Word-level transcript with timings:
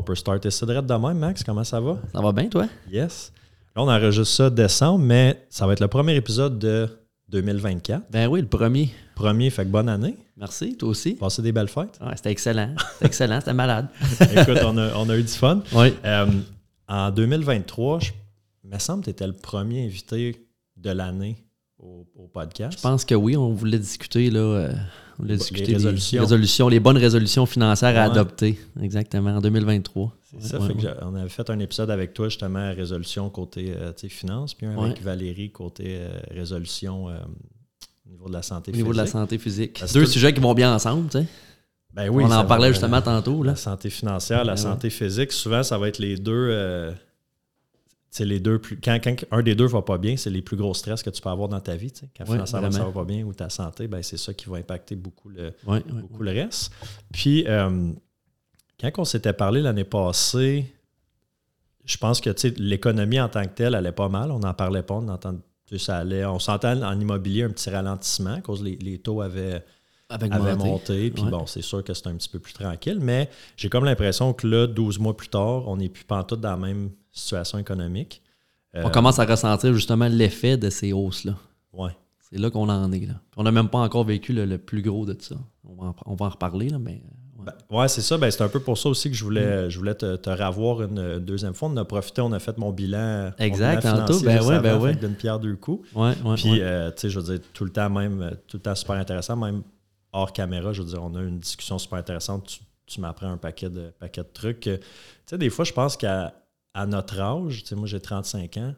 On 0.00 0.02
peut 0.02 0.14
starter 0.14 0.50
ça 0.50 0.64
direct 0.64 0.86
de 0.86 0.94
même, 0.94 1.18
Max. 1.18 1.44
Comment 1.44 1.62
ça 1.62 1.78
va? 1.78 1.98
Ça 2.10 2.22
va 2.22 2.32
bien, 2.32 2.48
toi? 2.48 2.66
Yes. 2.90 3.32
Là, 3.76 3.82
on 3.82 3.88
enregistre 3.88 4.34
ça 4.34 4.48
décembre, 4.48 5.04
mais 5.04 5.44
ça 5.50 5.66
va 5.66 5.74
être 5.74 5.80
le 5.80 5.88
premier 5.88 6.16
épisode 6.16 6.58
de 6.58 6.88
2024. 7.28 8.10
Ben 8.10 8.26
oui, 8.26 8.40
le 8.40 8.46
premier. 8.46 8.90
Premier, 9.14 9.50
fait 9.50 9.64
que 9.64 9.68
bonne 9.68 9.90
année. 9.90 10.16
Merci, 10.38 10.74
toi 10.78 10.88
aussi. 10.88 11.16
Passez 11.16 11.42
des 11.42 11.52
belles 11.52 11.68
fêtes. 11.68 11.98
Ouais, 12.00 12.16
c'était 12.16 12.30
excellent. 12.30 12.74
C'était 12.94 13.06
excellent, 13.06 13.40
c'était 13.40 13.52
malade. 13.52 13.88
Écoute, 14.20 14.58
on 14.64 14.78
a, 14.78 14.94
on 14.96 15.06
a, 15.10 15.18
eu 15.18 15.22
du 15.22 15.28
fun. 15.28 15.62
Oui. 15.74 15.92
Euh, 16.02 16.26
en 16.88 17.10
2023, 17.10 17.98
je 18.00 18.10
me 18.64 18.78
semble 18.78 19.00
que 19.00 19.04
tu 19.04 19.10
étais 19.10 19.26
le 19.26 19.34
premier 19.34 19.84
invité 19.84 20.48
de 20.78 20.90
l'année 20.92 21.44
au, 21.78 22.06
au, 22.14 22.26
podcast. 22.26 22.78
Je 22.78 22.82
pense 22.82 23.04
que 23.04 23.14
oui, 23.14 23.36
on 23.36 23.52
voulait 23.52 23.78
discuter, 23.78 24.30
là. 24.30 24.40
Euh, 24.40 24.72
on 25.20 25.24
Les 25.24 25.36
résolutions. 25.74 26.16
des 26.16 26.20
résolutions, 26.20 26.68
les 26.68 26.80
bonnes 26.80 26.96
résolutions 26.98 27.46
financières 27.46 27.96
à 27.98 28.04
adopter. 28.04 28.58
Exactement, 28.82 29.30
en 29.36 29.40
2023. 29.40 30.16
C'est 30.40 30.48
ça, 30.48 30.58
Ouais, 30.60 30.66
fait 30.68 30.72
que 30.74 30.78
ouais. 30.78 30.82
j'ai- 30.84 31.04
on 31.04 31.14
avait 31.14 31.28
fait 31.28 31.50
un 31.50 31.58
épisode 31.58 31.90
avec 31.90 32.14
toi 32.14 32.28
justement 32.28 32.72
résolution 32.74 33.28
côté 33.30 33.72
euh, 33.76 33.92
finance, 34.08 34.54
puis 34.54 34.66
un 34.66 34.78
avec 34.78 35.02
Valérie 35.02 35.50
côté 35.50 35.84
euh, 35.98 36.08
résolution 36.30 37.08
euh, 37.08 37.14
au 38.06 38.10
niveau 38.10 38.28
de 38.28 38.32
la 38.34 38.42
santé 38.42 38.70
Au 38.72 38.76
niveau 38.76 38.92
de 38.92 38.96
la 38.96 39.04
physique. 39.04 39.12
santé 39.18 39.38
physique. 39.38 39.76
Parce 39.80 39.92
Deux 39.92 40.06
sujets 40.06 40.32
qui 40.32 40.40
vont 40.40 40.54
bien 40.54 40.72
ensemble, 40.74 41.08
tu 41.10 41.18
sais. 41.18 41.26
Ben 41.92 42.08
oui, 42.08 42.22
on 42.24 42.30
en 42.30 42.44
parlait 42.44 42.68
euh, 42.68 42.72
justement 42.72 43.02
tantôt, 43.02 43.42
là. 43.42 43.50
La 43.52 43.56
santé 43.56 43.90
financière, 43.90 44.44
la 44.44 44.56
santé 44.56 44.90
physique, 44.90 45.32
souvent 45.32 45.64
ça 45.64 45.76
va 45.76 45.88
être 45.88 45.98
les 45.98 46.16
deux. 46.16 46.94
C'est 48.10 48.24
les 48.24 48.40
deux 48.40 48.58
plus. 48.58 48.78
Quand, 48.80 48.98
quand 49.02 49.14
un 49.30 49.42
des 49.42 49.54
deux 49.54 49.66
va 49.66 49.82
pas 49.82 49.96
bien, 49.96 50.16
c'est 50.16 50.30
les 50.30 50.42
plus 50.42 50.56
gros 50.56 50.74
stress 50.74 51.02
que 51.02 51.10
tu 51.10 51.22
peux 51.22 51.28
avoir 51.28 51.48
dans 51.48 51.60
ta 51.60 51.76
vie. 51.76 51.92
Quand 52.16 52.24
Ouais, 52.24 52.32
financièrement 52.32 52.70
ça 52.72 52.84
va 52.84 52.90
pas 52.90 53.04
bien 53.04 53.24
ou 53.24 53.32
ta 53.32 53.48
santé, 53.48 53.86
ben 53.86 54.02
c'est 54.02 54.16
ça 54.16 54.34
qui 54.34 54.48
va 54.48 54.56
impacter 54.56 54.96
beaucoup 54.96 55.28
le, 55.28 55.54
beaucoup 55.64 56.22
le 56.22 56.32
reste. 56.32 56.72
Puis, 57.12 57.44
euh, 57.46 57.92
quand 58.80 58.90
on 58.98 59.04
s'était 59.04 59.32
parlé 59.32 59.60
l'année 59.62 59.84
passée, 59.84 60.66
je 61.84 61.96
pense 61.98 62.20
que 62.20 62.30
l'économie 62.58 63.20
en 63.20 63.28
tant 63.28 63.44
que 63.44 63.54
telle 63.54 63.76
allait 63.76 63.92
pas 63.92 64.08
mal. 64.08 64.32
On 64.32 64.40
n'en 64.40 64.54
parlait 64.54 64.82
pas. 64.82 64.94
On, 64.94 65.08
entend, 65.08 65.34
tu 65.66 65.78
sais, 65.78 65.84
ça 65.84 65.98
allait, 65.98 66.24
on 66.24 66.40
sentait 66.40 66.68
en 66.68 67.00
immobilier 67.00 67.44
un 67.44 67.50
petit 67.50 67.70
ralentissement 67.70 68.34
à 68.34 68.40
cause 68.40 68.62
les, 68.62 68.76
les 68.76 68.98
taux 68.98 69.20
avaient, 69.20 69.64
Avec 70.08 70.32
avaient 70.32 70.56
monté. 70.56 71.10
Puis 71.12 71.24
bon, 71.24 71.46
c'est 71.46 71.62
sûr 71.62 71.84
que 71.84 71.94
c'est 71.94 72.08
un 72.08 72.16
petit 72.16 72.28
peu 72.28 72.40
plus 72.40 72.54
tranquille. 72.54 72.98
Mais 73.00 73.30
j'ai 73.56 73.68
comme 73.68 73.84
l'impression 73.84 74.32
que 74.32 74.48
là, 74.48 74.66
12 74.66 74.98
mois 74.98 75.16
plus 75.16 75.28
tard, 75.28 75.68
on 75.68 75.76
n'est 75.76 75.88
plus 75.88 76.04
pantoute 76.04 76.40
dans 76.40 76.50
la 76.50 76.56
même 76.56 76.90
situation 77.12 77.58
économique. 77.58 78.22
Euh, 78.76 78.82
On 78.84 78.90
commence 78.90 79.18
à 79.18 79.24
ressentir 79.24 79.72
justement 79.74 80.06
l'effet 80.08 80.56
de 80.56 80.70
ces 80.70 80.92
hausses-là. 80.92 81.34
ouais. 81.72 81.90
C'est 82.32 82.38
là 82.38 82.48
qu'on 82.48 82.68
en 82.68 82.92
est. 82.92 83.06
Là. 83.06 83.14
On 83.36 83.42
n'a 83.42 83.50
même 83.50 83.68
pas 83.68 83.78
encore 83.80 84.04
vécu 84.04 84.32
le, 84.32 84.44
le 84.46 84.56
plus 84.56 84.82
gros 84.82 85.04
de 85.04 85.16
ça. 85.20 85.34
On 85.68 85.74
va 85.74 85.88
en, 85.88 85.96
on 86.06 86.14
va 86.14 86.26
en 86.26 86.28
reparler, 86.28 86.68
là, 86.68 86.78
mais. 86.78 87.02
euh, 87.02 87.40
ouais. 87.40 87.46
Ben, 87.70 87.76
ouais, 87.76 87.88
c'est 87.88 88.02
ça. 88.02 88.18
Ben, 88.18 88.30
c'est 88.30 88.44
un 88.44 88.48
peu 88.48 88.60
pour 88.60 88.78
ça 88.78 88.88
aussi 88.88 89.10
que 89.10 89.16
je 89.16 89.24
voulais, 89.24 89.66
Mm. 89.66 89.70
je 89.70 89.78
voulais 89.80 89.94
te, 89.96 90.14
te 90.14 90.30
revoir 90.30 90.82
une 90.82 90.98
euh, 91.00 91.18
deuxième 91.18 91.54
fois. 91.54 91.68
On 91.70 91.76
a 91.76 91.84
profité, 91.84 92.20
on 92.20 92.30
a 92.30 92.38
fait 92.38 92.56
mon 92.56 92.70
bilan. 92.70 93.32
Exact, 93.36 93.82
tantôt. 93.82 94.20
Ben 94.20 94.40
ouais, 94.44 94.60
ben 94.60 94.78
ouais. 94.78 94.94
D'une 94.94 95.16
pierre 95.16 95.40
deux 95.40 95.56
coups. 95.56 95.92
Ouais, 95.92 96.12
ouais, 96.24 96.34
Puis, 96.36 96.52
ouais. 96.52 96.58
euh, 96.62 96.92
tu 96.92 97.00
sais, 97.00 97.10
je 97.10 97.18
veux 97.18 97.36
dire, 97.36 97.44
tout 97.52 97.64
le 97.64 97.70
temps 97.72 97.90
même, 97.90 98.22
euh, 98.22 98.30
tout 98.46 98.58
le 98.58 98.62
temps 98.62 98.76
super 98.76 98.94
intéressant, 98.94 99.34
même 99.34 99.62
hors 100.12 100.32
caméra, 100.32 100.72
je 100.72 100.82
veux 100.82 100.88
dire, 100.88 101.02
on 101.02 101.12
a 101.16 101.22
une 101.22 101.40
discussion 101.40 101.78
super 101.80 101.98
intéressante. 101.98 102.46
Tu, 102.46 102.60
tu 102.86 103.00
m'apprends 103.00 103.32
un 103.32 103.38
paquet 103.38 103.68
de, 103.70 103.90
paquet 103.98 104.22
de 104.22 104.28
trucs. 104.32 104.60
Tu 104.60 104.78
sais, 105.26 105.36
des 105.36 105.50
fois, 105.50 105.64
je 105.64 105.72
pense 105.72 105.96
qu'à 105.96 106.32
à 106.74 106.86
notre 106.86 107.18
âge, 107.20 107.64
moi 107.72 107.86
j'ai 107.86 108.00
35 108.00 108.56
ans, 108.58 108.74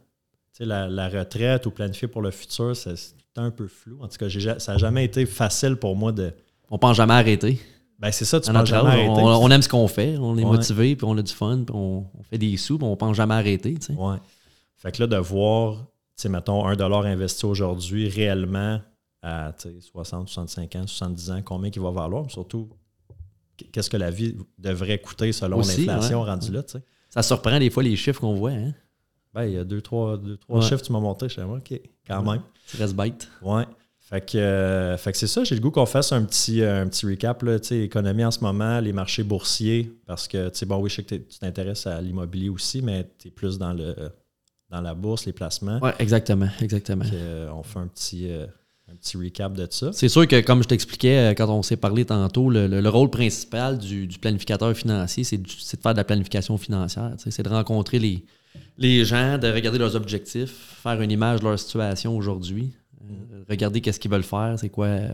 la, 0.61 0.89
la 0.89 1.09
retraite 1.09 1.67
ou 1.67 1.71
planifier 1.71 2.09
pour 2.09 2.23
le 2.23 2.31
futur, 2.31 2.77
c'est 2.77 2.95
un 3.37 3.51
peu 3.51 3.67
flou. 3.67 3.99
En 4.01 4.09
tout 4.09 4.19
cas, 4.19 4.29
ça 4.59 4.73
n'a 4.73 4.79
jamais 4.79 5.05
été 5.05 5.27
facile 5.27 5.77
pour 5.77 5.97
moi 5.97 6.13
de. 6.13 6.33
On 6.71 6.79
pense 6.79 6.97
jamais 6.97 7.15
arrêter. 7.15 7.61
Ben, 7.99 8.11
c'est 8.11 8.25
ça, 8.25 8.41
tu 8.41 8.51
jamais 8.53 8.89
arrêter. 8.91 9.09
on, 9.09 9.27
on 9.45 9.51
aime 9.51 9.63
ce 9.63 9.69
qu'on 9.69 9.87
fait, 9.89 10.17
on 10.19 10.37
est 10.37 10.45
Ouais. 10.45 10.51
motivé, 10.57 10.97
puis 10.97 11.07
on 11.09 11.17
a 11.17 11.23
du 11.23 11.33
fun, 11.33 11.63
puis 11.65 11.75
on, 11.75 12.07
on 12.19 12.23
fait 12.25 12.39
des 12.39 12.57
sous, 12.57 12.79
puis 12.79 12.87
on 12.87 12.97
pense 12.97 13.17
jamais 13.17 13.35
arrêter. 13.35 13.77
Ouais. 13.91 14.17
Fait 14.77 14.91
que 14.91 15.01
là, 15.03 15.07
de 15.07 15.17
voir, 15.17 15.87
mettons, 16.29 16.67
un 16.67 16.75
dollar 16.75 17.05
investi 17.05 17.47
aujourd'hui 17.47 18.09
réellement 18.09 18.81
à 19.23 19.53
tu 19.57 19.69
sais, 19.69 19.81
60, 19.81 20.29
65 20.29 20.77
ans, 20.77 20.87
70 20.87 21.31
ans, 21.31 21.43
combien 21.45 21.71
il 21.73 21.81
va 21.81 21.93
valoir? 21.93 22.29
Surtout, 22.31 22.71
qu'est-ce 23.71 23.89
que 23.89 23.97
la 23.97 24.11
vie 24.11 24.37
devrait 24.59 24.99
coûter 24.99 25.31
selon 25.31 25.59
l'inflation 25.59 26.23
ouais. 26.23 26.29
rendue 26.31 26.51
là? 26.53 26.63
Ça 27.13 27.23
surprend 27.23 27.59
des 27.59 27.69
fois 27.71 27.83
les 27.83 27.95
chiffres 27.97 28.21
qu'on 28.21 28.35
voit. 28.35 28.53
Hein? 28.53 28.73
Ben, 29.35 29.45
il 29.45 29.53
y 29.55 29.59
a 29.59 29.65
deux, 29.65 29.81
trois, 29.83 30.17
deux, 30.17 30.37
trois 30.39 30.61
Ouais. 30.61 30.67
chiffres 30.69 30.83
tu 30.83 30.93
m'as 30.93 31.01
montré. 31.01 31.29
Je 31.29 31.35
suis 31.35 31.43
comme, 31.43 31.53
OK, 31.53 31.81
quand 32.07 32.25
Ouais. 32.25 32.33
même. 32.37 32.43
Tu 32.71 32.77
restes 32.79 32.95
bête. 32.97 33.29
Ouais. 33.43 33.65
Fait 34.01 34.21
que, 34.25 34.37
euh, 34.39 34.97
fait 34.99 35.13
que 35.13 35.19
c'est 35.19 35.27
ça, 35.27 35.43
j'ai 35.45 35.55
le 35.55 35.61
goût 35.61 35.71
qu'on 35.71 35.87
fasse 35.87 36.13
un 36.13 36.23
petit, 36.25 36.63
euh, 36.63 36.83
un 36.83 36.89
petit 36.89 37.07
recap, 37.07 37.43
là, 37.43 37.59
tu 37.61 37.69
sais, 37.69 37.79
économie 37.81 38.25
en 38.25 38.31
ce 38.31 38.41
moment, 38.41 38.79
les 38.81 38.93
marchés 38.93 39.23
boursiers, 39.23 39.91
parce 40.07 40.27
que, 40.29 40.49
tu 40.51 40.59
sais, 40.59 40.67
bon, 40.67 40.79
oui, 40.79 40.91
je 40.91 40.97
sais 40.97 41.03
que 41.05 41.15
tu 41.15 41.39
t'intéresses 41.39 41.87
à 41.87 42.01
l'immobilier 42.01 42.49
aussi, 42.51 42.83
mais 42.83 43.09
tu 43.19 43.29
es 43.29 43.31
plus 43.31 43.59
dans, 43.59 43.73
le, 43.73 43.95
dans 44.71 44.81
la 44.83 44.95
bourse, 44.95 45.25
les 45.27 45.33
placements. 45.33 45.79
Ouais, 45.81 45.95
exactement, 45.99 46.49
exactement. 46.61 47.05
Que, 47.05 47.11
euh, 47.15 47.53
on 47.55 47.63
fait 47.63 47.79
un 47.79 47.87
petit, 47.87 48.31
euh, 48.31 48.47
un 48.93 48.97
petit 48.97 49.17
recap 49.17 49.53
de 49.55 49.67
ça. 49.71 49.91
C'est 49.93 50.09
sûr 50.09 50.27
que, 50.29 50.41
comme 50.41 50.63
je 50.63 50.69
t'expliquais 50.69 51.31
euh, 51.31 51.35
quand 51.35 51.49
on 51.49 51.63
s'est 51.63 51.77
parlé 51.77 52.05
tantôt, 52.05 52.51
le, 52.51 52.67
le- 52.67 52.81
le 52.81 52.89
rôle 52.89 53.11
principal 53.11 53.79
du, 53.79 54.07
du 54.07 54.19
planificateur 54.19 54.75
financier, 54.77 55.25
c'est 55.25 55.41
c'est 55.59 55.77
de 55.79 55.83
faire 55.83 55.93
de 55.95 55.99
la 55.99 56.05
planification 56.05 56.57
financière. 56.59 57.13
C'est 57.19 57.43
de 57.43 57.49
rencontrer 57.49 57.99
les, 57.99 58.25
les 58.79 59.05
gens, 59.05 59.39
de 59.39 59.49
regarder 59.49 59.79
leurs 59.79 59.97
objectifs, 59.97 60.53
faire 60.83 61.01
une 61.01 61.11
image 61.11 61.41
de 61.41 61.45
leur 61.47 61.59
situation 61.59 62.17
aujourd'hui, 62.17 62.73
euh, 63.03 63.43
regarder 63.49 63.81
qu'est-ce 63.81 63.99
qu'ils 64.01 64.11
veulent 64.11 64.23
faire, 64.23 64.57
c'est 64.59 64.69
quoi 64.69 64.87
euh, 64.87 65.09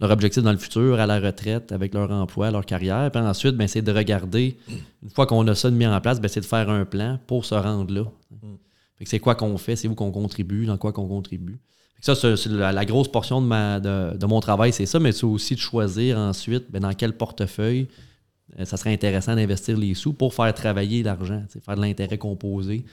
leur 0.00 0.10
objectif 0.10 0.42
dans 0.42 0.52
le 0.52 0.58
futur, 0.58 0.98
à 0.98 1.06
la 1.06 1.20
retraite, 1.20 1.70
avec 1.72 1.94
leur 1.94 2.10
emploi, 2.10 2.50
leur 2.50 2.66
carrière. 2.66 3.10
Puis 3.12 3.22
ensuite, 3.22 3.56
ben, 3.56 3.68
c'est 3.68 3.80
de 3.82 3.92
regarder, 3.92 4.56
une 5.02 5.10
fois 5.10 5.26
qu'on 5.26 5.46
a 5.46 5.54
ça 5.54 5.70
de 5.70 5.76
mis 5.76 5.86
en 5.86 6.00
place, 6.00 6.20
ben, 6.20 6.28
c'est 6.28 6.40
de 6.40 6.46
faire 6.46 6.68
un 6.68 6.84
plan 6.84 7.18
pour 7.26 7.44
se 7.44 7.54
rendre 7.54 7.92
là. 7.94 8.04
Que 8.98 9.08
c'est 9.08 9.18
quoi 9.20 9.34
qu'on 9.34 9.56
fait, 9.58 9.76
c'est 9.76 9.86
où 9.88 9.94
qu'on 9.94 10.10
contribue, 10.12 10.66
dans 10.66 10.78
quoi 10.78 10.92
qu'on 10.92 11.06
contribue. 11.08 11.58
Ça, 12.04 12.14
c'est 12.14 12.46
la, 12.50 12.70
la 12.70 12.84
grosse 12.84 13.08
portion 13.08 13.40
de, 13.40 13.46
ma, 13.46 13.80
de, 13.80 14.16
de 14.16 14.26
mon 14.26 14.40
travail, 14.40 14.72
c'est 14.74 14.84
ça, 14.84 15.00
mais 15.00 15.12
c'est 15.12 15.24
aussi 15.24 15.54
de 15.54 15.60
choisir 15.60 16.18
ensuite 16.18 16.64
ben, 16.70 16.80
dans 16.80 16.92
quel 16.92 17.14
portefeuille 17.14 17.88
euh, 18.58 18.66
ça 18.66 18.76
serait 18.76 18.92
intéressant 18.92 19.34
d'investir 19.34 19.76
les 19.78 19.94
sous 19.94 20.12
pour 20.12 20.34
faire 20.34 20.52
travailler 20.52 21.02
l'argent, 21.02 21.42
faire 21.64 21.76
de 21.76 21.80
l'intérêt 21.80 22.18
composé, 22.18 22.84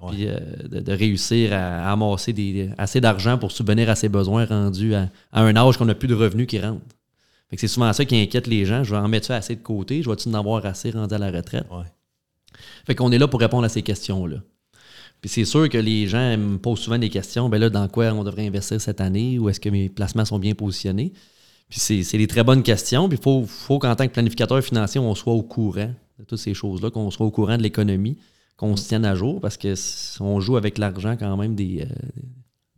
Ouais. 0.00 0.12
puis 0.12 0.28
euh, 0.28 0.38
de, 0.68 0.80
de 0.80 0.92
réussir 0.92 1.52
à, 1.52 1.88
à 1.88 1.92
amasser 1.92 2.32
des, 2.32 2.70
assez 2.78 3.02
d'argent 3.02 3.36
pour 3.36 3.52
subvenir 3.52 3.90
à 3.90 3.94
ses 3.96 4.08
besoins 4.08 4.46
rendus 4.46 4.94
à, 4.94 5.10
à 5.32 5.42
un 5.42 5.54
âge 5.56 5.76
qu'on 5.76 5.84
n'a 5.84 5.94
plus 5.94 6.08
de 6.08 6.14
revenus 6.14 6.46
qui 6.46 6.58
rentrent. 6.58 6.80
C'est 7.56 7.66
souvent 7.68 7.92
ça 7.92 8.04
qui 8.06 8.16
inquiète 8.16 8.46
les 8.46 8.64
gens. 8.64 8.82
Je 8.84 8.92
vais 8.94 9.00
en 9.00 9.08
mettre 9.08 9.30
assez 9.32 9.56
de 9.56 9.60
côté, 9.62 10.02
je 10.02 10.08
vais-tu 10.08 10.28
en 10.30 10.34
avoir 10.34 10.64
assez 10.64 10.90
rendu 10.92 11.12
à 11.12 11.18
la 11.18 11.30
retraite? 11.30 11.66
Ouais. 11.70 11.84
Fait 12.86 12.94
qu'on 12.94 13.10
est 13.12 13.18
là 13.18 13.26
pour 13.28 13.40
répondre 13.40 13.64
à 13.64 13.68
ces 13.68 13.82
questions-là. 13.82 14.36
Puis 15.20 15.28
c'est 15.28 15.44
sûr 15.44 15.68
que 15.68 15.78
les 15.78 16.06
gens 16.06 16.36
me 16.38 16.56
posent 16.56 16.80
souvent 16.80 16.98
des 16.98 17.10
questions, 17.10 17.48
ben 17.48 17.58
là, 17.58 17.68
dans 17.68 17.86
quoi 17.88 18.06
on 18.12 18.24
devrait 18.24 18.46
investir 18.46 18.80
cette 18.80 19.00
année, 19.00 19.38
ou 19.38 19.48
est-ce 19.48 19.60
que 19.60 19.68
mes 19.68 19.88
placements 19.88 20.24
sont 20.24 20.38
bien 20.38 20.54
positionnés? 20.54 21.12
Puis 21.68 21.78
c'est 21.78 22.18
des 22.18 22.26
très 22.26 22.42
bonnes 22.42 22.62
questions. 22.62 23.08
Puis 23.08 23.18
il 23.18 23.22
faut, 23.22 23.44
faut 23.46 23.78
qu'en 23.78 23.94
tant 23.94 24.06
que 24.06 24.12
planificateur 24.12 24.60
financier, 24.62 24.98
on 25.00 25.14
soit 25.14 25.34
au 25.34 25.42
courant 25.42 25.90
de 26.18 26.24
toutes 26.26 26.38
ces 26.38 26.54
choses-là, 26.54 26.90
qu'on 26.90 27.10
soit 27.10 27.26
au 27.26 27.30
courant 27.30 27.56
de 27.56 27.62
l'économie, 27.62 28.16
qu'on 28.56 28.76
se 28.76 28.88
tienne 28.88 29.04
à 29.04 29.14
jour, 29.14 29.40
parce 29.40 29.56
que 29.56 29.74
on 30.20 30.40
joue 30.40 30.56
avec 30.56 30.78
l'argent 30.78 31.16
quand 31.18 31.36
même 31.36 31.54
des, 31.54 31.82
euh, 31.82 31.94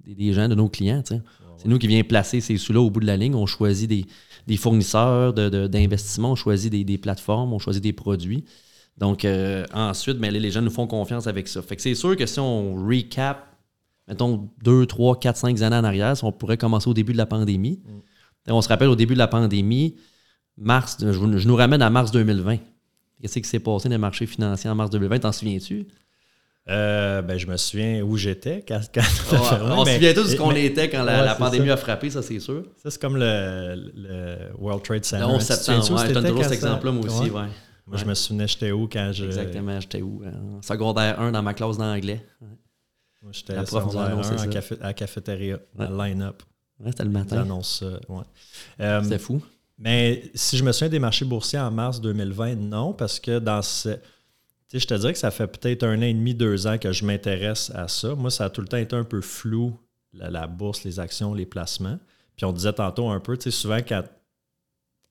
des, 0.04 0.14
des 0.14 0.32
gens, 0.32 0.48
de 0.48 0.54
nos 0.54 0.68
clients. 0.68 1.02
C'est 1.06 1.68
nous 1.68 1.78
qui 1.78 1.86
vient 1.86 2.02
placer 2.02 2.40
ces 2.40 2.56
sous-là 2.58 2.80
au 2.80 2.90
bout 2.90 3.00
de 3.00 3.06
la 3.06 3.16
ligne. 3.16 3.34
On 3.34 3.46
choisit 3.46 3.88
des, 3.88 4.04
des 4.46 4.56
fournisseurs 4.56 5.32
de- 5.32 5.48
de- 5.48 5.66
d'investissement, 5.68 6.32
on 6.32 6.36
choisit 6.36 6.70
des, 6.70 6.84
des 6.84 6.98
plateformes, 6.98 7.52
on 7.52 7.58
choisit 7.58 7.82
des 7.82 7.92
produits. 7.92 8.44
Donc, 8.98 9.24
euh, 9.24 9.64
ensuite, 9.72 10.18
ben, 10.18 10.32
les 10.32 10.50
gens 10.50 10.62
nous 10.62 10.70
font 10.70 10.86
confiance 10.86 11.26
avec 11.26 11.48
ça. 11.48 11.62
Fait 11.62 11.76
que 11.76 11.82
c'est 11.82 11.94
sûr 11.94 12.16
que 12.16 12.26
si 12.26 12.38
on 12.40 12.74
recap, 12.74 13.46
mettons, 14.06 14.48
2, 14.62 14.86
3, 14.86 15.18
4, 15.18 15.36
5 15.36 15.62
années 15.62 15.76
en 15.76 15.84
arrière, 15.84 16.16
si 16.16 16.24
on 16.24 16.32
pourrait 16.32 16.58
commencer 16.58 16.88
au 16.88 16.94
début 16.94 17.12
de 17.12 17.18
la 17.18 17.26
pandémie. 17.26 17.80
On 18.48 18.60
se 18.60 18.68
rappelle 18.68 18.88
au 18.88 18.96
début 18.96 19.14
de 19.14 19.18
la 19.18 19.28
pandémie, 19.28 19.96
mars, 20.56 20.98
je, 21.00 21.12
je 21.12 21.48
nous 21.48 21.56
ramène 21.56 21.80
à 21.82 21.90
mars 21.90 22.10
2020. 22.10 22.58
Qu'est-ce 23.20 23.38
qui 23.38 23.48
s'est 23.48 23.60
passé 23.60 23.88
dans 23.88 23.94
les 23.94 23.98
marchés 23.98 24.26
financiers 24.26 24.68
en 24.68 24.74
mars 24.74 24.90
2020? 24.90 25.20
T'en 25.20 25.32
souviens-tu? 25.32 25.86
Euh, 26.68 27.22
ben, 27.22 27.38
je 27.38 27.46
me 27.46 27.56
souviens 27.56 28.02
où 28.02 28.16
j'étais 28.16 28.64
quand, 28.66 28.80
quand 28.94 29.00
Ouais, 29.00 29.38
on 29.72 29.84
se 29.84 29.94
souvient 29.94 30.14
tous 30.14 30.22
de 30.24 30.28
ce 30.28 30.36
qu'on 30.36 30.52
était 30.52 30.88
quand 30.88 31.02
la, 31.02 31.18
Ouais, 31.18 31.24
la 31.24 31.32
c'est 31.32 31.38
pandémie 31.38 31.66
ça. 31.68 31.74
a 31.74 31.76
frappé, 31.76 32.10
ça 32.10 32.22
c'est 32.22 32.38
sûr. 32.38 32.62
Ça, 32.80 32.90
c'est 32.90 33.00
comme 33.00 33.16
le, 33.16 33.90
le 33.96 34.36
World 34.58 34.82
Trade 34.84 35.04
Center. 35.04 35.24
Le 35.24 35.30
11 35.30 35.40
Tu 35.40 35.46
te 35.48 35.52
septembre, 35.54 36.00
ouais, 36.02 36.08
je 36.08 36.12
donne 36.14 36.26
toujours 36.28 36.44
cet 36.44 36.52
exemple-là, 36.52 36.92
moi 36.92 37.04
aussi. 37.06 37.30
Ouais. 37.30 37.42
Ouais. 37.86 37.92
Moi, 37.92 37.96
je 37.98 38.04
me 38.04 38.14
souvenais, 38.14 38.46
j'étais 38.48 38.70
où 38.72 38.88
quand 38.88 39.10
je. 39.12 39.24
Exactement, 39.24 39.80
j'étais 39.80 40.02
où? 40.02 40.22
En 40.24 40.62
secondaire 40.62 41.20
1 41.20 41.32
dans 41.32 41.42
ma 41.42 41.52
classe 41.54 41.76
d'anglais. 41.78 42.24
Ouais, 42.40 42.48
Moi, 43.22 43.32
j'étais 43.32 43.54
à 43.54 43.66
secondaire 43.66 44.02
annoncé 44.02 44.30
1 44.34 44.38
ça. 44.38 44.44
à, 44.44 44.46
café- 44.46 44.80
à 44.80 44.86
la 44.86 44.94
cafétéria, 44.94 45.58
à 45.78 45.86
line-up. 46.08 46.42
Ouais, 46.80 46.90
c'était 46.90 47.04
le 47.04 47.10
matin. 47.10 47.42
annoncent 47.42 47.86
ça. 47.86 48.00
ouais. 48.08 48.22
Euh, 48.80 49.02
C'était 49.02 49.18
fou. 49.18 49.42
mais 49.78 50.30
si 50.34 50.56
je 50.56 50.64
me 50.64 50.72
souviens 50.72 50.88
des 50.88 50.98
marchés 50.98 51.24
boursiers 51.24 51.58
en 51.58 51.70
mars 51.70 52.00
2020, 52.00 52.54
non, 52.56 52.92
parce 52.92 53.18
que 53.20 53.38
dans 53.38 53.62
ce. 53.62 53.90
Tu 53.90 53.98
sais, 54.68 54.78
je 54.78 54.86
te 54.86 54.94
dirais 54.94 55.12
que 55.12 55.18
ça 55.18 55.30
fait 55.30 55.46
peut-être 55.48 55.82
un 55.82 55.98
an 55.98 56.02
et 56.02 56.14
demi, 56.14 56.34
deux 56.34 56.66
ans 56.66 56.78
que 56.78 56.92
je 56.92 57.04
m'intéresse 57.04 57.70
à 57.74 57.88
ça. 57.88 58.14
Moi, 58.14 58.30
ça 58.30 58.46
a 58.46 58.50
tout 58.50 58.60
le 58.62 58.68
temps 58.68 58.78
été 58.78 58.96
un 58.96 59.04
peu 59.04 59.20
flou, 59.20 59.78
la, 60.14 60.30
la 60.30 60.46
bourse, 60.46 60.84
les 60.84 60.98
actions, 60.98 61.34
les 61.34 61.46
placements. 61.46 61.98
Puis 62.36 62.46
on 62.46 62.52
disait 62.52 62.72
tantôt 62.72 63.08
un 63.10 63.20
peu, 63.20 63.36
tu 63.36 63.44
sais, 63.44 63.50
souvent 63.50 63.78
quand, 63.86 64.02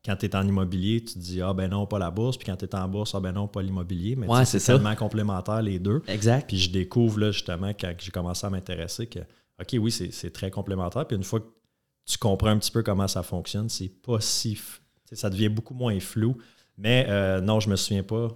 quand 0.05 0.15
tu 0.15 0.25
es 0.25 0.35
en 0.35 0.47
immobilier, 0.47 1.03
tu 1.03 1.13
te 1.13 1.19
dis 1.19 1.41
Ah 1.41 1.53
ben 1.53 1.69
non, 1.69 1.85
pas 1.85 1.99
la 1.99 2.09
bourse. 2.11 2.37
Puis 2.37 2.45
quand 2.45 2.55
tu 2.55 2.65
es 2.65 2.75
en 2.75 2.87
bourse, 2.87 3.13
ah 3.15 3.19
ben 3.19 3.31
non, 3.31 3.47
pas 3.47 3.61
l'immobilier. 3.61 4.15
Mais 4.15 4.27
Ouais, 4.27 4.45
c'est 4.45 4.59
tellement 4.59 4.95
complémentaire 4.95 5.61
les 5.61 5.79
deux. 5.79 6.01
Exact. 6.07 6.47
Puis 6.47 6.57
je 6.57 6.71
découvre 6.71 7.19
là, 7.19 7.31
justement 7.31 7.69
quand 7.79 7.93
j'ai 7.99 8.11
commencé 8.11 8.45
à 8.45 8.49
m'intéresser 8.49 9.07
que, 9.07 9.19
OK, 9.61 9.75
oui, 9.79 9.91
c'est 9.91 10.31
très 10.33 10.49
complémentaire. 10.49 11.05
Puis 11.05 11.15
une 11.17 11.23
fois 11.23 11.39
que 11.39 11.47
tu 12.05 12.17
comprends 12.17 12.49
un 12.49 12.57
petit 12.57 12.71
peu 12.71 12.81
comment 12.83 13.07
ça 13.07 13.21
fonctionne, 13.23 13.69
c'est 13.69 13.89
pas 14.01 14.19
si. 14.19 14.59
Ça 15.11 15.29
devient 15.29 15.49
beaucoup 15.49 15.73
moins 15.73 15.99
flou. 15.99 16.37
Mais 16.77 17.05
euh, 17.09 17.41
non, 17.41 17.59
je 17.59 17.69
me 17.69 17.75
souviens 17.75 18.01
pas. 18.03 18.29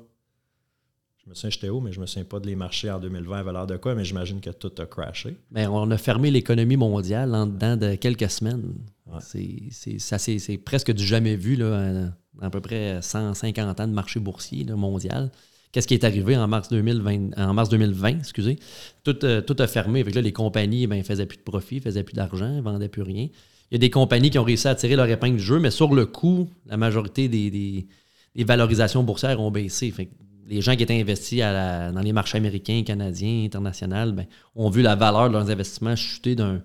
Je 1.26 1.32
me 1.32 1.36
souviens, 1.36 1.50
j'étais 1.50 1.70
où, 1.70 1.80
mais 1.82 1.92
je 1.92 2.00
me 2.00 2.06
souviens 2.06 2.24
pas 2.24 2.40
de 2.40 2.46
les 2.46 2.56
marchés 2.56 2.92
en 2.92 3.00
2020 3.00 3.40
avaient 3.40 3.52
l'air 3.52 3.66
de 3.66 3.78
quoi, 3.78 3.96
mais 3.96 4.06
j'imagine 4.06 4.40
que 4.42 4.52
tout 4.52 4.72
a 4.78 4.86
crashé. 4.86 5.36
Ben, 5.50 5.68
on 5.70 5.90
a 5.90 5.98
fermé 5.98 6.30
l'économie 6.30 6.78
mondiale 6.78 7.34
en 7.34 7.48
dedans 7.48 7.76
de 7.78 7.96
quelques 7.96 8.30
semaines. 8.30 8.76
Ouais. 9.08 9.20
C'est, 9.22 10.58
presque 10.60 10.92
du 10.94 11.04
jamais 11.04 11.36
vu 11.36 11.56
là, 11.56 12.12
à 12.42 12.50
peu 12.52 12.62
près 12.62 13.02
150 13.02 13.80
ans 13.80 13.88
de 13.88 13.94
marché 13.94 14.20
boursier 14.20 14.66
là, 14.66 14.76
mondial. 14.76 15.32
Qu'est-ce 15.72 15.88
qui 15.88 15.96
est 15.96 16.04
arrivé 16.04 16.38
en 16.38 16.48
mars 16.48 16.70
2020? 16.70 17.32
En 17.38 17.54
mars 17.54 17.70
2020 17.70 18.20
excusez, 18.20 18.60
tout, 19.04 19.26
euh, 19.26 19.42
tout 19.42 19.56
a 19.60 19.68
fermé. 19.68 20.02
Avec 20.02 20.16
là, 20.16 20.22
les 20.22 20.32
compagnies 20.32 20.86
ben, 20.88 21.04
faisaient 21.04 21.26
plus 21.26 21.38
de 21.38 21.44
profit, 21.44 21.80
faisaient 21.80 22.04
plus 22.04 22.14
d'argent, 22.14 22.62
vendaient 22.62 22.88
plus 22.88 23.02
rien. 23.02 23.28
Il 23.72 23.74
y 23.74 23.76
a 23.76 23.80
des 23.80 23.90
compagnies 23.90 24.30
qui 24.30 24.38
ont 24.38 24.44
réussi 24.44 24.68
à 24.68 24.76
tirer 24.76 24.96
leur 24.96 25.08
épingle 25.10 25.38
du 25.38 25.44
jeu, 25.44 25.60
mais 25.60 25.72
sur 25.72 25.94
le 25.94 26.06
coup, 26.06 26.48
la 26.68 26.78
majorité 26.78 27.28
des, 27.28 27.50
des- 27.50 28.44
valorisations 28.44 29.04
boursières 29.04 29.42
ont 29.42 29.50
baissé. 29.52 29.90
Fait 29.92 30.08
les 30.48 30.62
gens 30.62 30.76
qui 30.76 30.84
étaient 30.84 31.00
investis 31.00 31.40
dans 31.40 32.02
les 32.04 32.14
marchés 32.14 32.38
américains, 32.38 32.84
canadiens, 32.86 33.44
internationaux, 33.46 34.12
ben, 34.12 34.26
ont 34.56 34.70
vu 34.70 34.82
la 34.82 34.96
valeur 34.96 35.28
de 35.28 35.34
leurs 35.34 35.50
investissements 35.50 35.96
chuter 35.96 36.36
d'un, 36.36 36.62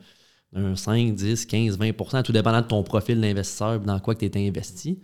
d'un 0.52 0.76
5, 0.76 1.14
10, 1.14 1.46
15, 1.46 1.78
20% 1.78 2.22
tout 2.22 2.32
dépendant 2.32 2.60
de 2.60 2.66
ton 2.66 2.82
profil 2.82 3.20
d'investisseur, 3.20 3.80
dans 3.80 3.98
quoi 4.00 4.14
tu 4.14 4.24
étais 4.24 4.46
investi. 4.46 4.98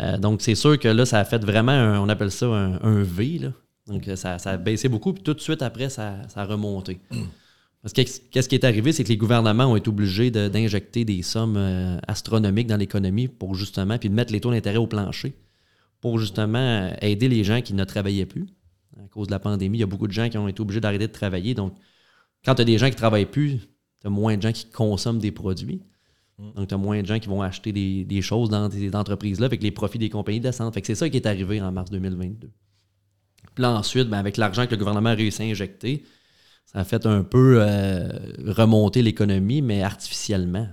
Euh, 0.00 0.16
donc, 0.16 0.42
c'est 0.42 0.54
sûr 0.54 0.78
que 0.78 0.88
là, 0.88 1.04
ça 1.04 1.18
a 1.18 1.24
fait 1.24 1.44
vraiment, 1.44 1.72
on 2.02 2.08
appelle 2.08 2.30
ça 2.30 2.46
un, 2.46 3.02
V. 3.02 3.50
Donc, 3.86 4.08
ça, 4.14 4.36
a 4.42 4.56
baissé 4.56 4.88
beaucoup, 4.88 5.12
puis 5.12 5.22
tout 5.22 5.34
de 5.34 5.40
suite 5.40 5.62
après, 5.62 5.88
ça, 5.88 6.16
a 6.34 6.44
remonté. 6.44 7.00
Parce 7.82 7.92
que 7.92 8.02
qu'est-ce 8.02 8.48
qui 8.48 8.56
est 8.56 8.64
arrivé, 8.64 8.92
c'est 8.92 9.04
que 9.04 9.08
les 9.08 9.16
gouvernements 9.16 9.66
ont 9.66 9.76
été 9.76 9.88
obligés 9.88 10.32
d'injecter 10.32 11.04
des 11.04 11.22
sommes 11.22 11.56
euh, 11.56 11.96
astronomiques 12.08 12.66
dans 12.66 12.76
l'économie 12.76 13.28
pour 13.28 13.54
justement, 13.54 13.98
puis 13.98 14.08
de 14.08 14.14
mettre 14.14 14.32
les 14.32 14.40
taux 14.40 14.50
d'intérêt 14.50 14.78
au 14.78 14.88
plancher 14.88 15.32
pour 16.00 16.18
justement 16.18 16.58
euh, 16.58 16.90
aider 17.00 17.28
les 17.28 17.44
gens 17.44 17.60
qui 17.60 17.74
ne 17.74 17.84
travaillaient 17.84 18.26
plus. 18.26 18.46
À 18.98 19.08
cause 19.08 19.28
de 19.28 19.32
la 19.32 19.38
pandémie, 19.38 19.78
il 19.78 19.80
y 19.80 19.84
a 19.84 19.86
beaucoup 19.86 20.06
de 20.06 20.12
gens 20.12 20.28
qui 20.28 20.38
ont 20.38 20.48
été 20.48 20.60
obligés 20.60 20.80
d'arrêter 20.80 21.06
de 21.06 21.12
travailler. 21.12 21.54
Donc, 21.54 21.74
quand 22.44 22.54
tu 22.54 22.62
as 22.62 22.64
des 22.64 22.78
gens 22.78 22.86
qui 22.86 22.92
ne 22.92 22.98
travaillent 22.98 23.26
plus, 23.26 23.58
tu 24.00 24.06
as 24.06 24.10
moins 24.10 24.36
de 24.36 24.42
gens 24.42 24.52
qui 24.52 24.68
consomment 24.70 25.20
des 25.20 25.32
produits. 25.32 25.82
Donc, 26.38 26.68
tu 26.68 26.74
as 26.74 26.78
moins 26.78 27.00
de 27.00 27.06
gens 27.06 27.18
qui 27.18 27.28
vont 27.28 27.42
acheter 27.42 27.72
des, 27.72 28.04
des 28.04 28.22
choses 28.22 28.48
dans 28.48 28.70
ces 28.70 28.94
entreprises-là, 28.94 29.46
avec 29.46 29.62
les 29.62 29.72
profits 29.72 29.98
des 29.98 30.08
compagnies 30.08 30.38
descendent. 30.38 30.72
Fait 30.72 30.80
que 30.80 30.86
c'est 30.86 30.94
ça 30.94 31.08
qui 31.08 31.16
est 31.16 31.26
arrivé 31.26 31.60
en 31.60 31.72
mars 31.72 31.90
2022. 31.90 32.48
Puis 33.54 33.62
là, 33.62 33.72
ensuite, 33.72 34.08
ben, 34.08 34.18
avec 34.18 34.36
l'argent 34.36 34.66
que 34.66 34.70
le 34.70 34.76
gouvernement 34.76 35.10
a 35.10 35.14
réussi 35.14 35.42
à 35.42 35.46
injecter, 35.46 36.04
ça 36.64 36.80
a 36.80 36.84
fait 36.84 37.06
un 37.06 37.24
peu 37.24 37.58
euh, 37.60 38.08
remonter 38.46 39.02
l'économie, 39.02 39.62
mais 39.62 39.82
artificiellement, 39.82 40.68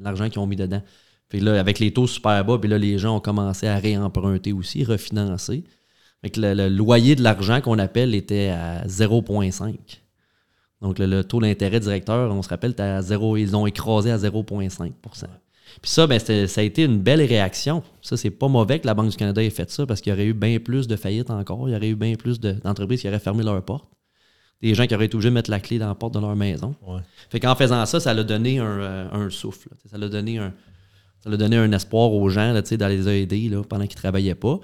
l'argent 0.00 0.30
qu'ils 0.30 0.38
ont 0.38 0.46
mis 0.46 0.56
dedans. 0.56 0.82
Puis 1.28 1.40
là, 1.40 1.58
avec 1.58 1.78
les 1.78 1.92
taux 1.92 2.06
super 2.06 2.44
bas, 2.44 2.58
puis 2.58 2.68
là, 2.70 2.78
les 2.78 2.98
gens 2.98 3.16
ont 3.16 3.20
commencé 3.20 3.66
à 3.66 3.78
réemprunter 3.78 4.52
aussi, 4.52 4.84
refinancer. 4.84 5.64
Fait 6.22 6.30
que 6.30 6.40
le, 6.40 6.54
le 6.54 6.68
loyer 6.68 7.16
de 7.16 7.22
l'argent 7.22 7.60
qu'on 7.60 7.78
appelle 7.78 8.14
était 8.14 8.48
à 8.48 8.86
0,5. 8.86 9.74
Donc, 10.82 10.98
le, 10.98 11.06
le 11.06 11.24
taux 11.24 11.40
d'intérêt 11.40 11.80
directeur, 11.80 12.32
on 12.32 12.42
se 12.42 12.48
rappelle, 12.48 12.72
était 12.72 12.82
à 12.82 13.02
0, 13.02 13.36
ils 13.38 13.56
ont 13.56 13.66
écrasé 13.66 14.10
à 14.10 14.18
0,5% 14.18 14.92
Puis 15.82 15.90
ça, 15.90 16.06
ben, 16.06 16.18
ça 16.20 16.60
a 16.60 16.64
été 16.64 16.84
une 16.84 17.00
belle 17.00 17.22
réaction. 17.22 17.82
Ça, 18.02 18.16
c'est 18.16 18.30
pas 18.30 18.48
mauvais 18.48 18.78
que 18.78 18.86
la 18.86 18.94
Banque 18.94 19.10
du 19.10 19.16
Canada 19.16 19.42
ait 19.42 19.50
fait 19.50 19.70
ça 19.70 19.86
parce 19.86 20.00
qu'il 20.00 20.10
y 20.10 20.14
aurait 20.14 20.26
eu 20.26 20.34
bien 20.34 20.58
plus 20.58 20.86
de 20.86 20.96
faillites 20.96 21.30
encore. 21.30 21.68
Il 21.68 21.72
y 21.72 21.76
aurait 21.76 21.88
eu 21.88 21.96
bien 21.96 22.14
plus 22.14 22.38
de- 22.40 22.52
d'entreprises 22.52 23.00
qui 23.00 23.08
auraient 23.08 23.18
fermé 23.18 23.42
leurs 23.42 23.62
portes. 23.64 23.88
Des 24.62 24.74
gens 24.74 24.86
qui 24.86 24.94
auraient 24.94 25.06
été 25.06 25.16
obligés 25.16 25.30
de 25.30 25.34
mettre 25.34 25.50
la 25.50 25.60
clé 25.60 25.78
dans 25.78 25.88
la 25.88 25.94
porte 25.94 26.14
de 26.14 26.20
leur 26.20 26.34
maison. 26.36 26.74
Ouais. 26.86 27.00
Fait 27.30 27.40
qu'en 27.40 27.54
faisant 27.54 27.84
ça, 27.84 28.00
ça 28.00 28.14
l'a 28.14 28.24
donné 28.24 28.58
un, 28.58 28.64
euh, 28.64 29.08
un 29.12 29.28
souffle. 29.30 29.68
Ça 29.90 29.98
l'a 29.98 30.08
donné 30.08 30.38
un, 30.38 30.54
ça 31.22 31.30
l'a 31.30 31.36
donné 31.36 31.56
un 31.56 31.70
espoir 31.72 32.12
aux 32.12 32.28
gens 32.28 32.52
d'aller 32.54 32.96
les 32.96 33.08
aider 33.22 33.48
là, 33.48 33.62
pendant 33.68 33.86
qu'ils 33.86 33.96
ne 33.96 34.02
travaillaient 34.02 34.34
pas. 34.34 34.58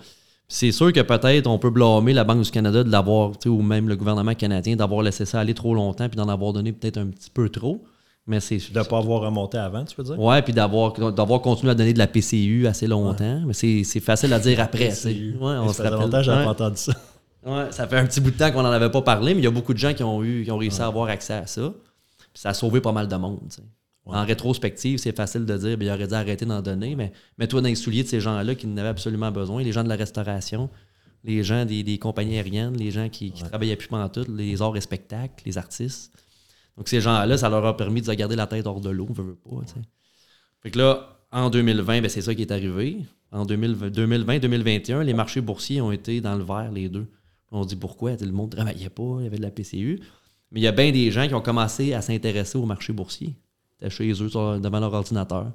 C'est 0.49 0.73
sûr 0.73 0.93
que 0.93 1.01
peut-être 1.01 1.47
on 1.47 1.59
peut 1.59 1.71
blâmer 1.71 2.13
la 2.13 2.25
Banque 2.25 2.43
du 2.43 2.51
Canada 2.51 2.85
de 2.85 2.91
l'avoir, 2.91 3.33
ou 3.47 3.63
même 3.63 3.89
le 3.89 3.97
gouvernement 3.97 4.35
canadien 4.35 4.77
d'avoir 4.77 5.03
laissé 5.03 5.25
ça 5.25 5.41
aller 5.41 5.55
trop 5.55 5.75
longtemps 5.75 6.09
puis 6.09 6.17
d'en 6.17 6.29
avoir 6.29 6.53
donné 6.53 6.73
peut-être 6.73 6.99
un 6.99 7.07
petit 7.07 7.31
peu 7.31 7.49
trop. 7.49 7.83
Mais 8.27 8.39
c'est 8.39 8.59
De 8.73 8.79
ne 8.79 8.85
pas 8.85 8.99
avoir 8.99 9.23
remonté 9.23 9.59
avant, 9.59 9.85
tu 9.85 9.97
veux 9.97 10.05
dire? 10.05 10.19
Ouais, 10.21 10.43
puis 10.43 10.53
d'avoir, 10.53 10.93
d'avoir 11.13 11.41
continué 11.41 11.73
à 11.73 11.75
donner 11.75 11.93
de 11.93 11.99
la 11.99 12.07
PCU 12.07 12.67
assez 12.69 12.87
longtemps. 12.87 13.41
Mais 13.47 13.53
c'est, 13.53 13.83
c'est 13.83 13.99
facile 14.01 14.33
à 14.33 14.39
dire 14.39 14.61
après. 14.61 14.91
PCU. 14.91 15.37
Ouais, 15.41 15.55
on 15.57 15.69
ça 15.69 15.75
se 15.75 15.83
rappelle. 15.83 15.99
longtemps 16.01 16.23
que 16.23 16.29
Ouais. 16.31 16.45
entendu 16.47 16.77
ça. 16.77 16.93
Ouais, 17.45 17.73
ça 17.73 17.89
fait 17.89 17.97
un 17.97 18.07
petit 18.07 18.21
bout 18.21 18.31
de 18.31 18.37
temps 18.37 18.53
qu'on 18.53 18.63
n'en 18.63 18.71
avait 18.71 18.91
pas 18.91 19.03
parlé, 19.03 19.35
mais 19.35 19.41
il 19.41 19.45
y 19.45 19.49
a 19.49 19.51
beaucoup 19.51 19.73
de 19.75 19.79
gens 19.79 19.93
qui 19.93 20.05
ont 20.05 20.23
eu, 20.23 20.45
qui 20.45 20.51
ont 20.53 20.59
réussi 20.59 20.81
à 20.81 20.87
avoir 20.87 21.09
accès 21.09 21.33
à 21.33 21.47
ça. 21.47 21.73
Puis 22.33 22.41
ça 22.41 22.51
a 22.51 22.55
sauvé 22.55 22.81
pas 22.81 22.93
mal 22.93 23.09
de 23.09 23.17
monde. 23.17 23.41
Ouais. 24.05 24.17
En 24.17 24.25
rétrospective, 24.25 24.99
c'est 24.99 25.17
facile 25.17 25.45
de 25.47 25.57
dire, 25.57 25.79
ben, 25.79 25.87
il 25.87 25.91
aurait 25.91 26.09
dû 26.09 26.15
arrêter 26.15 26.45
d'en 26.45 26.61
donner, 26.61 26.97
mais 26.97 27.13
mets-toi 27.39 27.61
dans 27.61 27.69
les 27.69 27.77
souliers 27.77 28.03
de 28.03 28.09
ces 28.09 28.21
gens-là 28.21 28.55
qui 28.55 28.67
en 28.67 28.77
avaient 28.77 28.89
absolument 28.89 29.31
besoin, 29.31 29.63
les 29.63 29.71
gens 29.71 29.85
de 29.85 29.89
la 29.89 29.97
restauration, 29.97 30.71
les 31.23 31.45
gens 31.45 31.65
des, 31.65 31.85
des 31.85 31.99
compagnies 31.99 32.37
aériennes, 32.37 32.77
les 32.77 32.91
gens 32.91 33.09
qui, 33.09 33.31
qui 33.31 33.45
travaillaient 33.45 33.77
plus 33.77 33.89
tout, 34.13 34.25
les 34.29 34.61
arts 34.61 34.77
et 34.77 34.81
spectacles, 34.81 35.43
les 35.47 35.57
artistes. 35.57 36.13
Donc 36.77 36.89
ces 36.89 37.01
gens-là, 37.01 37.39
ça 37.39 37.49
leur 37.49 37.65
a 37.65 37.77
permis 37.77 38.01
de 38.01 38.07
se 38.07 38.13
garder 38.13 38.35
la 38.35 38.47
tête 38.47 38.67
hors 38.67 38.81
de 38.81 38.91
l'eau, 38.91 39.07
veut, 39.11 39.23
veut 39.23 39.35
pas. 39.35 39.61
Fait 40.63 40.71
que 40.71 40.79
là, 40.79 41.21
en 41.31 41.49
2020, 41.49 42.03
ben, 42.03 42.09
c'est 42.09 42.23
ça 42.23 42.35
qui 42.35 42.43
est 42.43 42.53
arrivé. 42.53 42.99
En 43.31 43.47
2020-2021, 43.47 45.03
les 45.03 45.15
marchés 45.15 45.41
boursiers 45.41 45.81
ont 45.81 45.93
été 45.93 46.21
dans 46.21 46.37
le 46.37 46.45
vert, 46.45 46.71
les 46.73 46.89
deux. 46.89 47.07
On 47.51 47.63
se 47.63 47.69
dit 47.69 47.77
pourquoi? 47.77 48.17
Le 48.17 48.33
monde 48.33 48.51
ne 48.51 48.57
travaillait 48.57 48.91
pas, 48.91 49.17
il 49.19 49.25
y 49.25 49.27
avait 49.27 49.37
de 49.37 49.43
la 49.43 49.51
PCU. 49.51 50.01
Mais 50.51 50.61
il 50.61 50.63
y 50.63 50.67
a 50.67 50.73
bien 50.73 50.91
des 50.91 51.11
gens 51.11 51.27
qui 51.29 51.35
ont 51.35 51.41
commencé 51.41 51.95
à 51.95 52.03
s'intéresser 52.03 52.59
au 52.59 52.67
marché 52.67 52.93
boursier. 52.93 53.35
C'était 53.83 53.91
chez 53.91 54.11
eux, 54.23 54.29
sur- 54.29 54.61
devant 54.61 54.81
leur 54.81 54.93
ordinateur. 54.93 55.47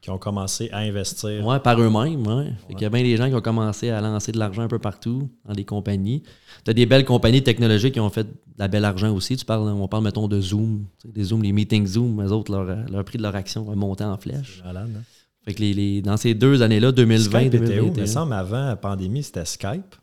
Qui 0.00 0.10
ont 0.10 0.18
commencé 0.18 0.68
à 0.70 0.78
investir. 0.80 1.44
Ouais, 1.46 1.58
par 1.60 1.80
eux-mêmes, 1.80 2.26
ouais. 2.26 2.52
Qu'il 2.68 2.82
y 2.82 2.84
a 2.84 2.90
bien 2.90 3.02
des 3.02 3.16
gens 3.16 3.26
qui 3.28 3.34
ont 3.34 3.40
commencé 3.40 3.88
à 3.88 4.02
lancer 4.02 4.32
de 4.32 4.38
l'argent 4.38 4.60
un 4.62 4.68
peu 4.68 4.78
partout 4.78 5.30
dans 5.46 5.54
des 5.54 5.64
compagnies. 5.64 6.22
Tu 6.62 6.70
as 6.70 6.74
des 6.74 6.84
belles 6.84 7.06
compagnies 7.06 7.42
technologiques 7.42 7.94
qui 7.94 8.00
ont 8.00 8.10
fait 8.10 8.24
de 8.24 8.30
la 8.58 8.68
belle 8.68 8.84
argent 8.84 9.10
aussi. 9.14 9.34
Tu 9.38 9.46
parles, 9.46 9.62
on 9.66 9.88
parle, 9.88 10.04
mettons, 10.04 10.28
de 10.28 10.40
Zoom. 10.42 10.84
Des 11.06 11.24
Zoom, 11.24 11.42
les 11.42 11.52
meetings 11.52 11.86
Zoom, 11.86 12.22
eux 12.22 12.30
autres, 12.32 12.52
leur, 12.52 12.66
leur 12.90 13.02
prix 13.04 13.16
de 13.16 13.22
leur 13.22 13.34
action 13.34 13.70
a 13.72 13.74
monté 13.74 14.04
en 14.04 14.18
flèche. 14.18 14.60
Malade, 14.62 14.90
hein? 14.94 15.00
Fait 15.46 15.54
que 15.54 15.60
les, 15.60 15.72
les- 15.72 16.02
dans 16.02 16.18
ces 16.18 16.34
deux 16.34 16.60
années-là, 16.60 16.92
2020 16.92 17.40
Skype 17.40 17.54
était 17.54 17.80
où? 17.80 17.84
Il 17.86 17.90
me 17.90 17.94
2021. 17.94 18.06
semble 18.06 18.32
avant 18.34 18.66
la 18.66 18.76
pandémie, 18.76 19.22
c'était 19.22 19.44
Skype. 19.46 19.94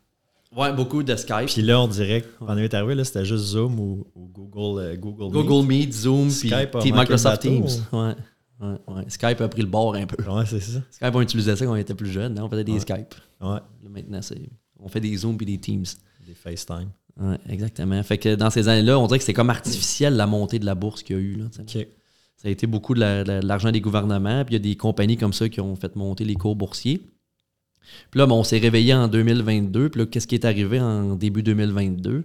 Ouais, 0.55 0.74
beaucoup 0.74 1.01
de 1.01 1.15
Skype. 1.15 1.46
Puis 1.48 1.62
là, 1.62 1.79
on 1.81 1.88
dirait 1.88 2.22
que 2.22 2.27
quand 2.39 2.46
on 2.53 2.58
est 2.58 2.74
arrivé, 2.74 2.96
là, 2.96 3.03
c'était 3.05 3.24
juste 3.25 3.46
Zoom 3.46 3.79
ou, 3.79 4.05
ou 4.15 4.27
Google, 4.27 4.81
euh, 4.81 4.96
Google, 4.98 5.24
Meet. 5.25 5.31
Google 5.34 5.67
Meet, 5.67 5.93
Zoom, 5.93 6.27
puis 6.27 6.50
Skype 6.50 6.74
manqué 6.74 6.91
Microsoft 6.91 7.41
Teams. 7.41 7.67
Ouais. 7.93 8.13
Ouais, 8.60 8.75
ouais. 8.89 9.03
Skype 9.08 9.41
a 9.41 9.48
pris 9.48 9.62
le 9.62 9.67
bord 9.67 9.96
un 9.96 10.05
peu. 10.05 10.22
Ouais, 10.29 10.46
c'est 10.46 10.60
ça. 10.60 10.79
Skype, 10.91 11.15
on 11.15 11.22
utilisait 11.22 11.55
ça 11.55 11.65
quand 11.65 11.72
on 11.72 11.75
était 11.77 11.96
plus 11.96 12.12
jeune. 12.12 12.38
hein. 12.38 12.43
On 12.43 12.50
faisait 12.50 12.63
des. 12.63 12.79
Skype. 12.79 13.15
Ouais, 13.39 13.48
Là, 13.48 13.62
maintenant, 13.89 14.22
c'est, 14.22 14.39
on 14.79 14.88
fait 14.88 15.00
des 15.00 15.15
Zoom 15.17 15.38
puis 15.38 15.46
des 15.46 15.58
Teams. 15.58 15.86
des 16.27 16.34
FaceTime. 16.36 16.89
Ouais, 17.20 17.38
exactement. 17.50 18.01
Fait 18.03 18.17
que 18.17 18.36
dans 18.36 18.50
ces 18.50 18.67
années-là, 18.67 19.00
on 19.00 19.08
dirait 19.08 19.20
que 19.20 19.25
c'est 19.25 19.34
comme 19.34 19.50
artificiel 19.50 20.15
la 20.15 20.27
montée 20.27 20.60
de 20.60 20.65
la 20.65 20.75
bourse 20.75 21.01
qu'il 21.03 21.15
y 21.15 21.20
a 21.20 21.22
eu. 21.22 21.36
là. 21.36 21.46
Ça 22.38 22.48
a 22.48 22.51
été 22.51 22.67
beaucoup 22.67 22.93
la- 22.93 23.24
de 23.24 23.46
l'argent 23.46 23.72
des 23.72 23.81
gouvernements. 23.81 24.43
Puis 24.46 24.55
il 24.55 24.58
y 24.58 24.62
a 24.62 24.63
des 24.72 24.75
compagnies 24.75 25.17
comme 25.17 25.34
ça 25.34 25.48
qui 25.50 25.60
ont 25.62 25.75
fait 25.75 25.96
monter 25.96 26.24
les 26.25 26.36
cours 26.36 26.55
boursiers. 26.55 27.01
Puis 28.09 28.19
là, 28.19 28.25
bon, 28.25 28.39
on 28.39 28.43
s'est 28.43 28.59
réveillé 28.59 28.93
en 28.93 29.07
2022. 29.07 29.89
Puis 29.89 30.00
là, 30.00 30.05
qu'est-ce 30.05 30.27
qui 30.27 30.35
est 30.35 30.45
arrivé 30.45 30.79
en 30.79 31.15
début 31.15 31.43
2022? 31.43 32.23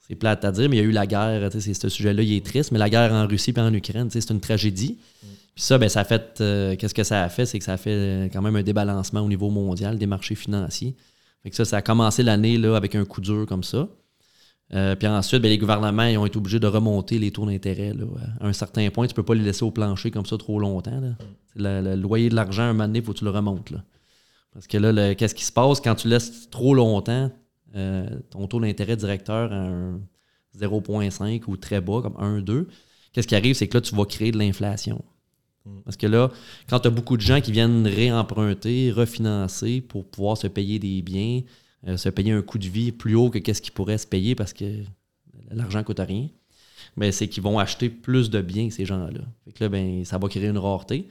C'est 0.00 0.14
plate 0.14 0.44
à 0.44 0.52
dire, 0.52 0.68
mais 0.70 0.76
il 0.76 0.80
y 0.80 0.82
a 0.82 0.86
eu 0.86 0.90
la 0.92 1.06
guerre. 1.06 1.50
C'est, 1.52 1.74
ce 1.74 1.88
sujet-là, 1.88 2.22
il 2.22 2.32
est 2.32 2.44
triste, 2.44 2.72
mais 2.72 2.78
la 2.78 2.88
guerre 2.88 3.12
en 3.12 3.26
Russie 3.26 3.52
et 3.54 3.60
en 3.60 3.72
Ukraine, 3.74 4.08
c'est 4.10 4.30
une 4.30 4.40
tragédie. 4.40 4.98
Puis 5.54 5.64
ça, 5.64 5.76
ben, 5.76 5.88
ça 5.88 6.00
a 6.00 6.04
fait. 6.04 6.40
euh, 6.40 6.76
qu'est-ce 6.76 6.94
que 6.94 7.04
ça 7.04 7.24
a 7.24 7.28
fait? 7.28 7.44
C'est 7.44 7.58
que 7.58 7.64
ça 7.64 7.74
a 7.74 7.76
fait 7.76 7.90
euh, 7.90 8.28
quand 8.32 8.40
même 8.40 8.56
un 8.56 8.62
débalancement 8.62 9.20
au 9.20 9.28
niveau 9.28 9.50
mondial 9.50 9.98
des 9.98 10.06
marchés 10.06 10.34
financiers. 10.34 10.94
Fait 11.42 11.50
que 11.50 11.56
ça, 11.56 11.64
ça 11.64 11.76
a 11.78 11.82
commencé 11.82 12.22
l'année 12.22 12.58
là, 12.58 12.76
avec 12.76 12.94
un 12.94 13.04
coup 13.04 13.20
dur 13.20 13.44
comme 13.46 13.64
ça. 13.64 13.88
Euh, 14.74 14.94
puis 14.96 15.08
ensuite, 15.08 15.40
ben, 15.42 15.48
les 15.48 15.58
gouvernements 15.58 16.04
ils 16.04 16.18
ont 16.18 16.26
été 16.26 16.36
obligés 16.36 16.60
de 16.60 16.66
remonter 16.66 17.18
les 17.18 17.30
taux 17.30 17.46
d'intérêt. 17.46 17.92
À 18.40 18.46
un 18.46 18.52
certain 18.52 18.88
point, 18.90 19.06
tu 19.06 19.12
ne 19.12 19.16
peux 19.16 19.22
pas 19.22 19.34
les 19.34 19.44
laisser 19.44 19.64
au 19.64 19.70
plancher 19.70 20.10
comme 20.10 20.26
ça 20.26 20.36
trop 20.36 20.58
longtemps. 20.58 21.00
Le, 21.56 21.96
loyer 21.96 22.28
de 22.28 22.34
l'argent, 22.34 22.64
un 22.64 22.72
moment 22.72 22.86
donné, 22.86 23.00
il 23.00 23.04
faut 23.04 23.12
que 23.12 23.18
tu 23.18 23.24
le 23.24 23.30
remontes. 23.30 23.72
Parce 24.52 24.66
que 24.66 24.78
là, 24.78 24.92
le- 24.92 25.14
qu'est-ce 25.14 25.34
qui 25.34 25.44
se 25.44 25.52
passe 25.52 25.80
quand 25.80 25.94
tu 25.94 26.08
laisses 26.08 26.48
trop 26.50 26.74
longtemps 26.74 27.30
euh, 27.76 28.08
ton 28.30 28.46
taux 28.46 28.60
d'intérêt 28.60 28.96
directeur 28.96 29.52
à 29.52 29.56
un 29.56 30.00
0,5 30.56 31.42
ou 31.48 31.56
très 31.56 31.80
bas, 31.80 32.00
comme 32.02 32.16
1, 32.18 32.40
2? 32.40 32.66
Qu'est-ce 33.12 33.28
qui 33.28 33.34
arrive, 33.36 33.54
c'est 33.54 33.68
que 33.68 33.76
là, 33.76 33.80
tu 33.80 33.94
vas 33.94 34.04
créer 34.04 34.32
de 34.32 34.38
l'inflation. 34.38 35.04
Parce 35.84 35.98
que 35.98 36.06
là, 36.06 36.30
quand 36.68 36.80
tu 36.80 36.88
as 36.88 36.90
beaucoup 36.90 37.16
de 37.18 37.22
gens 37.22 37.42
qui 37.42 37.52
viennent 37.52 37.86
réemprunter, 37.86 38.90
refinancer 38.90 39.82
pour 39.82 40.08
pouvoir 40.08 40.38
se 40.38 40.46
payer 40.46 40.78
des 40.78 41.02
biens, 41.02 41.42
euh, 41.86 41.98
se 41.98 42.08
payer 42.08 42.32
un 42.32 42.40
coût 42.40 42.56
de 42.58 42.66
vie 42.68 42.90
plus 42.90 43.14
haut 43.14 43.28
que 43.28 43.38
qu'est-ce 43.38 43.60
qu'ils 43.60 43.74
pourraient 43.74 43.98
se 43.98 44.06
payer 44.06 44.34
parce 44.34 44.54
que 44.54 44.82
l'argent 45.50 45.84
coûte 45.84 46.00
rien, 46.00 46.28
ben, 46.96 47.12
c'est 47.12 47.28
qu'ils 47.28 47.42
vont 47.42 47.58
acheter 47.58 47.90
plus 47.90 48.30
de 48.30 48.40
biens, 48.40 48.70
ces 48.70 48.86
gens-là. 48.86 49.20
Fait 49.44 49.52
que 49.52 49.64
là, 49.64 49.68
ben, 49.68 50.04
ça 50.06 50.16
va 50.16 50.28
créer 50.28 50.46
une 50.48 50.56
rareté. 50.58 51.08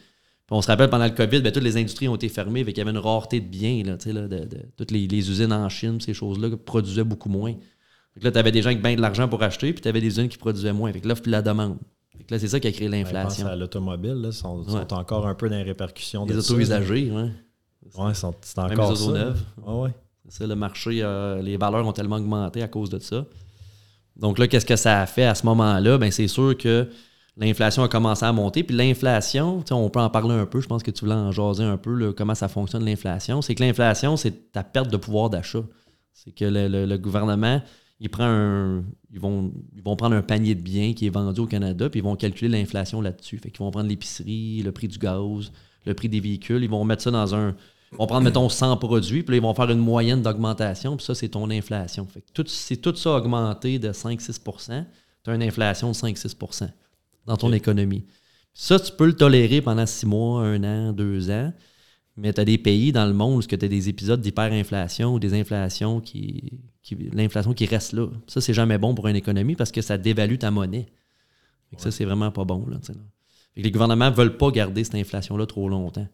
Puis 0.48 0.56
on 0.56 0.62
se 0.62 0.68
rappelle, 0.68 0.90
pendant 0.90 1.04
le 1.06 1.12
COVID, 1.12 1.42
ben, 1.42 1.52
toutes 1.52 1.64
les 1.64 1.76
industries 1.78 2.08
ont 2.08 2.16
été 2.16 2.30
fermées, 2.30 2.64
qu'il 2.64 2.78
y 2.78 2.82
avait 2.82 2.92
une 2.92 2.98
rareté 2.98 3.42
de 3.42 3.46
biens. 3.48 3.84
Là, 3.84 3.98
là, 4.06 4.28
de, 4.30 4.46
de- 4.46 4.66
toutes 4.78 4.92
les, 4.92 5.06
les 5.06 5.30
usines 5.30 5.52
en 5.52 5.68
Chine, 5.68 6.00
ces 6.00 6.14
choses-là, 6.14 6.50
produisaient 6.66 7.04
beaucoup 7.04 7.28
moins. 7.30 7.54
Fait 8.14 8.20
que 8.22 8.26
là, 8.26 8.32
tu 8.32 8.38
avais 8.38 8.52
des 8.54 8.62
gens 8.62 8.70
qui 8.72 8.78
bien 8.78 8.96
de 8.96 9.02
l'argent 9.02 9.28
pour 9.28 9.44
acheter, 9.44 9.74
puis 9.74 9.82
tu 9.82 9.88
avais 9.90 10.00
des 10.00 10.08
usines 10.08 10.30
qui 10.30 10.38
produisaient 10.38 10.72
moins. 10.74 10.92
Fait 10.94 11.02
que 11.02 11.08
l'offre 11.08 11.24
et 11.28 11.30
la 11.32 11.42
demande. 11.42 11.78
Fait 12.18 12.24
que 12.24 12.34
là, 12.34 12.40
c'est 12.40 12.48
ça 12.48 12.60
qui 12.62 12.68
a 12.68 12.72
créé 12.72 12.88
l'inflation. 12.88 13.54
l'automobile, 13.56 14.14
là, 14.14 14.32
sont, 14.32 14.62
Ouais. 14.64 14.72
sont 14.72 14.94
encore 14.94 15.28
un 15.28 15.36
peu 15.36 15.50
dans 15.50 15.58
les 15.58 15.64
répercussions 15.64 16.26
Les 16.26 16.34
de 16.34 16.40
autos 16.40 16.58
usagées, 16.58 17.12
ouais. 17.12 17.30
C'est 17.90 18.58
Même 18.58 18.72
encore 18.80 18.92
les 18.94 19.02
autos 19.04 19.14
ça. 19.16 19.24
neuves. 19.26 19.44
Ouais. 19.66 19.90
C'est 20.30 20.40
ça, 20.40 20.48
le 20.48 20.56
marché, 20.56 21.00
euh, 21.04 21.42
les 21.42 21.58
valeurs 21.58 21.86
ont 21.86 21.94
tellement 21.94 22.16
augmenté 22.18 22.62
à 22.64 22.68
cause 22.68 22.90
de 22.90 23.00
ça. 23.00 23.26
Donc 24.16 24.40
là, 24.40 24.48
qu'est-ce 24.48 24.66
que 24.66 24.76
ça 24.76 25.02
a 25.02 25.06
fait 25.06 25.26
à 25.26 25.36
ce 25.36 25.46
moment-là? 25.46 25.98
Ben, 25.98 26.10
c'est 26.12 26.28
sûr 26.28 26.58
que 26.58 26.88
l'inflation 27.38 27.84
a 27.84 27.88
commencé 27.88 28.26
à 28.26 28.34
monter. 28.34 28.64
Puis 28.64 28.76
l'inflation, 28.76 29.64
on 29.72 29.90
peut 29.90 30.00
en 30.00 30.10
parler 30.10 30.36
un 30.36 30.46
peu, 30.46 30.60
je 30.60 30.68
pense 30.68 30.84
que 30.84 30.92
tu 30.92 31.06
voulais 31.06 31.16
en 31.16 31.32
jaser 31.32 31.64
un 31.64 31.78
peu, 31.78 32.14
comment 32.14 32.36
ça 32.36 32.48
fonctionne 32.48 32.84
l'inflation. 32.84 33.42
C'est 33.42 33.56
que 33.56 33.64
l'inflation, 33.64 34.18
c'est 34.18 34.52
ta 34.52 34.64
perte 34.64 34.92
de 34.92 34.98
pouvoir 34.98 35.30
d'achat. 35.30 35.64
C'est 36.14 36.32
que 36.32 36.46
le 36.46 36.98
gouvernement, 36.98 37.62
il 38.00 38.10
prend 38.10 38.26
un, 38.26 38.84
ils, 39.12 39.20
vont, 39.20 39.52
ils 39.76 39.82
vont 39.82 39.96
prendre 39.96 40.16
un 40.16 40.22
panier 40.22 40.56
de 40.56 40.62
biens 40.62 40.94
qui 40.94 41.08
est 41.08 41.10
vendu 41.10 41.42
au 41.42 41.48
Canada, 41.48 41.90
puis 41.90 42.00
ils 42.00 42.04
vont 42.04 42.16
calculer 42.16 42.60
l'inflation 42.60 43.02
là-dessus. 43.02 43.40
Fait 43.40 43.50
qu'ils 43.50 43.60
vont 43.60 43.72
prendre 43.72 43.90
l'épicerie, 43.90 44.62
le 44.64 44.72
prix 44.72 44.88
du 44.88 44.98
gaz, 44.98 45.52
le 45.86 45.94
prix 45.94 46.10
des 46.10 46.20
véhicules, 46.20 46.64
ils 46.64 46.70
vont 46.70 46.84
mettre 46.84 47.04
ça 47.04 47.12
dans 47.12 47.34
un, 47.34 47.56
ils 47.92 47.98
vont 47.98 48.08
prendre, 48.08 48.24
mettons, 48.24 48.50
100 48.50 48.78
produits, 48.78 49.24
puis 49.24 49.34
là, 49.34 49.38
ils 49.38 49.44
vont 49.44 49.54
faire 49.54 49.72
une 49.72 49.80
moyenne 49.80 50.22
d'augmentation, 50.22 50.98
puis 50.98 51.06
ça, 51.06 51.16
c'est 51.16 51.30
ton 51.30 51.50
inflation. 51.50 52.06
Fait 52.06 52.22
que 52.22 52.32
tout, 52.34 52.46
si 52.48 52.78
tout 52.78 52.96
ça 52.96 53.16
a 53.16 53.18
augmenté 53.18 53.80
de 53.80 53.92
5-6 53.92 54.86
tu 55.24 55.32
as 55.32 55.36
une 55.36 55.44
inflation 55.44 55.90
de 55.90 55.96
5-6 55.96 56.70
dans 57.28 57.38
ton 57.38 57.52
économie. 57.54 58.06
Ça, 58.54 58.80
tu 58.80 58.92
peux 58.92 59.06
le 59.06 59.14
tolérer 59.16 59.62
pendant 59.62 59.86
6 59.86 60.06
mois, 60.08 60.42
1 60.44 60.64
an, 60.64 60.94
2 60.94 61.30
ans, 61.30 61.54
mais 62.16 62.34
tu 62.34 62.42
as 62.42 62.46
des 62.46 62.58
pays 62.58 62.92
dans 62.92 63.06
le 63.06 63.14
monde 63.14 63.36
où 63.38 63.42
tu 63.46 63.54
as 63.54 63.58
des 63.58 63.90
épisodes 63.90 64.20
d'hyperinflation 64.20 65.14
ou 65.14 65.20
des 65.20 65.34
inflations 65.40 66.02
qui. 66.02 66.60
qui 66.82 66.96
l'inflation 67.14 67.54
qui 67.54 67.66
reste 67.68 67.94
là. 67.94 68.08
Ça, 68.26 68.42
c'est 68.42 68.54
jamais 68.56 68.80
bon 68.80 68.96
pour 68.96 69.08
une 69.08 69.16
économie 69.16 69.56
parce 69.56 69.72
que 69.72 69.82
ça 69.82 69.98
dévalue 70.00 70.38
ta 70.38 70.50
monnaie. 70.50 70.88
Ça, 71.78 71.92
c'est 71.92 72.06
vraiment 72.06 72.32
pas 72.32 72.46
bon. 72.46 72.66
Là, 72.68 72.78
que 72.86 72.94
les 73.62 73.72
gouvernements 73.72 74.10
veulent 74.10 74.38
pas 74.38 74.50
garder 74.52 74.84
cette 74.84 74.96
inflation-là 74.96 75.46
trop 75.46 75.68
longtemps. 75.70 76.08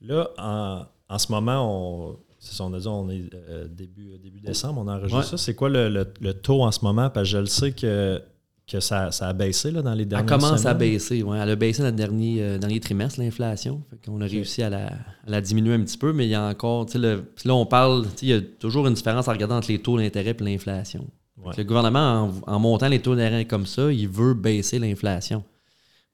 Là, 0.00 0.28
en, 0.38 0.84
en 1.08 1.18
ce 1.18 1.30
moment, 1.32 2.08
on, 2.10 2.18
c'est 2.38 2.54
ça, 2.54 2.64
on 2.64 2.72
a 2.74 2.78
dit, 2.80 2.86
on 2.88 3.08
est 3.10 3.24
euh, 3.34 3.68
début, 3.68 4.18
début 4.18 4.40
décembre, 4.40 4.80
on 4.84 4.88
enregistre 4.88 5.16
Ouais. 5.18 5.24
ça. 5.24 5.36
C'est 5.36 5.54
quoi 5.54 5.68
le, 5.68 5.88
le- 5.88 6.12
le 6.20 6.34
taux 6.34 6.62
en 6.62 6.70
ce 6.72 6.84
moment? 6.84 7.08
Parce 7.10 7.26
que 7.28 7.32
je 7.32 7.38
le 7.38 7.46
sais 7.46 7.72
que, 7.72 8.22
que 8.70 8.80
ça, 8.80 9.10
ça 9.12 9.28
a 9.28 9.32
baissé 9.32 9.70
là, 9.70 9.80
dans 9.82 9.94
les 9.94 10.02
Elle 10.02 10.08
dernières 10.08 10.26
commence 10.38 10.52
à 10.66 10.74
semaines. 10.74 10.76
baisser. 10.78 11.22
Ouais. 11.22 11.38
Elle 11.38 11.50
a 11.50 11.56
baissé 11.56 11.80
dans 11.82 11.88
le 11.88 11.92
dernier, 11.94 12.36
euh, 12.42 12.58
dernier 12.58 12.80
trimestre, 12.80 13.18
l'inflation. 13.20 13.82
Qu'on 14.04 14.20
a 14.20 14.26
réussi 14.26 14.62
à 14.62 14.70
la, 14.70 14.86
à 14.88 14.90
la 15.26 15.40
diminuer 15.40 15.74
un 15.74 15.80
petit 15.80 15.96
peu, 15.98 16.12
mais 16.12 16.26
il 16.26 16.30
y 16.30 16.34
a 16.34 16.44
encore. 16.46 16.86
tu 16.86 16.92
sais, 16.92 16.98
Le, 16.98 17.24
là, 17.44 17.54
on 17.54 17.66
parle. 17.66 18.02
tu 18.04 18.08
sais, 18.10 18.16
Il 18.22 18.28
y 18.28 18.32
a 18.34 18.40
toujours 18.40 18.86
une 18.86 18.94
différence 18.94 19.26
à 19.28 19.32
regarder 19.32 19.54
entre 19.54 19.68
les 19.72 19.80
taux 19.80 19.96
d'intérêt 19.98 20.36
et 20.38 20.44
l'inflation. 20.44 21.06
Ouais. 21.42 21.54
Le 21.56 21.64
gouvernement, 21.64 22.30
en, 22.46 22.52
en 22.54 22.58
montant 22.58 22.88
les 22.88 23.00
taux 23.00 23.14
d'intérêt 23.14 23.44
comme 23.46 23.64
ça, 23.66 23.90
il 23.92 24.08
veut 24.08 24.34
baisser 24.34 24.78
l'inflation. 24.78 25.44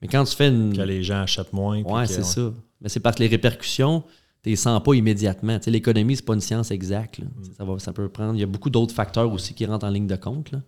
Mais 0.02 0.08
quand 0.08 0.23
tu 0.25 0.37
fais 0.37 0.49
une. 0.49 0.76
Que 0.76 0.82
les 0.82 1.02
gens 1.02 1.23
achètent 1.23 1.52
moins. 1.52 1.82
que- 1.82 2.06
c'est 2.06 2.25
ça. 2.25 2.52
Mais 2.80 2.88
c'est 2.88 3.00
parce 3.00 3.16
que 3.16 3.23
les 3.23 3.28
répercussions, 3.28 4.02
tu 4.42 4.50
les 4.50 4.56
sens 4.56 4.82
pas 4.82 4.92
immédiatement. 4.94 5.58
Tu 5.58 5.64
sais, 5.64 5.70
L'économie, 5.70 6.16
c'est 6.16 6.25
pas 6.25 6.34
une 6.34 6.40
science 6.42 6.70
exacte. 6.70 7.20
Mm. 7.20 7.25
Ça, 7.56 7.64
va, 7.64 7.78
ça 7.78 7.92
peut 7.94 8.08
prendre. 8.11 8.34
Il 8.34 8.40
y 8.40 8.42
a 8.42 8.46
beaucoup 8.46 8.68
d'autres 8.70 8.94
facteurs 8.94 9.32
aussi 9.32 9.54
qui 9.54 9.64
rentrent 9.64 9.87
en 9.87 9.90
ligne 9.90 10.06
de 10.06 10.16
compte. 10.16 10.52
là. 10.52 10.61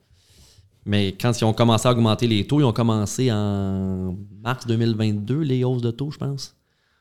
Mais 0.87 1.09
quand 1.21 1.33
ils 1.39 1.45
ont 1.45 1.53
commencé 1.53 1.89
à 1.89 1.91
augmenter 1.93 2.27
les 2.29 2.47
taux, 2.47 2.61
ils 2.61 2.65
ont 2.65 2.73
commencé 2.73 3.31
en 3.33 4.17
mars 4.43 4.67
2022, 4.67 5.41
les 5.41 5.65
hausses 5.65 5.83
de 5.83 5.91
taux, 5.91 6.11
je 6.13 6.19
pense. 6.19 6.55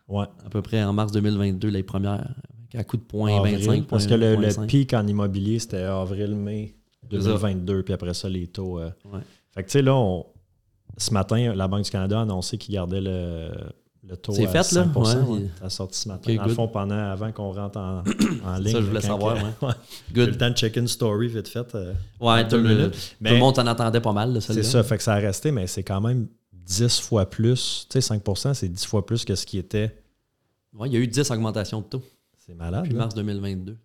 Ouais. 0.08 0.26
À 0.46 0.50
peu 0.50 0.62
près 0.62 0.84
en 0.84 0.92
mars 0.92 1.12
2022, 1.12 1.68
les 1.70 1.84
premières. 1.84 2.34
À 2.74 2.84
coup 2.84 2.98
de 2.98 3.04
point 3.04 3.38
Avril, 3.38 3.56
25. 3.58 3.88
parce 3.88 4.06
que 4.08 4.16
le, 4.16 4.36
le 4.36 4.50
5. 4.50 4.68
pic 4.68 4.94
en 4.94 5.06
immobilier, 5.08 5.60
c'était 5.60 5.84
avril-mai 5.84 6.76
C'est 7.10 7.22
ça. 7.22 7.28
2022, 7.30 7.84
puis 7.84 7.94
après 7.94 8.14
ça, 8.14 8.28
les 8.28 8.48
taux. 8.48 8.80
euh. 8.80 8.90
Ouais. 9.14 9.20
Fait 9.54 9.62
que 9.64 9.68
tu 9.68 9.74
sais, 9.74 9.82
là, 9.82 9.96
on- 9.96 10.26
ce 10.98 11.14
matin, 11.14 11.54
la 11.56 11.68
Banque 11.68 11.84
du 11.84 11.92
Canada 11.92 12.20
a 12.20 12.22
annoncé 12.24 12.58
qu'il 12.58 12.74
gardait 12.76 13.02
le, 13.02 13.50
le 14.08 14.18
taux 14.18 14.34
C'est 14.34 14.46
à 14.46 14.50
fait, 14.50 14.58
là? 14.58 14.64
5 14.64 14.96
Ouais. 14.96 15.16
ouais. 15.36 15.50
Ça 15.60 15.66
a 15.66 15.70
sorti 15.70 16.00
ce 16.00 16.08
matin. 16.08 16.30
Ok, 16.32 16.36
Dans 16.38 16.42
le 16.44 16.48
good. 16.50 16.56
fond, 16.56 16.68
pendant, 16.68 16.96
avant 17.12 17.32
qu'on 17.32 17.52
rentre 17.52 17.78
en, 17.80 18.04
en 18.46 18.58
ligne. 18.58 18.72
ça, 18.74 18.82
je 18.82 18.86
voulais 18.86 19.02
savoir, 19.02 19.36
que- 19.60 19.66
ouais. 19.66 19.72
Eu 20.14 20.16
le 20.20 20.26
Good. 20.28 20.38
temps 20.38 20.50
de 20.52 20.56
check 20.56 20.76
une 20.78 20.88
story 20.88 21.28
vite 21.28 21.48
fait. 21.48 21.74
euh, 21.76 21.94
Ouais, 22.20 22.44
deux 22.44 22.58
tout 22.58 22.64
le, 22.64 22.76
minutes. 22.76 22.92
tout 22.94 23.00
Mais- 23.22 23.32
le 23.32 23.38
monde 23.38 23.56
s'en 23.56 23.66
attendait 23.68 24.02
pas 24.02 24.14
mal, 24.14 24.40
C'est 24.42 24.62
ça, 24.64 24.84
fait 24.84 24.98
que 24.98 25.04
ça 25.04 25.14
a 25.14 25.18
resté, 25.20 25.52
mais 25.52 25.66
c'est 25.68 25.84
quand 25.84 26.02
même 26.02 26.28
10 26.54 27.00
fois 27.02 27.30
plus. 27.30 27.88
Tu 27.90 27.94
sais, 27.94 28.02
5 28.02 28.22
c'est 28.54 28.70
10 28.70 28.86
fois 28.86 29.06
plus 29.06 29.26
que 29.26 29.36
ce 29.36 29.46
qui 29.46 29.58
était. 29.58 29.96
Ouais, 30.74 30.88
il 30.90 30.94
y 30.94 30.98
a 30.98 31.00
eu 31.00 31.08
10 31.08 31.30
augmentations 31.32 31.82
de 31.82 31.86
taux 31.86 32.02
C'est 32.46 32.54
malade. 32.54 32.84
depuis 32.84 32.94
là. 32.94 33.00
mars 33.00 33.16
2022. 33.16 33.78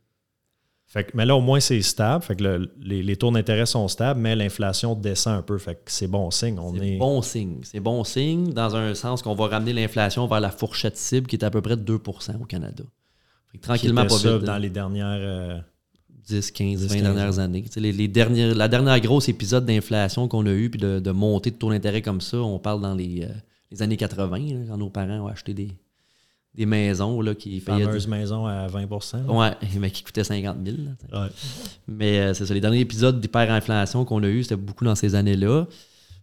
Fait 0.92 1.04
que, 1.04 1.12
mais 1.14 1.24
là, 1.24 1.36
au 1.36 1.40
moins, 1.40 1.60
c'est 1.60 1.80
stable. 1.82 2.24
Fait 2.24 2.34
que 2.34 2.42
le- 2.42 2.68
les, 2.82 3.00
les 3.04 3.14
taux 3.14 3.30
d'intérêt 3.30 3.64
sont 3.64 3.86
stables, 3.86 4.18
mais 4.20 4.34
l'inflation 4.34 4.96
descend 4.96 5.38
un 5.38 5.42
peu. 5.42 5.56
Fait 5.56 5.76
que 5.76 5.80
c'est 5.86 6.08
bon 6.08 6.32
signe. 6.32 6.58
On 6.58 6.74
C'est 6.74 6.88
est. 6.94 6.98
bon 6.98 7.22
signe. 7.22 7.58
C'est 7.62 7.78
bon 7.78 8.02
signe 8.02 8.52
dans 8.52 8.74
un 8.74 8.92
sens 8.94 9.22
qu'on 9.22 9.36
va 9.36 9.46
ramener 9.46 9.72
l'inflation 9.72 10.26
vers 10.26 10.40
la 10.40 10.50
fourchette 10.50 10.96
cible 10.96 11.28
qui 11.28 11.36
est 11.36 11.44
à 11.44 11.50
peu 11.50 11.60
près 11.62 11.76
de 11.76 11.82
2% 11.84 12.40
au 12.40 12.44
Canada. 12.44 12.82
Fait 13.52 13.58
que 13.58 13.62
tranquillement, 13.62 14.02
Qui 14.06 14.08
pas 14.24 14.32
vite. 14.34 14.44
dans 14.44 14.52
là. 14.54 14.58
les 14.58 14.70
dernières. 14.70 15.06
euh, 15.20 15.58
10, 16.28 16.50
15, 16.50 16.80
10, 16.80 16.88
20 16.88 16.94
15 16.94 17.02
dernières 17.02 17.38
années. 17.38 17.62
Tu 17.62 17.70
sais, 17.72 17.80
Les, 17.80 17.92
les 17.92 18.06
dernières, 18.08 18.54
la 18.54 18.68
dernière 18.68 19.00
grosse 19.00 19.28
épisode 19.28 19.64
d'inflation 19.66 20.26
qu'on 20.28 20.44
a 20.46 20.50
eu 20.52 20.70
puis 20.70 20.78
de, 20.80 20.98
de 21.00 21.10
montée 21.12 21.50
de 21.52 21.56
taux 21.56 21.70
d'intérêt 21.70 22.02
comme 22.02 22.20
ça, 22.20 22.36
on 22.38 22.58
parle 22.58 22.80
dans 22.82 22.94
les, 22.94 23.22
euh, 23.22 23.28
les 23.72 23.80
années 23.82 23.96
80, 23.96 24.38
là, 24.38 24.60
quand 24.68 24.76
nos 24.76 24.90
parents 24.90 25.20
ont 25.20 25.26
acheté 25.28 25.54
des, 25.54 25.68
des 26.54 26.66
maisons 26.66 27.20
là, 27.20 27.34
qui 27.34 27.60
payaient. 27.60 27.84
fameuse 27.84 28.08
maison 28.08 28.46
à 28.46 28.66
20 28.66 28.80
là. 28.90 29.32
Ouais, 29.32 29.50
mais 29.78 29.90
qui 29.90 30.02
coûtaient 30.02 30.24
50 30.24 30.56
000. 30.64 30.76
là, 30.78 30.90
tu 30.98 31.06
sais. 31.06 31.16
Ouais. 31.16 31.28
Mais 31.86 32.20
euh, 32.20 32.34
c'est 32.34 32.46
ça, 32.46 32.54
les 32.54 32.60
derniers 32.60 32.80
épisodes 32.80 33.20
d'hyperinflation 33.20 34.04
qu'on 34.04 34.22
a 34.22 34.28
eu, 34.28 34.42
c'était 34.42 34.56
beaucoup 34.56 34.84
dans 34.84 34.94
ces 34.94 35.14
années-là. 35.14 35.66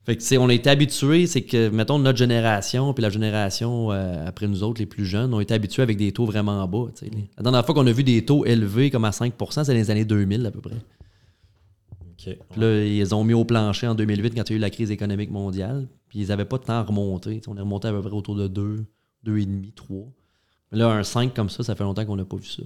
Fait 0.06 0.16
que, 0.16 0.22
tu 0.22 0.28
sais, 0.28 0.38
on 0.38 0.48
a 0.48 0.54
été 0.54 0.70
habitués, 0.70 1.28
c'est 1.28 1.42
que, 1.42 1.68
mettons, 1.68 2.00
notre 2.00 2.18
génération, 2.18 2.94
puis 2.94 3.02
la 3.02 3.10
génération 3.10 3.92
euh, 3.92 4.26
après 4.26 4.48
nous 4.48 4.64
autres, 4.64 4.80
les 4.80 4.86
plus 4.86 5.06
jeunes, 5.06 5.34
ont 5.34 5.42
été 5.42 5.54
habitués 5.54 5.84
avec 5.84 5.98
des 5.98 6.14
taux 6.14 6.26
vraiment 6.26 6.66
bas. 6.66 6.86
La 7.38 7.44
dernière 7.44 7.66
fois 7.66 7.76
qu'on 7.76 7.86
a 7.88 7.92
vu 7.92 8.06
des 8.06 8.24
taux 8.24 8.46
élevés 8.46 8.90
comme 8.90 9.04
à 9.04 9.10
5% 9.10 9.32
c'est 9.50 9.68
dans 9.68 9.74
les 9.74 9.92
années 9.92 10.06
2000 10.06 10.46
à 10.46 10.52
peu 10.52 10.62
près. 10.62 10.76
OK. 10.76 12.38
Puis 12.52 12.62
là, 12.62 12.86
ils 12.86 13.14
ont 13.14 13.24
mis 13.26 13.34
au 13.34 13.44
plancher 13.44 13.88
en 13.88 13.96
2008 13.96 14.34
quand 14.36 14.50
il 14.50 14.54
y 14.54 14.54
a 14.54 14.58
eu 14.58 14.60
la 14.60 14.70
crise 14.70 14.92
économique 14.92 15.30
mondiale. 15.30 15.88
Puis 16.08 16.20
ils 16.20 16.28
n'avaient 16.30 16.46
pas 16.46 16.58
de 16.58 16.64
temps 16.64 16.74
à 16.74 16.84
remonter. 16.84 17.42
On 17.48 17.58
est 17.58 17.62
remonté 17.62 17.90
à 17.90 17.92
peu 17.92 18.02
près 18.02 18.12
autour 18.12 18.36
de 18.36 18.48
2, 18.48 18.86
2,5, 19.26 19.74
3. 19.74 20.06
Mais 20.72 20.78
là, 20.80 20.90
un 20.90 21.04
5 21.04 21.34
comme 21.34 21.50
ça, 21.50 21.64
ça 21.64 21.76
fait 21.76 21.84
longtemps 21.84 22.06
qu'on 22.06 22.16
n'a 22.16 22.26
pas 22.26 22.38
vu 22.38 22.46
ça. 22.48 22.64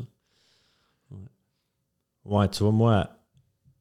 Ouais, 2.26 2.48
tu 2.50 2.64
vois, 2.64 2.72
moi, 2.72 3.10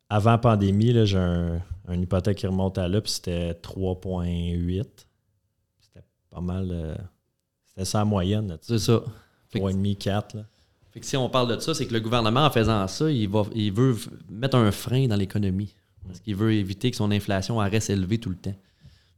avant 0.09 0.39
pandémie, 0.39 1.07
j'ai 1.07 1.19
un, 1.19 1.61
une 1.89 2.03
hypothèque 2.03 2.39
qui 2.39 2.47
remonte 2.47 2.79
à 2.79 2.89
là, 2.89 3.01
puis 3.01 3.11
c'était 3.13 3.53
3,8. 3.53 4.85
C'était 5.81 6.05
pas 6.31 6.41
mal. 6.41 6.69
euh, 6.71 6.95
c'était 7.67 7.85
ça 7.85 7.99
la 7.99 8.05
moyenne, 8.07 8.57
C'est 8.63 8.79
ça. 8.79 9.03
Fait 9.49 9.59
que- 9.61 9.65
3,5, 9.65 9.97
4. 9.97 10.35
Là. 10.37 10.45
Fait 10.91 11.01
que 11.01 11.07
si 11.07 11.17
on 11.17 11.29
parle 11.29 11.55
de 11.55 11.61
ça, 11.61 11.75
c'est 11.75 11.87
que 11.87 11.93
le 11.93 12.01
gouvernement, 12.01 12.45
en 12.47 12.51
faisant 12.51 12.87
ça, 12.89 13.11
il, 13.11 13.29
va, 13.29 13.45
il 13.55 13.73
veut 13.73 13.97
mettre 14.29 14.57
un 14.57 14.73
frein 14.73 15.07
dans 15.07 15.17
l'économie. 15.17 15.75
Parce 16.07 16.19
qu'il 16.21 16.35
veut 16.35 16.53
éviter 16.55 16.91
que 16.91 16.97
son 16.97 17.11
inflation 17.11 17.59
reste 17.59 17.91
élevée 17.91 18.19
tout 18.19 18.31
le 18.31 18.37
temps. 18.37 18.55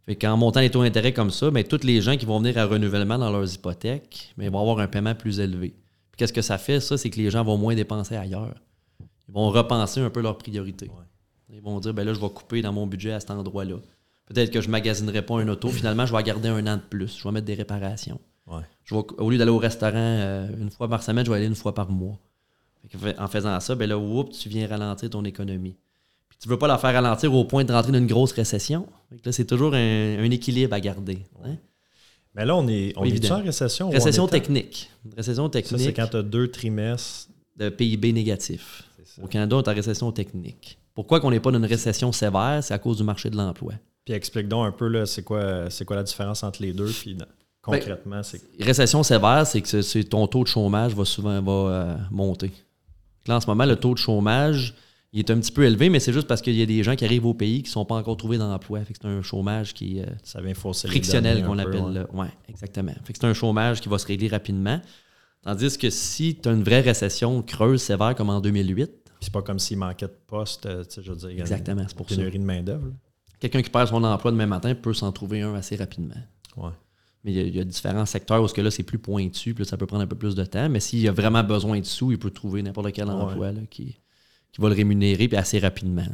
Fait 0.07 0.17
qu'en 0.17 0.37
montant 0.37 0.61
les 0.61 0.71
taux 0.71 0.83
d'intérêt 0.83 1.13
comme 1.13 1.31
ça, 1.31 1.51
ben, 1.51 1.63
tous 1.63 1.85
les 1.85 2.01
gens 2.01 2.17
qui 2.17 2.27
vont 2.27 2.39
venir 2.39 2.59
à 2.59 2.67
renouvellement 2.67 3.19
dans 3.19 3.31
leurs 3.31 3.55
hypothèques, 3.55 4.35
ils 4.37 4.51
vont 4.51 4.61
avoir 4.61 4.81
un 4.81 4.89
paiement 4.89 5.15
plus 5.15 5.39
élevé. 5.39 5.69
Puis 6.11 6.19
qu'est-ce 6.19 6.33
que 6.33 6.43
ça 6.43 6.59
fait, 6.59 6.81
ça, 6.81 6.99
c'est 6.99 7.09
que 7.09 7.19
les 7.19 7.31
gens 7.31 7.45
vont 7.45 7.57
moins 7.57 7.75
dépenser 7.75 8.17
ailleurs. 8.17 8.55
Ils 9.29 9.35
vont 9.35 9.51
repenser 9.51 10.01
un 10.01 10.11
peu 10.11 10.21
leurs 10.21 10.39
priorités. 10.39 10.91
Ils 11.53 11.63
vont 11.63 11.79
dire, 11.81 11.95
ben 11.95 12.05
là, 12.05 12.13
je 12.13 12.21
vais 12.21 12.29
couper 12.31 12.63
dans 12.63 12.73
mon 12.73 12.87
budget 12.87 13.13
à 13.13 13.21
cet 13.21 13.31
endroit-là. 13.31 13.77
Peut-être 14.27 14.51
que 14.51 14.61
je 14.61 14.67
ne 14.67 14.73
magasinerai 14.73 15.23
pas 15.23 15.41
un 15.41 15.49
auto. 15.49 15.69
Finalement, 15.69 16.07
je 16.07 16.15
vais 16.15 16.23
garder 16.23 16.49
un 16.49 16.67
an 16.67 16.77
de 16.77 16.83
plus. 16.83 17.19
Je 17.19 17.25
vais 17.25 17.33
mettre 17.33 17.47
des 17.47 17.55
réparations. 17.55 18.21
Je 18.85 18.95
vais, 18.95 19.03
au 19.19 19.31
lieu 19.31 19.39
d'aller 19.39 19.51
au 19.51 19.59
restaurant 19.59 19.93
euh, 19.97 20.49
une 20.61 20.71
fois 20.71 20.89
par 20.89 21.03
semaine, 21.03 21.25
je 21.25 21.31
vais 21.31 21.37
aller 21.37 21.47
une 21.47 21.55
fois 21.55 21.75
par 21.75 21.91
mois. 21.91 22.19
en 23.19 23.29
faisant 23.29 23.59
ça, 23.61 23.75
ben 23.75 23.89
là, 23.89 24.25
tu 24.33 24.49
viens 24.49 24.67
ralentir 24.67 25.11
ton 25.11 25.25
économie. 25.25 25.77
Tu 26.43 26.49
ne 26.49 26.55
veux 26.55 26.59
pas 26.59 26.67
la 26.67 26.77
faire 26.77 26.93
ralentir 26.93 27.33
au 27.33 27.45
point 27.45 27.63
de 27.63 27.73
rentrer 27.73 27.93
dans 27.93 27.99
une 27.99 28.09
grosse 28.09 28.33
récession? 28.33 28.89
là, 29.25 29.31
c'est 29.31 29.45
toujours 29.45 29.75
un, 29.75 30.31
équilibre 30.31 30.75
à 30.75 30.81
garder. 30.81 31.19
Hein? 31.45 31.55
Mais 32.35 32.45
là, 32.45 32.57
on 32.57 32.67
est, 32.67 32.93
on 32.97 33.05
est 33.05 33.31
en 33.31 33.43
récession? 33.43 33.91
Récession 33.91 34.27
technique. 34.27 34.91
Récession 35.17 35.49
technique. 35.49 35.81
Ça, 35.81 35.87
c'est 35.87 35.93
quand 35.93 36.09
tu 36.09 36.17
as 36.17 36.23
deux 36.23 36.49
trimestres. 36.49 37.29
De 37.57 37.69
PIB 37.69 38.13
négatif. 38.13 38.83
Au 39.23 39.29
Canada, 39.29 39.57
on 39.57 39.63
est 39.63 39.69
en 39.69 39.75
récession 39.75 40.11
technique. 40.11 40.79
Pourquoi 40.95 41.21
qu'on 41.21 41.31
n'est 41.31 41.39
pas 41.39 41.53
dans 41.53 41.59
une 41.59 41.67
récession 41.67 42.11
sévère? 42.11 42.59
C'est 42.63 42.75
à 42.75 42.79
cause 42.79 42.97
du 42.97 43.05
marché 43.05 43.31
de 43.31 43.37
l'emploi. 43.37 43.75
Puis 44.05 44.15
explique 44.15 44.49
donc 44.49 44.67
un 44.67 44.73
peu, 44.73 45.05
c'est 45.05 45.23
quoi, 45.23 45.69
quoi 45.87 45.97
la 45.97 46.03
différence 46.03 46.43
entre 46.43 46.63
les 46.63 46.73
deux? 46.73 46.91
Puis 46.91 47.15
ben, 47.15 47.27
concrètement, 47.61 48.23
c'est. 48.23 48.41
Récession 48.59 49.03
sévère, 49.03 49.47
c'est 49.47 49.61
que 49.61 50.03
ton 50.03 50.27
taux 50.27 50.43
de 50.43 50.49
chômage 50.49 50.95
va 50.95 51.05
souvent 51.05 51.41
va, 51.41 51.53
euh, 51.53 51.97
monter. 52.11 52.51
Là, 53.27 53.37
en 53.37 53.41
ce 53.41 53.47
moment, 53.47 53.65
le 53.65 53.77
taux 53.77 53.93
de 53.93 53.99
chômage, 53.99 54.75
il 55.13 55.19
est 55.19 55.31
un 55.31 55.39
petit 55.39 55.53
peu 55.53 55.65
élevé, 55.65 55.91
mais 55.91 56.01
c'est 56.01 56.13
juste 56.13 56.27
parce 56.27 56.41
qu'il 56.41 56.55
y 56.55 56.63
a 56.63 56.67
des 56.67 56.83
gens 56.83 56.97
qui 56.97 57.05
arrivent 57.05 57.27
au 57.27 57.35
pays 57.35 57.63
qui 57.63 57.69
ne 57.69 57.73
sont 57.73 57.85
pas 57.85 57.97
encore 57.97 58.17
trouvés 58.17 58.39
d'emploi. 58.39 58.81
c'est 58.87 59.05
un 59.05 59.21
chômage 59.21 59.75
qui 59.75 59.99
est 59.99 60.09
euh, 60.09 60.55
frictionnel 60.87 61.45
qu'on 61.45 61.59
appelle. 61.59 62.07
Oui, 62.15 62.27
exactement. 62.49 62.93
Fait 63.05 63.13
que 63.13 63.19
c'est 63.21 63.27
un 63.27 63.35
chômage 63.35 63.83
qui 63.83 63.91
va 63.91 63.99
se 63.99 64.07
régler 64.07 64.29
rapidement. 64.29 64.81
Tandis 65.43 65.77
que 65.77 65.91
si 65.91 66.37
tu 66.37 66.49
as 66.49 66.53
une 66.53 66.63
vraie 66.63 66.81
récession 66.81 67.43
creuse, 67.43 67.83
sévère, 67.83 68.15
comme 68.15 68.31
en 68.31 68.41
2008. 68.41 68.91
c'est 69.21 69.33
pas 69.33 69.43
comme 69.43 69.59
s'il 69.59 69.77
manquait 69.77 70.07
de 70.07 70.17
postes, 70.27 70.67
euh, 70.67 70.85
je 70.89 71.13
veux 71.13 71.29
dire. 71.29 71.41
Exactement, 71.41 71.85
c'est 71.87 71.97
pour 71.97 72.09
ça. 72.09 72.17
Pénurie 72.17 72.39
de 72.39 72.45
main-d'œuvre. 72.45 72.87
Quelqu'un 73.39 73.61
qui 73.61 73.71
perd 73.71 73.89
son 73.89 74.03
emploi 74.05 74.31
demain 74.31 74.47
matin 74.47 74.75
peut 74.75 74.95
s'en 74.95 75.13
trouver 75.13 75.43
un 75.43 75.55
assez 75.55 75.77
rapidement. 75.77 76.15
Ouais. 76.57 76.71
Mais 77.25 77.33
il 77.33 77.57
y, 77.57 77.61
a, 77.61 77.65
différents 77.65 78.07
secteurs 78.07 78.43
où 78.43 78.47
que 78.47 78.61
là, 78.61 78.71
c'est 78.71 78.83
plus 78.83 78.99
pointu, 78.99 79.53
puis 79.53 79.65
ça 79.65 79.77
peut 79.77 79.87
prendre 79.87 80.03
un 80.03 80.07
peu 80.07 80.17
plus 80.17 80.35
de 80.35 80.45
temps. 80.45 80.69
Mais 80.69 80.81
s'il 80.81 81.07
a 81.07 81.13
vraiment 81.13 81.43
besoin 81.45 81.79
de 81.79 81.85
sous, 81.85 82.13
il 82.13 82.19
peut 82.19 82.31
trouver 82.31 82.63
n'importe 82.63 82.93
quel 82.93 83.11
emploi 83.11 83.53
qui, 83.71 83.97
qui, 84.53 84.61
va 84.61 84.69
le 84.69 84.75
rémunérer, 84.75 85.29
puis 85.29 85.37
assez 85.37 85.59
rapidement. 85.59 86.05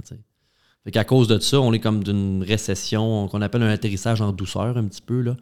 Fait 0.85 0.91
qu'à 0.91 1.05
cause 1.05 1.29
de 1.29 1.39
ça, 1.39 1.61
on 1.61 1.73
est 1.73 1.81
comme 1.81 2.03
d'une 2.03 2.43
récession 2.43 3.29
qu'on 3.29 3.43
appelle 3.43 3.63
un 3.63 3.71
atterrissage 3.71 4.21
en 4.21 4.33
douceur 4.33 4.77
un 4.77 4.85
petit 4.85 5.03
peu. 5.03 5.21
Là. 5.21 5.37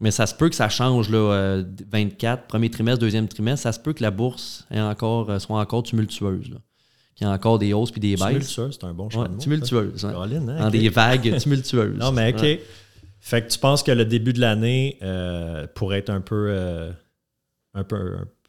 Mais 0.00 0.10
ça 0.10 0.26
se 0.26 0.34
peut 0.34 0.48
que 0.48 0.54
ça 0.54 0.68
change 0.68 1.10
là, 1.10 1.62
24, 1.90 2.40
euh, 2.42 2.46
premier 2.48 2.70
trimestre, 2.70 3.00
deuxième 3.00 3.28
trimestre. 3.28 3.62
Ça 3.62 3.72
se 3.72 3.78
peut 3.78 3.92
que 3.92 4.02
la 4.02 4.10
bourse 4.10 4.66
encore, 4.70 5.30
euh, 5.30 5.38
soit 5.38 5.60
encore 5.60 5.82
tumultueuse. 5.82 6.58
Qu'il 7.14 7.26
y 7.26 7.30
a 7.30 7.32
encore 7.32 7.58
des 7.58 7.74
hausses 7.74 7.90
puis 7.90 8.00
des 8.00 8.16
baisses. 8.16 8.54
Tumultueuse, 8.54 8.78
c'est 8.80 8.86
un 8.86 8.94
bon 8.94 9.10
choix. 9.10 9.28
tumultueuse. 9.38 10.06
Hein, 10.06 10.12
Dans 10.58 10.70
des 10.70 10.88
vagues 10.88 11.36
tumultueuses. 11.40 11.98
non, 11.98 12.12
mais 12.12 12.32
OK. 12.34 12.60
Fait 13.20 13.42
que 13.42 13.52
tu 13.52 13.58
penses 13.58 13.82
que 13.82 13.92
le 13.92 14.06
début 14.06 14.32
de 14.32 14.40
l'année 14.40 14.98
euh, 15.02 15.66
pourrait 15.74 15.98
être 15.98 16.08
un 16.08 16.22
peu, 16.22 16.46
euh, 16.48 16.90
un 17.74 17.84
peu 17.84 17.96
un 17.96 18.24
peu 18.24 18.39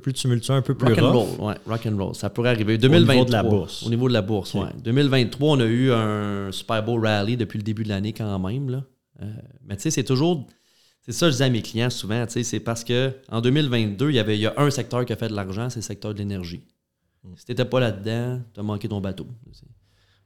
plus 0.00 0.12
tumultueux, 0.12 0.54
un 0.54 0.62
peu 0.62 0.74
plus 0.74 0.88
rock 0.88 0.98
and 0.98 1.12
roll, 1.12 1.40
ouais, 1.40 1.54
rock 1.66 1.86
and 1.86 1.96
roll. 1.96 2.14
Ça 2.14 2.30
pourrait 2.30 2.50
arriver. 2.50 2.78
2023, 2.78 3.14
au 3.14 3.18
niveau 3.18 3.24
de 3.26 3.32
la 3.32 3.42
bourse. 3.42 3.82
Au 3.86 3.90
niveau 3.90 4.08
de 4.08 4.12
la 4.12 4.22
bourse, 4.22 4.54
ouais. 4.54 4.68
2023, 4.82 5.56
on 5.56 5.60
a 5.60 5.64
eu 5.64 5.92
un 5.92 6.52
Super 6.52 6.82
Bowl 6.82 7.04
rally 7.04 7.36
depuis 7.36 7.58
le 7.58 7.62
début 7.62 7.84
de 7.84 7.88
l'année 7.88 8.12
quand 8.12 8.38
même. 8.38 8.70
Là. 8.70 8.84
Euh, 9.22 9.32
mais 9.64 9.76
tu 9.76 9.82
sais, 9.82 9.90
c'est 9.90 10.04
toujours. 10.04 10.46
C'est 11.02 11.12
ça 11.12 11.26
que 11.26 11.32
je 11.32 11.36
dis 11.36 11.42
à 11.42 11.48
mes 11.48 11.62
clients 11.62 11.90
souvent. 11.90 12.24
C'est 12.28 12.60
parce 12.60 12.84
qu'en 12.84 13.40
2022, 13.40 14.10
il 14.10 14.16
y, 14.16 14.18
avait, 14.18 14.36
il 14.36 14.40
y 14.40 14.46
a 14.46 14.54
un 14.56 14.70
secteur 14.70 15.04
qui 15.04 15.12
a 15.12 15.16
fait 15.16 15.28
de 15.28 15.34
l'argent, 15.34 15.70
c'est 15.70 15.78
le 15.78 15.84
secteur 15.84 16.12
de 16.12 16.18
l'énergie. 16.18 16.64
Hmm. 17.22 17.34
Si 17.36 17.44
tu 17.44 17.52
n'étais 17.52 17.64
pas 17.64 17.78
là-dedans, 17.78 18.40
tu 18.52 18.60
as 18.60 18.62
manqué 18.62 18.88
ton 18.88 19.00
bateau. 19.00 19.26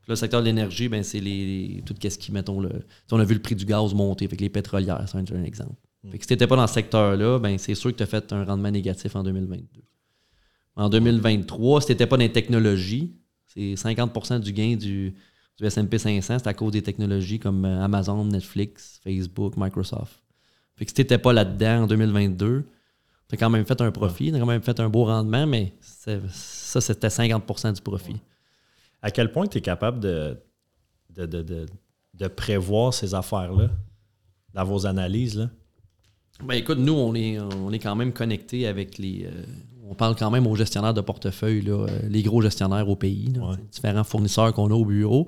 Le 0.08 0.16
secteur 0.16 0.40
de 0.40 0.46
l'énergie, 0.46 0.88
ben, 0.88 1.04
c'est 1.04 1.20
les, 1.20 1.84
tout 1.86 1.94
ce 2.02 2.18
qui, 2.18 2.32
mettons, 2.32 2.60
le, 2.60 2.70
on 3.12 3.20
a 3.20 3.24
vu 3.24 3.34
le 3.34 3.40
prix 3.40 3.54
du 3.54 3.64
gaz 3.64 3.94
monter, 3.94 4.24
avec 4.24 4.40
les 4.40 4.48
pétrolières, 4.48 5.04
c'est 5.06 5.16
un, 5.18 5.44
exemple. 5.44 5.76
Mm. 6.02 6.12
si 6.12 6.18
tu 6.18 6.32
n'étais 6.32 6.46
pas 6.46 6.56
dans 6.56 6.66
ce 6.66 6.74
secteur-là, 6.74 7.38
ben, 7.38 7.58
c'est 7.58 7.74
sûr 7.74 7.90
que 7.92 7.96
tu 7.96 8.02
as 8.02 8.06
fait 8.06 8.32
un 8.32 8.44
rendement 8.44 8.70
négatif 8.70 9.16
en 9.16 9.22
2022. 9.22 9.82
En 10.76 10.88
2023, 10.88 11.80
si 11.80 11.86
tu 11.86 11.92
n'étais 11.92 12.06
pas 12.06 12.16
dans 12.16 12.22
les 12.22 12.32
technologies, 12.32 13.14
c'est 13.46 13.74
50% 13.74 14.40
du 14.40 14.52
gain 14.52 14.76
du, 14.76 15.14
du 15.58 15.70
SP 15.70 15.98
500, 15.98 16.38
c'est 16.38 16.46
à 16.46 16.54
cause 16.54 16.72
des 16.72 16.82
technologies 16.82 17.38
comme 17.38 17.64
euh, 17.64 17.84
Amazon, 17.84 18.24
Netflix, 18.24 19.00
Facebook, 19.02 19.54
Microsoft. 19.56 20.22
Fait 20.76 20.84
que 20.84 20.90
si 20.90 20.94
tu 20.94 21.00
n'étais 21.02 21.18
pas 21.18 21.32
là-dedans 21.32 21.82
en 21.82 21.86
2022, 21.86 22.64
tu 23.28 23.34
as 23.34 23.38
quand 23.38 23.50
même 23.50 23.66
fait 23.66 23.80
un 23.80 23.90
profit, 23.90 24.30
tu 24.30 24.36
as 24.36 24.40
quand 24.40 24.46
même 24.46 24.62
fait 24.62 24.80
un 24.80 24.88
beau 24.88 25.04
rendement, 25.04 25.46
mais 25.46 25.74
ça, 25.80 26.80
c'était 26.80 27.08
50% 27.08 27.74
du 27.74 27.82
profit 27.82 28.16
à 29.02 29.10
quel 29.10 29.32
point 29.32 29.46
tu 29.46 29.58
es 29.58 29.60
capable 29.60 30.00
de, 30.00 30.38
de, 31.10 32.28
prévoir 32.28 32.92
ces 32.92 33.14
affaires-là 33.14 33.70
dans 34.52 34.64
vos 34.64 34.86
analyses? 34.86 35.38
Là? 35.38 35.50
Ben 36.44 36.54
écoute, 36.54 36.78
nous, 36.78 36.94
on 36.94 37.14
est, 37.14 37.38
on 37.38 37.72
est 37.72 37.78
quand 37.78 37.94
même 37.94 38.12
connectés 38.12 38.66
avec 38.66 38.98
les. 38.98 39.26
Euh, 39.26 39.44
on 39.88 39.94
parle 39.94 40.14
quand 40.16 40.30
même 40.30 40.46
aux 40.46 40.54
gestionnaires 40.54 40.94
de 40.94 41.00
portefeuille, 41.00 41.62
là, 41.62 41.86
euh, 41.86 42.00
les 42.08 42.22
gros 42.22 42.40
gestionnaires 42.40 42.88
au 42.88 42.96
pays, 42.96 43.32
différents 43.72 44.04
fournisseurs 44.04 44.52
qu'on 44.54 44.70
a 44.70 44.74
au 44.74 44.84
bureau. 44.84 45.26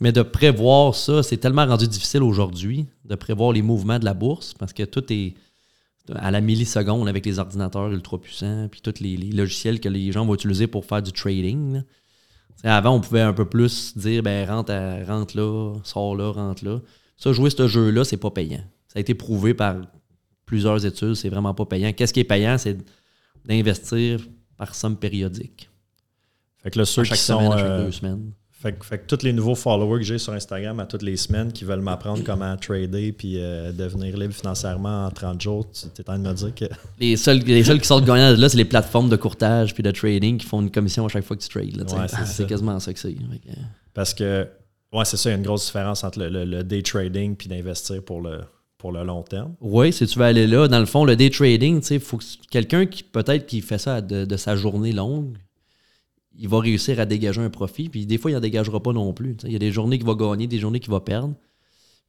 Mais 0.00 0.12
de 0.12 0.22
prévoir 0.22 0.94
ça, 0.94 1.22
c'est 1.22 1.36
tellement 1.36 1.66
rendu 1.66 1.86
difficile 1.86 2.22
aujourd'hui 2.22 2.86
de 3.04 3.14
prévoir 3.14 3.52
les 3.52 3.62
mouvements 3.62 3.98
de 3.98 4.04
la 4.04 4.14
bourse 4.14 4.54
parce 4.54 4.72
que 4.72 4.84
tout 4.84 5.12
est 5.12 5.34
à 6.14 6.30
la 6.30 6.40
milliseconde 6.40 7.06
avec 7.06 7.26
les 7.26 7.38
ordinateurs 7.38 7.88
ultra 7.88 8.18
puissants, 8.18 8.68
puis 8.70 8.80
tous 8.80 9.00
les, 9.00 9.16
logiciels 9.16 9.78
que 9.78 9.90
les 9.90 10.10
gens 10.10 10.24
vont 10.24 10.34
utiliser 10.34 10.66
pour 10.66 10.86
faire 10.86 11.02
du 11.02 11.12
trading 11.12 11.82
avant, 12.64 12.96
on 12.96 13.00
pouvait 13.00 13.20
un 13.20 13.32
peu 13.32 13.44
plus 13.44 13.96
dire 13.96 14.22
ben, 14.22 14.48
rentre, 14.48 14.72
rentre 15.06 15.36
là, 15.36 15.74
sors 15.84 16.16
là, 16.16 16.30
rentre 16.32 16.64
là. 16.64 16.80
Ça, 17.16 17.32
jouer 17.32 17.50
ce 17.50 17.68
jeu-là, 17.68 18.04
c'est 18.04 18.16
pas 18.16 18.30
payant. 18.30 18.62
Ça 18.88 18.98
a 18.98 19.00
été 19.00 19.14
prouvé 19.14 19.54
par 19.54 19.76
plusieurs 20.48 20.84
études, 20.86 21.14
c'est 21.14 21.28
vraiment 21.28 21.54
pas 21.54 21.66
payant. 21.66 21.92
Qu'est-ce 21.92 22.12
qui 22.12 22.20
est 22.20 22.24
payant, 22.24 22.56
c'est 22.56 22.78
d'investir 23.44 24.20
par 24.56 24.74
somme 24.74 24.96
périodique. 24.96 25.70
Fait 26.62 26.70
que 26.70 26.78
là, 26.78 26.84
ceux 26.84 27.04
chaque 27.04 27.18
qui 27.18 27.24
semaine, 27.24 27.46
sont, 27.46 27.52
à 27.52 27.58
chaque 27.58 27.66
euh, 27.66 27.84
deux 27.84 27.92
semaines. 27.92 28.32
Fait, 28.50 28.72
que 28.72 29.06
tous 29.06 29.22
les 29.22 29.32
nouveaux 29.32 29.54
followers 29.54 30.00
que 30.00 30.04
j'ai 30.04 30.18
sur 30.18 30.32
Instagram 30.32 30.80
à 30.80 30.86
toutes 30.86 31.02
les 31.02 31.16
semaines 31.16 31.52
qui 31.52 31.64
veulent 31.64 31.82
m'apprendre 31.82 32.24
comment 32.24 32.56
trader 32.56 33.12
puis 33.12 33.34
euh, 33.36 33.70
devenir 33.70 34.16
libre 34.16 34.34
financièrement 34.34 35.06
en 35.06 35.10
30 35.10 35.40
jours, 35.40 35.70
tu 35.70 35.86
es 35.86 36.00
en 36.00 36.02
train 36.02 36.18
de 36.18 36.28
me 36.28 36.34
dire 36.34 36.54
que. 36.54 36.64
Les 36.98 37.16
seuls, 37.16 37.38
les 37.38 37.62
seuls 37.62 37.80
qui 37.80 37.86
sortent 37.86 38.04
gagnants 38.04 38.32
de 38.34 38.40
là, 38.40 38.48
c'est 38.48 38.56
les 38.56 38.64
plateformes 38.64 39.10
de 39.10 39.16
courtage 39.16 39.74
puis 39.74 39.84
de 39.84 39.90
trading 39.92 40.38
qui 40.38 40.46
font 40.46 40.60
une 40.60 40.72
commission 40.72 41.06
à 41.06 41.08
chaque 41.08 41.24
fois 41.24 41.36
que 41.36 41.42
tu 41.42 41.48
trades. 41.48 41.86
c'est 42.26 42.46
quasiment 42.48 42.80
ça 42.80 42.92
que 42.92 42.98
c'est. 42.98 43.14
Parce 43.94 44.12
que, 44.12 44.48
ouais, 44.92 45.04
c'est 45.04 45.18
ça, 45.18 45.28
il 45.28 45.32
y 45.32 45.34
a 45.34 45.38
une 45.38 45.44
grosse 45.44 45.66
différence 45.66 46.02
entre 46.02 46.18
le, 46.20 46.62
day 46.64 46.82
trading 46.82 47.36
puis 47.36 47.48
d'investir 47.48 48.02
pour 48.02 48.22
le, 48.22 48.40
pour 48.78 48.92
le 48.92 49.04
long 49.04 49.22
terme. 49.22 49.54
Oui, 49.60 49.92
si 49.92 50.06
tu 50.06 50.18
veux 50.18 50.24
aller 50.24 50.46
là, 50.46 50.68
dans 50.68 50.78
le 50.78 50.86
fond, 50.86 51.04
le 51.04 51.16
day 51.16 51.30
trading, 51.30 51.82
il 51.90 52.00
faut 52.00 52.16
que 52.16 52.24
quelqu'un 52.50 52.86
qui 52.86 53.02
peut-être 53.02 53.46
qui 53.46 53.60
fait 53.60 53.78
ça 53.78 54.00
de 54.00 54.36
sa 54.36 54.56
journée 54.56 54.92
longue, 54.92 55.36
il 56.38 56.48
va 56.48 56.60
réussir 56.60 57.00
à 57.00 57.04
dégager 57.04 57.40
un 57.40 57.50
profit. 57.50 57.88
Puis 57.88 58.06
des 58.06 58.16
fois, 58.16 58.30
il 58.30 58.34
n'en 58.34 58.40
dégagera 58.40 58.80
pas 58.80 58.92
non 58.92 59.12
plus. 59.12 59.36
Il 59.44 59.52
y 59.52 59.56
a 59.56 59.58
des 59.58 59.72
journées 59.72 59.98
qu'il 59.98 60.06
va 60.06 60.14
gagner, 60.14 60.46
des 60.46 60.58
journées 60.58 60.80
qu'il 60.80 60.92
va 60.92 61.00
perdre. 61.00 61.34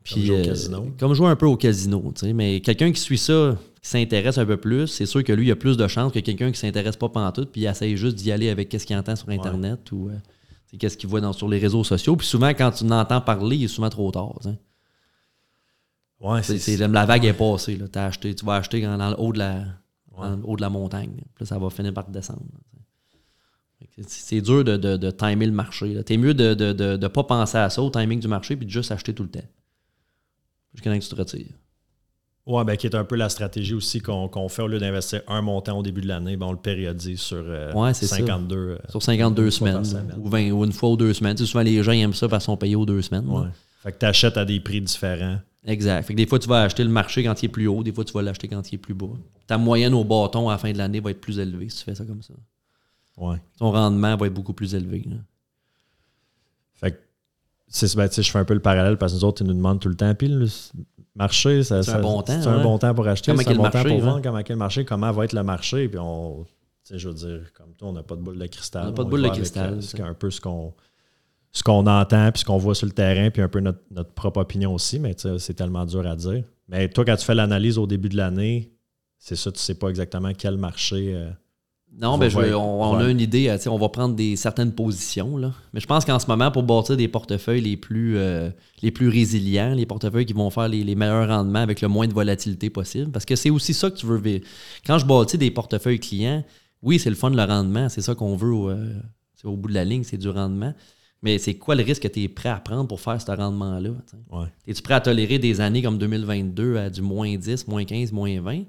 Puis, 0.04 0.28
comme 0.28 0.38
jouer 0.38 0.76
au 0.76 0.82
euh, 0.82 0.90
comme 0.98 1.14
jouer 1.14 1.28
un 1.28 1.36
peu 1.36 1.46
au 1.46 1.58
casino. 1.58 2.14
Mais 2.34 2.62
quelqu'un 2.62 2.92
qui 2.92 3.02
suit 3.02 3.18
ça, 3.18 3.58
qui 3.82 3.90
s'intéresse 3.90 4.38
un 4.38 4.46
peu 4.46 4.56
plus, 4.56 4.88
c'est 4.88 5.06
sûr 5.06 5.24
que 5.24 5.34
lui, 5.34 5.48
il 5.48 5.52
a 5.52 5.56
plus 5.56 5.76
de 5.76 5.88
chances 5.88 6.14
que 6.14 6.20
quelqu'un 6.20 6.46
qui 6.46 6.52
ne 6.52 6.72
s'intéresse 6.72 6.96
pas 6.96 7.10
tout 7.34 7.46
puis 7.46 7.62
il 7.62 7.66
essaye 7.66 7.98
juste 7.98 8.16
d'y 8.16 8.32
aller 8.32 8.50
avec 8.50 8.72
ce 8.72 8.86
qu'il 8.86 8.96
entend 8.96 9.16
sur 9.16 9.30
Internet 9.30 9.92
ou 9.92 10.10
euh, 10.10 10.78
qu'est-ce 10.78 10.96
qu'il 10.96 11.10
voit 11.10 11.22
dans, 11.22 11.34
sur 11.34 11.50
les 11.50 11.58
réseaux 11.58 11.84
sociaux. 11.84 12.16
Puis 12.16 12.28
souvent, 12.28 12.50
quand 12.50 12.72
tu 12.72 12.86
n'entends 12.86 13.20
parler, 13.20 13.58
il 13.58 13.64
est 13.66 13.68
souvent 13.68 13.90
trop 13.90 14.10
tard. 14.12 14.40
Ouais, 16.20 16.44
c'est, 16.44 16.78
la 16.78 17.06
vague 17.06 17.26
est 17.26 17.34
passée. 17.34 17.78
Là. 17.78 17.86
acheté, 18.06 18.36
tu 18.36 18.46
vas 18.46 18.56
acheter 18.56 18.82
dans, 18.82 19.10
le 19.10 19.20
haut 19.20 19.32
de 19.32 19.40
la, 19.40 19.64
haut 20.44 20.56
de 20.56 20.62
la 20.62 20.70
montagne. 20.70 21.22
Puis 21.36 21.46
ça 21.46 21.58
va 21.58 21.70
finir 21.70 21.94
par 21.94 22.10
descendre. 22.10 22.42
C'est 24.06 24.42
dur 24.42 24.66
de, 24.66 24.76
de, 24.76 25.12
timer 25.12 25.46
le 25.46 25.54
marché. 25.54 26.04
T'es 26.04 26.18
mieux 26.18 26.34
de 26.34 26.54
ne 26.54 27.08
pas 27.08 27.24
penser 27.24 27.58
à 27.58 27.70
ça, 27.70 27.82
au 27.82 27.90
timing 27.90 28.20
du 28.20 28.28
marché, 28.28 28.58
puis 28.58 28.66
de 28.66 28.72
juste 28.72 28.92
acheter 28.92 29.14
tout 29.14 29.24
le 29.24 29.30
temps. 29.30 29.48
Jusqu'à 30.74 30.96
que 30.96 31.04
tu 31.04 31.10
te 31.10 31.16
retires. 31.16 31.54
Oui, 32.46 32.64
ben, 32.66 32.76
qui 32.76 32.88
est 32.88 32.96
un 32.96 33.04
peu 33.04 33.16
la 33.16 33.30
stratégie 33.30 33.76
aussi 33.76 34.02
qu'on 34.02 34.50
fait 34.50 34.64
au 34.64 34.68
lieu 34.68 34.80
d'investir 34.80 35.22
un 35.28 35.42
montant 35.42 35.78
au 35.78 35.84
début 35.84 36.02
de 36.02 36.08
l'année, 36.08 36.36
ben, 36.36 36.48
on 36.48 36.52
le 36.52 36.58
périodise 36.58 37.20
sur 37.20 37.46
52 37.94 38.56
euh, 38.56 38.60
euh, 38.72 38.78
Sur 38.90 39.04
52 39.04 39.52
semaines, 39.52 39.84
Ou, 40.18 40.30
ou, 40.30 40.66
une 40.66 40.72
fois 40.72 40.90
ou 40.90 40.98
deux 40.98 41.14
semaines. 41.14 41.38
souvent, 41.38 41.64
les 41.64 41.84
gens 41.84 41.92
aiment 41.92 42.14
ça 42.14 42.28
parce 42.28 42.46
qu'ils 42.46 42.52
sont 42.52 42.58
payés 42.58 42.76
aux 42.76 42.86
deux 42.86 43.02
semaines. 43.02 43.52
Fait 43.84 43.92
que 43.92 44.00
tu 44.00 44.06
achètes 44.06 44.38
à 44.38 44.46
des 44.46 44.60
prix 44.60 44.82
différents. 44.82 45.38
Exact. 45.66 46.04
Fait 46.04 46.14
que 46.14 46.18
des 46.18 46.26
fois, 46.26 46.40
tu 46.40 46.48
vas 46.48 46.64
acheter 46.64 46.84
le 46.84 46.90
marché 46.90 47.24
quand 47.24 47.42
il 47.42 47.46
est 47.46 47.50
plus 47.50 47.68
haut, 47.68 47.84
des 47.84 47.92
fois, 47.92 48.06
tu 48.06 48.14
vas 48.14 48.22
l'acheter 48.22 48.48
quand 48.48 48.72
il 48.72 48.76
est 48.76 48.80
plus 48.80 48.94
bas. 48.94 49.08
Ta 49.46 49.58
moyenne 49.58 49.94
au 49.94 50.04
bâton 50.04 50.50
à 50.50 50.54
la 50.54 50.58
fin 50.58 50.72
de 50.72 50.78
l'année 50.78 51.00
va 51.00 51.12
être 51.12 51.22
plus 51.22 51.40
élevée 51.40 51.70
si 51.70 51.80
tu 51.80 51.84
fais 51.84 51.96
ça 51.96 52.06
comme 52.06 52.22
ça. 52.22 52.34
Ton 53.58 53.72
rendement 53.72 54.16
va 54.16 54.28
être 54.28 54.34
beaucoup 54.34 54.54
plus 54.54 54.74
élevé. 54.76 55.06
Fait 56.76 56.92
que, 56.92 57.96
ben, 57.96 58.10
je 58.12 58.32
fais 58.32 58.40
un 58.40 58.46
peu 58.46 58.54
le 58.54 58.62
parallèle 58.62 58.98
parce 58.98 59.12
que 59.12 59.18
nous 59.18 59.26
autres, 59.26 59.42
ils 59.42 59.48
nous 59.48 59.54
demandent 59.54 59.80
tout 59.80 59.90
le 59.90 59.96
temps. 59.96 60.16
Puis, 60.16 60.34
marché, 61.16 61.64
ça, 61.64 61.84
C'est 61.84 61.92
un 61.92 62.02
bon 62.02 62.22
temps, 62.22 62.42
C'est 62.42 62.48
un 62.48 62.58
ouais. 62.58 62.64
bon 62.64 62.78
temps 62.78 62.94
pour 62.94 63.08
acheter, 63.08 63.36
c'est 63.36 63.50
un 63.50 63.56
bon 63.56 63.64
le 63.64 63.70
temps 63.70 63.84
pour 63.84 63.92
hein? 63.92 63.98
vendre, 63.98 64.22
comment 64.22 64.44
quel 64.44 64.56
marché, 64.56 64.86
comment 64.86 65.12
va 65.12 65.26
être 65.26 65.34
le 65.34 65.44
marché. 65.44 65.90
Puis 65.90 66.00
on, 66.00 66.46
tu 66.86 66.94
sais, 66.94 67.00
je 67.00 67.10
veux 67.10 67.14
dire, 67.14 67.52
comme 67.54 67.74
toi, 67.74 67.90
on 67.90 67.94
n'a 67.94 68.04
pas 68.04 68.16
de 68.16 68.22
boule 68.22 68.40
de 68.40 68.48
cristal. 68.48 68.84
On 68.84 68.86
n'a 68.88 68.94
pas 68.94 69.04
de 69.04 69.10
boule 69.10 69.24
de 69.24 69.30
cristal, 69.30 69.74
euh, 69.74 69.82
c'est 69.82 69.98
C'est 69.98 70.04
un 70.04 70.14
peu 70.14 70.32
ce 70.32 70.40
qu'on 70.40 70.74
ce 71.52 71.64
qu'on 71.64 71.86
entend, 71.88 72.32
puis 72.32 72.42
ce 72.42 72.46
qu'on 72.46 72.58
voit 72.58 72.76
sur 72.76 72.86
le 72.86 72.94
terrain, 72.94 73.30
puis 73.32 73.42
un 73.42 73.48
peu 73.50 73.60
notre, 73.60 73.80
notre 73.92 74.12
propre 74.12 74.40
opinion 74.42 74.74
aussi, 74.74 75.00
mais 75.00 75.16
c'est 75.38 75.54
tellement 75.56 75.86
dur 75.86 76.06
à 76.06 76.16
dire. 76.16 76.44
Mais 76.68 76.88
toi, 76.90 77.04
quand 77.06 77.16
tu 77.16 77.26
fais 77.26 77.36
l'analyse 77.36 77.78
au 77.78 77.88
début 77.88 78.10
de 78.10 78.18
l'année, 78.18 78.72
c'est 79.18 79.36
ça, 79.36 79.52
tu 79.52 79.60
sais 79.60 79.76
pas 79.76 79.90
exactement 79.90 80.32
quel 80.38 80.58
marché. 80.58 81.12
euh, 81.16 81.30
Non, 82.00 82.18
Va- 82.20 82.30
ben, 82.30 82.54
on, 82.54 82.96
a 82.98 83.10
une 83.10 83.20
idée. 83.20 83.54
On 83.68 83.78
va 83.80 83.90
prendre 83.90 84.16
des 84.16 84.36
certaines 84.36 84.72
positions. 84.74 85.36
Là. 85.38 85.52
Mais 85.74 85.80
je 85.80 85.88
pense 85.88 86.06
qu'en 86.06 86.20
ce 86.20 86.28
moment, 86.28 86.52
pour 86.52 86.62
bâtir 86.64 86.96
des 86.96 87.08
portefeuilles 87.08 87.62
les 87.62 87.76
plus, 87.76 88.16
euh, 88.18 88.52
les 88.84 88.92
plus 88.92 89.10
résilients, 89.10 89.74
les 89.74 89.88
portefeuilles 89.88 90.28
qui 90.28 90.34
vont 90.34 90.52
faire 90.52 90.68
les, 90.68 90.84
les 90.84 90.94
meilleurs 90.96 91.28
rendements 91.28 91.60
avec 91.60 91.82
le 91.82 91.88
moins 91.88 92.08
de 92.08 92.14
volatilité 92.14 92.70
possible, 92.70 93.12
parce 93.12 93.26
que 93.26 93.36
c'est 93.36 93.50
aussi 93.50 93.74
ça 93.74 93.90
que 93.90 93.98
tu 93.98 94.06
veux. 94.06 94.20
vi- 94.22 94.44
Quand 94.86 95.00
je 95.00 95.06
bâtis 95.08 95.40
des 95.40 95.50
portefeuilles 95.52 96.00
clients, 96.00 96.46
oui, 96.84 97.00
c'est 97.00 97.10
le 97.10 97.16
fun, 97.16 97.32
le 97.32 97.44
rendement. 97.44 97.90
C'est 97.90 98.02
ça 98.02 98.14
qu'on 98.14 98.36
veut 98.38 98.54
au, 98.54 98.70
euh, 98.70 98.94
c'est 99.34 99.48
au 99.48 99.58
bout 99.58 99.68
de 99.70 99.74
la 99.74 99.84
ligne, 99.84 100.04
c'est 100.04 100.18
du 100.18 100.30
rendement. 100.30 100.74
Mais 101.22 101.38
c'est 101.38 101.56
quoi 101.56 101.76
le 101.76 101.84
risque 101.84 102.04
que 102.04 102.08
tu 102.08 102.22
es 102.24 102.28
prêt 102.30 102.50
à 102.50 102.60
prendre 102.60 102.88
pour 102.88 103.02
faire 103.02 103.22
ce 103.22 103.30
rendement-là? 103.32 103.90
ouais. 104.32 104.48
Es-tu 104.68 104.82
prêt 104.82 104.94
à 104.94 105.02
tolérer 105.02 105.38
des 105.38 105.60
années 105.60 105.82
comme 105.82 105.98
2022 105.98 106.78
à 106.78 106.90
du 106.90 107.02
moins 107.02 107.36
10, 107.36 107.68
moins 107.68 107.84
15, 107.84 108.12
moins 108.12 108.40
20? 108.40 108.64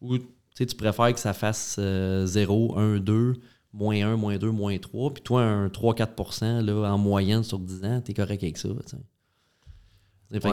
Ou 0.00 0.18
tu 0.56 0.66
préfères 0.76 1.12
que 1.14 1.20
ça 1.20 1.32
fasse 1.32 1.76
euh, 1.78 2.26
0, 2.26 2.76
1, 2.78 2.98
2, 2.98 3.34
moins 3.72 3.96
1, 3.96 4.16
moins 4.16 4.36
2, 4.38 4.50
moins 4.50 4.76
3, 4.76 5.14
puis 5.14 5.22
toi, 5.22 5.42
un 5.42 5.68
3-4 5.68 6.62
là, 6.64 6.92
en 6.92 6.98
moyenne 6.98 7.42
sur 7.42 7.58
10 7.58 7.84
ans, 7.84 8.00
tu 8.04 8.10
es 8.10 8.14
correct 8.14 8.42
avec 8.42 8.58
ça. 8.58 8.68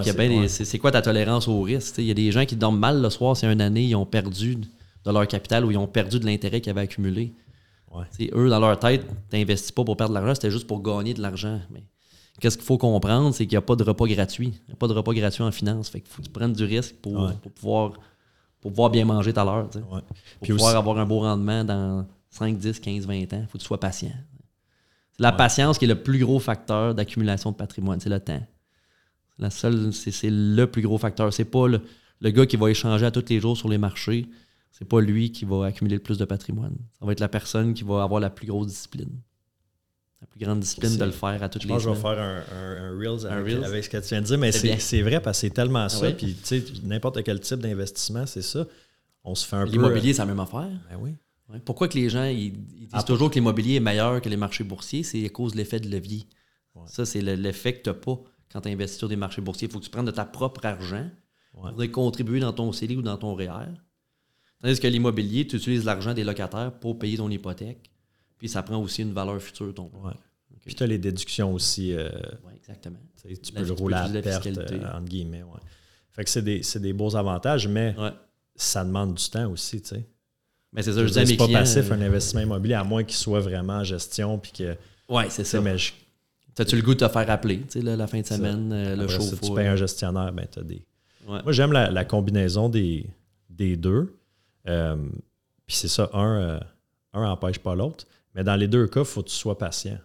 c'est- 0.04 0.18
ouais. 0.42 0.48
c'est 0.48 0.66
c'est 0.66 0.78
quoi 0.80 0.92
ta 0.92 1.02
tolérance 1.02 1.48
au 1.48 1.62
risque? 1.62 1.96
Il 1.98 2.06
y 2.06 2.12
a 2.12 2.14
des 2.14 2.32
gens 2.32 2.46
qui 2.46 2.56
dorment 2.56 2.80
mal 2.80 3.02
le 3.02 3.10
soir 3.10 3.36
si 3.36 3.46
une 3.46 3.62
année, 3.62 3.86
ils 3.86 3.96
ont 3.96 4.06
perdu 4.06 4.56
de 4.58 5.12
leur 5.12 5.28
capital 5.28 5.66
ou 5.66 5.72
ils 5.72 5.78
ont 5.78 5.88
perdu 5.88 6.20
de 6.20 6.26
l'intérêt 6.26 6.62
qu'ils 6.62 6.70
avaient 6.70 6.82
accumulé. 6.82 7.34
Ouais. 7.94 8.06
Sais, 8.12 8.30
eux, 8.34 8.50
dans 8.50 8.60
leur 8.60 8.80
tête, 8.80 9.06
tu 9.30 9.38
n'investis 9.38 9.72
pas 9.72 9.84
pour 9.84 9.98
perdre 9.98 10.14
de 10.14 10.20
l'argent, 10.20 10.36
c'était 10.36 10.52
juste 10.52 10.68
pour 10.68 10.82
gagner 10.82 11.14
de 11.14 11.22
l'argent. 11.22 11.60
Mais 11.72 11.84
qu'est-ce 12.40 12.58
qu'il 12.58 12.66
faut 12.66 12.78
comprendre, 12.78 13.34
c'est 13.34 13.46
qu'il 13.46 13.54
n'y 13.54 13.58
a 13.58 13.62
pas 13.62 13.76
de 13.76 13.84
repas 13.84 14.08
gratuit. 14.08 14.54
Il 14.68 14.70
n'y 14.70 14.74
a 14.74 14.78
pas 14.78 14.88
de 14.88 14.94
repas 14.94 15.14
gratuit 15.14 15.44
en 15.44 15.52
finance. 15.52 15.90
Fait 15.90 16.00
qu'il 16.00 16.10
faut 16.10 16.22
que 16.22 16.28
tu 16.28 16.32
prennes 16.34 16.54
du 16.54 16.64
risque 16.64 16.96
pour, 17.02 17.14
Ouais. 17.24 17.34
pour 17.42 17.52
pouvoir, 17.52 17.92
pour 18.62 18.72
pouvoir 18.72 18.90
bien 18.92 19.04
manger 19.06 19.34
tout 19.34 19.40
à 19.40 19.44
l'heure. 19.46 19.70
Pour 19.70 20.02
Puis 20.42 20.54
pouvoir 20.54 20.70
aussi- 20.70 20.78
avoir 20.78 20.98
un 21.00 21.06
beau 21.06 21.20
rendement 21.20 21.64
dans 21.64 22.06
5, 22.30 22.58
10, 22.58 22.80
15, 22.80 23.06
20 23.06 23.34
ans. 23.34 23.42
Il 23.42 23.48
faut 23.48 23.58
que 23.58 23.64
tu 23.64 23.66
sois 23.68 23.80
patient. 23.80 24.14
C'est 25.18 25.24
la 25.24 25.34
patience 25.34 25.78
qui 25.78 25.84
est 25.86 25.90
le 25.90 26.02
plus 26.02 26.20
gros 26.20 26.40
facteur 26.40 26.96
d'accumulation 26.96 27.52
de 27.52 27.56
patrimoine. 27.58 28.00
C'est 28.00 28.10
le 28.10 28.20
temps. 28.22 28.42
La 29.38 29.50
seule, 29.50 29.92
c'est, 29.94 30.12
c'est 30.12 30.30
le 30.32 30.66
plus 30.68 30.82
gros 30.82 30.98
facteur. 30.98 31.34
C'est 31.34 31.46
pas 31.46 31.68
le, 31.68 31.82
le 32.22 32.30
gars 32.30 32.46
qui 32.46 32.56
va 32.56 32.70
échanger 32.72 33.06
à 33.06 33.12
tous 33.12 33.26
les 33.30 33.40
jours 33.42 33.58
sur 33.58 33.68
les 33.68 33.78
marchés. 33.78 34.28
C'est 34.72 34.86
pas 34.86 35.02
lui 35.02 35.32
qui 35.32 35.46
va 35.46 35.66
accumuler 35.66 35.96
le 35.98 36.02
plus 36.02 36.18
de 36.18 36.26
patrimoine. 36.26 36.76
Ça 37.00 37.06
va 37.06 37.12
être 37.12 37.20
la 37.20 37.28
personne 37.30 37.74
qui 37.74 37.84
va 37.84 38.04
avoir 38.04 38.20
la 38.20 38.30
plus 38.30 38.48
grosse 38.48 38.68
discipline. 38.68 39.20
La 40.22 40.28
plus 40.28 40.40
grande 40.40 40.60
discipline 40.60 40.98
de 40.98 41.04
le 41.06 41.12
faire 41.12 41.42
à 41.44 41.50
toutes 41.50 41.64
Je 41.64 41.68
les 41.68 41.74
pense 41.74 41.84
que 41.84 41.90
je 41.90 41.94
vais 41.96 42.00
semaines. 42.00 42.16
faire 42.16 42.24
un, 42.24 42.44
un, 42.56 42.94
un 42.94 42.98
Reels, 42.98 43.26
Un 43.28 43.30
avec, 43.38 43.54
Reels? 43.56 43.64
avec 43.66 43.84
ce 43.84 43.90
que 43.90 43.98
tu 43.98 44.08
viens 44.10 44.22
de 44.22 44.26
dire, 44.28 44.38
mais 44.38 44.52
C'est 44.52 45.02
vrai 45.02 45.20
parce 45.22 45.38
que 45.38 45.48
c'est 45.48 45.54
tellement 45.54 45.90
ça. 45.90 46.02
ouais? 46.02 46.14
Puis, 46.14 46.34
tu 46.36 46.40
sais, 46.62 46.64
n'importe 46.84 47.24
quel 47.24 47.40
type 47.40 47.60
d'investissement, 47.60 48.26
c'est 48.28 48.42
ça. 48.44 48.66
On 49.24 49.36
se 49.36 49.46
fait 49.48 49.56
un 49.56 49.66
peu. 49.66 49.72
L'immobilier, 49.72 50.14
c'est 50.14 50.20
la 50.22 50.26
même 50.28 50.40
affaire. 50.40 50.70
Ben 50.90 50.98
oui. 51.00 51.16
Ouais. 51.50 51.60
Pourquoi 51.66 51.88
que 51.88 51.98
les 51.98 52.10
gens 52.10 52.24
ils, 52.26 52.46
ils 52.46 52.54
disent 52.54 52.90
Ah, 52.94 53.04
toujours 53.04 53.30
que 53.30 53.36
l'immobilier 53.36 53.76
est 53.76 53.80
meilleur 53.82 54.22
que 54.22 54.30
les 54.30 54.38
marchés 54.38 54.64
boursiers? 54.64 55.04
C'est 55.04 55.26
à 55.26 55.30
cause 55.30 55.52
de 55.54 55.58
l'effet 55.58 55.80
de 55.80 55.90
levier. 55.90 56.26
Ouais. 56.76 56.84
Ça, 56.88 57.06
c'est 57.06 57.22
le- 57.22 57.36
l'effet 57.36 57.74
que 57.74 57.82
tu 57.84 57.90
n'as 57.90 57.96
pas 57.96 58.18
quand 58.52 58.62
tu 58.62 58.70
investis 58.70 58.98
sur 59.00 59.10
des 59.10 59.16
marchés 59.18 59.42
boursiers. 59.42 59.68
Il 59.68 59.72
faut 59.72 59.80
que 59.80 59.84
tu 59.86 59.90
prennes 59.92 60.06
de 60.06 60.12
ta 60.12 60.24
propre 60.26 60.66
argent 60.66 61.10
pour 61.52 61.92
contribuer 61.92 62.40
dans 62.40 62.54
ton 62.54 62.72
CELI 62.72 62.96
ou 62.98 63.02
dans 63.02 63.18
ton 63.18 63.34
REER. 63.36 63.50
Tandis 64.62 64.80
que 64.80 64.88
l'immobilier, 64.88 65.48
tu 65.48 65.56
utilises 65.56 65.86
l'argent 65.86 66.14
des 66.14 66.24
locataires 66.24 66.72
pour 66.72 67.00
payer 67.00 67.18
ton 67.18 67.30
hypothèque. 67.30 67.90
Puis 68.38 68.50
ça 68.50 68.62
prend 68.64 68.78
aussi 68.82 69.02
une 69.02 69.14
valeur 69.14 69.42
future, 69.42 69.74
ton 69.74 69.90
Ouais. 70.04 70.14
Puis 70.66 70.76
tu 70.76 70.84
as 70.84 70.88
les 70.88 70.98
déductions 71.00 71.54
aussi. 71.54 71.94
euh, 71.94 72.10
Oui, 72.46 72.54
exactement. 72.58 73.00
tu 73.20 73.30
La 73.54 73.62
peux 73.62 73.68
le 73.68 73.74
rouler 73.74 73.96
à 73.96 74.08
la 74.08 74.22
perte, 74.22 74.46
euh, 74.48 74.92
entre 74.94 75.06
guillemets. 75.06 75.44
Ouais. 75.44 75.60
Fait 76.12 76.24
que 76.24 76.30
c'est 76.30 76.42
des, 76.44 76.62
des 76.80 76.94
beaux 76.94 77.16
avantages, 77.16 77.68
mais 77.68 77.96
ça 78.56 78.84
demande 78.86 79.16
du 79.16 79.30
temps 79.30 79.50
aussi. 79.52 79.82
tu 79.82 79.88
sais. 79.90 80.06
Mais 80.74 80.84
c'est 80.84 80.94
ça, 80.94 81.02
Je 81.02 81.08
je 81.08 81.14
dis 81.14 81.20
à 81.20 81.26
mes 81.26 81.36
pas 81.38 81.46
clients. 81.46 81.60
passif 81.60 81.90
euh, 81.90 81.94
un 81.96 82.02
investissement 82.02 82.42
immobilier, 82.42 82.76
à 82.76 82.84
moins 82.84 83.04
qu'il 83.04 83.18
soit 83.18 83.40
vraiment 83.42 83.78
en 83.78 83.84
gestion. 83.84 84.38
Puis 84.40 84.52
que, 84.54 84.78
Ouais, 85.10 85.30
c'est 85.30 85.44
ça. 85.44 85.60
mais 85.62 85.78
je- 85.78 85.94
T'as-tu 86.54 86.76
le 86.76 86.82
goût 86.82 86.94
de 86.94 87.00
te 87.06 87.10
faire 87.10 87.30
appeler, 87.30 87.62
là, 87.76 87.96
la 87.96 88.08
fin 88.08 88.20
de 88.22 88.26
semaine, 88.26 88.72
euh, 88.74 88.96
le 88.96 89.04
après 89.04 89.14
ça, 89.20 89.30
chauffe 89.32 89.42
tu 89.42 89.54
payes 89.54 89.68
un 89.68 89.76
gestionnaire, 89.76 90.32
ben, 90.34 90.46
as 90.58 90.62
des. 90.62 90.86
Ouais. 91.28 91.42
Moi, 91.44 91.52
j'aime 91.52 91.72
la, 91.72 91.90
la 91.90 92.06
combinaison 92.06 92.68
des, 92.70 93.06
des 93.50 93.76
deux. 93.78 94.18
Euh, 94.68 94.96
puis 95.66 95.76
c'est 95.76 95.88
ça, 95.88 96.10
un, 96.14 96.36
euh, 96.42 96.60
un 97.14 97.24
n'empêche 97.28 97.60
pas 97.60 97.76
l'autre. 97.76 98.06
Mais 98.36 98.44
dans 98.44 98.56
les 98.56 98.68
deux 98.68 98.88
cas, 98.88 99.02
il 99.02 99.06
faut 99.06 99.22
que 99.24 99.30
tu 99.30 99.36
sois 99.36 99.58
patient. 99.58 99.98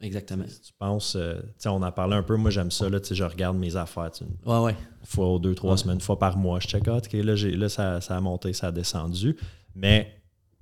Exactement. 0.00 0.44
Si 0.46 0.60
tu 0.60 0.72
penses, 0.78 1.16
euh, 1.16 1.40
on 1.66 1.82
en 1.82 1.92
parlait 1.92 2.16
un 2.16 2.22
peu, 2.22 2.36
moi 2.36 2.50
j'aime 2.50 2.70
ça, 2.70 2.90
là, 2.90 3.00
tu 3.00 3.06
sais, 3.08 3.14
je 3.14 3.24
regarde 3.24 3.56
mes 3.56 3.76
affaires 3.76 4.10
une 4.20 4.50
Ouais, 4.50 4.58
ouais. 4.58 4.76
fois 5.04 5.32
ou 5.34 5.38
deux, 5.38 5.54
trois 5.54 5.72
Ouais. 5.72 5.76
semaines, 5.78 5.94
une 5.96 6.00
fois 6.02 6.18
par 6.18 6.36
mois. 6.36 6.60
Je 6.60 6.66
check 6.68 6.86
out, 6.88 7.06
OK, 7.06 7.12
là, 7.14 7.34
là 7.34 7.68
ça, 7.68 8.00
ça 8.00 8.16
a 8.16 8.20
monté, 8.20 8.52
ça 8.52 8.66
a 8.68 8.72
descendu. 8.72 9.36
Mais 9.74 10.12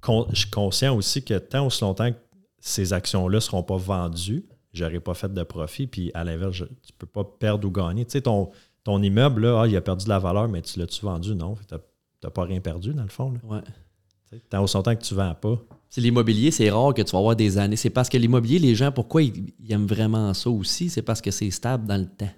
con- 0.01 0.27
je 0.31 0.41
suis 0.41 0.51
conscient 0.51 0.95
aussi 0.95 1.25
que 1.25 1.39
tant 1.39 1.67
aussi 1.67 1.83
longtemps 1.83 2.13
que 2.13 2.19
ces 2.61 2.93
actions-là 2.93 3.37
ne 3.37 3.41
seront 3.41 3.65
pas 3.65 3.77
vendues, 3.79 4.45
je 4.73 4.85
n'aurai 4.85 5.01
pas 5.01 5.15
fait 5.15 5.33
de 5.33 5.43
profit. 5.43 5.87
Puis 5.89 6.13
à 6.15 6.23
l'inverse, 6.23 6.59
tu 6.59 6.63
ne 6.63 6.69
peux 6.99 7.07
pas 7.07 7.25
perdre 7.25 7.67
ou 7.67 7.71
gagner. 7.73 8.05
Tu 8.05 8.13
sais, 8.13 8.21
ton, 8.21 8.51
ton 8.85 9.03
immeuble, 9.03 9.43
là, 9.47 9.63
ah, 9.63 9.67
il 9.67 9.77
a 9.77 9.81
perdu 9.81 10.05
de 10.05 10.11
la 10.11 10.19
valeur, 10.21 10.47
mais 10.49 10.63
tu 10.63 10.79
l'as-tu 10.79 11.05
vendu? 11.05 11.35
Non. 11.35 11.57
Tu 11.67 11.75
n'as 11.75 11.81
pas 12.31 12.45
rien 12.45 12.61
perdu, 12.61 12.95
dans 12.95 13.03
le 13.03 13.09
fond. 13.09 13.33
Là. 13.33 13.39
ouais. 13.45 14.39
Tant 14.49 14.63
aussi 14.63 14.77
longtemps 14.77 14.97
que 14.97 15.03
tu 15.03 15.15
ne 15.15 15.19
vends 15.19 15.35
pas. 15.35 15.59
C'est 15.91 16.01
l'immobilier, 16.01 16.51
c'est 16.51 16.71
rare 16.71 16.95
que 16.95 17.03
tu 17.03 17.13
vas 17.13 17.19
avoir 17.19 17.37
des 17.37 17.59
années. 17.59 17.77
C'est 17.77 17.91
parce 17.91 18.09
que 18.09 18.17
l'immobilier, 18.17 18.59
les 18.59 18.75
gens, 18.75 18.91
pourquoi 18.91 19.23
ils, 19.23 19.53
ils 19.61 19.73
aiment 19.73 19.87
vraiment 19.87 20.33
ça 20.33 20.49
aussi? 20.49 20.89
C'est 20.89 21.03
parce 21.03 21.21
que 21.21 21.31
c'est 21.31 21.51
stable 21.51 21.87
dans 21.87 21.99
le 21.99 22.07
temps. 22.07 22.31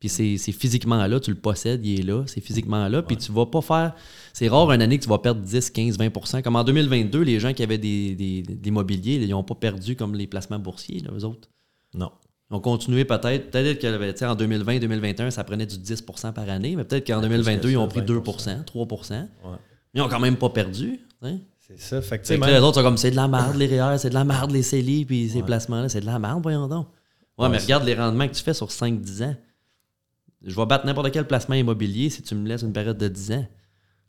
Puis 0.00 0.08
c'est 0.08 0.36
c'est 0.38 0.52
physiquement 0.52 1.04
là, 1.06 1.18
tu 1.18 1.30
le 1.30 1.36
possèdes, 1.36 1.84
il 1.84 2.00
est 2.00 2.02
là, 2.04 2.22
c'est 2.26 2.40
physiquement 2.40 2.86
là. 2.88 3.02
Puis 3.02 3.16
tu 3.16 3.32
vas 3.32 3.46
pas 3.46 3.60
faire. 3.60 3.94
C'est 4.32 4.48
rare 4.48 4.70
une 4.70 4.80
année 4.80 4.96
que 4.98 5.02
tu 5.02 5.08
vas 5.08 5.18
perdre 5.18 5.40
10, 5.40 5.70
15, 5.70 5.98
20% 5.98 6.42
Comme 6.42 6.54
en 6.54 6.62
2022, 6.62 7.20
les 7.22 7.40
gens 7.40 7.52
qui 7.52 7.64
avaient 7.64 7.78
des, 7.78 8.14
des, 8.14 8.42
de 8.42 8.62
l'immobilier, 8.62 9.16
ils 9.16 9.30
n'ont 9.30 9.42
pas 9.42 9.56
perdu 9.56 9.96
comme 9.96 10.14
les 10.14 10.28
placements 10.28 10.60
boursiers, 10.60 11.00
là, 11.00 11.10
eux 11.16 11.24
autres. 11.24 11.48
Non. 11.94 12.12
Ils 12.50 12.54
ont 12.56 12.60
continué 12.60 13.04
peut-être. 13.04 13.50
Peut-être 13.50 13.78
que 13.80 14.10
tu 14.12 14.16
sais, 14.18 14.26
en 14.26 14.34
2020, 14.34 14.78
2021, 14.78 15.30
ça 15.30 15.44
prenait 15.44 15.66
du 15.66 15.76
10% 15.76 16.32
par 16.32 16.48
année, 16.48 16.76
mais 16.76 16.84
peut-être 16.84 17.06
qu'en 17.06 17.14
Ouais, 17.20 17.28
plus 17.28 17.28
que 17.28 17.42
2022, 17.42 17.70
ils 17.70 17.76
ont 17.76 17.88
pris 17.88 18.02
2 18.02 18.18
20%. 18.20 18.64
3% 18.64 19.20
Ouais. 19.44 19.56
Ils 19.94 20.00
ont 20.02 20.08
quand 20.08 20.20
même 20.20 20.36
pas 20.36 20.48
perdu. 20.50 21.00
hein. 21.22 21.38
C'est 21.58 21.78
ça. 21.78 22.00
Fait 22.00 22.18
que, 22.18 22.32
même- 22.32 22.48
les 22.48 22.58
autres 22.60 22.76
sont 22.78 22.82
comme 22.82 22.96
c'est 22.96 23.10
de 23.10 23.16
la 23.16 23.28
merde, 23.28 23.54
les 23.56 23.66
REER, 23.66 23.98
c'est 23.98 24.08
de 24.08 24.14
la 24.14 24.24
merde, 24.24 24.50
les 24.50 24.62
CELI, 24.62 25.04
puis 25.04 25.28
ces 25.28 25.38
Ouais. 25.38 25.42
placements-là, 25.44 25.88
c'est 25.90 26.00
de 26.00 26.06
la 26.06 26.18
merde, 26.18 26.40
voyons 26.42 26.66
donc. 26.68 26.86
Ouais, 27.36 27.44
Ouais, 27.44 27.50
mais 27.50 27.58
regarde 27.58 27.84
les 27.84 27.94
rendements 27.94 28.26
que 28.26 28.32
tu 28.32 28.42
fais 28.42 28.54
sur 28.54 28.70
5-10 28.70 29.22
ans. 29.22 29.36
Je 30.42 30.54
vais 30.56 30.66
battre 30.66 30.86
n'importe 30.86 31.10
quel 31.12 31.26
placement 31.26 31.54
immobilier 31.56 32.08
si 32.10 32.22
tu 32.22 32.34
me 32.34 32.48
laisses 32.48 32.62
une 32.62 32.72
période 32.72 32.96
de 32.96 33.08
10 33.08 33.32
ans. 33.32 33.46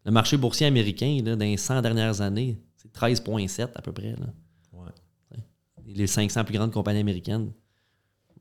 Le 0.06 0.12
marché 0.12 0.38
boursier 0.38 0.67
américain, 0.67 1.19
là, 1.25 1.36
dans 1.36 1.43
les 1.45 1.58
100 1.58 1.82
dernières 1.82 2.21
années, 2.21 2.58
c'est 2.78 2.91
13,7 2.93 3.71
à 3.75 3.82
peu 3.82 3.91
près. 3.91 4.12
Là. 4.12 4.28
Ouais. 4.73 5.38
Les 5.86 6.08
500 6.08 6.43
plus 6.45 6.54
grandes 6.58 6.71
compagnies 6.71 6.99
américaines. 7.02 7.52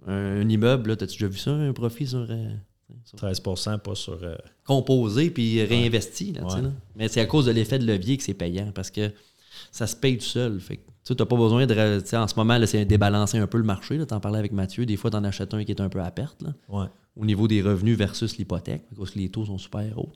Un, 0.06 0.40
un 0.42 0.48
immeuble, 0.48 0.96
t'as-tu 0.96 1.14
déjà 1.14 1.28
vu 1.28 1.38
ça, 1.38 1.50
un 1.52 1.72
profit 1.72 2.06
sur, 2.06 2.26
euh, 2.30 2.54
sur 3.04 3.18
13% 3.18 3.78
pas 3.80 3.94
sur. 3.94 4.18
euh, 4.22 4.36
composé 4.64 5.30
puis 5.30 5.62
réinvesti. 5.64 6.32
Là, 6.32 6.44
Ouais. 6.44 6.70
Mais 6.96 7.08
c'est 7.08 7.20
à 7.20 7.26
cause 7.26 7.46
de 7.46 7.50
l'effet 7.52 7.78
de 7.78 7.86
levier 7.86 8.16
que 8.16 8.22
c'est 8.22 8.34
payant 8.34 8.70
parce 8.74 8.90
que 8.90 9.10
ça 9.72 9.86
se 9.86 9.96
paye 9.96 10.18
tout 10.18 10.24
seul. 10.24 10.60
Fait 10.60 10.80
tu 11.04 11.14
n'as 11.18 11.24
pas 11.26 11.36
besoin 11.36 11.64
de. 11.66 12.14
En 12.16 12.28
ce 12.28 12.34
moment, 12.36 12.58
c'est 12.66 12.84
débalancer 12.84 13.38
un 13.38 13.46
peu 13.46 13.56
le 13.58 13.64
marché. 13.64 13.98
Tu 14.06 14.12
en 14.14 14.20
parlais 14.20 14.38
avec 14.38 14.52
Mathieu. 14.52 14.84
Des 14.84 14.96
fois, 14.98 15.10
tu 15.10 15.16
en 15.16 15.24
achètes 15.24 15.54
un 15.54 15.64
qui 15.64 15.72
est 15.72 15.80
un 15.80 15.88
peu 15.88 16.00
à 16.02 16.10
perte 16.10 16.42
là, 16.42 16.52
ouais. 16.68 16.86
au 17.16 17.24
niveau 17.24 17.48
des 17.48 17.62
revenus 17.62 17.96
versus 17.96 18.36
l'hypothèque 18.36 18.82
parce 18.94 19.12
que 19.12 19.18
les 19.18 19.30
taux 19.30 19.46
sont 19.46 19.56
super 19.58 19.98
hauts. 19.98 20.12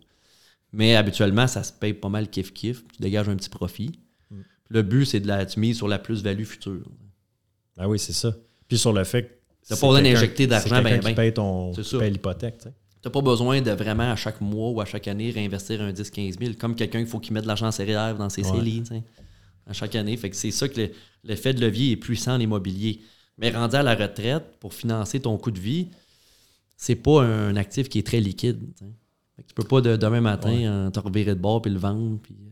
Mais 0.71 0.95
habituellement, 0.95 1.47
ça 1.47 1.63
se 1.65 1.73
paye 1.73 1.95
pas 1.95 2.09
mal 2.11 2.27
kiff-kiff. 2.27 2.83
Tu 2.95 3.01
dégages 3.01 3.29
un 3.29 3.37
petit 3.37 3.49
profit. 3.49 3.93
Mm. 4.31 4.37
Le 4.69 4.83
but, 4.83 5.05
c'est 5.07 5.21
de 5.21 5.29
la, 5.29 5.45
tu 5.47 5.61
mises 5.61 5.77
sur 5.79 5.89
la 5.89 5.99
plus-value 5.99 6.45
future. 6.45 6.83
Ben 7.79 7.87
oui, 7.87 7.99
c'est 7.99 8.13
ça. 8.13 8.35
Puis 8.69 8.77
sur 8.79 8.93
le 8.93 9.05
fait 9.05 9.23
que. 9.25 9.31
T'as 9.69 9.75
c'est 9.77 9.81
pas 9.81 9.87
besoin 9.89 10.03
d'injecter 10.03 10.47
d'argent, 10.47 10.83
ben, 10.83 11.01
ben. 11.01 11.15
paye 11.15 11.33
ton. 11.33 11.73
L'hypothèque, 12.01 12.59
tu. 12.59 12.69
Tu 12.69 13.09
n'as 13.09 13.13
pas 13.13 13.21
besoin 13.21 13.61
de 13.61 13.71
vraiment 13.73 14.11
à 14.13 14.17
chaque 14.17 14.41
mois 14.41 14.71
ou 14.71 14.81
à 14.81 14.85
chaque 14.85 15.09
année 15.09 15.31
réinvestir 15.31 15.81
un 15.83 15.93
10-15 15.93 16.39
000 16.39 16.53
comme 16.59 16.75
quelqu'un 16.77 16.99
qu'il 17.01 17.09
faut 17.09 17.19
qu'il 17.19 17.33
mette 17.35 17.43
de 17.43 17.49
l'argent 17.49 17.67
en 17.67 17.73
céréales 17.73 18.17
dans 18.17 18.29
ses 18.29 18.45
Ouais. 18.49 18.59
CELI 18.59 18.83
tu 18.85 18.95
à 19.67 19.73
chaque 19.73 19.95
année. 19.97 20.17
Fait 20.17 20.31
que 20.31 20.37
c'est 20.37 20.51
ça 20.53 20.69
que 20.69 20.81
le- 20.81 20.91
l'effet 21.25 21.53
de 21.55 21.61
levier 21.61 21.93
est 21.93 21.97
puissant 21.97 22.35
en 22.35 22.41
immobilier. 22.41 23.01
Mais 23.39 23.51
rendu 23.51 23.75
à 23.77 23.83
la 23.83 23.95
retraite 23.97 24.45
pour 24.61 24.73
financer 24.75 25.19
ton 25.21 25.37
coût 25.39 25.51
de 25.51 25.59
vie, 25.59 25.89
c'est 26.77 26.95
pas 26.97 27.23
un 27.25 27.57
actif 27.57 27.89
qui 27.89 27.99
est 27.99 28.07
très 28.07 28.21
liquide. 28.21 28.61
tu 28.79 28.85
tu 29.49 29.55
peux 29.55 29.65
pas 29.65 29.81
de, 29.81 29.97
demain 29.97 30.21
matin 30.21 30.85
Ouais. 30.87 30.91
te 30.93 31.01
revirer 31.01 31.35
de 31.35 31.41
bord 31.41 31.61
puis 31.63 31.73
le 31.73 31.79
vendre. 31.79 32.19
Puis, 32.23 32.35
euh, 32.35 32.52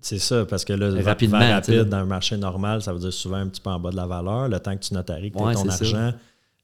C'est 0.00 0.18
ça, 0.18 0.44
parce 0.44 0.64
que 0.64 0.72
là, 0.72 0.90
le 0.90 1.02
Rapidement, 1.02 1.38
tu 1.40 1.72
rapide 1.72 1.88
dans 1.88 1.96
un 1.98 2.04
marché 2.04 2.36
normal, 2.36 2.82
ça 2.82 2.92
veut 2.92 3.00
dire 3.00 3.12
souvent 3.12 3.38
un 3.38 3.48
petit 3.48 3.60
peu 3.60 3.70
en 3.70 3.80
bas 3.80 3.90
de 3.90 3.96
la 3.96 4.06
valeur. 4.06 4.48
Le 4.48 4.60
temps 4.60 4.76
que 4.76 4.82
tu 4.82 4.94
notaries 4.94 5.32
que 5.32 5.38
tu 5.38 5.42
Ouais, 5.42 5.54
ton 5.54 5.68
argent, 5.68 6.12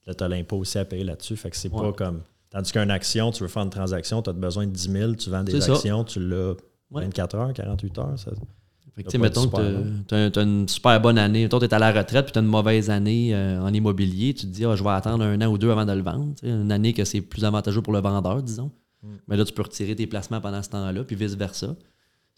là, 0.07 0.15
tu 0.15 0.25
as 0.25 0.29
l'impôt 0.29 0.59
aussi 0.59 0.79
à 0.79 0.85
payer 0.85 1.05
là-dessus. 1.05 1.37
Fait 1.37 1.51
que 1.51 1.57
c'est 1.57 1.71
pas 1.71 1.93
comme. 1.93 2.21
Tandis 2.51 2.71
qu'une 2.71 2.91
action, 2.91 3.31
tu 3.31 3.43
veux 3.43 3.49
faire 3.49 3.63
une 3.63 3.71
transaction, 3.71 4.21
tu 4.21 4.29
as 4.31 4.35
besoin 4.35 4.67
de 4.67 4.73
10 4.73 4.91
000, 4.91 5.15
tu 5.15 5.31
vends 5.31 5.43
des 5.43 5.61
ça. 5.61 5.73
actions, 5.73 6.05
tu 6.05 6.21
l'as 6.21 6.55
Ouais. 6.93 7.05
24 7.05 7.35
heures, 7.37 7.53
48 7.53 7.99
heures. 7.99 8.19
Ça... 8.19 8.31
Fait 8.95 9.03
que, 9.05 9.09
tu 9.09 9.17
mettons 9.17 9.49
que 9.49 10.03
t'as 10.07 10.31
t'as 10.31 10.43
une 10.43 10.69
super 10.69 11.01
bonne 11.01 11.17
année. 11.17 11.45
Mettons, 11.45 11.59
tu 11.59 11.65
es 11.65 11.73
à 11.73 11.79
la 11.79 11.91
retraite 11.91 12.27
puis 12.27 12.33
tu 12.33 12.39
as 12.39 12.43
une 12.43 12.49
mauvaise 12.49 12.91
année 12.91 13.35
euh, 13.35 13.59
en 13.63 13.73
immobilier. 13.73 14.35
Tu 14.35 14.43
te 14.43 14.53
dis, 14.53 14.67
Ah, 14.67 14.77
je 14.77 14.85
vais 14.85 14.91
attendre 14.91 15.25
un 15.25 15.41
an 15.41 15.47
ou 15.47 15.57
deux 15.57 15.71
avant 15.71 15.87
de 15.87 15.93
le 15.93 16.03
vendre. 16.03 16.35
Tu 16.39 16.47
Une 16.47 16.71
année 16.71 16.93
que 16.93 17.05
c'est 17.07 17.23
plus 17.23 17.43
avantageux 17.47 17.81
pour 17.81 17.95
le 17.95 18.01
vendeur, 18.01 18.43
disons. 18.43 18.71
Mm. 19.03 19.09
Mais 19.29 19.37
là, 19.39 19.47
tu 19.47 19.55
peux 19.55 19.63
retirer 19.63 19.97
tes 19.97 20.07
placements 20.07 20.43
pendant 20.43 20.63
ce 20.63 20.69
temps-là, 20.69 21.05
puis 21.05 21.17
vice-versa. 21.17 21.75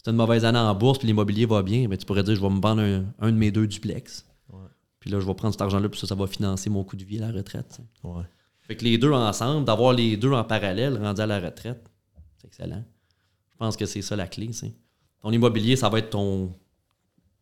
As 0.07 0.11
une 0.11 0.17
mauvaise 0.17 0.45
année 0.45 0.59
en 0.59 0.75
bourse 0.75 0.99
puis 0.99 1.07
l'immobilier 1.07 1.47
va 1.47 1.63
bien, 1.63 1.89
ben, 1.89 1.97
tu 1.97 2.05
pourrais 2.05 2.23
dire, 2.23 2.35
je 2.37 2.41
vais 2.41 2.51
me 2.51 2.61
vendre 2.61 2.83
un, 2.83 3.05
un 3.21 3.33
de 3.33 3.37
mes 3.37 3.51
deux 3.51 3.67
duplex. 3.67 4.27
Ouais. 4.53 4.59
Puis 5.01 5.11
là, 5.11 5.19
je 5.21 5.27
vais 5.27 5.35
prendre 5.35 5.55
cet 5.55 5.63
argent-là, 5.63 5.89
puis 5.89 5.99
ça, 6.01 6.07
ça 6.07 6.15
va 6.15 6.27
financer 6.27 6.69
mon 6.71 6.85
coût 6.85 6.97
de 6.97 7.05
vie 7.05 7.19
à 7.23 7.31
la 7.31 7.33
retraite. 7.39 7.81
Ouais. 8.03 8.23
Fait 8.61 8.77
que 8.77 8.85
les 8.85 8.99
deux 8.99 9.13
ensemble, 9.13 9.65
d'avoir 9.65 9.93
les 9.93 10.17
deux 10.17 10.33
en 10.33 10.45
parallèle, 10.45 10.99
rendu 11.03 11.21
à 11.21 11.27
la 11.27 11.41
retraite, 11.41 11.91
c'est 12.39 12.47
excellent. 12.47 12.85
Je 13.51 13.57
pense 13.57 13.77
que 13.77 13.87
c'est 13.87 14.03
ça 14.03 14.17
la 14.17 14.27
clé. 14.27 14.51
Ton 15.23 15.31
immobilier, 15.31 15.77
ça 15.77 15.89
va 15.89 15.99
être 16.01 16.11
ton. 16.11 16.51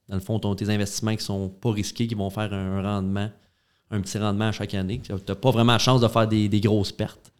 Dans 0.09 0.14
le 0.16 0.20
fond, 0.20 0.38
ton- 0.38 0.55
tes 0.55 0.68
investissements 0.68 1.16
qui 1.16 1.25
sont 1.25 1.48
pas 1.48 1.70
risqués, 1.72 2.07
qui 2.07 2.14
vont 2.14 2.29
faire 2.31 2.53
un 2.53 2.83
rendement, 2.83 3.31
un 3.90 4.01
petit 4.01 4.18
rendement 4.18 4.48
à 4.48 4.53
chaque 4.53 4.75
année. 4.75 5.01
Tu 5.03 5.12
n'as 5.12 5.35
pas 5.35 5.51
vraiment 5.51 5.72
la 5.72 5.79
chance 5.79 6.01
de 6.01 6.09
faire 6.09 6.29
des, 6.29 6.48
des 6.48 6.61
grosses 6.61 6.92
pertes. 6.92 7.32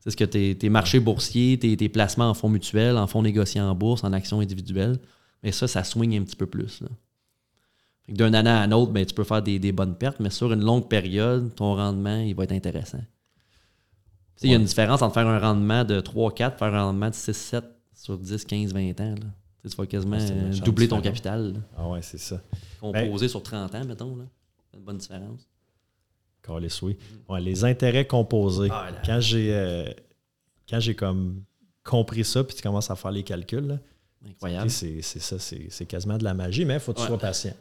C'est 0.00 0.10
ce 0.10 0.16
que 0.16 0.24
tes, 0.24 0.56
tes 0.56 0.68
marchés 0.68 0.98
boursiers, 0.98 1.58
tes, 1.58 1.76
tes 1.76 1.88
placements 1.88 2.30
en 2.30 2.34
fonds 2.34 2.48
mutuels, 2.48 2.96
en 2.96 3.06
fonds 3.06 3.22
négociés 3.22 3.60
en 3.60 3.74
bourse, 3.74 4.02
en 4.02 4.12
actions 4.12 4.40
individuelles, 4.40 4.98
mais 5.42 5.52
ça, 5.52 5.68
ça 5.68 5.84
swing 5.84 6.18
un 6.18 6.24
petit 6.24 6.36
peu 6.36 6.46
plus. 6.46 6.82
D'une 8.08 8.34
année 8.34 8.50
à 8.50 8.64
une 8.64 8.74
autre, 8.74 8.92
ben, 8.92 9.04
tu 9.04 9.14
peux 9.14 9.24
faire 9.24 9.42
des, 9.42 9.58
des 9.58 9.72
bonnes 9.72 9.94
pertes, 9.94 10.18
mais 10.18 10.30
sur 10.30 10.52
une 10.52 10.64
longue 10.64 10.88
période, 10.88 11.54
ton 11.54 11.74
rendement, 11.76 12.18
il 12.18 12.34
va 12.34 12.44
être 12.44 12.52
intéressant. 12.52 13.00
Il 14.42 14.50
y 14.50 14.54
a 14.54 14.56
une 14.56 14.64
différence 14.64 15.02
entre 15.02 15.14
faire 15.14 15.28
un 15.28 15.38
rendement 15.38 15.84
de 15.84 16.00
3-4 16.00 16.56
faire 16.56 16.74
un 16.74 16.84
rendement 16.84 17.08
de 17.10 17.14
6-7 17.14 17.62
sur 17.94 18.16
10, 18.16 18.44
15, 18.44 18.72
20 18.72 19.00
ans. 19.00 19.14
Là. 19.20 19.26
Tu 19.68 19.76
vas 19.76 19.86
quasiment 19.86 20.16
méchante 20.16 20.64
doubler 20.64 20.88
ton 20.88 20.96
différence. 20.96 21.20
capital. 21.20 21.52
là. 21.52 21.60
Ah 21.76 21.88
ouais, 21.88 22.00
c'est 22.00 22.18
ça. 22.18 22.40
Composé 22.80 23.28
sur 23.28 23.42
30 23.42 23.74
ans, 23.74 23.84
mettons. 23.84 24.16
Là. 24.16 24.24
C'est 24.70 24.78
une 24.78 24.84
bonne 24.84 24.96
différence. 24.96 25.46
Oui. 26.82 26.96
Ouais, 27.28 27.40
les 27.40 27.64
intérêts 27.64 28.06
composés. 28.06 28.68
Ah, 28.70 28.90
là. 28.90 28.98
Quand 29.04 29.20
j'ai 29.20 29.54
euh, 29.54 29.84
quand 30.68 30.80
j'ai 30.80 30.94
comme 30.94 31.42
compris 31.84 32.24
ça, 32.24 32.42
puis 32.44 32.56
tu 32.56 32.62
commences 32.62 32.90
à 32.90 32.96
faire 32.96 33.10
les 33.10 33.22
calculs, 33.22 33.66
là, 33.66 33.78
Incroyable. 34.28 34.70
c'est 34.70 35.02
c'est 35.02 35.20
ça, 35.20 35.38
c'est 35.38 35.66
c'est 35.70 35.86
quasiment 35.86 36.18
de 36.18 36.24
la 36.24 36.34
magie, 36.34 36.64
mais 36.64 36.74
il 36.74 36.80
faut 36.80 36.92
que 36.92 36.98
tu 36.98 37.02
Ouais. 37.02 37.08
sois 37.08 37.18
patient. 37.18 37.54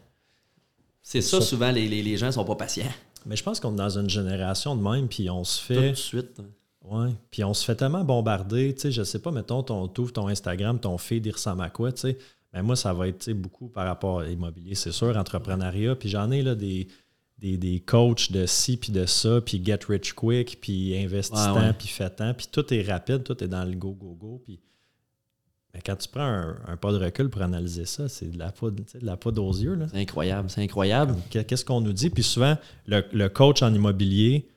C'est 1.01 1.21
ça, 1.21 1.39
Ça- 1.39 1.45
souvent, 1.45 1.71
les, 1.71 1.87
les, 1.87 2.03
les 2.03 2.17
gens 2.17 2.31
sont 2.31 2.45
pas 2.45 2.55
patients. 2.55 2.91
Mais 3.25 3.35
je 3.35 3.43
pense 3.43 3.59
qu'on 3.59 3.73
est 3.73 3.77
dans 3.77 3.97
une 3.97 4.09
génération 4.09 4.75
de 4.75 4.81
même, 4.81 5.07
puis 5.07 5.29
on 5.29 5.43
se 5.43 5.65
Tout 5.67 5.73
de 5.73 5.79
fait. 5.79 5.95
suite. 5.95 6.41
Ouais. 6.85 7.09
Puis 7.31 7.43
on 7.43 7.53
se 7.53 7.65
fait 7.65 7.75
tellement 7.75 8.03
bombarder, 8.03 8.73
tu 8.73 8.81
sais, 8.81 8.91
je 8.91 9.03
sais 9.03 9.19
pas, 9.19 9.31
mettons, 9.31 9.61
ton, 9.63 9.87
t'ouvres 9.87 10.13
ton 10.13 10.27
Instagram, 10.27 10.79
ton 10.79 10.97
feed, 10.97 11.25
il 11.25 11.31
ressemble 11.31 11.61
à 11.63 11.69
quoi, 11.69 11.91
tu 11.91 12.01
sais. 12.01 12.17
Mais 12.53 12.63
moi, 12.63 12.75
ça 12.75 12.93
va 12.93 13.07
être 13.07 13.29
beaucoup 13.33 13.67
par 13.67 13.85
rapport 13.85 14.19
à 14.21 14.23
l'immobilier, 14.25 14.73
c'est 14.75 14.91
sûr, 14.91 15.15
entrepreneuriat. 15.15 15.95
Puis 15.95 16.09
j'en 16.09 16.31
ai 16.31 16.41
là 16.41 16.55
des, 16.55 16.87
des, 17.39 17.57
des 17.57 17.79
coachs 17.79 18.31
de 18.31 18.45
ci, 18.45 18.77
puis 18.77 18.91
de 18.91 19.05
ça, 19.05 19.39
puis 19.41 19.61
get 19.63 19.79
rich 19.87 20.13
quick, 20.13 20.59
puis 20.61 20.97
investissant, 20.97 21.55
Ouais, 21.55 21.67
ouais. 21.67 21.73
puis 21.73 21.87
faitant, 21.87 22.33
puis 22.33 22.47
tout 22.51 22.73
est 22.73 22.81
rapide, 22.83 23.23
tout 23.23 23.41
est 23.43 23.47
dans 23.47 23.63
le 23.63 23.75
go, 23.75 23.91
go, 23.93 24.15
go. 24.19 24.41
Puis 24.43 24.59
mais 25.73 25.81
quand 25.85 25.95
tu 25.95 26.07
prends 26.07 26.21
un, 26.23 26.57
un 26.67 26.77
pas 26.77 26.91
de 26.91 26.97
recul 26.97 27.29
pour 27.29 27.43
analyser 27.43 27.85
ça, 27.85 28.09
c'est 28.09 28.31
de 28.31 28.39
la 28.39 28.51
poudre, 28.51 28.83
de 28.99 29.05
la 29.05 29.17
poudre 29.17 29.43
aux 29.45 29.53
yeux. 29.53 29.77
C'est 29.91 29.99
incroyable. 29.99 30.49
C'est 30.49 30.63
incroyable. 30.63 31.15
Qu'est- 31.29 31.45
Qu'est-ce 31.45 31.63
qu'on 31.63 31.79
nous 31.79 31.93
dit? 31.93 32.09
Puis 32.09 32.23
souvent, 32.23 32.57
le, 32.87 33.03
le 33.13 33.29
coach 33.29 33.61
en 33.61 33.71
immobilier 33.73 34.47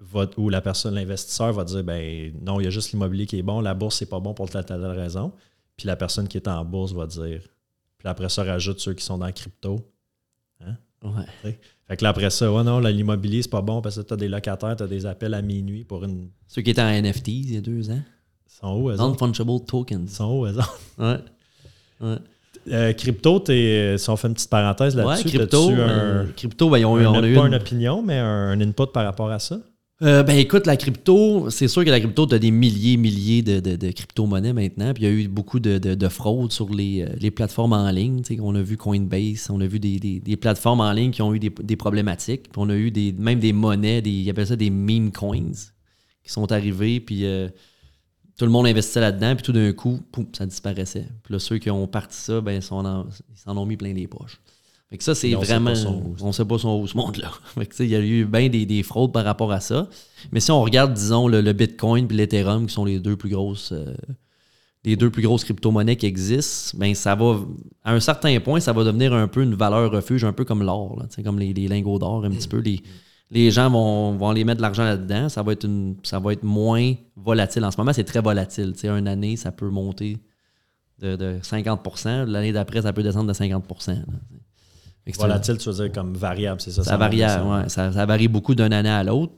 va, 0.00 0.28
ou 0.36 0.48
la 0.50 0.60
personne, 0.60 0.94
l'investisseur 0.96 1.52
va 1.52 1.62
dire 1.64 1.84
ben 1.84 2.32
non, 2.42 2.58
il 2.60 2.64
y 2.64 2.66
a 2.66 2.70
juste 2.70 2.90
l'immobilier 2.92 3.26
qui 3.26 3.38
est 3.38 3.42
bon, 3.42 3.60
la 3.60 3.74
bourse, 3.74 3.96
c'est 3.98 4.06
pas 4.10 4.18
bon 4.18 4.34
pour 4.34 4.50
telle, 4.50 4.64
telle, 4.64 4.80
telle 4.80 4.90
raison. 4.90 5.32
Puis 5.76 5.86
la 5.86 5.94
personne 5.96 6.26
qui 6.26 6.36
est 6.36 6.48
en 6.48 6.64
bourse 6.64 6.92
va 6.92 7.06
dire. 7.06 7.42
Puis 7.98 8.08
après 8.08 8.28
ça, 8.28 8.42
rajoute 8.42 8.80
ceux 8.80 8.92
qui 8.94 9.04
sont 9.04 9.18
dans 9.18 9.30
crypto. 9.32 9.80
Ouais. 11.04 11.58
Fait 11.86 11.96
que 11.98 12.02
là, 12.02 12.10
après 12.10 12.30
ça, 12.30 12.50
ouais, 12.50 12.62
non, 12.64 12.78
l'immobilier, 12.80 13.42
c'est 13.42 13.50
pas 13.50 13.60
bon 13.60 13.82
parce 13.82 13.96
que 13.96 14.00
tu 14.02 14.14
as 14.14 14.16
des 14.16 14.28
locataires, 14.28 14.74
tu 14.76 14.82
as 14.82 14.86
des 14.86 15.04
appels 15.04 15.34
à 15.34 15.42
minuit 15.42 15.84
pour 15.84 16.02
une. 16.04 16.30
Ceux 16.48 16.62
qui 16.62 16.70
étaient 16.70 16.80
en 16.82 16.88
NFT 16.90 17.28
il 17.28 17.54
y 17.54 17.56
a 17.58 17.60
deux 17.60 17.90
ans. 17.90 18.00
Sont 18.46 18.68
où, 18.76 18.90
autres? 18.90 18.96
Non-fungible 18.98 19.64
tokens. 19.66 20.10
sont 20.10 20.24
où? 20.32 20.46
Ouais. 20.46 21.16
Ouais. 22.00 22.16
Euh, 22.72 22.92
crypto, 22.94 23.40
t'es, 23.40 23.96
si 23.98 24.08
on 24.08 24.16
fait 24.16 24.28
une 24.28 24.34
petite 24.34 24.48
parenthèse 24.48 24.96
Ouais, 24.96 25.04
là-dessus, 25.04 25.28
crypto, 25.28 25.68
t'as-tu 25.68 25.80
un, 25.82 25.88
euh, 25.88 26.26
crypto, 26.34 26.70
ben, 26.70 26.78
ils 26.78 26.84
ont 26.86 26.98
eu, 26.98 27.04
un- 27.04 27.10
on 27.12 27.22
a 27.22 27.28
eu 27.28 27.34
pas 27.34 27.40
une- 27.42 27.46
une 27.48 27.54
opinion, 27.54 28.02
mais 28.02 28.16
un, 28.18 28.26
un 28.50 28.60
input 28.62 28.86
par 28.92 29.04
rapport 29.04 29.30
à 29.30 29.38
ça? 29.38 29.58
Euh, 30.04 30.22
ben 30.22 30.36
écoute, 30.36 30.66
la 30.66 30.76
crypto, 30.76 31.48
c'est 31.48 31.66
sûr 31.66 31.82
que 31.82 31.88
la 31.88 31.98
crypto, 31.98 32.26
tu 32.26 32.34
as 32.34 32.38
des 32.38 32.50
milliers, 32.50 32.98
milliers 32.98 33.40
de, 33.40 33.58
de, 33.58 33.90
crypto-monnaies 33.90 34.52
maintenant. 34.52 34.92
Puis 34.92 35.04
il 35.04 35.06
y 35.06 35.10
a 35.10 35.14
eu 35.14 35.28
beaucoup 35.28 35.60
de, 35.60 35.78
de, 35.78 35.94
de 35.94 36.08
fraudes 36.08 36.52
sur 36.52 36.68
les, 36.68 37.02
euh, 37.02 37.08
les 37.18 37.30
plateformes 37.30 37.72
en 37.72 37.90
ligne. 37.90 38.22
On 38.40 38.54
a 38.54 38.60
vu 38.60 38.76
Coinbase, 38.76 39.48
on 39.48 39.62
a 39.62 39.66
vu 39.66 39.80
des, 39.80 39.98
des, 39.98 40.36
plateformes 40.36 40.82
en 40.82 40.92
ligne 40.92 41.10
qui 41.10 41.22
ont 41.22 41.32
eu 41.32 41.38
des, 41.38 41.48
des 41.48 41.76
problématiques. 41.76 42.42
Puis 42.42 42.58
on 42.58 42.68
a 42.68 42.74
eu 42.74 42.90
des, 42.90 43.12
même 43.12 43.38
des 43.38 43.54
monnaies, 43.54 44.02
des, 44.02 44.10
ils 44.10 44.28
appellent 44.28 44.48
ça 44.48 44.56
des 44.56 44.68
meme 44.68 45.10
coins, 45.10 45.52
qui 46.22 46.30
sont 46.30 46.52
arrivés. 46.52 47.00
Puis 47.00 47.24
euh, 47.24 47.48
tout 48.36 48.44
le 48.44 48.50
monde 48.50 48.66
investissait 48.66 49.00
là-dedans. 49.00 49.34
Puis 49.36 49.44
tout 49.44 49.52
d'un 49.52 49.72
coup, 49.72 50.02
poum, 50.12 50.26
ça 50.36 50.44
disparaissait. 50.44 51.06
Puis 51.22 51.32
là, 51.32 51.38
ceux 51.38 51.56
qui 51.56 51.70
ont 51.70 51.86
parti 51.86 52.18
ça, 52.18 52.42
ben, 52.42 52.56
ils 52.56 52.62
s'en 52.62 53.56
ont 53.56 53.64
mis 53.64 53.78
plein 53.78 53.94
les 53.94 54.06
poches. 54.06 54.38
Fait 54.94 54.98
que 54.98 55.02
ça, 55.02 55.16
c'est 55.16 55.26
Puis 55.26 55.34
on 55.34 55.42
sait 55.42 55.58
vraiment. 55.58 55.72
on 56.20 56.30
sait 56.30 56.44
pas 56.44 56.56
son 56.56 56.78
où 56.78 56.86
ce 56.86 56.96
monde-là. 56.96 57.32
Il 57.80 57.86
y 57.86 57.96
a 57.96 58.00
eu 58.00 58.26
bien 58.26 58.48
des, 58.48 58.64
des 58.64 58.84
fraudes 58.84 59.10
par 59.10 59.24
rapport 59.24 59.50
à 59.50 59.58
ça. 59.58 59.88
Mais 60.30 60.38
si 60.38 60.52
on 60.52 60.62
regarde, 60.62 60.94
disons, 60.94 61.26
le, 61.26 61.40
le 61.40 61.52
Bitcoin 61.52 62.06
et 62.08 62.14
l'Ethereum, 62.14 62.68
qui 62.68 62.74
sont 62.74 62.84
les 62.84 63.00
deux 63.00 63.16
plus 63.16 63.28
grosses. 63.28 63.72
euh, 63.72 63.92
les 64.84 64.94
deux 64.94 65.10
plus 65.10 65.22
grosses 65.22 65.42
crypto-monnaies 65.42 65.96
qui 65.96 66.06
existent, 66.06 66.78
ben 66.78 66.94
ça 66.94 67.16
va, 67.16 67.40
à 67.82 67.92
un 67.92 67.98
certain 67.98 68.38
point, 68.38 68.60
ça 68.60 68.72
va 68.72 68.84
devenir 68.84 69.12
un 69.14 69.26
peu 69.26 69.42
une 69.42 69.56
valeur 69.56 69.90
refuge, 69.90 70.22
un 70.22 70.32
peu 70.32 70.44
comme 70.44 70.62
l'or, 70.62 71.02
comme 71.24 71.40
les, 71.40 71.52
les 71.52 71.66
lingots 71.66 71.98
d'or, 71.98 72.24
un 72.24 72.30
petit 72.30 72.46
peu. 72.46 72.60
Les, 72.60 72.80
les 73.32 73.50
gens 73.50 73.68
vont, 73.70 74.16
vont 74.16 74.28
aller 74.28 74.44
mettre 74.44 74.58
de 74.58 74.62
l'argent 74.62 74.84
là-dedans. 74.84 75.28
Ça 75.28 75.42
va, 75.42 75.54
être 75.54 75.64
une, 75.64 75.96
ça 76.04 76.20
va 76.20 76.34
être 76.34 76.44
moins 76.44 76.94
volatile. 77.16 77.64
En 77.64 77.72
ce 77.72 77.78
moment, 77.78 77.92
c'est 77.92 78.04
très 78.04 78.20
volatile. 78.20 78.74
Sais, 78.76 78.88
une 78.88 79.08
année, 79.08 79.34
ça 79.34 79.50
peut 79.50 79.70
monter 79.70 80.18
de, 81.00 81.16
de 81.16 81.38
50% 81.42 82.26
L'année 82.26 82.52
d'après, 82.52 82.82
ça 82.82 82.92
peut 82.92 83.02
descendre 83.02 83.26
de 83.26 83.32
50 83.32 83.88
là, 83.88 83.94
Volatile, 85.28 85.58
tu 85.58 85.68
veux 85.68 85.74
dire 85.74 85.92
comme 85.92 86.14
variable, 86.14 86.60
c'est 86.60 86.70
ça? 86.70 86.82
ça 86.84 86.96
varie, 86.96 87.18
ouais, 87.62 87.68
ça, 87.68 87.92
ça 87.92 88.06
varie 88.06 88.28
beaucoup 88.28 88.54
d'une 88.54 88.72
année 88.72 88.88
à 88.88 89.04
l'autre. 89.04 89.32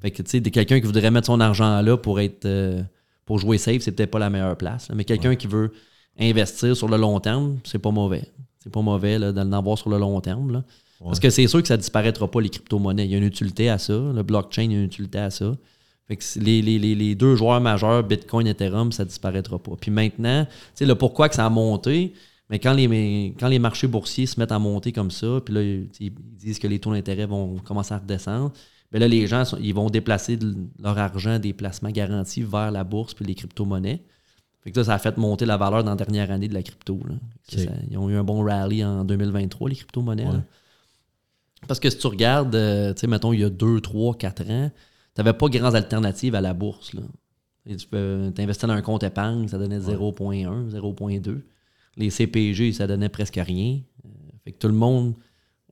Fait 0.00 0.10
que, 0.10 0.22
tu 0.22 0.30
sais, 0.30 0.40
quelqu'un 0.42 0.80
qui 0.80 0.86
voudrait 0.86 1.10
mettre 1.12 1.26
son 1.26 1.38
argent 1.40 1.80
là 1.80 1.96
pour 1.96 2.18
être 2.20 2.44
euh, 2.44 2.82
pour 3.24 3.38
jouer 3.38 3.56
safe, 3.58 3.82
c'est 3.82 3.92
peut-être 3.92 4.10
pas 4.10 4.18
la 4.18 4.30
meilleure 4.30 4.56
place. 4.56 4.88
là. 4.88 4.94
Mais 4.96 5.04
quelqu'un 5.04 5.36
qui 5.36 5.46
veut 5.46 5.72
investir 6.18 6.76
sur 6.76 6.88
le 6.88 6.96
long 6.96 7.20
terme, 7.20 7.58
c'est 7.64 7.78
pas 7.78 7.90
mauvais. 7.92 8.24
C'est 8.58 8.72
pas 8.72 8.82
mauvais 8.82 9.18
d'en 9.32 9.52
avoir 9.52 9.78
sur 9.78 9.90
le 9.90 9.98
long 9.98 10.20
terme. 10.20 10.52
là. 10.52 10.64
Parce 11.04 11.18
que 11.20 11.30
c'est 11.30 11.46
sûr 11.48 11.60
que 11.62 11.68
ça 11.68 11.76
disparaîtra 11.76 12.28
pas, 12.30 12.40
les 12.40 12.48
crypto-monnaies. 12.48 13.06
Il 13.06 13.10
y 13.10 13.14
a 13.14 13.18
une 13.18 13.24
utilité 13.24 13.68
à 13.70 13.78
ça. 13.78 13.92
Le 13.92 14.22
blockchain, 14.22 14.62
il 14.62 14.72
y 14.72 14.74
a 14.74 14.78
une 14.78 14.84
utilité 14.84 15.18
à 15.18 15.30
ça. 15.30 15.52
Fait 16.06 16.16
que 16.16 16.22
les, 16.40 16.62
les- 16.62 16.78
les- 16.78 16.94
les 16.94 17.14
deux 17.14 17.34
joueurs 17.36 17.60
majeurs, 17.60 18.02
Bitcoin 18.04 18.46
et 18.46 18.50
Ethereum, 18.50 18.92
ça 18.92 19.04
disparaîtra 19.04 19.58
pas. 19.58 19.72
Puis 19.80 19.90
maintenant, 19.90 20.44
tu 20.44 20.50
sais, 20.74 20.86
le 20.86 20.94
pourquoi 20.96 21.28
que 21.28 21.34
ça 21.36 21.46
a 21.46 21.50
monté, 21.50 22.12
mais 22.52 22.58
quand 22.60 22.74
les, 22.74 22.86
mais 22.86 23.34
quand 23.40 23.48
les 23.48 23.58
marchés 23.58 23.86
boursiers 23.88 24.26
se 24.26 24.38
mettent 24.38 24.52
à 24.52 24.58
monter 24.60 24.92
comme 24.92 25.10
ça, 25.10 25.40
puis 25.44 25.54
là, 25.54 25.62
ils 25.62 25.88
disent 26.38 26.58
que 26.60 26.68
les 26.68 26.78
taux 26.78 26.92
d'intérêt 26.92 27.26
vont 27.26 27.56
commencer 27.64 27.94
à 27.94 27.98
redescendre, 27.98 28.52
bien 28.92 29.00
là, 29.00 29.08
les 29.08 29.26
gens, 29.26 29.42
ils 29.58 29.74
vont 29.74 29.88
déplacer 29.88 30.36
de 30.36 30.54
leur 30.78 30.98
argent 30.98 31.38
des 31.38 31.54
placements 31.54 31.90
garantis 31.90 32.42
vers 32.42 32.70
la 32.70 32.84
bourse 32.84 33.14
puis 33.14 33.24
les 33.24 33.34
crypto-monnaies. 33.34 34.02
Fait 34.60 34.70
que 34.70 34.82
ça 34.82 34.94
a 34.94 34.98
fait 34.98 35.16
monter 35.16 35.46
la 35.46 35.56
valeur 35.56 35.82
dans 35.82 35.90
la 35.90 35.96
dernière 35.96 36.30
année 36.30 36.46
de 36.46 36.54
la 36.54 36.62
crypto. 36.62 37.00
là. 37.08 37.14
Ça- 37.48 37.72
ils 37.90 37.96
ont 37.98 38.08
eu 38.10 38.14
un 38.16 38.22
bon 38.22 38.44
rallye 38.44 38.84
en 38.84 39.02
2023, 39.04 39.70
les 39.70 39.74
crypto-monnaies. 39.74 40.26
Ouais. 40.26 40.44
Parce 41.66 41.80
que 41.80 41.88
si 41.90 41.96
tu 41.98 42.06
regardes, 42.06 42.54
euh, 42.54 42.92
tu 42.92 43.00
sais, 43.00 43.06
mettons, 43.06 43.32
il 43.32 43.40
y 43.40 43.44
a 43.44 43.50
2, 43.50 43.80
3, 43.80 44.14
4 44.14 44.42
ans, 44.50 44.70
tu 45.14 45.20
n'avais 45.20 45.32
pas 45.36 45.48
grandes 45.48 45.74
alternatives 45.74 46.34
à 46.34 46.40
la 46.40 46.52
bourse. 46.54 46.92
Là. 46.92 47.02
Et 47.66 47.76
tu 47.76 47.86
peux 47.86 48.30
t'investir 48.34 48.68
dans 48.68 48.74
un 48.74 48.82
compte 48.82 49.02
épargne, 49.04 49.48
ça 49.48 49.58
donnait 49.58 49.78
0.1, 49.80 50.68
0.2. 50.68 51.42
Les 51.96 52.10
CPG, 52.10 52.72
ça 52.72 52.86
donnait 52.86 53.08
presque 53.08 53.36
rien. 53.36 53.80
Euh, 54.04 54.08
fait 54.44 54.52
que 54.52 54.58
tout 54.58 54.68
le 54.68 54.74
monde 54.74 55.14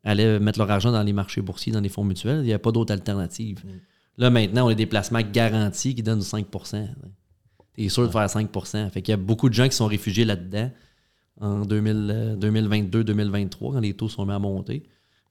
allait 0.04 0.38
mettre 0.38 0.58
leur 0.58 0.70
argent 0.70 0.92
dans 0.92 1.02
les 1.02 1.12
marchés 1.12 1.42
boursiers, 1.42 1.72
dans 1.72 1.80
les 1.80 1.88
fonds 1.88 2.04
mutuels. 2.04 2.40
Il 2.40 2.44
n'y 2.44 2.52
avait 2.52 2.58
pas 2.58 2.72
d'autre 2.72 2.92
alternative. 2.92 3.62
Là, 4.16 4.30
maintenant, 4.30 4.66
on 4.66 4.68
a 4.68 4.74
des 4.74 4.86
placements 4.86 5.20
garantis 5.22 5.94
qui 5.94 6.02
donnent 6.02 6.22
5 6.22 6.46
Tu 6.50 7.84
es 7.84 7.88
sûr 7.88 8.06
de 8.06 8.12
faire 8.12 8.28
5 8.28 8.50
Fait 8.92 9.02
qu'il 9.02 9.12
y 9.12 9.14
a 9.14 9.16
beaucoup 9.16 9.48
de 9.48 9.54
gens 9.54 9.68
qui 9.68 9.76
sont 9.76 9.86
réfugiés 9.86 10.24
là-dedans 10.24 10.70
en 11.40 11.64
2000, 11.64 12.08
euh, 12.10 12.36
2022-2023, 12.36 13.72
quand 13.72 13.80
les 13.80 13.94
taux 13.94 14.08
sont 14.08 14.26
mis 14.26 14.32
à 14.32 14.38
monter. 14.38 14.82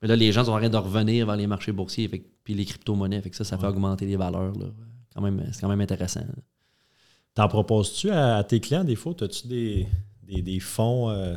Mais 0.02 0.08
là, 0.08 0.16
les 0.16 0.32
gens 0.32 0.46
sont 0.46 0.54
en 0.54 0.58
train 0.58 0.70
de 0.70 0.78
revenir 0.78 1.26
vers 1.28 1.36
les 1.36 1.46
marchés 1.46 1.72
boursiers, 1.72 2.08
fait 2.08 2.24
puis 2.44 2.56
les 2.56 2.66
crypto-monnaies. 2.66 3.22
Fait 3.22 3.30
que 3.30 3.36
ça, 3.36 3.44
ça 3.44 3.58
fait 3.58 3.68
augmenter 3.68 4.06
les 4.06 4.16
valeurs. 4.16 4.58
là. 4.58 4.68
Quand 5.14 5.22
même, 5.22 5.44
c'est 5.52 5.62
quand 5.62 5.70
même 5.70 5.82
intéressant. 5.82 6.22
T'en 7.36 7.48
proposes-tu 7.48 8.10
à, 8.10 8.38
à 8.38 8.44
tes 8.44 8.60
clients 8.60 8.84
des 8.84 8.96
fois? 8.96 9.14
As-tu 9.22 9.48
des, 9.48 9.88
des, 10.30 10.60
fonds, 10.60 11.10
euh, 11.10 11.36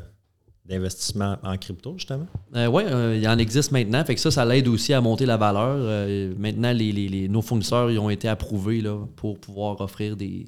d'investissement 0.65 1.37
en 1.43 1.57
crypto, 1.57 1.95
justement? 1.97 2.27
Euh, 2.55 2.67
oui, 2.67 2.83
euh, 2.87 3.19
il 3.21 3.27
en 3.29 3.39
existe 3.39 3.73
maintenant. 3.73 4.05
Fait 4.05 4.15
que 4.15 4.21
ça, 4.21 4.31
ça 4.31 4.45
l'aide 4.45 4.69
aussi 4.69 4.93
à 4.93 5.01
monter 5.01 5.27
la 5.27 5.37
valeur. 5.37 6.07
Maintenant, 6.39 6.73
les, 6.73 7.29
nos 7.29 7.43
fournisseurs 7.43 7.91
ils 7.91 7.99
ont 7.99 8.11
été 8.11 8.29
approuvés 8.29 8.81
là, 8.81 8.99
pour 9.17 9.39
pouvoir 9.39 9.81
offrir 9.81 10.17
des, 10.17 10.47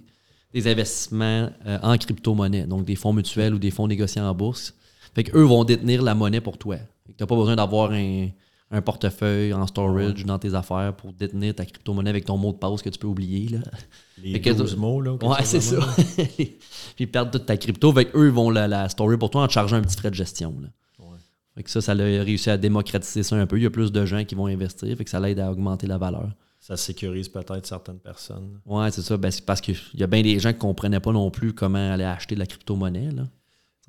investissements 0.55 1.51
en 1.83 1.99
crypto-monnaie, 1.99 2.67
donc 2.67 2.85
des 2.85 2.95
fonds 2.95 3.13
mutuels 3.13 3.55
ou 3.55 3.59
des 3.59 3.71
fonds 3.73 3.89
négociés 3.89 4.21
en 4.21 4.35
bourse. 4.35 4.75
Fait 5.15 5.25
qu'eux 5.25 5.43
vont 5.43 5.65
détenir 5.65 6.03
la 6.03 6.15
monnaie 6.15 6.41
pour 6.41 6.59
toi. 6.59 6.77
Tu 7.07 7.15
n'as 7.19 7.27
pas 7.27 7.37
besoin 7.37 7.57
d'avoir 7.57 7.91
un, 7.93 8.29
un 8.75 8.83
portefeuille 8.83 9.53
en 9.55 9.67
storage 9.67 10.25
dans 10.25 10.39
tes 10.39 10.55
affaires 10.55 10.95
pour 10.97 11.13
détenir 11.13 11.55
ta 11.55 11.65
crypto-monnaie 11.65 12.11
avec 12.11 12.25
ton 12.25 12.37
mot 12.37 12.53
de 12.53 12.59
passe 12.59 12.83
que 12.83 12.89
tu 12.91 12.99
peux 12.99 13.07
oublier. 13.07 13.49
Là. 13.49 13.59
Les 14.23 14.33
Fait 14.33 14.41
que- 14.41 14.51
12 14.51 14.77
mots, 14.77 15.01
là? 15.01 15.13
Ouais, 15.13 15.45
c'est 15.45 15.61
ça. 15.61 15.77
Puis 16.97 17.07
perdent 17.07 17.31
toute 17.31 17.47
ta 17.47 17.57
crypto. 17.57 17.93
Fait 17.93 18.09
eux, 18.15 18.27
ils 18.27 18.33
vont 18.33 18.51
la, 18.51 18.67
la 18.69 18.89
storer 18.89 19.17
pour 19.17 19.31
toi 19.31 19.43
en 19.43 19.47
te 19.47 19.53
chargeant 19.53 19.77
un 19.77 19.83
petit 19.83 19.97
frais 19.97 20.11
de 20.11 20.15
gestion. 20.17 20.55
Là. 20.61 20.69
Ouais. 20.99 21.17
Fait 21.55 21.63
que 21.63 21.71
ça, 21.71 21.81
ça 21.81 21.93
a 21.93 21.95
réussi 21.95 22.51
à 22.51 22.57
démocratiser 22.57 23.23
ça 23.23 23.37
un 23.37 23.47
peu. 23.47 23.59
Il 23.59 23.63
y 23.63 23.67
a 23.67 23.71
plus 23.71 23.93
de 23.93 24.05
gens 24.05 24.25
qui 24.25 24.35
vont 24.35 24.47
investir. 24.47 24.97
Fait 24.97 25.05
que 25.05 25.11
ça 25.11 25.21
l'aide 25.21 25.39
à 25.41 25.51
augmenter 25.51 25.87
la 25.87 25.99
valeur. 25.99 26.31
Ça 26.61 26.77
sécurise 26.77 27.29
peut-être 27.29 27.67
certaines 27.67 27.99
personnes. 27.99 28.59
Ouais, 28.65 28.91
c'est 28.91 29.03
ça. 29.03 29.17
Ben, 29.17 29.31
c'est 29.31 29.45
parce 29.45 29.61
qu'il 29.61 29.77
y 29.95 30.03
a 30.03 30.07
bien 30.07 30.23
des 30.23 30.39
gens 30.41 30.49
qui 30.51 30.57
ne 30.57 30.61
comprenaient 30.63 31.01
pas 31.01 31.13
non 31.13 31.31
plus 31.31 31.53
comment 31.53 31.93
aller 31.93 32.05
acheter 32.05 32.35
de 32.35 32.41
la 32.41 32.47
crypto-monnaie. 32.47 33.11
Là. 33.11 33.25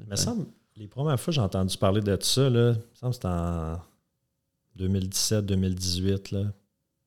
Me 0.10 0.16
semble, 0.18 0.46
les 0.76 0.88
premières 0.88 1.18
fois 1.18 1.32
que 1.32 1.36
j'ai 1.36 1.42
entendu 1.42 1.78
parler 1.78 2.02
de 2.02 2.18
ça, 2.20 2.50
là, 2.50 2.72
il 2.74 2.76
me 2.76 2.96
semble 2.96 3.12
que 3.12 3.16
c'était 3.16 3.28
en 3.28 3.78
2017-2018. 4.78 6.32
là. 6.32 6.52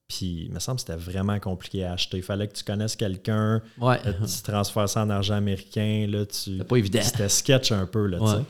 Puis, 0.09 0.45
il 0.47 0.53
me 0.53 0.59
semble 0.59 0.77
que 0.77 0.81
c'était 0.87 0.97
vraiment 0.97 1.39
compliqué 1.39 1.85
à 1.85 1.93
acheter. 1.93 2.17
Il 2.17 2.23
fallait 2.23 2.49
que 2.49 2.55
tu 2.55 2.65
connaisses 2.65 2.97
quelqu'un, 2.97 3.61
Ouais. 3.79 4.03
là, 4.03 4.13
tu 4.15 4.43
transfères 4.43 4.89
ça 4.89 5.03
en 5.03 5.11
argent 5.11 5.35
américain. 5.35 6.07
Là, 6.09 6.25
tu... 6.25 6.57
Pas 6.65 6.77
évident. 6.77 7.01
C'était 7.03 7.29
sketch 7.29 7.73
un 7.73 7.85
peu. 7.85 8.07
Là, 8.07 8.17
tu 8.19 8.25
Ouais. 8.25 8.31
sais. 8.33 8.45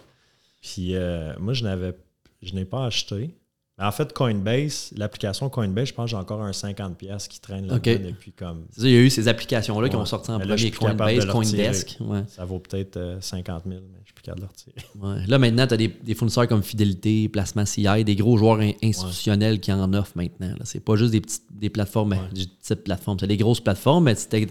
Puis, 0.62 0.94
euh, 0.94 1.32
moi, 1.40 1.54
je 1.54 1.64
n'avais 1.64 1.96
je 2.42 2.54
n'ai 2.54 2.64
pas 2.64 2.86
acheté. 2.86 3.34
Mais 3.78 3.84
en 3.84 3.92
fait, 3.92 4.12
Coinbase, 4.12 4.90
l'application 4.96 5.48
Coinbase, 5.48 5.88
je 5.88 5.94
pense 5.94 6.06
que 6.06 6.10
j'ai 6.10 6.16
encore 6.16 6.42
un 6.42 6.50
50$ 6.50 7.28
qui 7.28 7.40
traîne 7.40 7.68
là 7.68 7.76
OK. 7.76 7.84
depuis 7.84 8.32
comme. 8.32 8.64
Il 8.78 8.90
y 8.90 8.96
a 8.96 9.00
eu 9.00 9.08
ces 9.10 9.28
applications-là 9.28 9.88
qui 9.88 9.94
ont 9.94 10.04
sorti 10.04 10.32
en 10.32 10.38
là, 10.38 10.46
premier. 10.46 10.70
Coinbase, 10.72 11.26
de. 11.26 11.30
Coindesk. 11.30 11.96
Ouais. 12.00 12.24
Ça 12.26 12.44
vaut 12.44 12.58
peut-être 12.58 12.96
euh, 12.96 13.20
50 13.20 13.62
000, 13.66 13.76
mais 13.80 13.98
je 14.02 14.06
suis 14.06 14.14
plus 14.14 14.22
capable 14.24 14.40
de 14.40 14.46
le 14.46 14.50
retirer. 14.50 15.20
Ouais. 15.20 15.26
Là, 15.28 15.38
maintenant, 15.38 15.66
tu 15.68 15.74
as 15.74 15.76
des, 15.76 15.88
des 15.88 16.14
fournisseurs 16.16 16.48
comme 16.48 16.64
Fidélité, 16.64 17.28
Placement 17.28 17.66
CI, 17.66 18.04
des 18.04 18.16
gros 18.16 18.36
joueurs 18.36 18.58
in- 18.58 18.72
institutionnels 18.82 19.60
qui 19.60 19.72
en 19.72 19.92
offrent 19.94 20.16
maintenant. 20.16 20.52
C'est 20.64 20.80
pas 20.84 20.96
juste 20.96 21.12
des, 21.12 21.20
petites, 21.20 21.44
des 21.52 21.70
plateformes, 21.70 22.16
des 22.34 22.46
petites 22.46 22.82
plateformes. 22.82 23.18
C'est 23.20 23.28
des 23.28 23.36
grosses 23.36 23.60
plateformes, 23.60 24.04
mais 24.04 24.16
c'était 24.16 24.48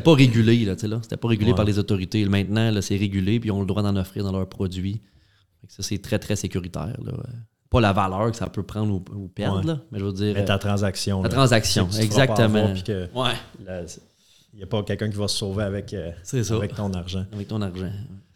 pas 0.00 0.14
régulé. 0.14 0.64
Là, 0.64 0.76
là. 0.82 0.98
C'était 1.02 1.18
pas 1.18 1.28
régulé 1.28 1.52
par 1.52 1.66
les 1.66 1.78
autorités. 1.78 2.24
Maintenant, 2.24 2.72
c'est 2.80 2.96
régulé, 2.96 3.38
puis 3.38 3.48
ils 3.48 3.52
ont 3.52 3.60
le 3.60 3.66
droit 3.66 3.82
d'en 3.82 3.96
offrir 3.96 4.24
dans 4.24 4.32
leurs 4.32 4.48
produits. 4.48 5.02
Ça, 5.68 5.82
c'est 5.82 5.98
très, 5.98 6.18
très 6.18 6.36
sécuritaire. 6.36 6.96
Là. 7.04 7.12
Pas 7.70 7.80
la 7.80 7.92
valeur 7.92 8.30
que 8.30 8.36
ça 8.36 8.48
peut 8.48 8.62
prendre 8.62 8.92
ou, 8.94 9.04
ou 9.14 9.28
perdre, 9.28 9.58
Ouais. 9.60 9.66
là, 9.66 9.80
mais 9.90 9.98
je 9.98 10.04
veux 10.04 10.12
dire. 10.12 10.34
Mais 10.34 10.44
ta 10.44 10.54
euh, 10.54 10.58
transaction. 10.58 11.22
la 11.22 11.28
là, 11.28 11.34
transaction, 11.34 11.86
que 11.86 11.96
exactement. 12.00 12.72
Ouais, 13.14 13.32
il 13.58 14.56
n'y 14.58 14.62
a 14.62 14.66
pas 14.66 14.82
quelqu'un 14.84 15.10
qui 15.10 15.16
va 15.16 15.28
se 15.28 15.36
sauver 15.36 15.64
avec, 15.64 15.92
euh, 15.92 16.12
avec 16.50 16.74
ton 16.74 16.92
argent. 16.94 17.24
Avec 17.32 17.48
ton 17.48 17.60
argent. 17.60 17.90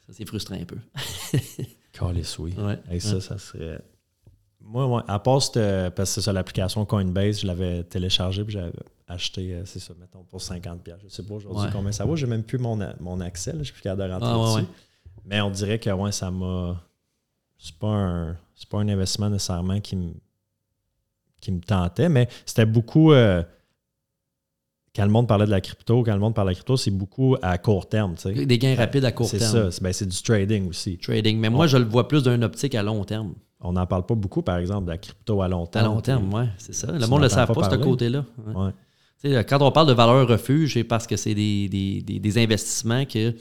Ça, 0.06 0.12
c'est 0.12 0.24
frustrant 0.26 0.56
un 0.56 0.64
peu. 0.64 0.76
Calice, 1.92 2.38
oui. 2.38 2.54
Ouais. 2.58 2.78
Et 2.90 3.00
ça, 3.00 3.20
ça 3.20 3.38
serait. 3.38 3.80
Moi, 4.60 4.86
ouais, 4.86 5.02
à 5.08 5.18
part 5.18 5.42
cette- 5.42 5.94
parce 5.94 6.10
que 6.10 6.14
c'est 6.16 6.20
ça, 6.20 6.32
l'application 6.32 6.84
Coinbase, 6.84 7.40
je 7.40 7.46
l'avais 7.46 7.82
téléchargée 7.84 8.44
puis 8.44 8.52
j'avais 8.52 8.72
acheté, 9.08 9.54
euh, 9.54 9.62
c'est 9.64 9.80
ça, 9.80 9.94
mettons, 9.98 10.22
pour 10.24 10.40
50$. 10.40 10.96
Je 11.02 11.08
sais 11.08 11.22
pas 11.24 11.34
aujourd'hui 11.34 11.64
Ouais. 11.64 11.70
combien 11.72 11.90
ça 11.92 12.04
vaut. 12.04 12.14
J'ai 12.16 12.26
même 12.26 12.42
plus 12.44 12.58
mon, 12.58 12.78
mon 13.00 13.20
accès, 13.20 13.54
je 13.58 13.64
suis 13.64 13.72
plus 13.72 13.82
capable 13.82 14.08
de 14.08 14.12
rentrer 14.14 14.28
Ah, 14.32 14.60
dessus. 14.60 14.68
Mais 15.24 15.40
on 15.40 15.50
dirait 15.50 15.78
que 15.78 15.90
ouais, 15.90 16.12
ça 16.12 16.30
m'a. 16.30 16.80
C'est 17.58 17.74
pas 17.76 17.88
un. 17.88 18.36
C'est 18.60 18.68
pas 18.68 18.76
un 18.78 18.88
investissement 18.88 19.30
nécessairement 19.30 19.80
qui 19.80 19.96
me 19.96 20.12
qui 21.40 21.50
me 21.50 21.60
tentait, 21.60 22.10
mais 22.10 22.28
c'était 22.44 22.66
beaucoup. 22.66 23.12
euh, 23.12 23.42
quand 24.94 25.04
le 25.04 25.10
monde 25.10 25.26
parlait 25.26 25.46
de 25.46 25.50
la 25.50 25.62
crypto, 25.62 26.02
quand 26.02 26.12
le 26.12 26.18
monde 26.20 26.34
parle 26.34 26.48
de 26.48 26.50
la 26.50 26.54
crypto, 26.56 26.76
c'est 26.76 26.90
beaucoup 26.90 27.36
à 27.40 27.56
court 27.56 27.88
terme. 27.88 28.16
tu 28.16 28.34
sais. 28.34 28.44
Des 28.44 28.58
gains 28.58 28.74
rapides 28.76 29.04
à 29.06 29.12
court 29.12 29.26
C'est 29.28 29.38
terme. 29.38 29.52
ça. 29.52 29.70
C'est 29.70 29.82
ben, 29.82 29.92
c'est 29.94 30.04
du 30.06 30.22
trading 30.22 30.68
aussi. 30.68 30.98
Trading. 30.98 31.38
Mais 31.38 31.48
moi, 31.48 31.66
je 31.68 31.78
le 31.78 31.84
vois 31.84 32.06
plus 32.08 32.22
d'une 32.24 32.44
optique 32.44 32.74
à 32.74 32.82
long 32.82 33.02
terme. 33.04 33.32
On 33.60 33.72
n'en 33.72 33.86
parle 33.86 34.04
pas 34.04 34.14
beaucoup, 34.14 34.42
par 34.42 34.58
exemple, 34.58 34.84
de 34.86 34.90
la 34.90 34.98
crypto 34.98 35.40
à 35.40 35.48
long 35.48 35.64
À 35.64 35.68
terme. 35.68 35.86
long 35.94 36.00
terme, 36.02 36.34
oui, 36.34 36.44
c'est 36.58 36.74
ça. 36.74 36.92
Le 36.92 37.06
monde 37.06 37.20
ne 37.20 37.24
le 37.24 37.28
savent 37.30 37.48
pas 37.48 37.54
pas, 37.54 37.70
ce 37.70 37.76
côté-là. 37.76 38.24
Ouais. 38.46 38.72
Ouais. 39.24 39.44
Quand 39.44 39.62
on 39.62 39.70
parle 39.72 39.86
de 39.88 39.92
valeur 39.94 40.28
refuge, 40.28 40.74
c'est 40.74 40.84
parce 40.84 41.06
que 41.06 41.16
c'est 41.16 41.34
des, 41.34 41.68
des, 41.70 42.02
des- 42.02 42.18
des 42.18 42.38
investissements 42.42 43.04
que 43.06 43.34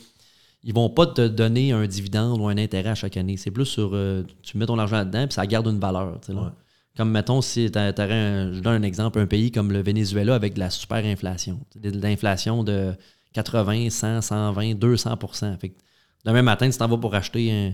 ils 0.64 0.74
vont 0.74 0.90
pas 0.90 1.06
te 1.08 1.28
donner 1.28 1.72
un 1.72 1.86
dividende 1.88 2.40
ou 2.40 2.48
un 2.48 2.58
intérêt 2.58 2.90
à 2.90 2.96
chaque 2.96 3.18
année. 3.18 3.38
C'est 3.38 3.52
plus 3.52 3.66
sur 3.66 3.92
euh, 3.94 4.24
tu 4.44 4.58
mets 4.58 4.66
ton 4.66 4.78
argent 4.78 4.98
là-dedans 4.98 5.26
puis 5.28 5.34
ça 5.34 5.46
garde 5.48 5.68
une 5.68 5.80
valeur. 5.80 6.12
là. 6.28 6.34
Ouais. 6.34 6.50
Comme 6.98 7.12
mettons, 7.12 7.42
si 7.42 7.72
tu 7.72 7.80
je 7.80 8.60
donne 8.60 8.74
un 8.82 8.84
exemple, 8.84 9.20
un 9.20 9.26
pays 9.26 9.52
comme 9.52 9.72
le 9.72 9.82
Venezuela 9.82 10.36
avec 10.36 10.56
de 10.56 10.60
la 10.60 10.70
super 10.70 11.06
inflation. 11.06 11.60
De 11.76 11.92
l'inflation 11.92 12.64
de 12.64 12.94
80, 13.34 13.90
100, 13.90 14.22
120, 14.22 14.74
200 14.76 15.18
Fait 15.62 15.70
que 15.70 15.78
demain 16.26 16.42
matin, 16.42 16.70
tu 16.70 16.78
t'en 16.78 16.88
vas 16.90 16.98
pour 16.98 17.16
acheter 17.16 17.52
un, 17.52 17.74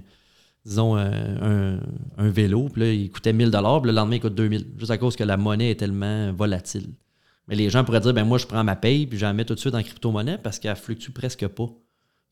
disons, 0.65 0.95
un, 0.95 1.75
un- 1.75 1.79
un 2.17 2.29
vélo, 2.29 2.69
puis 2.69 2.81
là, 2.81 2.91
il 2.91 3.09
coûtait 3.09 3.33
1000 3.33 3.49
puis 3.49 3.59
le 3.89 3.91
lendemain, 3.93 4.15
il 4.17 4.21
coûte 4.21 4.35
2000 4.35 4.67
juste 4.77 4.91
à 4.91 4.97
cause 4.99 5.15
que 5.15 5.23
la 5.23 5.37
monnaie 5.37 5.71
est 5.71 5.79
tellement 5.79 6.31
volatile. 6.33 6.89
Mais 7.47 7.55
les 7.55 7.69
gens 7.69 7.83
pourraient 7.83 7.99
dire, 8.01 8.13
ben 8.13 8.25
moi, 8.25 8.37
je 8.37 8.45
prends 8.45 8.63
ma 8.63 8.75
paye, 8.75 9.07
puis 9.07 9.17
je 9.17 9.25
la 9.25 9.33
mets 9.33 9.45
tout 9.45 9.55
de 9.55 9.59
suite 9.59 9.75
en 9.75 9.81
crypto-monnaie 9.81 10.37
parce 10.39 10.59
qu'elle 10.59 10.75
fluctue 10.75 11.11
presque 11.11 11.47
pas. 11.47 11.69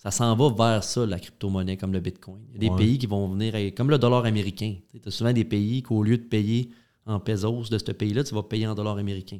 Ça 0.04 0.12
s'en 0.12 0.36
va 0.36 0.50
vers 0.50 0.84
ça, 0.84 1.06
la 1.06 1.18
crypto-monnaie, 1.18 1.78
comme 1.78 1.94
le 1.94 2.02
Bitcoin. 2.02 2.42
Il 2.50 2.54
y 2.56 2.56
a 2.58 2.60
des 2.60 2.70
Ouais. 2.70 2.78
pays 2.78 2.98
qui 2.98 3.08
vont 3.08 3.26
venir, 3.30 3.54
comme 3.74 3.90
le 3.90 3.98
dollar 3.98 4.26
américain. 4.26 4.76
Tu 4.92 5.00
as 5.08 5.12
souvent 5.12 5.32
des 5.32 5.46
pays 5.46 5.82
qu'au 5.82 6.04
lieu 6.04 6.18
de 6.18 6.24
payer 6.24 6.70
en 7.06 7.22
pesos 7.22 7.70
de 7.70 7.78
ce 7.78 7.92
pays-là, 7.94 8.26
tu 8.26 8.36
vas 8.36 8.44
payer 8.44 8.68
en 8.68 8.76
dollars 8.76 8.98
américains. 8.98 9.40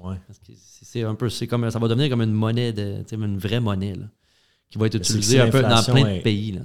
Ouais. 0.00 0.14
Parce 0.24 0.38
que 0.38 0.52
c'est 0.56 1.02
un 1.02 1.16
peu, 1.16 1.28
c'est 1.28 1.48
comme, 1.48 1.68
ça 1.68 1.80
va 1.80 1.88
devenir 1.88 2.08
comme 2.10 2.22
une 2.22 2.32
monnaie, 2.32 2.72
de, 2.72 3.02
une 3.12 3.38
vraie 3.38 3.58
monnaie, 3.58 3.96
là, 3.96 4.06
qui 4.70 4.78
va 4.78 4.86
être 4.86 4.94
utilisée 4.94 5.40
un 5.40 5.50
peu 5.50 5.62
dans 5.62 5.82
plein 5.82 6.16
de 6.16 6.22
pays. 6.22 6.52
Là. 6.52 6.60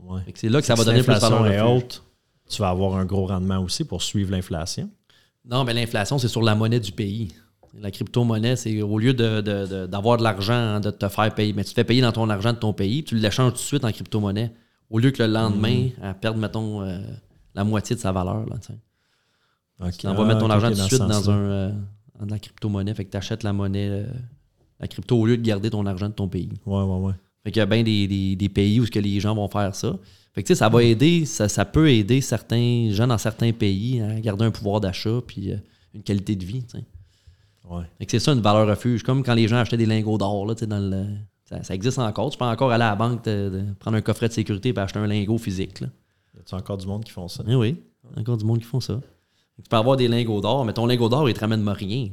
Ouais. 0.00 0.22
C'est 0.34 0.48
là 0.48 0.60
que 0.60 0.66
ça 0.66 0.74
va 0.74 0.82
devenir 0.82 1.04
plus 1.04 1.12
l'inflation 1.12 1.42
valeur 1.42 1.52
est 1.52 1.76
haute, 1.76 2.02
tu 2.48 2.60
vas 2.60 2.70
avoir 2.70 2.96
un 2.96 3.04
gros 3.04 3.26
rendement 3.26 3.58
aussi 3.60 3.84
pour 3.84 4.02
suivre 4.02 4.32
l'inflation. 4.32 4.90
Non, 5.44 5.62
mais 5.62 5.74
l'inflation, 5.74 6.18
c'est 6.18 6.26
sur 6.28 6.42
la 6.42 6.56
monnaie 6.56 6.80
du 6.80 6.90
pays. 6.90 7.28
La 7.74 7.90
crypto-monnaie, 7.90 8.56
c'est 8.56 8.82
au 8.82 8.98
lieu 8.98 9.14
de- 9.14 9.40
de- 9.40 9.66
de- 9.66 9.86
d'avoir 9.86 10.18
de, 10.18 10.24
l'argent, 10.24 10.52
hein, 10.54 10.80
de 10.80 10.90
te 10.90 11.08
faire 11.08 11.32
payer, 11.34 11.52
mais 11.52 11.62
tu 11.62 11.70
te 11.70 11.74
fais 11.74 11.84
payer 11.84 12.02
dans 12.02 12.10
ton 12.12 12.28
argent 12.28 12.52
de 12.52 12.58
ton 12.58 12.72
pays, 12.72 13.04
tu 13.04 13.14
l'échanges 13.16 13.52
tout 13.52 13.58
de 13.58 13.62
suite 13.62 13.84
en 13.84 13.92
crypto-monnaie, 13.92 14.52
au 14.90 14.98
lieu 14.98 15.10
que 15.12 15.22
le 15.22 15.32
lendemain, 15.32 15.84
Mm. 15.86 15.90
elle 16.02 16.14
perde, 16.14 16.36
mettons, 16.36 16.82
euh, 16.82 16.98
la 17.54 17.62
moitié 17.64 17.94
de 17.94 18.00
sa 18.00 18.10
valeur. 18.12 18.44
Là, 18.46 18.56
tu 18.60 18.68
sais. 18.68 18.78
Ok. 19.82 19.96
Tu 19.98 20.06
Ah, 20.08 20.24
mettre 20.24 20.40
ton 20.40 20.46
ok, 20.46 20.50
argent 20.52 20.68
tout 20.70 20.74
de 20.74 20.80
suite 20.82 20.98
dans 21.00 21.30
un, 21.30 21.34
euh, 21.38 21.72
dans 22.18 22.26
la 22.26 22.38
crypto-monnaie, 22.38 22.94
fait 22.94 23.04
que 23.04 23.10
tu 23.12 23.16
achètes 23.16 23.44
la 23.44 23.52
monnaie, 23.52 23.88
euh, 23.88 24.04
la 24.80 24.88
crypto, 24.88 25.16
au 25.16 25.26
lieu 25.26 25.36
de 25.36 25.42
garder 25.42 25.70
ton 25.70 25.86
argent 25.86 26.08
de 26.08 26.14
ton 26.14 26.28
pays. 26.28 26.50
Ouais, 26.66 26.82
ouais, 26.82 26.96
ouais. 27.06 27.12
Fait 27.44 27.52
qu'il 27.52 27.60
y 27.60 27.62
a 27.62 27.66
bien 27.66 27.82
des, 27.82 28.06
des- 28.08 28.36
des 28.36 28.48
pays 28.48 28.80
où 28.80 28.86
ce 28.86 28.90
que 28.90 28.98
les 28.98 29.20
gens 29.20 29.34
vont 29.34 29.48
faire 29.48 29.74
ça. 29.74 29.96
Fait 30.34 30.42
que 30.42 30.46
tu 30.48 30.54
sais, 30.54 30.58
ça 30.58 30.68
va 30.68 30.82
aider, 30.82 31.24
ça, 31.24 31.48
ça 31.48 31.64
peut 31.64 31.90
aider 31.90 32.20
certains 32.20 32.88
gens 32.90 33.06
dans 33.06 33.16
certains 33.18 33.52
pays 33.52 34.00
à 34.02 34.20
garder 34.20 34.44
un 34.44 34.50
pouvoir 34.50 34.80
d'achat 34.80 35.20
puis 35.26 35.52
euh, 35.52 35.56
une 35.94 36.02
qualité 36.02 36.36
de 36.36 36.44
vie. 36.44 36.64
Ouais. 37.70 37.84
C'est 38.08 38.18
ça 38.18 38.32
une 38.32 38.40
valeur 38.40 38.66
refuge. 38.66 39.02
Comme 39.02 39.22
quand 39.22 39.34
les 39.34 39.48
gens 39.48 39.56
achetaient 39.56 39.76
des 39.76 39.86
lingots 39.86 40.18
d'or, 40.18 40.46
le. 40.46 41.06
Ça, 41.44 41.62
ça 41.62 41.74
existe 41.74 41.98
encore. 41.98 42.30
Tu 42.30 42.38
peux 42.38 42.44
encore 42.44 42.70
aller 42.70 42.84
à 42.84 42.90
la 42.90 42.96
banque, 42.96 43.24
de 43.24 43.64
prendre 43.78 43.96
un 43.96 44.00
coffret 44.02 44.28
de 44.28 44.32
sécurité 44.32 44.68
et 44.70 44.78
acheter 44.78 44.98
un 44.98 45.06
lingot 45.06 45.38
physique. 45.38 45.80
Là. 45.80 45.88
Y 46.36 46.40
a-tu 46.40 46.54
encore 46.54 46.76
du 46.78 46.86
monde 46.86 47.04
qui 47.04 47.10
font 47.10 47.26
ça? 47.28 47.42
Eh 47.48 47.54
oui, 47.56 47.76
il 48.04 48.14
y 48.14 48.18
a 48.18 48.20
encore 48.20 48.36
du 48.36 48.44
monde 48.44 48.58
qui 48.58 48.64
font 48.64 48.80
ça. 48.80 49.00
Tu 49.62 49.68
peux 49.68 49.76
avoir 49.76 49.96
des 49.96 50.06
lingots 50.08 50.40
d'or, 50.40 50.64
mais 50.64 50.72
ton 50.72 50.86
lingot 50.86 51.08
d'or, 51.08 51.28
il 51.28 51.34
te 51.34 51.40
ramène 51.40 51.68
rien. 51.68 52.08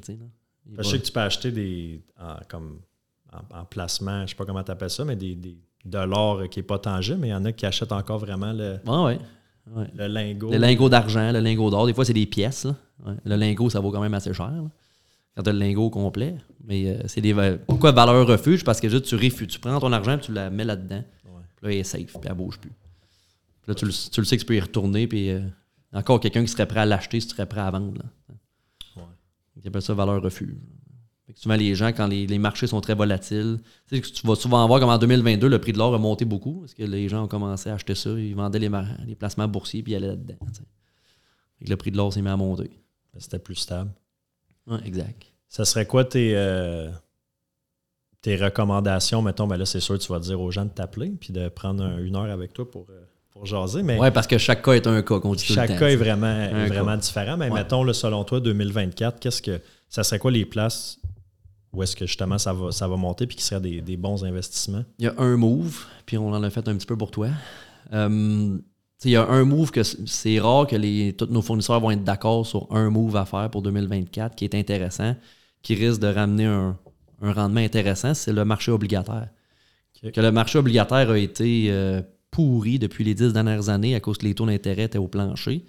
Je 0.77 0.81
sais 0.83 0.99
que 0.99 1.05
tu 1.05 1.11
peux 1.11 1.19
acheter 1.21 1.51
des 1.51 2.01
en, 2.19 2.35
comme 2.49 2.79
en, 3.31 3.59
en 3.59 3.65
placement, 3.65 4.23
je 4.23 4.31
sais 4.31 4.35
pas 4.35 4.45
comment 4.45 4.63
tu 4.63 4.71
appelles 4.71 4.89
ça, 4.89 5.05
mais 5.05 5.15
des, 5.15 5.35
des 5.35 5.57
de 5.85 5.97
l'or 5.99 6.49
qui 6.49 6.59
n'est 6.59 6.63
pas 6.63 6.79
tangible, 6.79 7.19
mais 7.19 7.27
il 7.29 7.31
y 7.31 7.35
en 7.35 7.45
a 7.45 7.51
qui 7.53 7.65
achètent 7.65 7.91
encore 7.93 8.17
vraiment 8.19 8.51
le, 8.51 8.79
Ah 8.85 9.03
ouais. 9.03 9.19
ouais. 9.75 9.87
le 9.95 10.07
lingot. 10.07 10.51
Le 10.51 10.57
lingot 10.57 10.89
d'argent, 10.89 11.31
le 11.31 11.39
lingot 11.39 11.69
d'or, 11.69 11.85
des 11.85 11.93
fois, 11.93 12.03
c'est 12.03 12.11
des 12.13 12.25
pièces. 12.25 12.65
là. 12.65 12.75
Ouais. 13.05 13.13
Le 13.23 13.35
lingot, 13.37 13.69
ça 13.69 13.79
vaut 13.79 13.91
quand 13.91 14.01
même 14.01 14.13
assez 14.15 14.33
cher. 14.33 14.49
là, 14.51 14.63
quand 15.37 15.43
tu 15.43 15.49
as 15.49 15.53
le 15.53 15.59
lingot 15.59 15.91
complet. 15.91 16.35
Mais 16.65 16.87
euh, 16.87 17.01
c'est 17.05 17.21
des. 17.21 17.33
Pourquoi 17.67 17.91
valeur 17.91 18.25
refuge? 18.27 18.63
Parce 18.63 18.81
que 18.81 18.89
juste, 18.89 19.05
tu, 19.05 19.15
réfu- 19.15 19.45
tu 19.45 19.59
prends 19.59 19.79
ton 19.79 19.91
argent 19.93 20.17
et 20.17 20.19
tu 20.19 20.33
la 20.33 20.49
mets 20.49 20.65
là-dedans. 20.65 21.03
Ouais. 21.25 21.41
Là, 21.61 21.71
elle 21.71 21.77
est 21.77 21.83
safe, 21.83 22.13
puis 22.13 22.21
elle 22.25 22.33
bouge 22.33 22.57
plus. 22.59 22.71
Puis 22.71 23.69
là, 23.69 23.75
tu 23.75 23.85
le, 23.85 23.91
tu 23.91 24.19
le 24.19 24.25
sais 24.25 24.35
que 24.35 24.41
tu 24.41 24.47
peux 24.47 24.55
y 24.55 24.59
retourner, 24.59 25.07
puis 25.07 25.29
euh, 25.29 25.41
encore 25.93 26.19
quelqu'un 26.19 26.41
qui 26.41 26.47
serait 26.47 26.65
prêt 26.65 26.79
à 26.79 26.85
l'acheter 26.85 27.19
si 27.19 27.27
tu 27.27 27.35
serais 27.35 27.45
prêt 27.45 27.61
à 27.61 27.69
vendre. 27.69 27.99
Là. 27.99 28.33
Ouais. 28.95 29.03
Ils 29.61 29.67
appellent 29.67 29.81
ça 29.81 29.93
valeur 29.93 30.23
refuge. 30.23 30.55
Fait 31.27 31.33
que 31.33 31.39
souvent, 31.39 31.55
les 31.55 31.75
gens, 31.75 31.89
quand 31.89 32.07
les, 32.07 32.25
les 32.25 32.39
marchés 32.39 32.65
sont 32.65 32.81
très 32.81 32.95
volatiles, 32.95 33.59
tu 33.87 33.97
sais, 33.97 34.01
tu 34.01 34.25
vas 34.25 34.35
souvent 34.35 34.65
voir 34.65 34.79
comme 34.79 34.89
en 34.89 34.97
2022, 34.97 35.47
le 35.47 35.59
prix 35.59 35.73
de 35.73 35.77
l'or 35.77 35.93
a 35.93 35.99
monté 35.99 36.25
beaucoup 36.25 36.61
parce 36.61 36.73
que 36.73 36.83
les 36.83 37.09
gens 37.09 37.25
ont 37.25 37.27
commencé 37.27 37.69
à 37.69 37.75
acheter 37.75 37.95
ça, 37.95 38.09
ils 38.11 38.33
vendaient 38.33 38.59
les, 38.59 39.15
placements 39.15 39.47
boursiers 39.47 39.83
puis 39.83 39.91
ils 39.91 39.97
allaient 39.97 40.07
là-dedans. 40.07 40.37
tu 40.47 40.55
sais. 40.55 41.69
Le 41.69 41.75
prix 41.75 41.91
de 41.91 41.97
l'or 41.97 42.11
s'est 42.11 42.21
mis 42.21 42.29
à 42.29 42.37
monter. 42.37 42.71
C'était 43.19 43.39
plus 43.39 43.55
stable. 43.55 43.91
Exact. 44.85 45.25
Ça 45.49 45.63
serait 45.65 45.85
quoi 45.85 46.03
tes, 46.05 46.33
euh, 46.35 46.89
tes 48.21 48.35
recommandations? 48.35 49.21
Mettons, 49.21 49.47
ben 49.47 49.57
là, 49.57 49.65
c'est 49.65 49.79
sûr, 49.79 49.97
tu 49.99 50.11
vas 50.11 50.19
dire 50.19 50.39
aux 50.41 50.51
gens 50.51 50.65
de 50.65 50.69
t'appeler 50.71 51.09
puis 51.19 51.31
de 51.33 51.49
prendre 51.49 51.83
un- 51.83 51.97
une 51.99 52.15
heure 52.15 52.29
avec 52.31 52.53
toi 52.53 52.69
pour, 52.69 52.85
euh, 52.89 53.01
pour 53.31 53.45
jaser. 53.45 53.83
Mais 53.83 53.99
Oui, 53.99 54.11
parce 54.11 54.27
que 54.27 54.37
chaque 54.37 54.61
cas 54.63 54.73
est 54.73 54.87
un 54.87 55.01
cas, 55.01 55.19
qu'on 55.19 55.33
dit 55.35 55.45
tout 55.45 55.53
le 55.53 55.55
chaque 55.55 55.69
temps, 55.69 55.77
cas 55.79 55.87
est 55.89 55.95
vraiment, 55.95 56.27
est 56.27 56.67
vraiment 56.67 56.91
cas. 56.91 56.97
différent. 56.97 57.37
Mais 57.37 57.49
Ouais. 57.49 57.53
mettons, 57.59 57.83
là, 57.83 57.93
selon 57.93 58.23
toi, 58.23 58.39
2024, 58.39 59.19
qu'est-ce 59.19 59.41
que 59.41 59.61
ça 59.89 60.03
serait 60.03 60.19
quoi 60.19 60.31
les 60.31 60.45
places 60.45 60.99
où 61.73 61.83
est-ce 61.83 61.95
que 61.95 62.05
justement 62.05 62.37
ça 62.37 62.53
va, 62.53 62.71
ça 62.71 62.87
va 62.87 62.95
monter 62.97 63.27
puis 63.27 63.35
qui 63.37 63.43
seraient 63.43 63.61
des, 63.61 63.81
des 63.81 63.97
bons 63.97 64.23
investissements? 64.25 64.83
Il 64.99 65.05
y 65.05 65.07
a 65.07 65.13
un 65.17 65.37
move, 65.37 65.85
puis 66.05 66.17
on 66.17 66.29
en 66.33 66.41
a 66.43 66.49
fait 66.49 66.67
un 66.67 66.75
petit 66.75 66.87
peu 66.87 66.97
pour 66.97 67.11
toi. 67.11 67.29
Euh, 67.93 68.57
il 69.05 69.11
y 69.11 69.15
a 69.15 69.27
un 69.27 69.43
move 69.43 69.71
que 69.71 69.83
c'est 69.83 70.39
rare 70.39 70.67
que 70.67 70.75
les, 70.75 71.13
tous 71.13 71.27
nos 71.27 71.41
fournisseurs 71.41 71.79
vont 71.79 71.91
être 71.91 72.03
d'accord 72.03 72.45
sur 72.45 72.67
un 72.71 72.89
move 72.89 73.15
à 73.15 73.25
faire 73.25 73.49
pour 73.51 73.61
2024 73.61 74.35
qui 74.35 74.45
est 74.45 74.55
intéressant, 74.55 75.15
qui 75.61 75.75
risque 75.75 76.01
de 76.01 76.07
ramener 76.07 76.45
un, 76.45 76.77
un 77.21 77.33
rendement 77.33 77.61
intéressant, 77.61 78.13
c'est 78.13 78.33
le 78.33 78.45
marché 78.45 78.71
obligataire. 78.71 79.29
Que 80.13 80.21
le 80.21 80.31
marché 80.31 80.59
obligataire 80.59 81.09
a 81.09 81.17
été 81.17 81.67
euh, 81.69 82.01
pourri 82.29 82.77
depuis 82.77 83.03
les 83.03 83.15
dix 83.15 83.33
dernières 83.33 83.69
années 83.69 83.95
à 83.95 83.99
cause 83.99 84.17
que 84.17 84.25
les 84.25 84.35
taux 84.35 84.45
d'intérêt 84.45 84.83
étaient 84.83 84.99
au 84.99 85.07
plancher. 85.07 85.65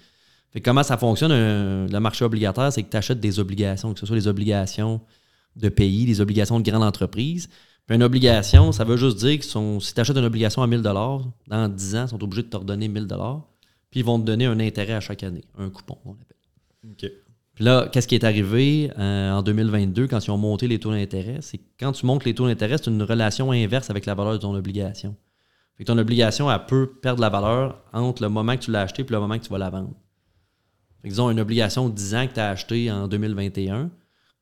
Fait 0.52 0.60
que 0.60 0.64
comment 0.64 0.82
ça 0.82 0.96
fonctionne, 0.96 1.32
le 1.32 1.98
marché 1.98 2.24
obligataire, 2.24 2.72
c'est 2.72 2.82
que 2.82 2.90
tu 2.90 2.96
achètes 2.96 3.20
des 3.20 3.38
obligations, 3.38 3.92
que 3.92 4.00
ce 4.00 4.06
soit 4.06 4.16
les 4.16 4.28
obligations 4.28 5.00
de 5.56 5.68
pays, 5.68 6.06
des 6.06 6.20
obligations 6.20 6.60
de 6.60 6.70
grandes 6.70 6.84
entreprises. 6.84 7.48
Puis 7.88 7.96
une 7.96 8.02
obligation, 8.02 8.70
ça 8.70 8.84
veut 8.84 8.98
juste 8.98 9.16
dire 9.16 9.38
que 9.38 9.44
si 9.44 9.94
tu 9.94 10.00
achètes 10.00 10.16
une 10.16 10.24
obligation 10.26 10.62
à 10.62 10.66
1000 10.66 10.82
dans 10.82 11.32
10 11.50 11.96
ans, 11.96 12.04
ils 12.04 12.08
sont 12.08 12.22
obligés 12.22 12.42
de 12.42 12.48
te 12.48 12.56
redonner 12.58 12.86
1000 12.86 13.08
puis 13.90 14.00
ils 14.00 14.04
vont 14.04 14.20
te 14.20 14.24
donner 14.24 14.44
un 14.44 14.60
intérêt 14.60 14.92
à 14.92 15.00
chaque 15.00 15.22
année, 15.22 15.44
un 15.56 15.70
coupon, 15.70 15.96
on 16.04 16.12
appelle. 16.12 16.36
OK. 16.84 17.10
Puis 17.54 17.64
là, 17.64 17.88
qu'est-ce 17.90 18.06
qui 18.06 18.14
est 18.14 18.24
arrivé 18.24 18.92
euh, 18.98 19.32
en 19.32 19.42
2022 19.42 20.06
quand 20.06 20.24
ils 20.24 20.30
ont 20.30 20.36
monté 20.36 20.68
les 20.68 20.78
taux 20.78 20.92
d'intérêt? 20.92 21.38
C'est 21.40 21.56
que 21.56 21.64
quand 21.80 21.92
tu 21.92 22.04
montes 22.04 22.26
les 22.26 22.34
taux 22.34 22.46
d'intérêt, 22.46 22.76
c'est 22.76 22.90
une 22.90 23.02
relation 23.02 23.50
inverse 23.50 23.88
avec 23.88 24.04
la 24.04 24.14
valeur 24.14 24.34
de 24.34 24.38
ton 24.38 24.54
obligation. 24.54 25.16
Fait 25.76 25.84
que 25.84 25.90
ton 25.90 25.96
obligation, 25.96 26.52
elle 26.52 26.66
peut 26.66 26.92
perdre 27.00 27.22
la 27.22 27.30
valeur 27.30 27.82
entre 27.94 28.22
le 28.22 28.28
moment 28.28 28.54
que 28.54 28.64
tu 28.64 28.70
l'as 28.70 28.82
acheté 28.82 29.02
et 29.02 29.06
le 29.08 29.18
moment 29.18 29.38
que 29.38 29.44
tu 29.44 29.50
vas 29.50 29.58
la 29.58 29.70
vendre. 29.70 29.94
Fait 31.00 31.08
que 31.08 31.12
disons, 31.14 31.30
une 31.30 31.40
obligation 31.40 31.88
de 31.88 31.94
10 31.94 32.14
ans 32.14 32.26
que 32.26 32.34
tu 32.34 32.40
as 32.40 32.50
achetée 32.50 32.92
en 32.92 33.08
2021, 33.08 33.90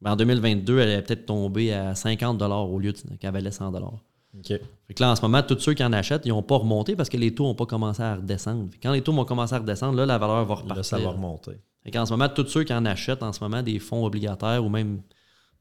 ben 0.03 0.13
en 0.13 0.17
2022, 0.17 0.79
elle 0.79 0.91
est 0.91 1.03
peut-être 1.03 1.27
tombée 1.27 1.73
à 1.73 1.95
50 1.95 2.41
au 2.43 2.79
lieu 2.79 2.93
de- 2.93 3.17
qu'elle 3.19 3.33
valait 3.33 3.51
100 3.51 3.73
OK. 3.75 4.49
fait 4.49 4.95
que 4.95 5.03
là, 5.03 5.11
en 5.13 5.17
ce 5.17 5.23
moment, 5.23 5.43
tous 5.43 5.59
ceux 5.61 5.73
qui 5.73 5.83
en 5.83 5.93
achètent, 5.95 6.27
ils 6.27 6.29
n'ont 6.29 6.43
pas 6.43 6.57
remonté 6.59 6.95
parce 6.95 7.09
que 7.09 7.17
les 7.17 7.35
taux 7.35 7.45
n'ont 7.45 7.55
pas 7.55 7.65
commencé 7.65 8.03
à 8.03 8.17
redescendre. 8.17 8.69
Quand 8.83 8.93
les 8.93 9.01
taux 9.01 9.13
vont 9.13 9.25
commencer 9.25 9.55
à 9.55 9.59
redescendre, 9.59 9.97
là, 9.97 10.05
la 10.05 10.19
valeur 10.19 10.45
va 10.45 10.55
repartir. 10.57 10.77
Là, 10.77 10.83
ça 10.83 10.99
va 10.99 11.11
remonter. 11.11 11.53
Fait 11.85 11.91
qu'en 11.91 12.05
ce 12.05 12.13
moment, 12.13 12.29
tous 12.29 12.47
ceux 12.49 12.65
qui 12.65 12.75
en 12.75 12.85
achètent 12.85 13.23
en 13.23 13.33
ce 13.33 13.41
moment 13.43 13.63
des 13.63 13.79
fonds 13.79 14.05
obligataires 14.05 14.63
ou 14.63 14.69
même 14.69 15.01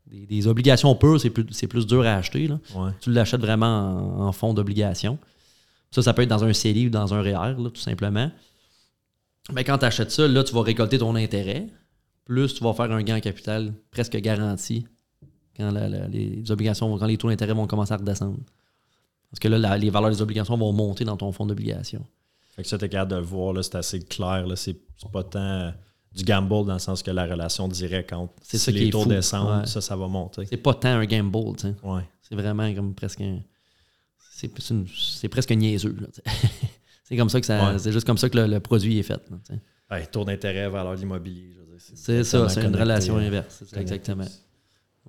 des, 0.08 0.26
des 0.26 0.48
obligations 0.48 0.94
pures, 0.96 1.22
c'est 1.22 1.30
plus, 1.30 1.46
c'est 1.52 1.68
plus 1.68 1.88
dur 1.88 2.02
à 2.02 2.16
acheter. 2.16 2.48
là. 2.48 2.60
Ouais. 2.76 2.92
Tu 3.00 3.12
l'achètes 3.12 3.40
vraiment 3.42 4.18
en, 4.20 4.28
en 4.28 4.32
fonds 4.34 4.54
d'obligation. 4.54 5.18
Ça, 5.92 6.02
ça 6.02 6.14
peut 6.14 6.24
être 6.24 6.30
dans 6.30 6.44
un 6.44 6.52
CELI 6.52 6.88
ou 6.88 6.90
dans 6.90 7.14
un 7.14 7.22
REER, 7.22 7.56
là, 7.58 7.70
tout 7.74 7.80
simplement. 7.82 8.30
Mais 9.54 9.64
quand 9.64 9.78
tu 9.78 9.86
achètes 9.86 10.12
ça, 10.12 10.28
là, 10.28 10.44
tu 10.44 10.54
vas 10.54 10.62
récolter 10.64 10.98
ton 10.98 11.16
intérêt. 11.16 11.68
Plus 12.26 12.54
tu 12.56 12.64
vas 12.64 12.74
faire 12.74 12.92
un 12.92 13.02
gain 13.04 13.18
en 13.18 13.22
capital 13.22 13.74
presque 13.92 14.18
garanti 14.18 14.86
quand 15.56 15.72
la- 15.72 15.88
la- 15.88 16.08
les 16.08 16.50
obligations, 16.52 16.98
quand 16.98 17.06
les 17.06 17.18
taux 17.18 17.30
d'intérêt 17.30 17.54
vont 17.54 17.68
commencer 17.68 17.94
à 17.94 17.98
redescendre. 17.98 18.40
Parce 19.30 19.40
que 19.40 19.48
là, 19.48 19.58
la- 19.58 19.78
les 19.78 19.90
valeurs 19.90 20.10
des 20.12 20.22
obligations 20.22 20.58
vont 20.58 20.72
monter 20.74 21.04
dans 21.06 21.18
ton 21.18 21.32
fonds 21.32 21.46
d'obligation. 21.46 22.06
Fait 22.56 22.64
que 22.64 22.68
ça, 22.70 22.78
t'es 22.78 22.90
capable 22.90 23.12
de 23.12 23.16
le 23.18 23.22
voir, 23.24 23.54
c'est 23.64 23.76
assez 23.76 24.00
clair. 24.00 24.46
C'est 24.56 24.78
pas 25.12 25.24
tant 25.24 25.74
du 26.14 26.24
gamble 26.24 26.66
dans 26.66 26.74
le 26.74 26.80
sens 26.80 27.04
que 27.04 27.12
la 27.12 27.26
relation 27.26 27.68
directe 27.68 28.14
entre 28.14 28.34
si 28.42 28.58
ça 28.58 28.72
qui 28.72 28.80
les 28.80 28.88
est 28.88 28.90
taux 28.92 29.04
fou. 29.04 29.10
descendent, 29.10 29.62
Ouais. 29.62 29.66
ça, 29.68 29.82
ça 29.82 29.96
va 29.98 30.08
monter. 30.08 30.46
C'est 30.46 30.56
pas 30.58 30.74
tant 30.74 30.90
un 30.90 31.06
gamble, 31.06 31.56
tu 31.58 31.64
sais. 31.68 31.76
Ouais. 31.84 32.04
C'est 32.22 32.36
vraiment 32.36 32.74
comme 32.74 32.94
presque 32.96 33.22
un. 33.22 33.40
C'est 34.38 35.28
presque 35.30 35.52
niaiseux. 35.52 35.96
tu 36.14 36.22
c'est 37.04 37.18
comme 37.18 37.30
ça 37.30 37.40
que 37.40 37.46
ça. 37.46 37.72
Ouais. 37.74 37.80
C'est 37.80 37.92
juste 37.92 38.06
comme 38.08 38.18
ça 38.18 38.30
que 38.30 38.38
le, 38.38 38.48
le 38.48 38.60
produit 38.60 38.98
est 39.00 39.04
fait. 39.04 39.22
là, 39.30 39.38
tu. 39.48 39.54
Ouais, 39.92 40.06
taux 40.08 40.24
d'intérêt, 40.26 40.68
valeur 40.70 40.96
de 40.96 41.00
l'immobilier. 41.00 41.52
C'est 41.94 42.24
ça, 42.24 42.50
c'est 42.50 42.64
une 42.64 42.76
relation 42.76 43.18
euh, 43.18 43.28
inverse. 43.28 43.64
exactement. 43.76 44.26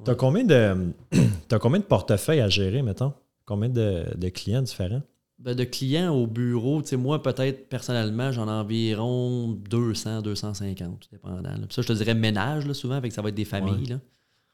T'as 0.05 0.15
combien 0.15 0.45
de 0.45 0.93
t'as 1.49 1.59
combien 1.59 1.81
de 1.81 1.85
portefeuilles 1.85 2.41
à 2.41 2.49
gérer, 2.49 2.83
mettons? 2.83 3.15
Combien 3.47 3.69
de, 3.69 4.05
de 4.17 4.29
clients 4.29 4.63
différents? 4.63 5.03
Ben, 5.39 5.55
de 5.55 5.65
clients 5.65 6.15
au 6.15 6.27
bureau, 6.27 6.81
tu 6.83 6.89
sais, 6.89 6.97
moi, 6.97 7.23
peut-être 7.23 7.69
personnellement, 7.69 8.33
j'en 8.33 8.49
ai 8.49 8.51
environ 8.51 9.49
200, 9.49 10.23
250, 10.23 11.01
tout 11.01 11.09
dépendant. 11.13 11.43
là. 11.43 11.59
Puis 11.67 11.75
ça, 11.75 11.83
je 11.83 11.89
te 11.89 11.93
dirais 11.93 12.15
ménage, 12.15 12.67
là, 12.67 12.73
souvent, 12.75 13.01
que 13.01 13.11
ça 13.11 13.21
va 13.23 13.29
être 13.29 13.35
des 13.35 13.45
familles. 13.45 13.87
là. 13.87 14.01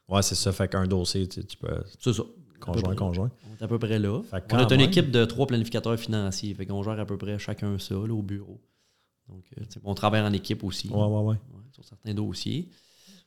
Ouais, 0.09 0.21
c'est 0.21 0.35
ça. 0.35 0.51
Fait 0.51 0.67
qu'un 0.67 0.85
dossier, 0.85 1.27
tu, 1.27 1.43
tu 1.45 1.57
peux. 1.57 1.69
C'est 1.99 2.13
ça. 2.13 2.23
Conjoint, 2.59 2.95
conjoint. 2.95 3.31
On 3.49 3.59
est 3.59 3.63
à 3.63 3.67
peu 3.67 3.77
près 3.79 3.99
là. 3.99 4.21
On 4.51 4.57
a 4.57 4.73
une 4.73 4.81
équipe 4.81 5.11
de 5.11 5.25
trois 5.25 5.47
planificateurs 5.47 5.97
financiers. 5.99 6.53
Fait 6.53 6.65
qu'on 6.65 6.81
gère 6.83 6.99
à 6.99 7.05
peu 7.05 7.17
près 7.17 7.37
chacun 7.39 7.77
ça 7.79 7.95
là, 7.95 8.13
au 8.13 8.21
bureau. 8.21 8.61
Donc, 9.29 9.43
euh, 9.57 9.63
tu 9.69 9.79
on 9.83 9.93
travaille 9.93 10.21
en 10.21 10.33
équipe 10.33 10.63
aussi. 10.63 10.89
Ouais, 10.89 10.95
ouais, 11.05 11.21
ouais. 11.21 11.35
Sur 11.73 11.83
certains 11.83 12.13
dossiers. 12.13 12.69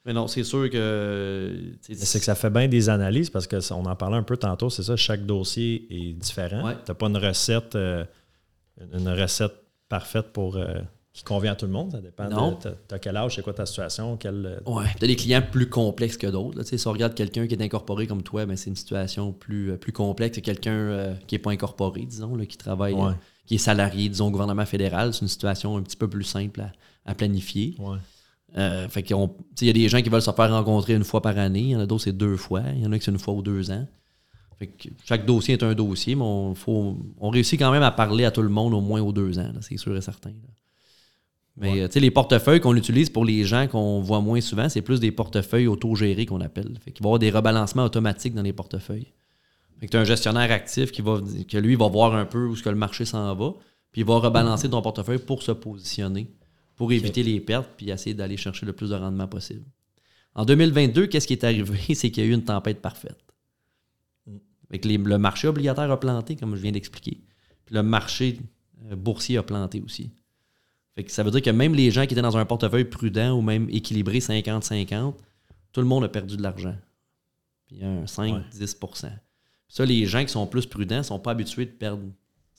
Mais 0.05 0.13
non, 0.13 0.29
c'est 0.29 0.45
sûr 0.45 0.71
que. 0.71 1.73
tu 1.85 1.95
c'est 1.97 2.19
que 2.21 2.25
ça 2.25 2.37
fait 2.37 2.51
bien 2.51 2.69
des 2.69 2.89
analyses 2.89 3.29
parce 3.31 3.47
que 3.49 3.59
ça- 3.61 3.75
on 3.75 3.85
en 3.87 3.97
parlait 3.97 4.17
un 4.17 4.23
peu 4.23 4.37
tantôt, 4.37 4.71
c'est 4.71 4.85
ça, 4.85 4.95
chaque 4.97 5.27
dossier 5.27 5.87
est 5.91 6.13
différent. 6.13 6.65
Ouais. 6.65 6.77
T'as 6.85 6.95
pas 6.95 7.07
une 7.09 7.17
recette 7.17 7.75
euh, 7.75 8.05
une 8.93 9.09
recette 9.09 9.55
parfaite 9.89 10.33
pour 10.33 10.57
euh, 10.57 10.79
qui 11.13 11.25
convient 11.25 11.53
à 11.53 11.57
tout 11.57 11.67
le 11.67 11.73
monde. 11.73 11.91
Ça 11.93 12.01
dépend 12.01 12.29
Non. 12.29 12.53
de 12.63 12.71
t'as- 12.87 12.99
quel 13.01 13.17
âge, 13.17 13.35
c'est 13.35 13.43
quoi 13.43 13.53
ta 13.55 13.67
situation, 13.67 14.17
quel. 14.17 14.47
euh, 14.47 14.71
Ouais, 14.71 14.85
t'as 15.01 15.07
des 15.09 15.17
clients 15.17 15.43
plus 15.43 15.69
complexes 15.69 16.17
que 16.19 16.27
d'autres. 16.29 16.63
Tu 16.63 16.79
Si 16.79 16.87
on 16.87 16.93
regarde 16.93 17.15
quelqu'un 17.15 17.47
qui 17.49 17.55
est 17.55 17.63
incorporé 17.63 18.07
comme 18.07 18.23
toi, 18.23 18.47
ben, 18.47 18.57
c'est 18.57 18.71
une 18.71 18.77
situation 18.77 19.33
plus, 19.33 19.77
plus 19.79 19.93
complexe 19.93 20.37
que 20.37 20.41
quelqu'un 20.45 20.73
euh, 20.73 21.15
qui 21.27 21.35
n'est 21.35 21.39
pas 21.41 21.51
incorporé, 21.51 22.03
disons, 22.05 22.37
là, 22.37 22.47
qui 22.47 22.57
travaille, 22.59 22.93
Ouais. 22.95 23.15
qui 23.47 23.55
est 23.57 23.59
salarié, 23.59 24.09
disons, 24.09 24.29
au 24.29 24.31
gouvernement 24.31 24.67
fédéral. 24.67 25.13
C'est 25.15 25.23
une 25.23 25.29
situation 25.29 25.77
un 25.77 25.83
petit 25.83 25.97
peu 25.97 26.07
plus 26.09 26.23
simple 26.25 26.61
à, 26.61 26.71
à 27.07 27.15
planifier. 27.15 27.75
Ouais. 27.81 27.97
Euh, 28.59 28.89
fait 28.89 29.09
il 29.11 29.67
y 29.67 29.71
a 29.71 29.73
des 29.75 29.89
gens 29.89 30.01
qui 30.01 30.09
veulent 30.09 30.23
se 30.23 30.31
faire 30.33 30.51
rencontrer 30.51 30.95
une 30.95 31.05
fois 31.05 31.21
par 31.21 31.37
année. 31.39 31.61
Il 31.61 31.69
y 31.71 31.77
en 31.77 31.81
a 31.81 31.87
d'autres, 31.87 32.05
c'est 32.05 32.17
deux 32.17 32.37
fois. 32.37 32.63
Il 32.75 32.83
y 32.83 32.87
en 32.87 32.93
a 32.93 32.99
qui 32.99 33.05
c'est 33.05 33.11
une 33.11 33.19
fois 33.19 33.35
ou 33.35 33.43
deux 33.43 33.71
ans. 33.71 33.87
Fait 34.59 34.69
que 34.69 34.89
chaque 35.05 35.27
dossier 35.27 35.55
est 35.55 35.63
un 35.63 35.75
dossier, 35.75 36.15
mais 36.15 36.23
on, 36.25 36.55
faut, 36.55 36.97
on 37.19 37.29
réussit 37.29 37.59
quand 37.59 37.71
même 37.71 37.83
à 37.83 37.91
parler 37.91 38.25
à 38.25 38.31
tout 38.31 38.41
le 38.41 38.49
monde 38.49 38.73
au 38.73 38.81
moins 38.81 39.03
aux 39.03 39.13
deux 39.13 39.39
ans, 39.39 39.53
c'est 39.61 39.77
sûr 39.77 39.95
et 39.95 40.01
certain. 40.01 40.31
là. 40.31 40.35
Mais 41.59 41.73
Ouais. 41.73 41.81
euh, 41.83 42.01
les 42.01 42.11
portefeuilles 42.11 42.61
qu'on 42.61 42.77
utilise 42.77 43.11
pour 43.11 43.25
les 43.25 43.45
gens 43.45 43.67
qu'on 43.67 44.01
voit 44.01 44.21
moins 44.21 44.41
souvent, 44.41 44.69
c'est 44.71 44.83
plus 44.83 45.01
des 45.01 45.11
portefeuilles 45.13 45.67
autogérés 45.67 46.25
qu'on 46.27 46.41
appelle. 46.41 46.79
Fait 46.83 46.91
qu'il 46.93 47.03
va 47.03 47.09
y 47.09 47.11
avoir 47.11 47.19
des 47.19 47.31
rebalancements 47.31 47.85
automatiques 47.85 48.35
dans 48.35 48.43
les 48.43 48.53
portefeuilles. 48.55 49.13
Fait 49.81 49.87
que 49.87 49.91
tu 49.91 49.97
as 49.99 50.01
un 50.01 50.05
gestionnaire 50.05 50.51
actif 50.51 50.91
qui 50.91 51.03
va 51.03 51.21
que 51.49 51.59
lui 51.59 51.75
va 51.77 51.89
voir 51.89 52.15
un 52.15 52.25
peu 52.25 52.47
où 52.47 52.57
ce 52.57 52.63
que 52.63 52.71
le 52.71 52.77
marché 52.77 53.05
s'en 53.05 53.35
va, 53.35 53.53
puis 53.93 54.01
il 54.03 54.07
va 54.07 54.19
rebalancer 54.19 54.69
ton 54.71 54.81
portefeuille 54.81 55.19
pour 55.19 55.43
se 55.43 55.53
positionner, 55.53 56.31
pour 56.77 56.93
éviter 56.93 57.23
les 57.23 57.41
pertes, 57.41 57.71
puis 57.77 57.91
essayer 57.91 58.15
d'aller 58.15 58.37
chercher 58.37 58.67
le 58.67 58.73
plus 58.73 58.91
de 58.91 58.95
rendement 58.95 59.27
possible. 59.27 59.65
En 60.35 60.45
2022, 60.45 61.07
qu'est-ce 61.07 61.27
qui 61.27 61.33
est 61.33 61.45
arrivé? 61.45 61.79
C'est 61.95 62.11
qu'il 62.11 62.23
y 62.25 62.27
a 62.27 62.31
eu 62.31 62.35
une 62.35 62.45
tempête 62.45 62.81
parfaite. 62.81 63.19
Mm. 64.27 64.37
Les- 64.85 64.99
le 64.99 65.19
marché 65.19 65.49
obligataire 65.49 65.91
a 65.91 65.99
planté, 65.99 66.37
comme 66.37 66.55
je 66.55 66.61
viens 66.61 66.73
d'expliquer. 66.73 67.23
Puis 67.65 67.75
le 67.75 67.83
marché 67.83 68.39
euh, 68.91 68.97
boursier 68.97 69.39
a 69.39 69.43
planté 69.43 69.81
aussi. 69.81 70.11
Fait 70.95 71.05
que 71.05 71.11
ça 71.11 71.23
veut 71.23 71.31
dire 71.31 71.43
que 71.43 71.51
même 71.51 71.75
les 71.75 71.91
gens 71.91 72.07
qui 72.07 72.15
étaient 72.15 72.23
dans 72.23 72.37
un 72.37 72.45
portefeuille 72.47 72.85
prudent 72.85 73.33
ou 73.37 73.43
même 73.43 73.69
équilibré 73.71 74.19
50-50, 74.19 75.15
tout 75.73 75.81
le 75.81 75.87
monde 75.87 76.05
a 76.05 76.09
perdu 76.09 76.37
de 76.37 76.43
l'argent. 76.43 76.77
Puis 77.67 77.83
un 77.85 78.05
5-10% 78.05 79.11
Ça, 79.69 79.85
les 79.85 80.07
gens 80.07 80.23
qui 80.25 80.31
sont 80.31 80.47
plus 80.47 80.67
prudents 80.67 80.99
ne 80.99 81.03
sont 81.03 81.19
pas 81.19 81.33
habitués 81.33 81.67
de 81.67 81.71
perdre 81.71 82.03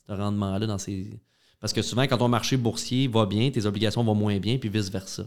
ce 0.07 0.11
rendement-là 0.11 0.67
dans 0.67 0.77
ces. 0.77 1.19
Parce 1.59 1.73
que 1.73 1.81
souvent, 1.81 2.03
quand 2.03 2.17
ton 2.17 2.27
marché 2.27 2.55
boursier 2.57 3.07
va 3.07 3.25
bien, 3.25 3.49
tes 3.49 3.65
obligations 3.65 4.03
vont 4.03 4.13
moins 4.15 4.37
bien, 4.39 4.57
puis 4.57 4.69
vice-versa. 4.69 5.25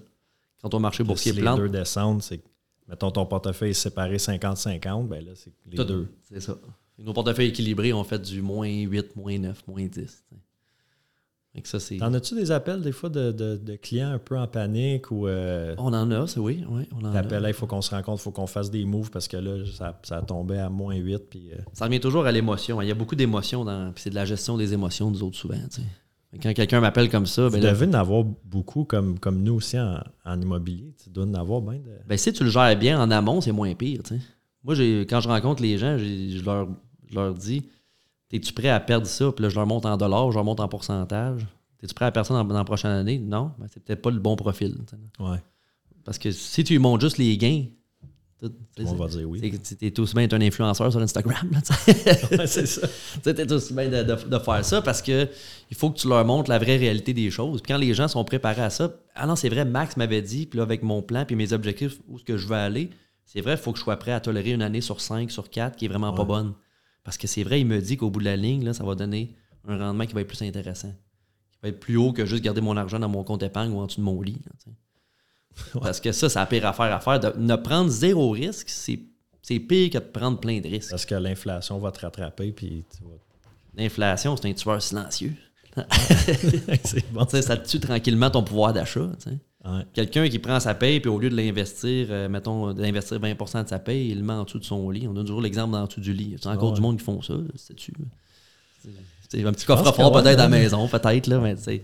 Quand 0.62 0.68
ton 0.68 0.78
marché 0.80 1.02
boursier 1.02 1.32
si 1.32 1.36
les 1.36 1.42
plante, 1.42 1.58
deux 1.58 1.68
descendent, 1.68 2.22
c'est 2.22 2.38
que, 2.38 2.46
mettons 2.88 3.10
ton 3.10 3.26
portefeuille 3.26 3.70
est 3.70 3.74
séparé 3.74 4.16
50-50, 4.18 5.08
ben 5.08 5.24
là, 5.24 5.32
c'est 5.34 5.52
les 5.70 5.84
deux. 5.84 6.08
C'est 6.22 6.40
ça. 6.40 6.56
Nos 6.98 7.12
portefeuilles 7.14 7.48
équilibrés 7.48 7.92
ont 7.94 8.04
fait 8.04 8.18
du 8.20 8.42
moins 8.42 8.68
8, 8.68 9.16
moins 9.16 9.38
9, 9.38 9.66
moins 9.66 9.86
10. 9.86 9.90
t'sais. 9.92 10.36
Fait 11.54 11.62
que 11.62 11.68
ça, 11.68 11.80
c'est. 11.80 11.96
T'en 11.96 12.12
as-tu 12.14 12.36
des 12.36 12.52
appels 12.52 12.80
des 12.80 12.92
fois 12.92 13.08
de, 13.08 13.32
de- 13.32 13.56
de 13.56 13.74
clients 13.74 14.10
un 14.12 14.18
peu 14.18 14.38
en 14.38 14.46
panique 14.46 15.10
ou 15.10 15.26
euh, 15.26 15.74
On 15.78 15.92
en 15.92 16.08
a, 16.12 16.26
c'est 16.28 16.38
oui, 16.38 16.62
oui, 16.70 16.82
on 16.92 17.04
en 17.04 17.12
a. 17.12 17.48
il 17.48 17.54
faut 17.54 17.66
qu'on 17.66 17.82
se 17.82 17.90
rencontre, 17.90 18.20
il 18.20 18.24
faut 18.24 18.30
qu'on 18.30 18.46
fasse 18.46 18.70
des 18.70 18.84
moves 18.84 19.10
parce 19.10 19.26
que 19.26 19.36
là, 19.36 19.64
ça, 19.66 19.98
ça 20.04 20.22
tombait 20.22 20.58
à 20.58 20.68
moins 20.68 20.94
8. 20.94 21.18
Puis, 21.28 21.50
euh, 21.52 21.56
Ça 21.72 21.86
revient 21.86 21.98
toujours 21.98 22.24
à 22.26 22.30
l'émotion. 22.30 22.80
Il 22.82 22.86
y 22.88 22.90
a 22.92 22.94
beaucoup 22.94 23.16
d'émotions 23.16 23.64
dans. 23.64 23.90
Puis 23.92 24.02
c'est 24.04 24.10
de 24.10 24.14
la 24.14 24.26
gestion 24.26 24.56
des 24.56 24.72
émotions, 24.74 25.10
nous 25.10 25.24
autres, 25.24 25.36
souvent. 25.38 25.58
t'sais. 25.68 25.82
Quand 26.40 26.52
quelqu'un 26.54 26.80
m'appelle 26.80 27.10
comme 27.10 27.26
ça, 27.26 27.46
tu 27.46 27.54
ben, 27.54 27.60
devais 27.60 27.88
en 27.88 27.94
avoir 27.94 28.22
beaucoup 28.44 28.84
comme, 28.84 29.18
comme 29.18 29.42
nous 29.42 29.54
aussi 29.54 29.78
en, 29.78 30.00
en 30.24 30.40
immobilier. 30.40 30.94
Tu 31.02 31.10
dois 31.10 31.24
en 31.24 31.34
avoir 31.34 31.60
bien 31.60 31.80
de. 31.80 31.90
ben, 32.06 32.16
si 32.16 32.32
tu 32.32 32.44
le 32.44 32.50
gères 32.50 32.76
bien 32.78 33.00
en 33.02 33.10
amont, 33.10 33.40
c'est 33.40 33.50
moins 33.52 33.74
pire. 33.74 34.02
t'sais. 34.04 34.20
Moi, 34.62 34.74
quand 35.08 35.20
je 35.20 35.28
rencontre 35.28 35.62
les 35.62 35.76
gens, 35.78 35.98
je 35.98 36.44
leur, 36.44 36.68
je 37.08 37.14
leur 37.14 37.34
dis 37.34 37.64
Es-tu 38.30 38.52
prêt 38.52 38.68
à 38.68 38.78
perdre 38.78 39.06
ça? 39.06 39.32
Puis 39.32 39.42
là, 39.42 39.48
je 39.48 39.56
leur 39.56 39.66
monte 39.66 39.86
en 39.86 39.96
dollars, 39.96 40.30
je 40.30 40.36
leur 40.36 40.44
monte 40.44 40.60
en 40.60 40.68
pourcentage. 40.68 41.46
Es-tu 41.82 41.94
prêt 41.94 42.04
à 42.04 42.12
perdre 42.12 42.28
ça 42.28 42.34
dans, 42.34 42.44
dans 42.44 42.54
la 42.54 42.64
prochaine 42.64 42.92
année? 42.92 43.18
Non, 43.18 43.52
ben, 43.58 43.66
c'est 43.72 43.82
peut-être 43.82 44.02
pas 44.02 44.10
le 44.10 44.20
bon 44.20 44.36
profil. 44.36 44.76
t'sais. 44.86 44.96
Ouais. 45.18 45.42
Parce 46.04 46.18
que 46.18 46.30
si 46.30 46.62
tu 46.62 46.74
lui 46.74 46.78
montres 46.78 47.00
juste 47.02 47.18
les 47.18 47.36
gains, 47.36 47.64
Tout, 48.40 48.52
On 48.78 48.94
va 48.94 49.06
dire 49.08 49.28
oui. 49.28 49.40
T'es 49.78 49.90
tout 49.90 50.02
aussi 50.02 50.14
bien 50.14 50.22
être 50.24 50.32
un 50.32 50.40
influenceur 50.40 50.90
sur 50.90 51.00
Instagram. 51.00 51.50
Ouais, 52.30 52.46
c'est 52.46 52.64
ça. 52.66 52.88
T'es 53.22 53.34
tout 53.46 53.52
aussi 53.52 53.74
bien 53.74 53.88
de, 53.88 54.02
de- 54.02 54.28
de 54.28 54.38
faire 54.38 54.64
ça 54.64 54.80
parce 54.80 55.02
que 55.02 55.28
il 55.70 55.76
faut 55.76 55.90
que 55.90 55.98
tu 55.98 56.08
leur 56.08 56.24
montres 56.24 56.48
la 56.48 56.58
vraie 56.58 56.76
réalité 56.78 57.12
des 57.12 57.30
choses. 57.30 57.60
Puis 57.60 57.72
quand 57.72 57.78
les 57.78 57.92
gens 57.92 58.08
sont 58.08 58.24
préparés 58.24 58.62
à 58.62 58.70
ça, 58.70 58.94
ah 59.14 59.26
non, 59.26 59.36
c'est 59.36 59.50
vrai, 59.50 59.64
Max 59.66 59.96
m'avait 59.98 60.22
dit, 60.22 60.46
puis 60.46 60.56
là, 60.56 60.62
avec 60.62 60.82
mon 60.82 61.02
plan, 61.02 61.24
puis 61.26 61.36
mes 61.36 61.52
objectifs, 61.52 61.98
où 62.08 62.16
est-ce 62.16 62.24
que 62.24 62.38
je 62.38 62.46
veux 62.46 62.56
aller, 62.56 62.88
c'est 63.26 63.42
vrai, 63.42 63.52
il 63.52 63.58
faut 63.58 63.72
que 63.72 63.78
je 63.78 63.84
sois 63.84 63.96
prêt 63.98 64.12
à 64.12 64.20
tolérer 64.20 64.52
une 64.52 64.62
année 64.62 64.80
sur 64.80 65.00
cinq, 65.02 65.30
sur 65.30 65.50
quatre 65.50 65.76
qui 65.76 65.84
est 65.84 65.88
vraiment 65.88 66.12
pas 66.14 66.24
bonne. 66.24 66.54
Parce 67.04 67.18
que 67.18 67.26
c'est 67.26 67.42
vrai, 67.44 67.60
il 67.60 67.66
me 67.66 67.80
dit 67.80 67.96
qu'au 67.96 68.10
bout 68.10 68.20
de 68.20 68.24
la 68.24 68.36
ligne, 68.36 68.64
là, 68.64 68.72
ça 68.72 68.84
va 68.84 68.94
donner 68.94 69.34
un 69.68 69.78
rendement 69.78 70.06
qui 70.06 70.14
va 70.14 70.22
être 70.22 70.28
plus 70.28 70.42
intéressant. 70.42 70.92
Qui 71.52 71.58
va 71.62 71.68
être 71.68 71.78
plus 71.80 71.96
haut 71.96 72.12
que 72.12 72.24
juste 72.26 72.42
garder 72.42 72.60
mon 72.62 72.76
argent 72.76 72.98
dans 72.98 73.08
mon 73.08 73.22
compte 73.22 73.42
épargne 73.42 73.70
ou 73.72 73.78
en 73.80 73.86
dessous 73.86 74.00
de 74.00 74.04
mon 74.04 74.20
lit. 74.22 74.38
là, 74.46 74.72
Parce 75.80 76.00
que 76.00 76.12
ça, 76.12 76.28
c'est 76.28 76.38
la 76.38 76.46
pire 76.46 76.66
affaire 76.66 76.92
à 76.94 77.00
faire. 77.00 77.20
De 77.20 77.32
ne 77.38 77.56
prendre 77.56 77.90
zéro 77.90 78.30
risque, 78.30 78.68
c'est 78.68 79.00
c'est 79.42 79.58
pire 79.58 79.90
que 79.90 79.98
de 79.98 80.04
prendre 80.04 80.38
plein 80.38 80.60
de 80.60 80.68
risques. 80.68 80.90
Parce 80.90 81.04
que 81.06 81.14
l'inflation 81.14 81.78
va 81.78 81.90
te 81.90 82.00
rattraper, 82.00 82.52
puis 82.52 82.84
L'inflation, 83.76 84.36
c'est 84.36 84.48
un 84.48 84.52
tueur 84.52 84.82
silencieux. 84.82 85.34
c'est 86.84 87.12
bon. 87.12 87.26
Ça 87.28 87.56
tue 87.56 87.80
tranquillement 87.80 88.30
ton 88.30 88.42
pouvoir 88.42 88.72
d'achat. 88.72 89.08
Ouais. 89.64 89.82
Quelqu'un 89.92 90.28
qui 90.28 90.38
prend 90.38 90.58
sa 90.58 90.74
paye, 90.74 91.00
puis 91.00 91.10
au 91.10 91.18
lieu 91.18 91.30
de 91.30 91.36
l'investir, 91.36 92.08
euh, 92.10 92.28
mettons, 92.28 92.72
d'investir 92.72 93.18
20% 93.20 93.64
de 93.64 93.68
sa 93.68 93.78
paye, 93.78 94.08
il 94.10 94.18
le 94.18 94.24
met 94.24 94.32
en 94.32 94.44
dessous 94.44 94.58
de 94.58 94.64
son 94.64 94.88
lit. 94.90 95.06
On 95.06 95.16
a 95.16 95.20
toujours 95.20 95.40
l'exemple 95.40 95.74
en 95.76 95.86
dessous 95.86 96.00
du 96.00 96.12
lit. 96.12 96.36
Il 96.36 96.44
y 96.44 96.48
a 96.48 96.50
encore 96.50 96.70
Ouais. 96.70 96.74
du 96.74 96.80
monde 96.80 96.98
qui 96.98 97.04
font 97.04 97.22
ça? 97.22 97.34
C'est 97.56 99.44
un 99.44 99.52
petit 99.52 99.66
pense 99.66 99.78
coffre 99.78 99.90
que 99.90 99.96
fort 99.96 100.12
ouais, 100.14 100.22
peut-être 100.22 100.40
à 100.40 100.44
la 100.44 100.48
maison, 100.48 100.88
peut-être, 100.88 101.26
là, 101.28 101.38
mais 101.38 101.54
tu 101.56 101.62
sais, 101.62 101.82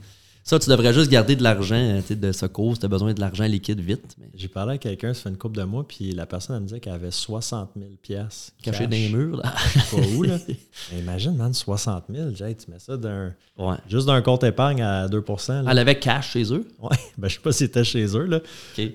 ça, 0.48 0.58
tu 0.60 0.70
devrais 0.70 0.92
juste 0.94 1.10
garder 1.10 1.34
de 1.34 1.42
l'argent 1.42 1.74
euh, 1.76 2.00
de 2.08 2.32
secours 2.32 2.74
si 2.74 2.80
tu 2.80 2.86
as 2.86 2.88
besoin 2.88 3.12
de 3.12 3.20
l'argent 3.20 3.44
liquide 3.44 3.80
vite. 3.80 4.14
Mais 4.18 4.28
J'ai 4.34 4.46
parlé 4.48 4.74
à 4.74 4.78
quelqu'un, 4.78 5.12
ça 5.12 5.22
fait 5.22 5.28
une 5.28 5.36
couple 5.36 5.56
de 5.58 5.64
mois, 5.64 5.86
puis 5.86 6.12
la 6.12 6.24
personne 6.24 6.54
elle 6.56 6.62
me 6.62 6.68
disait 6.68 6.78
qu'elle 6.80 6.92
avait 6.94 7.10
60 7.10 7.70
000 7.76 7.90
piastres 8.00 8.52
caché 8.62 8.84
dans 8.84 8.90
les 8.92 9.08
murs, 9.08 9.38
là. 9.38 9.52
Je 9.74 9.80
sais 9.80 9.96
pas 9.96 10.06
où, 10.14 10.22
là. 10.22 10.38
Mais 10.92 10.98
imagine, 11.00 11.36
man, 11.36 11.52
60 11.52 12.04
000. 12.08 12.30
Jay, 12.34 12.54
tu 12.54 12.70
mets 12.70 12.78
ça 12.78 12.96
d'un, 12.96 13.34
Ouais. 13.58 13.76
juste 13.88 14.06
d'un 14.06 14.22
compte 14.22 14.44
épargne 14.44 14.82
à 14.82 15.08
2 15.08 15.24
là. 15.48 15.64
Elle 15.68 15.78
avait 15.78 15.98
cash 15.98 16.30
chez 16.32 16.44
eux? 16.52 16.64
Ouais, 16.80 16.96
ben, 17.18 17.28
je 17.28 17.34
sais 17.34 17.40
pas 17.40 17.50
si 17.52 17.58
c'était 17.58 17.84
chez 17.84 18.06
eux, 18.16 18.24
là. 18.26 18.40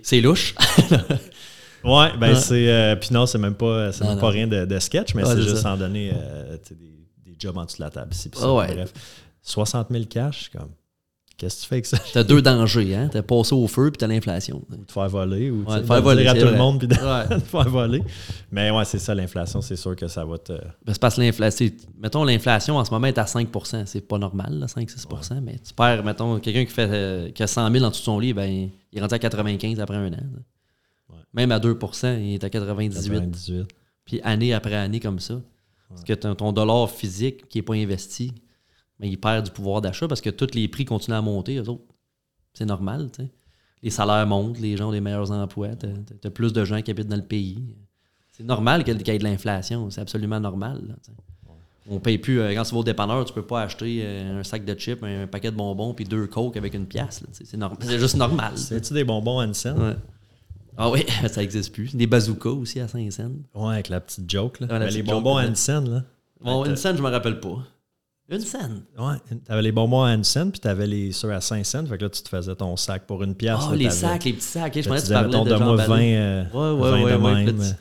C'est 0.03 0.21
louche. 0.21 0.55
Ouais, 1.83 2.15
ben, 2.19 2.35
c'est. 2.35 2.69
euh, 2.69 2.95
puis 2.95 3.09
non, 3.11 3.25
c'est 3.25 3.39
même 3.39 3.55
pas, 3.55 3.91
c'est 3.91 4.03
même 4.03 4.13
non. 4.13 4.19
pas 4.21 4.29
rien 4.29 4.45
de, 4.45 4.65
de 4.65 4.77
sketch, 4.79 5.15
mais 5.15 5.23
Ouais, 5.23 5.33
c'est 5.33 5.41
juste 5.41 5.55
ça. 5.55 5.61
sans 5.63 5.77
donner 5.77 6.11
euh, 6.15 6.55
des, 6.69 6.75
des 7.31 7.35
jobs 7.39 7.57
en 7.57 7.65
dessous 7.65 7.77
de 7.77 7.81
la 7.83 7.89
table. 7.89 8.13
ici, 8.13 8.29
puis 8.29 8.39
ça. 8.39 8.45
Ah 8.47 8.53
ouais. 8.53 8.71
Bref, 8.75 8.93
60 9.41 9.87
000 9.89 10.03
cash, 10.07 10.51
comme. 10.55 10.69
Qu'est-ce 11.37 11.57
que 11.57 11.61
tu 11.63 11.67
fais 11.69 11.75
avec 11.75 11.85
ça? 11.87 11.97
T'as 12.13 12.23
deux 12.23 12.41
dangers, 12.41 12.93
hein? 12.95 13.09
T'as 13.11 13.23
passé 13.23 13.55
au 13.55 13.67
feu 13.67 13.89
puis 13.89 13.97
t'as 13.97 14.05
l'inflation. 14.07 14.61
Ou 14.69 14.75
te 14.75 14.91
faire 14.91 15.09
voler, 15.09 15.49
ou 15.49 15.63
tu 15.63 15.71
Ouais, 15.71 15.81
te 15.81 15.85
faire 15.87 16.01
voler, 16.01 16.27
à 16.27 16.33
tout 16.35 16.45
le 16.45 16.55
monde, 16.55 16.77
puis 16.79 16.87
de, 16.87 16.93
Ouais. 16.95 17.27
de 17.35 17.35
te 17.41 17.47
faire 17.47 17.67
voler. 17.69 18.03
Mais 18.51 18.69
ouais, 18.69 18.85
c'est 18.85 18.99
ça, 18.99 19.15
l'inflation, 19.15 19.59
c'est 19.61 19.75
sûr 19.75 19.95
que 19.95 20.07
ça 20.07 20.23
va 20.23 20.37
te. 20.37 20.53
Ben, 20.53 20.93
c'est 20.93 20.99
parce 20.99 21.15
que 21.15 21.21
l'inflation, 21.21 21.67
mettons, 21.97 22.23
l'inflation 22.23 22.77
en 22.77 22.85
ce 22.85 22.91
moment 22.91 23.07
est 23.07 23.17
à 23.17 23.23
5% 23.25 23.85
C'est 23.87 24.07
pas 24.07 24.19
normal, 24.19 24.59
là, 24.59 24.67
5-6 24.67 25.41
mais 25.41 25.57
tu 25.65 25.73
perds, 25.73 26.03
mettons, 26.03 26.39
quelqu'un 26.39 26.65
qui, 26.65 26.71
fait, 26.71 26.89
euh, 26.91 27.31
qui 27.31 27.41
a 27.41 27.47
100 27.47 27.71
000 27.71 27.83
en 27.85 27.89
de 27.89 27.95
son 27.95 28.19
lit, 28.19 28.33
ben, 28.33 28.69
il 28.91 28.97
est 28.97 29.01
rendu 29.01 29.15
à 29.15 29.19
95 29.19 29.79
après 29.79 29.97
un 29.97 30.13
an. 30.13 30.17
Ouais. 31.09 31.15
Même 31.33 31.51
à 31.51 31.59
2% 31.59 32.19
il 32.21 32.35
est 32.35 32.43
à 32.43 32.49
98. 32.49 33.09
98. 33.09 33.67
Puis 34.05 34.21
année 34.23 34.53
après 34.53 34.75
année 34.75 34.99
comme 34.99 35.19
ça. 35.19 35.41
Parce 35.89 36.03
que 36.03 36.13
ton, 36.13 36.35
ton 36.35 36.51
dollar 36.53 36.89
physique 36.89 37.47
qui 37.49 37.57
n'est 37.57 37.63
pas 37.63 37.73
investi, 37.73 38.31
ben, 39.01 39.09
il 39.09 39.19
perd 39.19 39.45
du 39.45 39.51
pouvoir 39.51 39.81
d'achat 39.81 40.07
parce 40.07 40.21
que 40.21 40.29
tous 40.29 40.53
les 40.53 40.67
prix 40.67 40.85
continuent 40.85 41.15
à 41.17 41.21
monter, 41.21 41.57
eux 41.57 41.67
autres. 41.69 41.83
C'est 42.53 42.65
normal, 42.65 43.09
tu 43.11 43.23
sais. 43.23 43.29
Les 43.83 43.89
salaires 43.89 44.27
montent, 44.27 44.59
les 44.59 44.77
gens 44.77 44.89
ont 44.89 44.91
des 44.91 45.01
meilleurs 45.01 45.31
emplois, 45.31 45.69
tu 45.75 45.87
as, 46.27 46.29
plus 46.29 46.53
de 46.53 46.63
gens 46.63 46.81
qui 46.83 46.91
habitent 46.91 47.07
dans 47.07 47.15
le 47.15 47.23
pays. 47.25 47.75
C'est 48.31 48.43
normal 48.43 48.83
qu'il 48.83 48.93
y 48.95 49.09
ait 49.11 49.17
de 49.17 49.23
l'inflation, 49.23 49.89
c'est 49.89 50.01
absolument 50.01 50.39
normal. 50.39 50.81
là. 50.87 50.95
On 51.89 51.99
paye 51.99 52.19
plus, 52.19 52.39
euh, 52.39 52.53
quand 52.53 52.61
tu 52.63 52.73
vas 52.75 52.79
au 52.81 52.83
dépanneur, 52.83 53.25
tu 53.25 53.33
peux 53.33 53.45
pas 53.45 53.63
acheter 53.63 54.01
euh, 54.03 54.39
un 54.39 54.43
sac 54.43 54.63
de 54.63 54.73
chips, 54.75 55.01
un, 55.01 55.25
paquet 55.25 55.49
de 55.49 55.55
bonbons, 55.57 55.95
puis 55.95 56.05
deux 56.05 56.27
coke 56.27 56.55
avec 56.55 56.75
une 56.75 56.85
pièce. 56.85 57.23
C'est 57.31 57.57
norm- 57.57 57.75
juste 57.81 58.15
normal. 58.15 58.53
C'est-tu 58.55 58.93
des 58.93 59.03
bonbons 59.03 59.39
à 59.39 59.45
une 59.45 59.55
scène? 59.55 59.79
Ouais. 59.81 59.95
Ah 60.77 60.89
oui, 60.91 61.03
ça 61.27 61.41
existe 61.41 61.73
plus. 61.73 61.95
Des 61.95 62.05
bazookas 62.07 62.49
aussi 62.51 62.79
à 62.79 62.87
5 62.87 63.11
cents. 63.11 63.31
Ouais, 63.55 63.73
avec 63.73 63.89
la 63.89 63.99
petite 63.99 64.29
joke, 64.29 64.59
là. 64.59 64.67
Ouais, 64.67 64.79
la 64.79 64.85
Mais 64.85 64.91
les 64.91 65.03
bonbons 65.03 65.33
joke, 65.33 65.43
à 65.43 65.47
une 65.47 65.55
scène, 65.55 65.89
là. 65.89 66.03
Bon, 66.39 66.63
une 66.65 66.71
t'as- 66.71 66.75
scène, 66.77 66.97
je 66.97 67.01
me 67.01 67.09
rappelle 67.09 67.39
pas. 67.39 67.57
Une 68.31 68.39
scène. 68.39 68.83
Ouais, 68.97 69.15
t'avais 69.43 69.61
les 69.61 69.71
bonbons 69.73 70.03
à 70.03 70.13
une 70.13 70.23
scène, 70.23 70.51
puis 70.51 70.59
t'avais 70.61 70.87
les 70.87 71.11
ceux 71.11 71.33
à 71.33 71.41
5 71.41 71.65
cents. 71.65 71.85
Fait 71.85 71.97
que 71.97 72.03
là, 72.05 72.09
tu 72.09 72.21
te 72.23 72.29
faisais 72.29 72.55
ton 72.55 72.77
sac 72.77 73.05
pour 73.05 73.21
une 73.23 73.35
pièce. 73.35 73.57
Ah, 73.61 73.71
là, 73.71 73.75
les 73.75 73.89
sacs, 73.89 74.23
les 74.23 74.33
petits 74.33 74.41
sacs. 74.45 74.73
Je 74.73 74.79
là, 74.89 74.95
pensais 74.95 75.01
que 75.01 75.07
tu 75.07 75.13
parlais 75.13 75.27
de 75.27 75.49
donne-moi 75.49 75.57
Jean 75.57 75.75
20, 75.75 75.87
Ballot. 75.87 76.01
euh, 76.01 76.43
Ouais, 76.43 76.49
20 76.51 77.03
ouais, 77.03 77.11
de 77.11 77.17
ouais, 77.17 77.23
ouais, 77.33 77.43
même. 77.45 77.55
petit- 77.57 77.73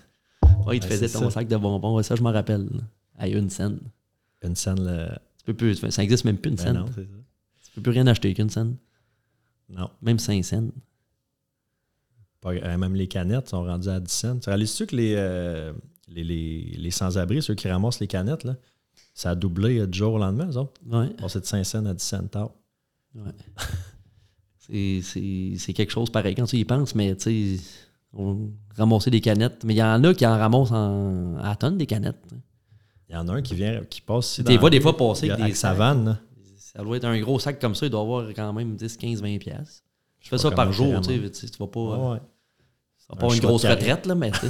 Ouais, 0.67 0.77
il 0.77 0.81
te 0.81 0.85
Ouais, 0.87 0.91
faisait 0.91 1.09
c'est 1.09 1.19
ton 1.19 1.25
ça. 1.27 1.31
sac 1.31 1.49
de 1.49 1.57
bonbons. 1.57 1.95
Ouais, 1.97 2.03
ça, 2.03 2.17
je 2.17 2.23
me 2.23 2.31
rappelle. 2.31 2.69
À 3.17 3.29
une 3.29 3.49
scène. 3.51 3.79
Une 4.43 4.57
scène, 4.57 4.83
là. 4.83 5.21
Tu 5.39 5.45
peux 5.45 5.55
plus, 5.55 5.77
ça 5.91 6.03
existe 6.03 6.25
même 6.25 6.37
plus 6.39 6.51
une 6.51 6.57
Ben 6.57 6.63
scène. 6.65 6.75
non, 6.79 6.87
c'est 6.95 7.03
ça. 7.03 7.09
Tu 7.67 7.71
peux 7.77 7.83
plus 7.83 7.93
rien 7.93 8.07
acheter 8.09 8.35
qu'une 8.35 8.51
scène. 8.51 8.77
Non. 9.69 9.89
Même 10.03 10.19
5 10.19 10.45
cents. 10.45 10.69
Pas- 12.41 12.55
euh, 12.55 12.77
même 12.79 12.95
les 12.95 13.07
canettes 13.07 13.49
sont 13.51 13.63
rendues 13.63 13.89
à 13.89 14.01
10 14.01 14.13
cents. 14.13 14.39
Tu 14.39 14.49
réalises-tu 14.49 14.87
que 14.87 14.97
les, 14.97 15.15
euh, 15.17 15.73
les, 16.09 16.25
les, 16.25 16.75
les 16.79 16.91
sans-abri, 16.91 17.43
ceux 17.43 17.55
qui 17.55 17.69
ramassent 17.69 18.01
les 18.01 18.07
canettes, 18.09 18.45
là, 18.45 18.57
ça 19.15 19.31
a 19.31 19.35
doublé 19.35 19.79
euh, 19.81 19.87
du 19.87 19.99
jour 19.99 20.15
au 20.15 20.19
lendemain, 20.19 20.49
eux 20.51 20.57
autres? 20.57 20.81
Ouais. 20.87 21.09
Passé 21.11 21.41
de 21.41 21.45
5 21.45 21.65
cents 21.65 21.85
à 21.87 21.95
10 21.95 22.03
cents 22.05 22.53
ouais. 23.15 23.23
C'est- 25.03 25.73
quelque 25.73 25.91
chose 25.91 26.11
pareil 26.11 26.35
quand 26.35 26.45
tu 26.47 26.57
y 26.57 26.65
penses, 26.65 26.95
mais 26.95 27.17
tu 27.17 27.57
sais, 27.59 27.63
ramasser 28.77 29.11
des 29.11 29.21
canettes. 29.21 29.65
Mais 29.65 29.75
il 29.75 29.79
y 29.79 29.83
en 29.83 30.03
a 30.05 30.15
qui 30.15 30.27
en 30.27 30.37
ramassent 30.39 30.71
en, 30.73 31.37
à 31.39 31.57
tonnes 31.57 31.79
des 31.79 31.87
canettes. 31.87 32.23
Il 33.09 33.15
y 33.15 33.17
en 33.19 33.27
a 33.29 33.33
un 33.35 33.43
qui 33.43 33.55
vient, 33.57 33.83
qui 33.89 34.01
passe 34.01 34.33
ici 34.35 34.45
Tu 34.45 34.53
les 34.53 34.59
vois 34.59 34.71
des 34.71 34.81
fois 34.81 34.97
passer 34.97 35.29
avec, 35.31 35.41
avec 35.41 35.53
des 35.55 35.59
sa 35.59 35.71
sacs. 35.71 35.79
vanne. 35.79 36.05
là. 36.05 36.19
Ça 36.59 36.85
doit 36.85 36.97
être 36.97 37.05
un 37.05 37.19
gros 37.21 37.41
sac 37.41 37.59
comme 37.61 37.75
ça, 37.75 37.87
il 37.87 37.91
doit 37.91 38.01
avoir 38.01 38.29
quand 38.29 38.53
même 38.53 38.77
10, 38.77 38.97
15, 38.97 39.21
20 39.23 39.39
pièces. 39.39 39.83
Je 40.21 40.29
fais 40.29 40.39
ça 40.39 40.51
par 40.53 40.71
jour, 40.73 41.01
tu 41.01 41.09
sais, 41.21 41.31
tu 41.31 41.35
sais, 41.35 41.49
tu 41.49 41.59
vas 41.59 41.67
pas, 41.67 41.81
Ouais, 41.81 42.13
ouais. 42.13 42.21
Un 43.13 43.17
pas 43.17 43.35
une 43.35 43.41
grosse 43.41 43.65
retraite, 43.65 44.07
là, 44.07 44.15
mais. 44.15 44.31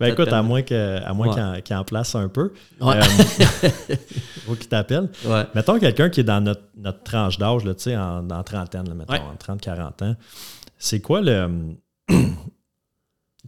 Ben 0.00 0.12
écoute, 0.12 0.32
à 0.32 0.42
moins 0.42 0.62
Ouais. 0.62 1.62
qu'il 1.62 1.76
en, 1.76 1.84
place 1.84 2.16
un 2.16 2.28
peu. 2.28 2.52
Ouais. 2.80 2.96
Euh, 2.96 3.02
faut 4.46 4.56
qu'il 4.56 4.66
t'appelle. 4.68 5.08
Ouais. 5.24 5.46
Mettons 5.54 5.78
quelqu'un 5.78 6.10
qui 6.10 6.20
est 6.20 6.24
dans 6.24 6.40
notre, 6.40 6.62
notre 6.76 7.04
tranche 7.04 7.38
d'âge, 7.38 7.62
tu 7.62 7.72
sais, 7.78 7.96
en, 7.96 8.28
en 8.28 8.42
trentaine, 8.42 8.88
là, 8.88 8.94
mettons, 8.94 9.14
en 9.14 9.34
30-40 9.36 10.04
ans. 10.04 10.16
C'est 10.76 11.00
quoi 11.00 11.20
le. 11.20 11.76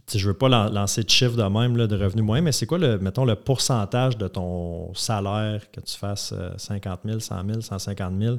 sais, 0.07 0.19
je 0.19 0.27
veux 0.27 0.33
pas 0.33 0.49
lan- 0.49 0.69
lancer 0.69 1.03
de 1.03 1.09
chiffre 1.09 1.35
de 1.35 1.43
même, 1.43 1.77
là, 1.77 1.87
de 1.87 1.97
revenus 2.01 2.23
moyens, 2.23 2.45
mais 2.45 2.51
c'est 2.51 2.65
quoi, 2.65 2.77
le, 2.77 2.99
mettons, 2.99 3.25
le 3.25 3.35
pourcentage 3.35 4.17
de 4.17 4.27
ton 4.27 4.93
salaire 4.93 5.69
que 5.71 5.81
tu 5.81 5.97
fasses 5.97 6.33
euh, 6.37 6.51
50 6.57 7.01
000, 7.05 7.19
100 7.19 7.45
000, 7.47 7.61
150 7.61 8.13
000 8.21 8.37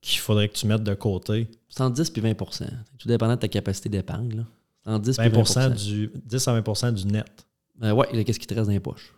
qu'il 0.00 0.18
faudrait 0.18 0.48
que 0.48 0.54
tu 0.54 0.66
mettes 0.66 0.82
de 0.82 0.94
côté? 0.94 1.48
110 1.68 2.10
puis 2.10 2.22
20% 2.22 2.64
Tout 2.98 3.08
dépendant 3.08 3.34
de 3.34 3.40
ta 3.40 3.48
capacité 3.48 3.88
d'épargne. 3.88 4.44
110 4.84 5.16
puis 5.18 5.28
20 5.28 5.42
20 5.54 5.70
du, 5.70 6.10
10 6.24 6.48
à 6.48 6.60
20% 6.60 6.92
du 6.94 7.06
net. 7.06 7.46
Euh, 7.82 7.92
ouais, 7.92 8.24
qu'est-ce 8.24 8.38
qui 8.38 8.46
te 8.46 8.54
reste 8.54 8.66
dans 8.66 8.72
les 8.72 8.80
poches? 8.80 9.14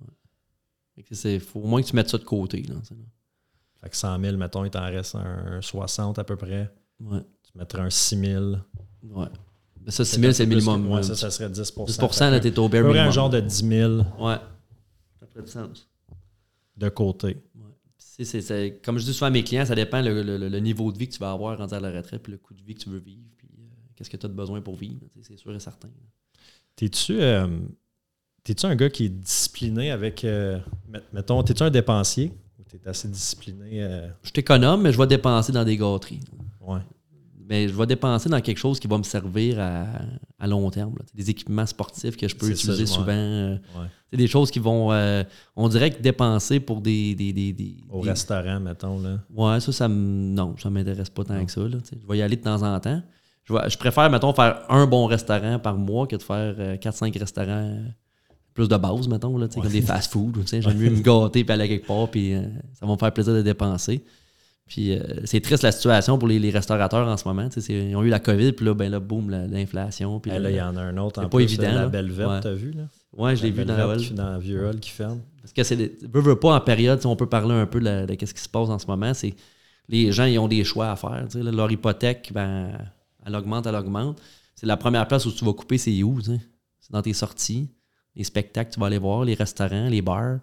Ouais. 0.00 1.04
C'est- 1.12 1.38
faut 1.38 1.60
au 1.60 1.66
moins 1.66 1.82
que 1.82 1.86
tu 1.86 1.94
mettes 1.96 2.08
ça 2.10 2.18
de 2.18 2.24
côté. 2.24 2.62
Là. 2.62 2.74
Fait 3.82 3.90
que 3.90 3.96
100 3.96 4.20
000, 4.20 4.36
mettons, 4.36 4.64
il 4.64 4.70
t'en 4.70 4.82
reste 4.84 5.14
un 5.14 5.60
60 5.60 6.18
à 6.18 6.24
peu 6.24 6.36
près. 6.36 6.72
Ouais. 7.00 7.20
Tu 7.42 7.56
mettrais 7.58 7.82
un 7.82 7.90
6 7.90 8.16
000. 8.18 8.54
ouais. 9.04 9.26
Mais 9.84 9.92
ça, 9.92 10.04
6 10.04 10.18
000, 10.20 10.32
c'est 10.32 10.44
le 10.46 10.54
minimum. 10.56 10.90
Ouais, 10.90 11.02
ça, 11.02 11.14
ça 11.14 11.30
serait 11.30 11.48
10% 11.48 11.84
10 11.86 11.96
Fait 12.18 12.30
là, 12.30 12.40
t'es 12.40 12.58
au 12.58 12.68
bare 12.68 12.80
à 12.80 12.82
peu 12.84 12.88
près 12.90 12.98
minimum. 12.98 13.06
un 13.08 13.10
genre 13.10 13.30
de 13.30 13.40
10 13.40 13.68
000 13.68 13.92
Ouais. 14.18 14.36
Ça 15.20 15.26
ferait 15.28 15.42
du 15.44 15.50
sens. 15.50 15.88
de 16.76 16.88
côté. 16.88 17.36
Comme 18.82 18.98
je 18.98 19.04
dis 19.04 19.12
souvent 19.14 19.26
à 19.26 19.30
mes 19.30 19.44
clients, 19.44 19.64
ça 19.66 19.74
dépend 19.74 20.00
le, 20.00 20.22
le- 20.22 20.38
le- 20.38 20.48
le 20.48 20.58
niveau 20.60 20.90
de 20.90 20.98
vie 20.98 21.06
que 21.08 21.12
tu 21.14 21.18
vas 21.20 21.30
avoir 21.32 21.58
rendu 21.58 21.74
à 21.74 21.80
la 21.80 21.90
retraite, 21.92 22.22
puis 22.22 22.32
le 22.32 22.38
coût 22.38 22.54
de 22.54 22.62
vie 22.62 22.74
que 22.74 22.80
tu 22.80 22.88
veux 22.88 22.98
vivre, 22.98 23.22
qu'est-ce 23.96 24.10
que 24.10 24.16
tu 24.16 24.26
as 24.26 24.28
de 24.28 24.34
besoin 24.34 24.60
pour 24.60 24.76
vivre. 24.76 25.00
C'est 25.22 25.36
sûr 25.38 25.54
et 25.54 25.58
certain. 25.60 25.88
T'es-tu 26.76 27.20
euh, 27.20 27.46
t'es-tu 28.44 28.66
un 28.66 28.76
gars 28.76 28.90
qui 28.90 29.06
est 29.06 29.08
discipliné 29.08 29.90
avec. 29.90 30.24
euh, 30.24 30.58
met- 30.88 31.02
mettons, 31.12 31.42
t'es-tu 31.42 31.62
un 31.62 31.70
dépensier 31.70 32.32
ou 32.58 32.62
t'es 32.64 32.80
assez 32.86 33.08
discipliné? 33.08 33.82
euh, 33.82 34.08
Je 34.22 34.28
suis 34.28 34.40
économe, 34.40 34.82
mais 34.82 34.92
je 34.92 34.98
vais 34.98 35.06
dépenser 35.06 35.52
dans 35.52 35.64
des 35.64 35.76
gâteries. 35.76 36.20
ouais. 36.60 36.80
Mais 37.48 37.68
je 37.68 37.74
vais 37.74 37.86
dépenser 37.86 38.28
dans 38.28 38.40
quelque 38.40 38.58
chose 38.58 38.80
qui 38.80 38.88
va 38.88 38.98
me 38.98 39.04
servir 39.04 39.60
à, 39.60 39.86
à 40.36 40.48
long 40.48 40.68
terme. 40.68 40.94
là. 40.98 41.04
Des 41.14 41.30
équipements 41.30 41.64
sportifs 41.64 42.16
que 42.16 42.26
je 42.26 42.34
peux 42.34 42.46
ça, 42.46 42.52
utiliser 42.52 42.86
souvent. 42.86 43.06
ouais. 43.52 43.60
C'est 44.10 44.16
des 44.16 44.26
choses 44.26 44.50
qui 44.50 44.58
vont. 44.58 44.90
on 45.54 45.68
dirait 45.68 45.92
que 45.92 46.02
dépenser 46.02 46.58
pour 46.58 46.80
des. 46.80 47.14
des, 47.14 47.32
des, 47.32 47.52
des- 47.52 47.76
Au 47.88 48.00
restaurant, 48.00 48.58
mettons. 48.58 49.00
Là. 49.00 49.20
Ouais, 49.32 49.60
ça, 49.60 49.70
ça. 49.70 49.86
Non, 49.86 50.56
ça 50.58 50.70
m'intéresse 50.70 51.08
pas 51.08 51.22
tant 51.24 51.34
Non. 51.34 51.46
que 51.46 51.52
ça. 51.52 51.60
Là, 51.60 51.78
je 51.88 52.08
vais 52.08 52.18
y 52.18 52.22
aller 52.22 52.34
de 52.36 52.42
temps 52.42 52.62
en 52.62 52.80
temps. 52.80 53.00
Je, 53.46 53.52
vais- 53.54 53.68
je 53.70 53.78
préfère, 53.78 54.10
mettons, 54.10 54.32
faire 54.32 54.62
un 54.68 54.86
bon 54.86 55.06
restaurant 55.06 55.58
par 55.58 55.76
mois 55.76 56.06
que 56.06 56.16
de 56.16 56.22
faire 56.22 56.54
4-5 56.78 57.16
restaurants 57.18 57.48
euh, 57.72 57.80
plus 58.54 58.68
de 58.68 58.76
base, 58.76 59.06
mettons, 59.08 59.36
là, 59.38 59.46
Ouais. 59.46 59.62
comme 59.62 59.70
des 59.70 59.82
fast-food. 59.82 60.36
J'aime 60.50 60.76
mieux 60.76 60.90
me 60.90 61.00
gâter 61.00 61.44
puis 61.44 61.52
aller 61.52 61.68
quelque 61.68 61.86
part, 61.86 62.08
puis 62.08 62.34
euh, 62.34 62.42
ça 62.74 62.86
va 62.86 62.92
me 62.92 62.98
faire 62.98 63.12
plaisir 63.12 63.34
de 63.34 63.42
dépenser. 63.42 64.04
Puis 64.66 64.98
euh, 64.98 65.00
c'est 65.24 65.40
triste 65.40 65.62
la 65.62 65.70
situation 65.70 66.18
pour 66.18 66.26
les, 66.26 66.40
les 66.40 66.50
restaurateurs 66.50 67.06
en 67.06 67.16
ce 67.16 67.28
moment. 67.28 67.48
Ils 67.68 67.94
ont 67.94 68.02
eu 68.02 68.08
la 68.08 68.18
COVID, 68.18 68.52
puis 68.52 68.66
là, 68.66 68.74
ben 68.74 68.90
là, 68.90 68.98
boum, 68.98 69.30
la- 69.30 69.46
l'inflation. 69.46 70.18
Puis 70.18 70.32
là, 70.32 70.50
il 70.50 70.56
y 70.56 70.60
en 70.60 70.76
a 70.76 70.80
un 70.82 70.96
autre 70.96 71.20
en 71.20 71.28
pas 71.28 71.36
plus, 71.38 71.44
évident, 71.44 71.68
La 71.68 71.74
là. 71.82 71.86
belle 71.88 72.10
verte, 72.10 72.30
Ouais. 72.32 72.40
t'as 72.40 72.52
vu, 72.54 72.72
là? 72.72 72.82
Ouais, 73.12 73.36
je 73.36 73.42
l'ai 73.44 73.50
La 73.50 73.56
vu 73.56 73.64
dans 73.64 73.76
la 73.76 73.96
dans 73.96 74.30
la 74.32 74.38
vieux 74.40 74.66
hall 74.66 74.80
qui 74.80 74.90
ferme. 74.90 75.20
Parce 75.40 75.52
que 75.52 75.62
c'est. 75.62 75.76
Veux, 76.12 76.20
veux 76.20 76.34
pas 76.36 76.56
en 76.56 76.60
période, 76.60 77.00
on 77.06 77.14
peut 77.14 77.28
parler 77.28 77.54
un 77.54 77.66
peu 77.66 77.78
de, 77.78 77.84
la- 77.84 78.06
de 78.06 78.14
qu'est-ce 78.14 78.34
qui 78.34 78.42
se 78.42 78.48
passe 78.48 78.68
en 78.68 78.78
ce 78.80 78.86
moment. 78.88 79.14
C'est 79.14 79.34
les 79.88 80.10
gens, 80.10 80.24
ils 80.24 80.38
ont 80.40 80.48
des 80.48 80.64
choix 80.64 80.90
à 80.90 80.96
faire. 80.96 81.26
là, 81.34 81.50
leur 81.52 81.70
hypothèque, 81.70 82.32
ben, 82.34 82.70
elle 83.26 83.34
augmente, 83.36 83.66
elle 83.66 83.74
augmente. 83.74 84.20
C'est 84.54 84.66
la 84.66 84.76
première 84.76 85.06
place 85.06 85.26
où 85.26 85.32
tu 85.32 85.44
vas 85.44 85.52
couper, 85.52 85.76
c'est 85.78 86.02
où? 86.02 86.20
C'est 86.22 86.40
dans 86.92 87.02
tes 87.02 87.12
sorties, 87.12 87.68
les 88.14 88.24
spectacles 88.24 88.70
que 88.70 88.74
tu 88.74 88.80
vas 88.80 88.86
aller 88.86 88.98
voir, 88.98 89.24
les 89.24 89.34
restaurants, 89.34 89.88
les 89.88 90.00
bars. 90.02 90.38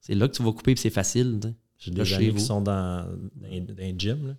C'est 0.00 0.14
là 0.14 0.28
que 0.28 0.34
tu 0.36 0.42
vas 0.42 0.52
couper, 0.52 0.74
puis 0.74 0.82
c'est 0.82 0.90
facile. 0.90 1.38
tu 1.40 1.48
sais. 1.48 1.54
J'ai 1.78 1.90
des 1.90 2.04
chez 2.04 2.14
amis 2.16 2.28
vous. 2.28 2.36
qui 2.38 2.44
sont 2.44 2.60
dans, 2.60 2.72
un- 2.72 3.06
un 3.44 3.98
gym, 3.98 4.28
là. 4.28 4.34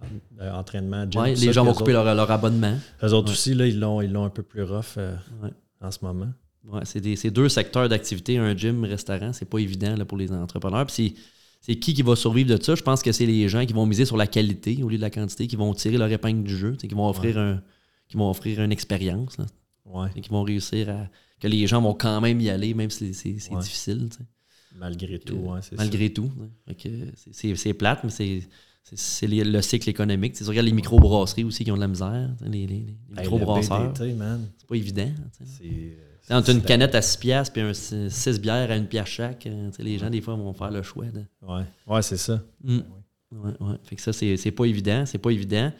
En- 0.00 0.42
euh, 0.42 0.52
entraînement, 0.52 1.10
gym. 1.10 1.20
Ouais, 1.22 1.34
les 1.34 1.46
ça, 1.46 1.52
gens 1.52 1.64
vont 1.64 1.72
couper 1.72 1.92
autres- 1.94 2.04
leur, 2.04 2.14
leur 2.14 2.30
abonnement. 2.30 2.76
Eux 3.02 3.12
autres 3.12 3.28
Ouais. 3.28 3.32
aussi, 3.32 3.54
là, 3.54 3.66
ils 3.66 3.78
l'ont, 3.78 4.00
ils 4.00 4.10
l'ont 4.12 4.24
un 4.24 4.30
peu 4.30 4.42
plus 4.42 4.62
rough 4.62 4.96
euh, 4.96 5.16
Ouais. 5.42 5.50
en 5.80 5.90
ce 5.90 5.98
moment. 6.02 6.30
Ouais, 6.64 6.82
c'est 6.84 7.00
des- 7.00 7.16
c'est 7.16 7.30
deux 7.30 7.48
secteurs 7.48 7.88
d'activité, 7.88 8.38
un 8.38 8.56
gym, 8.56 8.84
restaurant, 8.84 9.32
c'est 9.32 9.44
pas 9.48 9.58
évident 9.58 9.96
là, 9.96 10.04
pour 10.04 10.16
les 10.18 10.30
entrepreneurs. 10.32 10.86
Puis 10.86 11.16
c'est- 11.62 11.76
qui 11.76 11.94
qui 11.94 12.02
va 12.02 12.14
survivre 12.16 12.54
de 12.54 12.62
ça? 12.62 12.74
Je 12.74 12.82
pense 12.82 13.02
que 13.02 13.10
c'est 13.12 13.24
les 13.24 13.48
gens 13.48 13.64
qui 13.64 13.72
vont 13.72 13.86
miser 13.86 14.04
sur 14.04 14.18
la 14.18 14.26
qualité 14.26 14.82
au 14.82 14.88
lieu 14.90 14.96
de 14.98 15.02
la 15.02 15.10
quantité, 15.10 15.46
qui 15.46 15.56
vont 15.56 15.72
tirer 15.72 15.96
leur 15.96 16.10
épingle 16.12 16.42
du 16.44 16.54
jeu, 16.56 16.72
qui 16.76 16.86
vont 16.88 17.08
offrir 17.08 17.38
un 17.38 17.62
qui 18.08 18.18
vont 18.18 18.28
offrir 18.28 18.60
une 18.62 18.72
expérience, 18.72 19.38
Ouais, 19.86 20.10
qui 20.20 20.28
vont 20.28 20.42
réussir 20.42 20.90
à 20.90 21.08
que 21.40 21.48
les 21.48 21.66
gens 21.66 21.80
vont 21.80 21.94
quand 21.94 22.20
même 22.20 22.38
y 22.42 22.50
aller, 22.50 22.74
même 22.74 22.90
si 22.90 23.14
c'est 23.14 23.30
Ouais. 23.50 23.60
difficile, 23.62 24.08
malgré 24.76 25.18
tout, 25.18 25.40
c'est 25.62 25.76
malgré 25.76 26.12
tout. 26.12 26.30
c'est 27.32 27.74
plate, 27.74 28.04
mais 28.04 28.10
c'est 28.10 28.42
c'est- 28.84 29.26
le 29.26 29.60
cycle 29.62 29.88
économique. 29.88 30.34
Tu 30.34 30.44
regardes 30.44 30.66
les 30.66 30.72
microbrasseries 30.72 31.44
aussi 31.44 31.64
qui 31.64 31.70
ont 31.70 31.76
de 31.76 31.80
la 31.80 31.88
misère, 31.88 32.30
les, 32.42 32.50
les, 32.50 32.66
les. 32.66 32.76
Hey, 32.76 32.96
microbrasseurs. 33.22 33.92
C'est 34.58 34.66
pas 34.68 34.74
évident. 34.76 35.08
euh, 35.42 35.94
Quand 36.28 36.42
tu 36.42 36.50
as 36.50 36.54
une 36.54 36.62
canette 36.62 36.94
à 36.94 37.02
6 37.02 37.16
piastres 37.18 37.52
puis 37.52 37.62
un 37.62 37.72
6 37.74 38.40
bières 38.40 38.70
à 38.70 38.76
une 38.76 38.86
pièce 38.86 39.06
chaque, 39.06 39.46
euh, 39.46 39.70
les 39.78 39.98
gens, 39.98 40.10
des 40.10 40.20
fois, 40.20 40.34
vont 40.34 40.52
faire 40.52 40.70
le 40.70 40.82
choix. 40.82 41.06
De... 41.06 41.24
Ouais, 41.46 41.62
ouais 41.86 42.02
c'est 42.02 42.16
ça. 42.16 42.40
Mm. 42.62 42.78
Ouais, 43.32 43.50
ouais. 43.60 43.74
Fait 43.84 43.96
que 43.96 44.02
ça, 44.02 44.12
c'est 44.12 44.50
pas 44.50 44.64
évident. 44.66 45.04
C'est 45.06 45.18
pas 45.18 45.30
évident. 45.30 45.72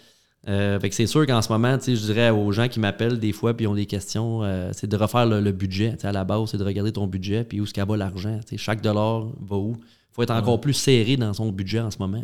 Euh, 0.49 0.81
fait 0.81 0.89
que 0.89 0.95
c'est 0.97 1.07
sûr 1.07 1.25
qu'en 1.27 1.41
ce 1.43 1.53
moment, 1.53 1.79
tu 1.79 1.85
sais, 1.85 1.97
je 1.97 2.01
dirais 2.07 2.31
aux 2.31 2.51
gens 2.51 2.67
qui 2.67 2.81
m'appellent 2.81 3.21
des 3.21 3.31
fois 3.33 3.57
puis 3.57 3.67
ont 3.69 3.75
des 3.75 3.87
questions, 3.87 4.43
euh, 4.43 4.71
c'est 4.73 4.89
de 4.89 4.97
refaire 4.97 5.25
le, 5.27 5.41
le 5.41 5.53
budget. 5.53 5.93
Tu 5.93 6.01
sais, 6.01 6.09
à 6.09 6.13
la 6.13 6.25
base, 6.25 6.51
c'est 6.51 6.57
de 6.59 6.65
regarder 6.65 6.91
ton 6.93 7.07
budget 7.07 7.45
puis 7.45 7.61
où 7.61 7.65
est-ce 7.65 7.73
qu'il 7.73 7.85
va 7.85 7.97
l'argent. 7.97 8.41
Tu 8.41 8.51
sais, 8.51 8.57
Chaque 8.57 8.81
dollar 8.81 9.27
va 9.41 9.57
où. 9.57 9.77
Il 9.79 10.15
faut 10.15 10.23
être 10.25 10.31
encore 10.33 10.61
plus 10.61 10.75
serré 10.75 11.17
dans 11.17 11.33
son 11.33 11.53
budget 11.53 11.79
en 11.81 11.91
ce 11.93 11.99
moment. 11.99 12.23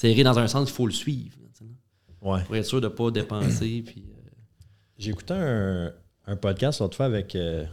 Serré 0.00 0.22
dans 0.22 0.38
un 0.38 0.46
sens, 0.46 0.70
il 0.70 0.72
faut 0.72 0.86
le 0.86 0.92
suivre. 0.92 1.34
Ouais. 2.22 2.42
Pour 2.44 2.54
être 2.56 2.64
sûr 2.66 2.80
de 2.80 2.86
ne 2.86 2.92
pas 2.92 3.10
dépenser. 3.10 3.82
Puis, 3.86 4.04
euh, 4.08 4.30
J'ai 4.98 5.10
écouté 5.10 5.34
un, 5.34 5.92
un 6.26 6.36
podcast 6.36 6.80
l'autre 6.80 6.96
fois 6.96 7.06
avec 7.06 7.34
euh, 7.34 7.64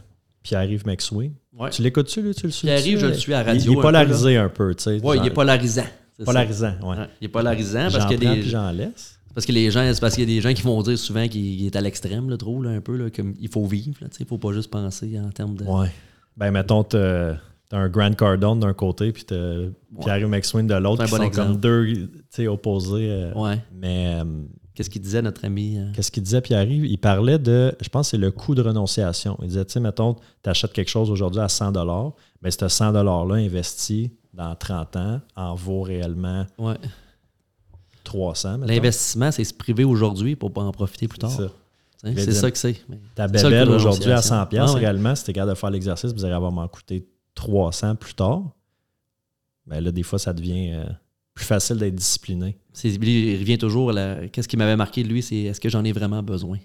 Pierre-Yves 0.42 0.86
McSween. 0.86 1.32
ouais. 1.58 1.70
Tu 1.70 1.82
l'écoutes-tu, 1.82 2.22
lui? 2.22 2.34
Tu 2.34 2.46
le 2.46 2.52
suis 2.52 2.66
Pierre-Yves, 2.66 2.98
je 2.98 3.06
le 3.06 3.14
suis 3.14 3.32
à 3.34 3.42
radio. 3.44 3.60
Il, 3.60 3.64
il 3.64 3.68
un 3.68 3.72
est 3.72 3.76
peu, 3.76 3.82
polarisé 3.82 4.36
un 4.36 4.48
peu, 4.48 4.74
tu 4.74 4.82
sais. 4.84 5.00
Ouais, 5.04 5.18
il 5.18 5.26
est 5.26 5.30
polarisant. 5.30 5.84
c'est 6.16 6.24
ça. 6.24 6.32
Polarisant, 6.32 6.74
ouais. 6.82 6.96
Ouais, 6.96 7.06
il 7.20 7.24
est 7.26 7.28
polarisant 7.28 7.88
parce 7.92 8.06
qu'il 8.06 8.22
y 8.24 8.26
a 8.26 8.34
des- 8.34 8.42
j'en 8.42 8.70
laisse. 8.72 9.18
parce 9.34 9.46
que 9.46 9.52
les 9.52 9.70
gens, 9.70 9.88
c'est 9.94 10.00
parce 10.00 10.14
qu'il 10.14 10.28
y 10.28 10.32
a 10.32 10.34
des 10.36 10.40
gens 10.40 10.52
qui 10.54 10.62
vont 10.62 10.80
dire 10.82 10.98
souvent 10.98 11.26
qu'il 11.28 11.44
il 11.60 11.66
est 11.66 11.76
à 11.76 11.80
l'extrême, 11.80 12.28
là, 12.30 12.36
trop, 12.36 12.60
là, 12.62 12.70
un 12.70 12.80
peu, 12.80 12.96
là, 12.96 13.08
comme 13.10 13.34
il 13.40 13.48
faut 13.48 13.66
vivre, 13.66 13.98
là, 14.00 14.08
tu 14.08 14.16
sais, 14.16 14.24
il 14.24 14.26
faut 14.26 14.38
pas 14.38 14.52
juste 14.52 14.70
penser 14.70 15.16
en 15.20 15.30
termes 15.30 15.56
de. 15.56 15.64
Ouais. 15.64 15.90
Ben, 16.36 16.50
mettons, 16.50 16.84
t'as 17.68 17.78
un 17.78 17.88
Grand 17.88 18.14
Cardone 18.14 18.60
d'un 18.60 18.72
côté, 18.74 19.12
puis 19.12 19.24
t'as 19.24 19.56
Pierre-Yves 20.00 20.28
McSween 20.28 20.66
de 20.66 20.74
l'autre, 20.74 20.96
C'est 20.98 21.02
un 21.02 21.06
qui 21.06 21.10
bon 21.12 21.16
sont 21.18 21.22
exemple. 21.24 21.48
comme 21.52 21.56
deux, 21.60 22.08
opposés. 22.48 23.08
euh, 23.10 23.32
Ouais. 23.34 23.58
Mais 23.74 24.16
euh, 24.20 24.24
Qu'est-ce 24.74 24.90
qu'il 24.90 25.00
disait 25.00 25.22
notre 25.22 25.44
ami 25.46 25.78
euh, 25.78 25.90
qu'est-ce 25.94 26.10
qu'il 26.10 26.22
disait, 26.22 26.42
Pierre-Yves? 26.42 26.84
Il 26.84 26.98
parlait 26.98 27.38
de, 27.38 27.74
je 27.80 27.88
pense 27.88 28.08
que 28.08 28.10
c'est 28.10 28.18
le 28.18 28.30
coût 28.30 28.54
de 28.54 28.60
renonciation. 28.60 29.38
Il 29.40 29.48
disait, 29.48 29.64
tu 29.64 29.72
sais, 29.72 29.80
mettons, 29.80 30.16
tu 30.42 30.50
achètes 30.50 30.72
quelque 30.74 30.90
chose 30.90 31.10
aujourd'hui 31.10 31.40
à 31.40 31.48
100 31.48 31.72
mais 32.42 32.50
ce 32.50 32.68
100 32.68 32.92
$-là 32.92 33.34
investi 33.36 34.10
dans 34.34 34.54
30 34.54 34.96
ans 34.96 35.20
en 35.34 35.54
vaut 35.54 35.80
réellement 35.80 36.44
Ouais. 36.58 36.74
300. 38.04 38.58
mettons. 38.58 38.72
L'investissement, 38.72 39.30
c'est 39.32 39.44
se 39.44 39.54
priver 39.54 39.84
aujourd'hui 39.84 40.36
pour 40.36 40.52
pas 40.52 40.62
en 40.62 40.72
profiter 40.72 41.08
plus 41.08 41.18
tard. 41.18 41.30
C'est 41.30 41.42
ça. 42.30 42.32
Ça 42.32 42.50
que 42.50 42.58
c'est. 42.58 42.76
Ta 43.14 43.26
bébelle 43.28 43.70
aujourd'hui 43.70 44.12
à 44.12 44.20
100 44.22 44.34
renonciation. 44.34 44.46
pièces 44.46 44.62
Ah 44.68 44.74
ouais. 44.74 44.80
réellement, 44.80 45.14
si 45.14 45.24
tu 45.24 45.32
capable 45.32 45.52
de 45.54 45.58
faire 45.58 45.70
l'exercice, 45.70 46.12
vous 46.12 46.24
allez 46.24 46.34
avoir 46.34 46.52
m'en 46.52 46.68
coûter 46.68 47.06
300 47.36 47.94
plus 47.94 48.14
tard. 48.14 48.50
Ben 49.66 49.80
là, 49.80 49.92
des 49.92 50.02
fois, 50.02 50.18
ça 50.18 50.32
devient 50.32 50.72
euh, 50.72 50.84
plus 51.34 51.44
facile 51.44 51.76
d'être 51.76 51.94
discipliné. 51.94 52.56
Il 52.82 53.38
revient 53.38 53.58
toujours 53.58 53.90
à 53.90 53.92
la. 53.92 54.28
Qu'est-ce 54.28 54.48
qui 54.48 54.56
m'avait 54.56 54.76
marqué 54.76 55.04
de 55.04 55.08
lui, 55.08 55.22
c'est 55.22 55.36
est-ce 55.36 55.60
que 55.60 55.68
j'en 55.68 55.84
ai 55.84 55.92
vraiment 55.92 56.22
besoin? 56.22 56.58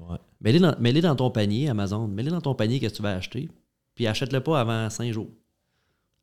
Ouais. 0.00 0.18
Mets-les 0.40 1.00
dans, 1.00 1.16
ton 1.16 1.30
panier, 1.30 1.68
Amazon. 1.68 2.08
Mets-les 2.08 2.30
dans 2.30 2.40
ton 2.40 2.54
panier 2.54 2.80
que 2.80 2.86
tu 2.86 3.00
vas 3.00 3.14
acheter. 3.14 3.48
Puis 3.94 4.06
achète-le 4.06 4.40
pas 4.40 4.60
avant 4.60 4.90
5 4.90 5.12
jours. 5.12 5.30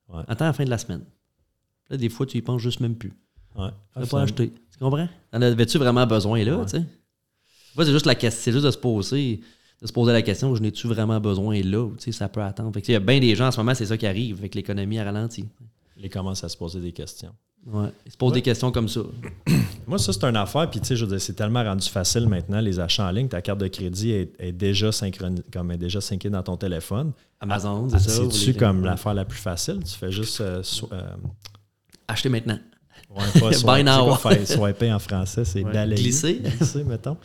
Ouais. 0.09 0.23
Attends 0.27 0.45
la 0.45 0.53
fin 0.53 0.65
de 0.65 0.69
la 0.69 0.77
semaine. 0.77 1.05
Là, 1.89 1.97
des 1.97 2.09
fois, 2.09 2.25
tu 2.25 2.37
y 2.37 2.41
penses 2.41 2.61
juste 2.61 2.81
même 2.81 2.95
plus. 2.95 3.13
Ouais. 3.55 3.69
Tu 4.01 4.07
pas 4.07 4.21
acheté. 4.21 4.51
Tu 4.71 4.77
comprends? 4.77 5.07
En 5.31 5.41
avais-tu 5.41 5.77
vraiment 5.77 6.05
besoin 6.05 6.43
là, 6.43 6.57
Ouais. 6.57 6.65
tu 6.65 6.71
sais? 6.71 6.85
Moi, 7.75 7.85
c'est 7.85 7.91
juste 7.91 8.05
la 8.05 8.15
question, 8.15 8.41
c'est 8.43 8.51
juste 8.51 8.65
de 8.65 8.71
se 8.71 8.77
poser, 8.77 9.39
de 9.81 9.87
se 9.87 9.93
poser 9.93 10.11
la 10.13 10.21
question, 10.21 10.53
je 10.55 10.61
n'ai-tu 10.61 10.87
vraiment 10.87 11.19
besoin 11.19 11.59
là? 11.63 11.81
ou, 11.81 11.95
Tu 11.97 12.03
sais, 12.05 12.11
ça 12.11 12.29
peut 12.29 12.41
attendre. 12.41 12.71
Fait 12.73 12.81
que, 12.81 12.87
il 12.87 12.93
y 12.93 12.95
a 12.95 12.99
bien 12.99 13.19
des 13.19 13.35
gens 13.35 13.47
en 13.47 13.51
ce 13.51 13.57
moment, 13.57 13.73
c'est 13.73 13.85
ça 13.87 13.97
qui 13.97 14.05
arrive, 14.05 14.37
avec 14.39 14.53
l'économie 14.55 14.99
à 14.99 15.03
ralenti. 15.05 15.45
Il 15.97 16.09
commence 16.09 16.43
à 16.43 16.49
se 16.49 16.57
poser 16.57 16.79
des 16.79 16.91
questions. 16.91 17.31
Ouais. 17.67 17.89
Ils 18.05 18.11
se 18.11 18.17
posent 18.17 18.31
Ouais. 18.31 18.37
des 18.37 18.41
questions 18.41 18.71
comme 18.71 18.87
ça. 18.89 19.01
Moi, 19.87 19.97
ça, 19.99 20.13
c'est 20.13 20.23
une 20.23 20.35
affaire. 20.35 20.69
Puis, 20.69 20.79
tu 20.79 20.87
sais, 20.87 20.95
je 20.95 21.05
veux 21.05 21.11
dire, 21.11 21.21
c'est 21.21 21.33
tellement 21.33 21.63
rendu 21.63 21.87
facile 21.87 22.27
maintenant, 22.27 22.59
les 22.59 22.79
achats 22.79 23.07
en 23.07 23.11
ligne. 23.11 23.27
Ta 23.27 23.41
carte 23.41 23.59
de 23.59 23.67
crédit 23.67 24.11
est, 24.11 24.33
est 24.39 24.51
déjà 24.51 24.91
synchronisée, 24.91 25.43
comme 25.53 25.71
est 25.71 25.77
déjà 25.77 26.01
syncée 26.01 26.29
dans 26.29 26.41
ton 26.43 26.57
téléphone. 26.57 27.11
Amazon, 27.39 27.87
c'est 27.89 27.99
ça. 27.99 28.23
C'est-tu 28.31 28.53
comme 28.55 28.83
l'affaire 28.83 29.13
la 29.13 29.25
plus 29.25 29.37
facile? 29.39 29.79
Tu 29.83 29.95
fais 29.95 30.11
juste. 30.11 30.41
euh, 30.41 30.61
euh, 30.91 31.01
Acheter 32.07 32.29
maintenant. 32.29 32.59
Ouais, 33.09 33.39
pas 33.39 33.51
swipe- 33.53 33.85
now. 33.85 34.15
faire 34.15 34.47
swiper 34.47 34.91
en 34.93 34.99
français, 34.99 35.45
c'est 35.45 35.63
Ouais. 35.63 35.71
balayer. 35.71 36.01
Glisser. 36.01 36.33
Glisser, 36.59 36.83
mettons. 36.83 37.17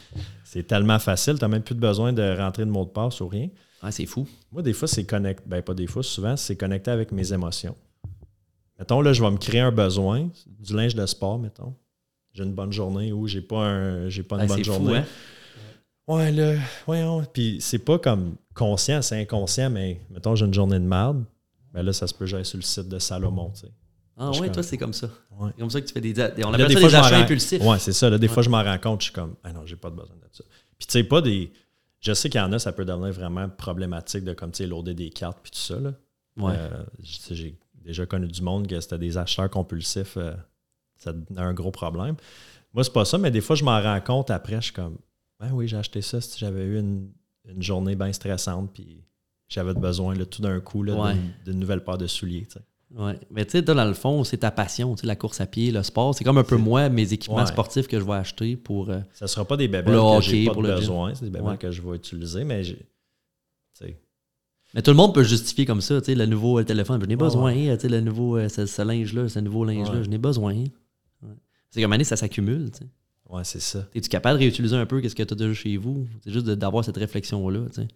C'est 0.45 0.67
tellement 0.67 0.99
facile. 0.99 1.35
Tu 1.39 1.43
n'as 1.43 1.49
même 1.49 1.63
plus 1.63 1.75
de 1.75 1.81
besoin 1.81 2.13
de 2.13 2.37
rentrer 2.37 2.65
de 2.65 2.71
mot 2.71 2.85
de 2.85 2.91
passe 2.91 3.21
ou 3.21 3.29
rien. 3.29 3.49
C'est 3.91 4.07
fou. 4.07 4.27
Moi, 4.51 4.63
des 4.63 4.73
fois, 4.73 4.89
c'est 4.89 5.05
connecté. 5.05 5.45
Ben, 5.47 5.63
pas 5.63 5.75
des 5.75 5.87
fois, 5.87 6.03
souvent, 6.03 6.37
c'est 6.37 6.57
connecté 6.57 6.91
avec 6.91 7.13
mes 7.13 7.33
émotions. 7.33 7.77
Mettons, 8.79 9.01
là, 9.01 9.13
je 9.13 9.23
vais 9.23 9.31
me 9.31 9.37
créer 9.37 9.61
un 9.61 9.71
besoin, 9.71 10.29
du 10.59 10.75
linge 10.75 10.95
de 10.95 11.07
sport, 11.07 11.39
mettons. 11.39 11.75
J'ai 12.33 12.43
une 12.43 12.53
bonne 12.53 12.73
journée 12.73 13.13
ou 13.13 13.27
j'ai 13.29 13.41
pas, 13.43 13.61
un, 13.65 14.09
j'ai 14.09 14.23
pas 14.25 14.37
une 14.37 14.43
Ouais, 14.43 14.49
bonne 14.49 14.59
fou, 14.59 14.65
journée. 14.65 14.97
hein? 14.99 15.05
Ouais, 16.09 16.31
là, 16.33 16.55
voyons. 16.87 17.25
Puis 17.33 17.59
c'est 17.61 17.79
pas 17.79 17.99
comme 17.99 18.35
conscient, 18.55 19.03
c'est 19.03 19.21
inconscient, 19.21 19.71
mais 19.71 20.01
mettons, 20.11 20.35
j'ai 20.35 20.47
une 20.47 20.55
journée 20.55 20.79
de 20.79 20.85
merde. 20.85 21.25
Ben 21.73 21.83
là, 21.83 21.93
ça 21.93 22.07
se 22.07 22.15
peut, 22.15 22.27
j'aille 22.27 22.45
sur 22.45 22.59
le 22.59 22.63
site 22.63 22.89
de 22.89 22.99
Salomon, 22.99 23.51
tu 23.55 23.61
sais. 23.63 23.73
Ah 24.19 24.31
ouais, 24.31 24.51
toi, 24.51 24.63
c'est 24.63 24.79
comme 24.79 24.93
ça. 24.95 25.09
Ouais. 25.39 25.51
C'est 25.55 25.61
comme 25.61 25.71
ça 25.71 25.81
que 25.81 25.87
tu 25.87 25.93
fais 25.93 26.01
des. 26.01 26.13
des- 26.13 26.23
On 26.45 26.51
Là, 26.51 26.55
appelle 26.65 26.69
des 26.69 26.75
ça 26.75 26.81
fois, 26.81 26.89
des 26.89 26.95
achats 26.95 27.19
impulsifs. 27.19 27.63
Ouais, 27.63 27.79
c'est 27.79 27.93
ça. 27.93 28.09
Là, 28.09 28.17
des 28.19 28.27
Ouais. 28.29 28.33
fois, 28.33 28.43
je 28.43 28.49
m'en 28.51 28.63
rends 28.63 28.79
compte, 28.79 29.01
je 29.03 29.05
suis 29.07 29.13
comme, 29.13 29.35
ah 29.45 29.53
non, 29.53 29.67
j'ai 29.67 29.77
pas 29.77 29.91
de 29.91 29.97
besoin 29.97 30.17
de 30.17 30.29
ça. 30.33 30.43
Puis, 30.79 30.87
tu 30.87 30.93
sais, 30.93 31.05
pas 31.05 31.21
des. 31.21 31.53
Je 32.01 32.13
sais 32.15 32.29
qu'il 32.31 32.41
y 32.41 32.45
en 32.45 32.53
a, 32.53 32.59
ça 32.59 32.73
peut 32.73 32.85
devenir 32.85 33.13
vraiment 33.13 33.49
problématique 33.49 34.25
de, 34.25 34.33
comme, 34.33 34.53
tu 34.53 34.59
sais, 34.59 34.67
loader 34.67 34.95
des 34.95 35.11
cartes, 35.11 35.39
puis 35.43 35.51
tout 35.51 35.59
ça, 35.59 35.79
là. 35.81 35.93
Ouais. 36.39 36.53
Euh, 36.57 36.83
j'ai 37.01 37.59
déjà 37.75 38.07
connu 38.07 38.27
du 38.29 38.43
monde 38.43 38.67
que 38.67 38.79
c'était 38.81 38.99
des 38.99 39.17
acheteurs 39.19 39.51
compulsifs. 39.51 40.17
euh, 40.17 40.35
ça 40.97 41.13
devenait 41.13 41.41
un 41.41 41.53
gros 41.55 41.71
problème. 41.71 42.17
Moi, 42.73 42.85
c'est 42.85 42.93
pas 42.93 43.05
ça, 43.05 43.19
mais 43.19 43.31
des 43.31 43.41
fois, 43.43 43.55
je 43.57 43.65
m'en 43.65 43.81
rends 43.83 44.01
compte 44.01 44.31
après. 44.31 44.57
Je 44.57 44.61
suis 44.67 44.73
comme, 44.73 44.97
ben 45.41 45.51
oui, 45.53 45.69
j'ai 45.69 45.77
acheté 45.77 46.01
ça 46.01 46.21
si 46.23 46.39
j'avais 46.39 46.65
eu 46.65 46.79
une, 46.79 47.11
une 47.49 47.63
journée 47.63 47.97
bien 47.97 48.13
stressante, 48.13 48.71
puis 48.73 49.03
j'avais 49.49 49.75
besoin, 49.75 50.15
là, 50.15 50.25
tout 50.27 50.41
d'un 50.43 50.59
coup, 50.61 50.83
là, 50.83 50.95
Ouais. 50.95 51.17
d'une- 51.45 51.59
nouvelle 51.61 51.85
paire 51.85 51.99
de 51.99 52.07
souliers. 52.07 52.47
Ouais. 52.97 53.19
Mais 53.31 53.45
tu 53.45 53.53
sais, 53.53 53.63
dans 53.63 53.85
le 53.85 53.93
fond, 53.95 54.25
c'est 54.25 54.39
ta 54.39 54.51
passion, 54.51 54.95
tu 54.95 55.03
sais, 55.03 55.07
la 55.07 55.17
course 55.17 55.41
à 55.43 55.47
pied, 55.47 55.71
le 55.71 55.83
sport. 55.83 56.15
C'est 56.15 56.25
comme 56.25 56.39
un 56.39 56.45
peu 56.45 56.57
moi, 56.57 56.89
mes 56.89 57.13
équipements 57.13 57.37
Ouais. 57.37 57.47
sportifs 57.47 57.87
que 57.89 58.01
je 58.01 58.05
vais 58.05 58.15
acheter 58.15 58.57
pour. 58.57 58.89
euh, 58.91 59.01
Ça 59.13 59.27
sera 59.27 59.45
pas 59.45 59.57
des 59.59 59.69
bébés 59.69 59.93
que 59.93 60.21
j'ai 60.23 60.47
pas 60.47 60.53
pour 60.55 60.63
de 60.63 60.73
besoin, 60.73 61.15
c'est 61.15 61.27
des 61.27 61.31
bébés 61.31 61.45
Ouais. 61.45 61.59
que 61.59 61.71
je 61.71 61.83
vais 61.83 61.95
utiliser, 61.97 62.45
mais 62.45 62.65
j'ai. 62.65 62.87
Mais 64.75 64.83
tout 64.83 64.91
le 64.91 64.97
monde 64.97 65.15
peut 65.15 65.23
justifier 65.23 65.65
comme 65.65 65.81
ça, 65.81 66.01
tu 66.01 66.07
sais, 66.07 66.15
le 66.15 66.27
nouveau 66.27 66.59
euh, 66.59 66.65
téléphone, 66.65 67.01
je 67.01 67.07
n'ai 67.07 67.15
Ouais, 67.15 67.17
besoin, 67.17 67.53
tu 67.55 67.81
sais, 67.81 67.89
le 67.89 68.01
nouveau, 68.01 68.37
euh, 68.37 68.49
ce, 68.49 68.67
ce 68.67 68.83
linge-là, 68.83 69.29
ce 69.29 69.39
nouveau 69.39 69.65
linge-là, 69.65 70.03
je 70.03 70.09
n'ai 70.09 70.19
besoin. 70.19 70.55
C'est 71.71 71.83
comme 71.83 71.93
année, 71.93 72.05
ça 72.05 72.17
s'accumule, 72.17 72.71
tu 72.71 72.79
sais. 72.79 72.87
Ouais, 73.29 73.43
c'est 73.45 73.61
ça. 73.61 73.87
Es-tu 73.95 74.09
capable 74.09 74.39
de 74.39 74.45
réutiliser 74.45 74.77
un 74.77 74.87
peu 74.87 75.01
qu'est-ce 75.01 75.15
que 75.15 75.23
tu 75.23 75.35
as 75.35 75.37
déjà 75.37 75.53
chez 75.53 75.77
vous? 75.77 76.07
C'est 76.23 76.31
juste 76.33 76.47
d'avoir 76.47 76.85
cette 76.85 76.97
réflexion-là, 76.97 77.67
tu 77.69 77.75
sais. 77.83 77.89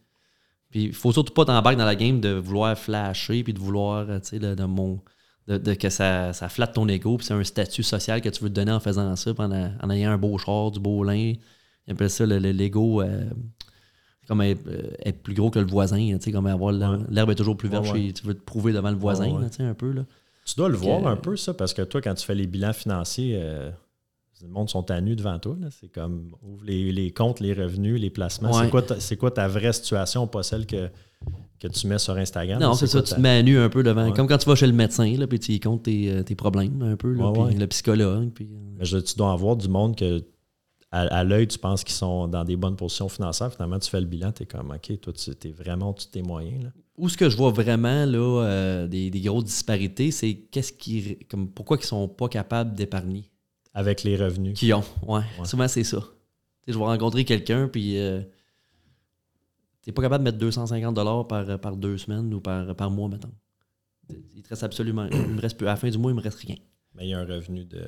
Puis 0.70 0.84
il 0.84 0.92
faut 0.92 1.12
surtout 1.12 1.32
pas 1.34 1.44
t'embarquer 1.44 1.76
dans 1.78 1.84
la 1.84 1.96
game 1.96 2.20
de 2.20 2.30
vouloir 2.34 2.78
flasher 2.78 3.42
puis 3.42 3.52
de 3.52 3.58
vouloir, 3.58 4.08
euh, 4.08 4.18
tu 4.20 4.28
sais, 4.28 4.38
de, 4.38 4.54
de 4.54 4.64
mon... 4.64 5.00
De, 5.48 5.56
de 5.58 5.74
que 5.74 5.88
ça, 5.90 6.32
ça 6.32 6.48
flatte 6.48 6.74
ton 6.74 6.86
ego, 6.86 7.16
puis 7.16 7.26
c'est 7.26 7.34
un 7.34 7.42
statut 7.42 7.82
social 7.82 8.20
que 8.20 8.28
tu 8.28 8.42
veux 8.44 8.50
te 8.50 8.54
donner 8.54 8.70
en 8.70 8.78
faisant 8.78 9.16
ça, 9.16 9.34
puis 9.34 9.42
en, 9.42 9.50
a- 9.50 9.70
en 9.82 9.90
ayant 9.90 10.12
un 10.12 10.18
beau 10.18 10.36
char, 10.38 10.70
du 10.70 10.78
beau 10.78 11.02
lin. 11.02 11.32
Ils 11.86 11.92
appellent 11.92 12.10
ça 12.10 12.24
le- 12.24 12.38
le- 12.38 12.52
l'ego, 12.52 13.02
euh, 13.02 13.24
comme 14.28 14.42
être, 14.42 14.60
euh, 14.68 14.92
être 15.04 15.22
plus 15.22 15.34
gros 15.34 15.50
que 15.50 15.58
le 15.58 15.66
voisin, 15.66 15.96
tu 15.98 16.18
sais, 16.20 16.30
comme 16.30 16.46
avoir 16.46 16.70
l'herbe 16.72 17.28
Ouais. 17.28 17.32
est 17.32 17.36
toujours 17.36 17.56
plus 17.56 17.68
verte 17.68 17.90
Ouais, 17.90 18.12
Tu 18.12 18.24
veux 18.26 18.34
te 18.34 18.42
prouver 18.44 18.72
devant 18.72 18.90
le 18.90 18.96
voisin, 18.96 19.40
tu 19.48 19.56
sais, 19.56 19.62
un 19.64 19.74
peu, 19.74 19.90
là. 19.90 20.02
Tu 20.44 20.54
dois 20.56 20.68
le 20.68 20.76
voir 20.76 21.04
un 21.06 21.16
peu, 21.16 21.36
ça, 21.36 21.52
parce 21.54 21.74
que 21.74 21.82
toi, 21.82 22.00
quand 22.00 22.14
tu 22.14 22.24
fais 22.24 22.34
les 22.34 22.46
bilans 22.46 22.72
financiers, 22.72 23.32
euh, 23.42 23.70
le 24.42 24.48
monde 24.52 24.68
sont 24.70 24.90
à 24.90 25.00
nu 25.00 25.16
devant 25.16 25.38
toi. 25.38 25.56
C'est 25.70 25.88
comme 25.90 26.32
ouvre 26.42 26.64
les, 26.64 26.92
les 26.92 27.10
comptes, 27.10 27.40
les 27.40 27.52
revenus, 27.52 28.00
les 28.00 28.10
placements. 28.10 28.50
Ouais. 28.52 28.64
C'est 28.64 28.70
quoi, 28.70 28.82
ta- 28.82 29.00
c'est 29.00 29.16
quoi 29.16 29.30
ta 29.30 29.48
vraie 29.48 29.72
situation, 29.72 30.26
pas 30.26 30.42
celle 30.42 30.66
que, 30.66 30.88
que 31.58 31.68
tu 31.68 31.86
mets 31.86 31.98
sur 31.98 32.16
Instagram? 32.16 32.60
Non, 32.60 32.74
c'est 32.74 32.86
ça, 32.86 33.02
tu 33.02 33.10
ta- 33.10 33.16
te 33.16 33.20
mets 33.20 33.38
à 33.38 33.42
nu 33.42 33.58
un 33.58 33.68
peu 33.68 33.82
devant. 33.82 34.06
Ouais. 34.08 34.12
Comme 34.16 34.26
quand 34.28 34.38
tu 34.38 34.48
vas 34.48 34.54
chez 34.54 34.66
le 34.66 34.72
médecin, 34.72 35.14
là, 35.18 35.26
puis 35.26 35.38
tu 35.38 35.52
y 35.52 35.60
comptes 35.60 35.82
tes, 35.84 36.10
euh, 36.10 36.22
tes 36.22 36.34
problèmes 36.34 36.80
un 36.82 36.96
peu, 36.96 37.12
là, 37.12 37.30
Ouais, 37.30 37.48
puis 37.50 37.58
le 37.58 37.66
psychologue. 37.66 38.30
Puis, 38.34 38.46
euh, 38.52 38.76
Mais 38.78 38.84
je- 38.84 38.98
tu 38.98 39.14
dois 39.16 39.32
avoir 39.32 39.56
du 39.56 39.68
monde 39.68 39.96
que, 39.96 40.22
à, 40.92 41.02
à 41.02 41.22
l'œil, 41.24 41.46
tu 41.46 41.58
penses 41.58 41.84
qu'ils 41.84 41.94
sont 41.94 42.26
dans 42.26 42.42
des 42.44 42.56
bonnes 42.56 42.76
positions 42.76 43.08
financières. 43.08 43.52
Finalement, 43.52 43.78
tu 43.78 43.88
fais 43.90 44.00
le 44.00 44.06
bilan, 44.06 44.32
tu 44.32 44.42
es 44.42 44.46
comme, 44.46 44.70
OK, 44.70 45.00
toi, 45.00 45.12
tu 45.12 45.48
es 45.48 45.52
vraiment 45.52 45.92
de 45.92 46.00
tes 46.10 46.22
moyens. 46.22 46.64
Là. 46.64 46.70
Où 46.96 47.08
ce 47.08 47.16
que 47.16 47.30
je 47.30 47.36
vois 47.36 47.50
vraiment 47.50 48.04
là, 48.04 48.42
euh, 48.44 48.86
des, 48.88 49.08
des 49.10 49.20
grosses 49.20 49.44
disparités, 49.44 50.10
c'est 50.10 50.34
qu'est-ce 50.50 50.72
qui, 50.72 51.16
comme, 51.30 51.48
pourquoi 51.48 51.78
ils 51.80 51.86
sont 51.86 52.08
pas 52.08 52.28
capables 52.28 52.74
d'épargner? 52.74 53.29
Avec 53.74 54.02
les 54.02 54.16
revenus. 54.16 54.58
Qui 54.58 54.72
ont, 54.72 54.84
ouais. 55.06 55.20
Ouais. 55.38 55.44
Souvent, 55.46 55.68
c'est 55.68 55.84
ça. 55.84 55.98
Tu 55.98 56.04
sais, 56.66 56.72
je 56.72 56.78
vais 56.78 56.84
rencontrer 56.84 57.24
quelqu'un, 57.24 57.68
puis 57.68 57.98
euh, 57.98 58.20
t'es 59.82 59.92
pas 59.92 60.02
capable 60.02 60.24
de 60.24 60.30
mettre 60.30 60.38
250 60.38 61.28
par, 61.28 61.58
par 61.60 61.76
deux 61.76 61.98
semaines 61.98 62.32
ou 62.34 62.40
par, 62.40 62.74
par 62.74 62.90
mois, 62.90 63.08
mettons. 63.08 63.30
Il 64.34 64.42
te 64.42 64.48
reste 64.48 64.64
absolument. 64.64 65.06
Il 65.10 65.18
me 65.34 65.40
reste 65.40 65.56
plus. 65.56 65.66
À 65.66 65.70
la 65.70 65.76
fin 65.76 65.88
du 65.88 65.98
mois, 65.98 66.10
il 66.10 66.16
me 66.16 66.20
reste 66.20 66.38
rien. 66.40 66.56
Mais 66.94 67.06
il 67.06 67.10
y 67.10 67.14
a 67.14 67.20
un 67.20 67.24
revenu 67.24 67.64
de. 67.64 67.82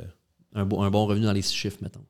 Un, 0.54 0.64
bon- 0.64 0.82
un 0.82 0.90
bon 0.90 1.06
revenu 1.06 1.24
dans 1.24 1.32
les 1.32 1.42
six 1.42 1.54
chiffres, 1.56 1.78
mettons. 1.82 2.04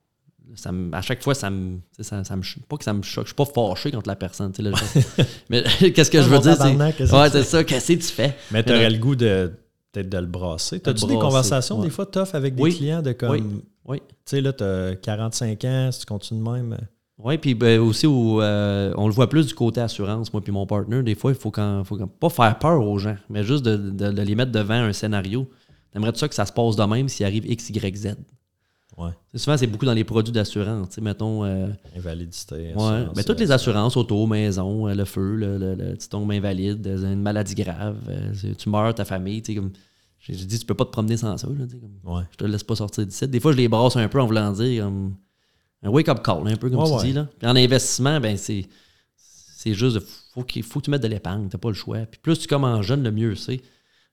Ça 0.55 0.71
à 0.93 1.01
chaque 1.01 1.23
fois, 1.23 1.35
ça 1.35 1.49
me, 1.51 1.79
ça, 1.99 2.23
ça 2.25 2.37
me. 2.37 2.43
Pas 2.69 2.77
que 2.77 2.85
ça 2.85 2.93
me 2.93 3.03
choque. 3.03 3.25
Je 3.25 3.29
suis 3.29 3.35
pas 3.35 3.45
fâché 3.47 3.91
contre 3.91 4.09
la 4.09 4.17
personne. 4.17 4.53
tu 4.53 4.63
sais, 4.63 4.69
là, 4.71 4.77
mais 5.49 5.63
qu'est-ce 5.93 6.11
que 6.11 6.21
je 6.21 6.29
veux 6.29 6.41
dire? 6.41 6.57
C'est, 6.57 6.77
ouais, 6.77 7.43
ça. 7.45 7.65
Qu'est-ce 7.65 7.93
que 7.93 7.99
tu 7.99 8.03
fais? 8.09 8.37
Mais 8.51 8.63
tu 8.63 8.71
Mais 8.71 8.77
aurais 8.77 8.89
non. 8.89 8.95
le 8.97 8.99
goût 9.01 9.17
de 9.17 9.53
peut-être 9.93 10.09
de 10.09 10.19
le 10.19 10.27
brasser. 10.27 10.81
T'as-tu 10.81 11.07
des 11.07 11.15
conversations 11.19 11.79
ouais. 11.79 11.85
des 11.87 11.91
fois 11.91 12.07
tough 12.07 12.29
avec 12.35 12.55
des 12.55 12.63
Oui. 12.63 12.75
clients 12.77 13.03
de 13.03 13.13
comme. 13.13 13.31
Oui. 13.31 13.41
Tu 13.43 13.49
Oui. 13.85 13.99
sais, 14.25 14.41
là, 14.41 14.53
tu 14.53 14.65
as 14.65 14.97
45 14.97 15.65
ans, 15.65 15.91
si 15.93 16.01
tu 16.01 16.07
continues 16.07 16.43
de 16.45 16.49
même. 16.51 16.73
euh, 16.73 16.85
Oui, 17.19 17.37
puis 17.39 17.55
ben, 17.55 17.79
aussi, 17.81 18.07
où, 18.07 18.41
euh, 18.41 18.93
on 18.97 19.07
le 19.07 19.13
voit 19.13 19.29
plus 19.29 19.47
du 19.47 19.55
côté 19.55 19.81
assurance, 19.81 20.33
moi 20.33 20.43
puis 20.43 20.53
mon 20.53 20.67
partner. 20.67 21.03
Des 21.03 21.15
fois, 21.15 21.31
il 21.33 21.37
faut, 21.37 21.51
quand, 21.51 21.85
faut 21.85 21.97
quand- 21.97 22.07
pas 22.09 22.31
faire 22.31 22.59
peur 22.59 22.85
aux 22.87 22.99
gens, 22.99 23.17
mais 23.29 23.45
juste 23.45 23.65
de, 23.65 23.77
de- 23.77 24.11
de 24.13 24.23
les 24.23 24.35
mettre 24.35 24.51
devant 24.53 24.75
un 24.75 24.93
scénario. 24.93 25.49
T'aimerais-tu 25.93 26.19
ça 26.21 26.29
que 26.29 26.35
ça 26.35 26.47
se 26.47 26.53
passe 26.53 26.75
de 26.77 26.83
même 26.85 27.09
s'il 27.09 27.27
arrive 27.27 27.45
X, 27.47 27.69
Y, 27.71 27.97
Z? 27.97 28.15
Ouais. 28.99 29.11
Souvent, 29.35 29.57
c'est 29.57 29.67
beaucoup 29.67 29.87
dans 29.87 29.95
les 29.95 30.05
produits 30.05 30.33
d'assurance. 30.33 30.99
Mettons, 30.99 31.45
euh, 31.45 31.69
Invalidité. 31.97 32.73
ouais, 32.75 33.07
mais 33.17 33.25
toutes 33.25 33.39
euh, 33.41 33.45
les 33.45 33.51
assurances, 33.51 33.97
auto, 33.97 34.27
maison, 34.27 34.87
euh, 34.89 34.95
le 34.95 35.05
feu, 35.07 35.35
le, 35.37 35.57
le, 35.57 35.75
le- 35.75 35.97
tu 35.97 36.09
tombes 36.09 36.31
invalide, 36.31 36.87
euh, 36.87 37.13
une 37.13 37.23
maladie 37.23 37.55
grave, 37.55 37.97
euh, 38.09 38.33
tu 38.59 38.69
meurs, 38.69 38.95
ta 38.95 39.05
famille. 39.07 39.43
Comme, 39.43 39.71
j'ai 40.21 40.35
j'ai 40.35 40.45
dit, 40.45 40.59
tu 40.59 40.67
peux 40.67 40.75
pas 40.75 40.85
te 40.85 40.91
promener 40.91 41.17
sans 41.17 41.37
ça. 41.39 41.47
Là, 41.49 41.65
comme, 42.03 42.15
Ouais. 42.15 42.23
je 42.33 42.37
te 42.37 42.45
laisse 42.45 42.63
pas 42.63 42.77
sortir 42.77 43.07
d'ici. 43.07 43.27
Des 43.27 43.41
fois, 43.41 43.53
je 43.53 43.57
les 43.57 43.69
brasse 43.69 43.97
un 43.97 44.09
peu 44.09 44.21
en 44.21 44.27
voulant 44.27 44.53
dire 44.53 44.85
comme, 44.85 45.15
un 45.83 45.89
wake-up 45.89 46.23
call, 46.23 46.47
un 46.47 46.57
peu 46.57 46.69
comme 46.71 46.81
Ouais, 46.81 47.01
tu 47.01 47.07
dis. 47.07 47.13
Là. 47.15 47.27
Puis 47.39 47.49
en 47.49 47.57
investissement, 47.57 48.21
ben 48.21 48.37
c'est 48.37 48.67
c'est 49.17 49.75
juste, 49.75 50.01
faut, 50.35 50.43
qu'il 50.43 50.63
faut 50.65 50.81
que 50.81 50.85
tu 50.87 50.91
mettes 50.91 51.03
de 51.03 51.09
l'épargne, 51.09 51.49
t'as 51.49 51.57
pas 51.59 51.69
le 51.69 51.75
choix. 51.75 51.99
Puis 52.01 52.21
plus 52.21 52.39
tu 52.39 52.47
commences 52.49 52.85
jeune, 52.85 53.03
le 53.03 53.11
mieux 53.13 53.37
c'est. 53.37 53.61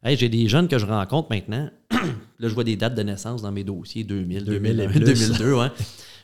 Hey, 0.03 0.15
j'ai 0.15 0.29
des 0.29 0.47
jeunes 0.47 0.67
que 0.67 0.77
je 0.77 0.85
rencontre 0.85 1.27
maintenant. 1.31 1.69
là, 2.39 2.47
je 2.47 2.53
vois 2.53 2.63
des 2.63 2.75
dates 2.75 2.95
de 2.95 3.03
naissance 3.03 3.41
dans 3.41 3.51
mes 3.51 3.63
dossiers 3.63 4.03
2000, 4.03 4.45
2000 4.45 4.71
et 4.79 4.87
2001, 4.87 4.91
plus. 4.91 4.99
2002. 5.27 5.53
Ouais. 5.53 5.67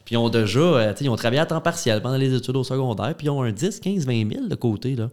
Puis 0.05 0.13
ils 0.15 0.17
ont 0.17 0.29
déjà, 0.29 0.59
euh, 0.59 0.91
tu 0.93 0.99
sais, 0.99 1.05
ils 1.05 1.09
ont 1.09 1.15
travaillé 1.15 1.39
à 1.41 1.45
temps 1.45 1.61
partiel 1.61 2.01
pendant 2.01 2.17
les 2.17 2.33
études 2.33 2.55
au 2.55 2.63
secondaire, 2.63 3.15
puis 3.17 3.27
ils 3.27 3.29
ont 3.31 3.41
un 3.41 3.51
10, 3.51 3.79
15, 3.79 4.05
20 4.05 4.31
000 4.33 4.47
de 4.47 4.55
côté. 4.55 4.95
Là. 4.95 5.09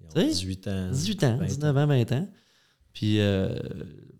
Ils 0.00 0.06
ont 0.06 0.08
Tu 0.14 0.20
sais, 0.20 0.26
18 0.28 0.68
ans. 0.68 0.90
18 0.92 1.24
ans, 1.24 1.36
20 1.38 1.44
19 1.46 1.76
ans, 1.76 1.86
20 1.86 2.12
ans. 2.12 2.28
Puis 2.92 3.20
euh, 3.20 3.54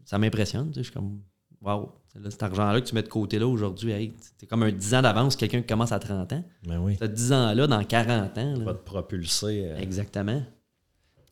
ça 0.05 0.19
m'impressionne. 0.19 0.73
Je 0.77 0.83
suis 0.83 0.93
comme, 0.93 1.21
waouh, 1.61 1.91
cet 2.29 2.43
argent-là 2.43 2.81
que 2.81 2.87
tu 2.89 2.95
mets 2.95 3.03
de 3.05 3.09
côté 3.09 3.39
là 3.39 3.47
aujourd'hui, 3.47 3.93
hey, 3.93 4.15
c'est 4.39 4.47
comme 4.47 4.65
un 4.65 4.73
10 4.73 4.95
ans 4.95 5.03
d'avance 5.03 5.37
quelqu'un 5.37 5.61
qui 5.61 5.67
commence 5.69 5.93
à 5.93 5.99
30 6.01 6.33
ans. 6.33 6.45
Mais 6.67 6.77
oui. 6.77 6.97
Ce 7.01 7.05
10 7.05 7.33
ans-là, 7.33 7.67
dans 7.69 7.85
40 7.85 8.37
ans. 8.39 8.55
là. 8.59 8.65
Va 8.65 8.75
te 8.75 8.85
propulser. 8.85 9.63
euh, 9.65 9.79
Exactement. 9.79 10.43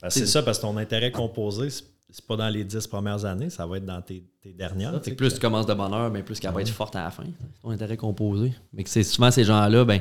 que 0.03 0.09
c'est 0.11 0.27
ça, 0.27 0.43
parce 0.45 0.59
que 0.59 0.63
ton 0.63 0.77
intérêt 0.77 1.11
composé, 1.11 1.69
c'est- 2.11 2.27
pas 2.27 2.37
dans 2.37 2.49
les 2.49 2.65
10 2.65 2.87
premières 2.87 3.25
années, 3.25 3.51
ça 3.51 3.67
va 3.67 3.77
être 3.79 3.85
dans 3.87 4.01
tes, 4.03 4.25
tes 4.43 4.53
dernières. 4.53 5.03
Fait 5.03 5.11
que 5.13 5.17
plus 5.17 5.35
tu 5.35 5.41
commences 5.41 5.67
de 5.67 5.75
bonne 5.75 5.93
heure, 5.93 6.13
plus 6.25 6.39
qu'elle 6.41 6.53
va 6.53 6.61
être 6.63 6.71
forte 6.71 6.97
à 6.97 7.05
la 7.05 7.11
fin. 7.11 7.25
C'est 7.25 7.63
ton 7.63 7.71
intérêt 7.71 7.97
composé. 7.97 8.53
Mais 8.73 8.85
que 8.85 8.91
c'est 8.91 9.03
souvent 9.05 9.31
ces 9.31 9.45
gens-là, 9.45 9.85
ben 9.85 10.01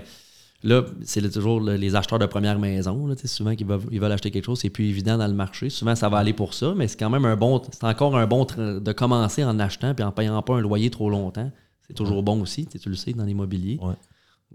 là, 0.63 0.83
c'est 1.03 1.21
le- 1.21 1.29
toujours 1.31 1.59
le- 1.59 1.75
les 1.75 1.95
acheteurs 1.95 2.19
de 2.19 2.25
première 2.25 2.57
maison. 2.59 3.05
Là, 3.07 3.15
souvent 3.25 3.55
qu'ils 3.55 3.67
veulent, 3.67 3.81
ils 3.91 3.99
veulent 3.99 4.11
acheter 4.11 4.31
quelque 4.31 4.45
chose, 4.45 4.59
c'est 4.59 4.69
plus 4.69 4.85
évident 4.89 5.17
dans 5.17 5.27
le 5.27 5.33
marché. 5.33 5.69
Souvent, 5.69 5.95
ça 5.95 6.09
va 6.09 6.17
aller 6.17 6.33
pour 6.33 6.53
ça, 6.53 6.73
mais 6.75 6.87
c'est 6.87 6.97
quand 6.97 7.09
même 7.09 7.25
un 7.25 7.35
bon. 7.35 7.61
C'est 7.71 7.83
encore 7.83 8.17
un 8.17 8.25
bon 8.27 8.45
de 8.45 8.91
commencer 8.93 9.43
en 9.43 9.59
achetant 9.59 9.93
puis 9.93 10.03
en 10.03 10.11
payant 10.11 10.41
pas 10.41 10.55
un 10.55 10.61
loyer 10.61 10.89
trop 10.89 11.09
longtemps. 11.09 11.51
C'est 11.87 11.93
toujours 11.93 12.21
bon 12.23 12.41
aussi, 12.41 12.65
tu 12.65 12.89
le 12.89 12.95
sais, 12.95 13.13
dans 13.13 13.23
l'immobilier. 13.23 13.79
Ouais. 13.81 13.93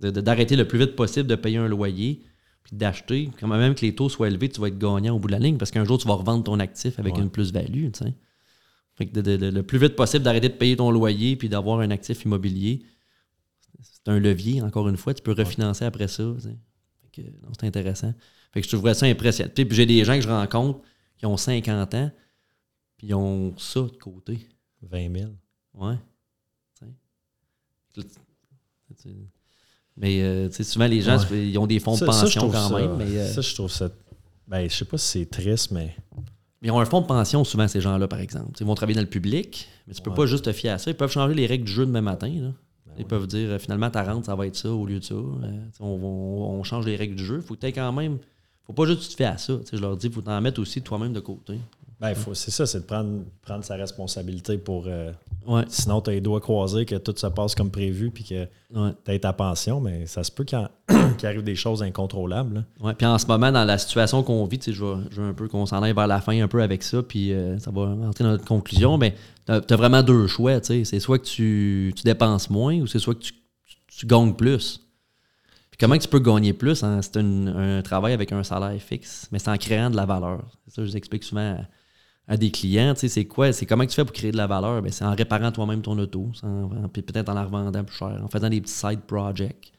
De- 0.01 0.11
de- 0.11 0.21
D'arrêter 0.21 0.57
le 0.57 0.67
plus 0.67 0.79
vite 0.79 0.97
possible 0.97 1.27
de 1.29 1.35
payer 1.35 1.59
un 1.59 1.69
loyer 1.69 2.23
puis 2.65 2.77
d'acheter. 2.77 3.31
Quand 3.41 3.49
même 3.49 3.75
que 3.75 3.81
les 3.83 3.95
taux 3.95 4.09
soient 4.09 4.29
élevés, 4.29 4.49
tu 4.49 4.61
vas 4.61 4.69
être 4.69 4.79
gagnant 4.79 5.15
au 5.17 5.19
bout 5.19 5.29
de 5.29 5.33
la 5.33 5.39
ligne 5.39 5.57
parce 5.59 5.71
qu'un 5.71 5.85
jour, 5.85 5.99
tu 5.99 6.07
vas 6.07 6.15
revendre 6.15 6.45
ton 6.45 6.59
actif 6.61 6.99
avec 6.99 7.15
Ouais. 7.17 7.23
une 7.23 7.31
plus-value. 7.31 7.91
tu 7.93 7.99
sais. 8.05 8.15
Fait 8.95 9.07
que 9.07 9.13
de- 9.15 9.23
de- 9.23 9.37
de- 9.37 9.47
le 9.51 9.63
plus 9.63 9.79
vite 9.79 9.97
possible 9.97 10.23
d'arrêter 10.25 10.49
de 10.51 10.55
payer 10.55 10.77
ton 10.77 10.91
loyer 10.91 11.35
puis 11.37 11.49
d'avoir 11.49 11.81
un 11.81 11.91
actif 11.91 12.25
immobilier, 12.25 12.83
c'est 13.81 14.09
un 14.09 14.19
levier, 14.21 14.61
encore 14.63 14.89
une 14.89 14.97
fois. 14.99 15.15
Tu 15.15 15.23
peux 15.23 15.33
refinancer 15.33 15.85
après 15.85 16.09
ça. 16.09 16.23
tu 16.37 16.41
sais. 16.43 16.57
Fait 17.15 17.23
que, 17.23 17.29
non, 17.43 17.49
c'est 17.59 17.67
intéressant. 17.67 18.13
Fait 18.53 18.61
que 18.61 18.67
je 18.67 18.73
trouverais 18.73 18.95
ça 18.95 19.07
impressionnant. 19.07 19.51
Puis 19.55 19.67
j'ai 19.71 19.87
des 19.87 20.05
gens 20.05 20.15
que 20.15 20.21
je 20.21 20.29
rencontre 20.29 20.81
qui 21.17 21.25
ont 21.27 21.37
50 21.37 21.95
ans 21.95 22.11
puis 22.99 23.09
ils 23.09 23.15
ont 23.15 23.57
ça 23.59 23.81
de 23.81 23.97
côté. 23.97 24.47
20 24.83 25.11
000. 25.21 25.31
Ouais. 25.75 25.97
Mais 29.97 30.23
euh, 30.23 30.51
souvent, 30.51 30.87
les 30.87 31.01
gens, 31.03 31.19
Ouais. 31.31 31.49
ils 31.49 31.59
ont 31.59 31.67
des 31.67 31.79
fonds 31.81 31.93
de 31.95 31.99
Ça- 31.99 32.07
pension 32.07 32.51
quand 32.51 32.69
ça- 32.69 32.79
même. 32.79 32.97
Mais, 32.97 33.05
euh, 33.05 33.33
Ça, 33.33 33.41
je 33.41 33.55
trouve 33.55 33.71
ça. 33.71 33.89
Ben, 34.49 34.69
je 34.69 34.75
sais 34.75 34.85
pas 34.85 34.99
si 34.99 35.07
c'est 35.21 35.27
triste, 35.31 35.71
mais. 35.71 35.95
Ils 36.63 36.71
ont 36.71 36.79
un 36.81 36.85
fonds 36.85 37.01
de 37.01 37.07
pension, 37.07 37.43
souvent, 37.45 37.67
ces 37.69 37.81
gens-là, 37.81 38.07
par 38.09 38.21
exemple. 38.21 38.53
Ils 38.61 38.67
vont 38.67 38.75
travailler 38.75 38.95
dans 38.97 39.03
le 39.03 39.09
public, 39.09 39.69
mais 39.87 39.95
tu 39.95 40.01
peux 40.03 40.11
Ouais. 40.11 40.17
pas 40.17 40.27
juste 40.27 40.45
te 40.45 40.53
fier 40.53 40.71
à 40.71 40.79
ça. 40.79 40.91
Ils 40.91 40.97
peuvent 40.97 41.11
changer 41.11 41.35
les 41.35 41.47
règles 41.47 41.65
du 41.65 41.73
jeu 41.73 41.85
demain 41.87 42.01
matin. 42.03 42.29
là. 42.29 42.53
Ben 42.87 42.93
Ils 42.99 43.03
oui. 43.03 43.05
peuvent 43.09 43.27
dire, 43.27 43.51
euh, 43.51 43.59
finalement, 43.59 43.91
ta 43.91 44.03
rente, 44.05 44.27
ça 44.27 44.35
va 44.35 44.47
être 44.47 44.57
ça 44.57 44.71
au 44.71 44.85
lieu 44.87 44.99
de 45.01 45.05
ça. 45.05 45.15
On, 45.15 45.87
on- 45.87 46.59
on 46.59 46.63
change 46.63 46.85
les 46.87 46.95
règles 46.97 47.17
du 47.17 47.25
jeu. 47.25 47.41
faut 47.41 47.55
que 47.55 47.67
tu 47.67 47.73
quand 47.73 47.93
même. 47.93 48.19
faut 48.67 48.73
pas 48.75 48.85
juste 48.87 49.01
que 49.01 49.05
tu 49.07 49.11
te 49.11 49.17
fais 49.17 49.25
à 49.25 49.39
ça. 49.39 49.55
Je 49.73 49.79
leur 49.79 49.97
dis, 49.97 50.09
faut 50.09 50.21
t'en 50.23 50.41
mettre 50.41 50.61
aussi 50.61 50.81
toi-même 50.83 51.13
de 51.13 51.21
côté. 51.21 51.55
Ben, 52.03 52.15
c'est 52.35 52.51
ça, 52.51 52.67
c'est 52.67 52.81
de 52.81 52.85
prendre, 52.85 53.21
prendre 53.43 53.65
sa 53.65 53.77
responsabilité 53.77 54.59
pour. 54.59 54.85
euh, 54.89 55.13
Ouais. 55.47 55.63
sinon, 55.69 56.01
tu 56.01 56.11
as 56.11 56.13
les 56.15 56.21
doigts 56.21 56.41
croisés, 56.41 56.85
que 56.85 56.95
tout 56.97 57.15
se 57.17 57.27
passe 57.29 57.55
comme 57.55 57.71
prévu, 57.71 58.11
puis 58.11 58.23
que 58.25 58.47
Ouais. 58.75 58.91
tu 59.05 59.19
ta 59.21 59.33
pension, 59.33 59.81
mais 59.81 60.07
ça 60.07 60.23
se 60.25 60.31
peut 60.33 60.45
qu'il 60.45 61.27
arrive 61.27 61.43
des 61.43 61.55
choses 61.57 61.83
incontrôlables. 61.83 62.65
Ouais, 62.81 62.95
puis 62.95 63.07
en 63.07 63.19
ce 63.19 63.27
moment, 63.27 63.51
dans 63.53 63.65
la 63.65 63.79
situation 63.79 64.23
qu'on 64.23 64.45
vit, 64.47 64.61
je 64.65 64.85
veux, 64.85 64.97
je 65.11 65.21
veux 65.21 65.29
un 65.29 65.33
peu 65.33 65.47
qu'on 65.49 65.65
s'en 65.67 65.83
aille 65.83 65.95
vers 65.95 66.07
la 66.09 66.21
fin 66.21 66.41
un 66.43 66.49
peu 66.49 66.63
avec 66.63 66.83
ça, 66.83 67.03
puis 67.03 67.33
euh, 67.33 67.59
ça 67.61 67.71
va 67.71 67.83
entrer 67.83 68.25
dans 68.25 68.31
notre 68.31 68.45
conclusion. 68.45 68.99
Mais 68.99 69.15
tu 69.47 69.53
as, 69.53 69.77
vraiment 69.77 70.03
deux 70.03 70.27
choix. 70.27 70.61
C'est 70.63 70.85
soit 71.01 71.19
que 71.19 71.25
tu, 71.25 71.93
tu 71.97 72.03
dépenses 72.03 72.51
moins 72.51 72.79
ou 72.81 72.87
c'est 72.87 72.99
soit 72.99 73.15
que 73.15 73.21
tu, 73.21 73.33
tu- 73.33 73.99
tu 73.99 74.07
gagnes 74.07 74.35
plus. 74.35 74.81
Puis 75.71 75.79
comment 75.79 75.97
tu 75.99 76.09
peux 76.09 76.19
gagner 76.21 76.53
plus? 76.53 76.83
hein? 76.85 77.01
C'est 77.03 77.17
un 77.17 77.81
travail 77.83 78.13
avec 78.13 78.31
un 78.33 78.43
salaire 78.43 78.81
fixe, 78.81 79.29
mais 79.33 79.39
c'est 79.39 79.51
en 79.51 79.57
créant 79.57 79.91
de 79.91 79.97
la 79.97 80.05
valeur. 80.07 80.41
C'est 80.67 80.75
ça 80.75 80.83
que 80.83 80.89
je 80.89 80.97
explique 80.97 81.25
souvent 81.25 81.55
à, 81.55 81.59
à 82.29 82.37
des 82.37 82.51
clients. 82.51 82.95
tu 82.95 83.01
sais, 83.01 83.09
C'est 83.09 83.25
quoi? 83.27 83.53
C'est 83.53 83.67
comment 83.67 83.85
tu 83.87 83.95
fais 83.95 84.05
pour 84.05 84.13
créer 84.13 84.33
de 84.33 84.37
la 84.37 84.47
valeur? 84.47 84.81
Ben, 84.83 84.91
c'est 84.93 85.05
en 85.05 85.15
réparant 85.15 85.51
toi-même 85.53 85.83
ton 85.83 85.99
auto, 85.99 86.29
puis 86.93 87.03
peut-être 87.03 87.29
en 87.29 87.35
la 87.35 87.45
revendant 87.45 87.85
plus 87.85 87.97
cher, 87.97 88.21
en 88.23 88.29
faisant 88.29 88.49
des 88.49 88.61
petits 88.61 88.73
side 88.73 89.01
projects. 89.07 89.73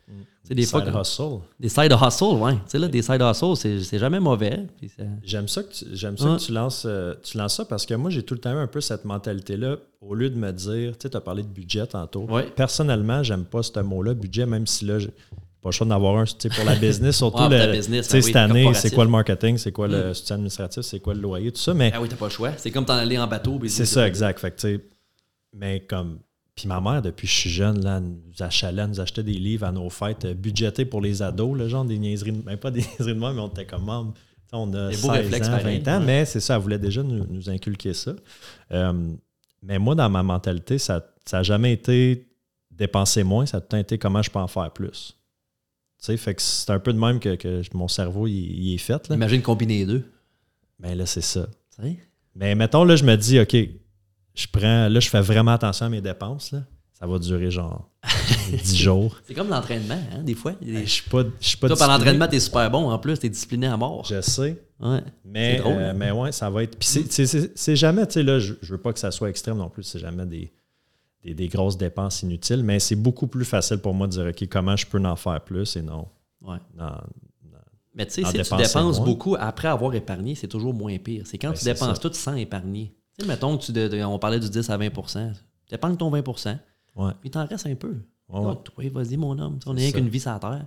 Sais, 0.46 0.54
Des 0.56 0.66
fois, 0.66 0.82
Side 0.84 0.92
quand- 0.92 1.02
hustle. 1.02 1.40
des 1.58 1.70
side 1.70 1.94
hustle, 2.06 2.26
ouais. 2.36 2.56
Tu 2.56 2.60
sais, 2.68 2.78
là, 2.78 2.90
des 2.90 3.02
side 3.02 3.22
hustle, 3.22 3.56
c'est, 3.56 3.98
jamais 3.98 4.20
mauvais. 4.20 4.68
Ça- 4.98 5.04
J'aime 5.24 5.48
ça 5.48 5.64
que 5.64 5.72
tu, 5.72 5.86
j'aime 5.94 6.18
ça 6.18 6.36
que 6.36 6.42
tu 6.46 6.52
lances, 6.52 6.84
euh, 6.86 7.14
tu 7.24 7.38
lances 7.38 7.56
ça 7.56 7.64
parce 7.64 7.86
que 7.86 7.94
moi, 7.94 8.10
j'ai 8.10 8.24
tout 8.24 8.34
le 8.34 8.42
temps 8.42 8.52
eu 8.52 8.58
un 8.58 8.68
peu 8.68 8.82
cette 8.82 9.06
mentalité-là. 9.06 9.78
Au 10.02 10.14
lieu 10.16 10.30
de 10.30 10.36
me 10.38 10.52
dire, 10.52 10.98
tu 10.98 11.04
sais, 11.04 11.10
tu 11.12 11.16
as 11.16 11.22
parlé 11.22 11.44
de 11.44 11.48
budget 11.48 11.88
tantôt. 11.88 12.26
Ouais. 12.30 12.44
Personnellement, 12.58 13.24
j'aime 13.24 13.46
pas 13.46 13.64
ce 13.64 13.80
mot-là, 13.80 14.14
budget, 14.16 14.46
même 14.46 14.68
si 14.68 14.84
là, 14.84 14.98
pas 15.64 15.70
le 15.70 15.72
choix 15.74 15.88
d'en 15.88 15.96
avoir 15.96 16.18
un 16.18 16.26
pour 16.26 16.66
la 16.66 16.76
business. 16.76 17.18
Surtout, 17.18 17.42
Ouais, 17.44 17.68
le- 17.68 17.72
business, 17.74 18.08
ben 18.12 18.18
oui, 18.18 18.24
cette 18.24 18.36
année, 18.36 18.74
c'est 18.76 18.94
quoi 18.94 19.06
le 19.06 19.10
marketing, 19.10 19.58
c'est 19.58 19.72
quoi 19.72 19.88
Mm. 19.88 19.92
le 19.92 20.14
soutien 20.14 20.36
administratif, 20.36 20.84
c'est 20.84 21.00
quoi 21.00 21.14
le 21.16 21.22
loyer, 21.22 21.52
tout 21.52 21.62
ça. 21.62 21.74
Mais 21.74 21.92
Ah 21.96 22.02
oui, 22.02 22.08
t'as 22.10 22.16
pas 22.18 22.26
le 22.28 22.32
choix. 22.32 22.52
C'est 22.58 22.70
comme 22.70 22.86
t'en 22.86 22.94
aller 22.94 23.18
en 23.18 23.26
bateau. 23.28 23.60
c'est 23.68 23.86
ça, 23.86 24.08
exact. 24.08 24.40
Fait 24.40 24.52
que, 24.56 24.82
mais 25.54 25.80
comme. 25.80 26.20
Puis 26.56 26.68
ma 26.68 26.80
mère, 26.80 27.02
depuis 27.02 27.26
que 27.28 27.34
je 27.34 27.38
suis 27.40 27.50
jeune, 27.50 27.84
là, 27.84 28.00
nous 28.00 28.14
achalait, 28.40 28.86
nous 28.88 29.00
achetait 29.02 29.24
des 29.24 29.34
livres 29.34 29.66
à 29.66 29.72
nos 29.72 29.90
fêtes 29.90 30.26
euh, 30.26 30.34
budgétés 30.36 30.86
pour 30.86 31.02
les 31.02 31.24
ados, 31.24 31.58
là, 31.58 31.68
genre 31.68 31.84
des 31.84 31.98
niaiseries, 31.98 32.32
de- 32.34 32.42
ben 32.44 32.58
pas 32.58 32.70
des 32.72 32.82
niaiseries 32.82 33.16
de 33.16 33.20
moi, 33.20 33.34
mais 33.34 33.42
on 33.42 33.48
était 33.48 33.66
comme 33.66 33.86
membre. 33.86 34.14
On 34.52 34.72
a 34.76 34.90
Des 34.90 34.94
16 34.96 35.02
beaux 35.02 35.12
réflexes 35.14 35.48
ans, 35.48 35.52
20 35.54 35.58
pareils, 35.58 35.84
ans, 35.88 36.00
ouais. 36.00 36.06
mais 36.06 36.26
c'est 36.26 36.40
ça, 36.40 36.56
elle 36.56 36.62
voulait 36.62 36.78
déjà 36.78 37.02
nous, 37.02 37.26
nous 37.28 37.50
inculquer 37.50 37.94
ça. 37.96 38.14
Euh, 38.72 38.94
mais 39.64 39.80
moi, 39.80 39.96
dans 39.96 40.08
ma 40.12 40.22
mentalité, 40.22 40.78
ça 40.78 41.04
n'a 41.32 41.42
jamais 41.42 41.74
été 41.74 42.28
dépenser 42.70 43.24
moins, 43.24 43.48
ça 43.48 43.58
a 43.58 43.62
tout 43.62 43.76
le 43.76 43.82
été 43.82 43.98
comment 43.98 44.22
je 44.22 44.30
peux 44.30 44.38
en 44.40 44.48
faire 44.48 44.70
plus. 44.70 45.18
Tu 46.04 46.08
sais, 46.08 46.18
fait 46.18 46.36
que 46.36 46.42
c'est 46.42 46.70
un 46.70 46.80
peu 46.80 46.92
de 46.92 47.00
même 47.00 47.22
que, 47.22 47.36
que 47.36 47.62
mon 47.74 47.88
cerveau 47.88 48.28
il, 48.28 48.34
il 48.34 48.76
est 48.76 48.78
fait. 48.78 49.08
Là. 49.08 49.16
Imagine 49.16 49.42
combiner 49.42 49.80
les 49.80 49.86
deux. 49.86 50.04
Mais 50.78 50.96
là, 50.96 51.06
c'est 51.06 51.22
ça. 51.22 51.48
Mais 52.36 52.56
mettons, 52.56 52.84
là, 52.84 52.98
je 52.98 53.06
me 53.06 53.16
dis, 53.16 53.40
OK, 53.40 53.56
je 54.36 54.48
prends. 54.52 54.90
Là, 54.90 55.00
je 55.00 55.10
fais 55.10 55.22
vraiment 55.22 55.52
attention 55.52 55.86
à 55.86 55.90
mes 55.90 56.02
dépenses. 56.02 56.52
Là. 56.52 56.64
Ça 56.92 57.08
va 57.08 57.20
durer 57.20 57.50
genre 57.52 57.90
10 58.52 58.76
jours. 58.76 59.22
C'est 59.26 59.34
comme 59.34 59.48
l'entraînement, 59.48 60.00
hein, 60.14 60.24
des 60.24 60.36
fois. 60.36 60.56
Je 60.62 60.84
suis 60.84 61.10
pas, 61.10 61.24
je 61.40 61.48
suis 61.48 61.58
pas 61.58 61.68
Toi, 61.68 61.78
par 61.78 61.88
l'entraînement, 61.88 62.28
t'es 62.28 62.42
super 62.42 62.70
bon 62.70 62.90
en 62.90 63.00
plus, 63.00 63.18
t'es 63.18 63.30
discipliné 63.30 63.68
à 63.68 63.78
mort. 63.78 64.04
Je 64.04 64.20
sais. 64.20 64.62
Ouais. 64.82 65.02
Mais, 65.24 65.60
drôle, 65.60 65.72
euh, 65.72 65.92
hein? 65.92 65.94
mais 65.94 66.12
ouais, 66.12 66.34
ça 66.34 66.50
va 66.50 66.64
être. 66.64 66.78
Puis 66.78 66.90
c'est 67.56 67.76
jamais, 67.78 68.06
tu 68.08 68.14
sais, 68.14 68.24
là, 68.24 68.40
je, 68.40 68.56
je 68.62 68.72
veux 68.74 68.78
pas 68.78 68.92
que 68.92 69.00
ça 69.00 69.12
soit 69.12 69.30
extrême 69.30 69.58
non 69.58 69.70
plus, 69.70 69.84
c'est 69.84 70.00
jamais 70.00 70.26
des, 70.26 70.52
des, 71.24 71.34
des 71.34 71.48
grosses 71.48 71.78
dépenses 71.78 72.22
inutiles, 72.24 72.64
mais 72.64 72.80
c'est 72.80 72.96
beaucoup 72.96 73.28
plus 73.28 73.46
facile 73.46 73.78
pour 73.78 73.94
moi 73.94 74.08
de 74.08 74.12
dire, 74.12 74.26
OK, 74.28 74.48
comment 74.50 74.76
je 74.76 74.86
peux 74.86 75.04
en 75.04 75.16
faire 75.16 75.42
plus 75.42 75.76
et 75.76 75.82
non. 75.82 76.08
Ouais. 76.42 76.58
non- 76.78 76.92
Mais 77.96 78.06
tu 78.08 78.14
sais, 78.14 78.24
si 78.26 78.32
tu 78.34 78.56
dépenses 78.58 78.98
moins. 78.98 79.06
beaucoup 79.06 79.36
après 79.40 79.68
avoir 79.68 79.94
épargné, 79.94 80.36
c'est 80.36 80.48
toujours 80.48 80.74
moins 80.74 80.98
pire. 80.98 81.26
C'est 81.28 81.38
quand 81.38 81.50
Ben, 81.50 81.58
tu 81.58 81.64
dépenses 81.66 81.96
ça. 82.02 82.10
tout 82.10 82.14
sans 82.14 82.34
épargner. 82.36 82.92
Tu 83.18 83.24
sais, 83.24 83.28
mettons 83.32 83.56
que 83.58 83.64
tu 83.66 83.72
de- 83.72 83.88
de- 83.88 84.04
on 84.04 84.18
parlait 84.20 84.40
du 84.40 84.50
10 84.50 84.68
à 84.70 84.78
20 84.78 84.90
Tu 85.68 85.76
épargnes 85.76 85.96
ton 85.96 86.10
20 86.10 86.24
Ouais. 86.96 87.12
puis 87.22 87.30
il 87.30 87.32
t'en 87.32 87.46
reste 87.46 87.68
un 87.68 87.76
peu. 87.76 87.96
Ouais, 88.30 88.40
ouais. 88.40 88.46
Donc, 88.46 88.64
toi, 88.64 88.84
vas-y, 88.92 89.16
mon 89.18 89.38
homme. 89.38 89.60
On 89.68 89.74
n'a 89.74 89.80
rien 89.82 89.92
qu'une 89.92 90.10
vie 90.10 90.20
sur 90.20 90.32
la 90.32 90.40
terre. 90.40 90.66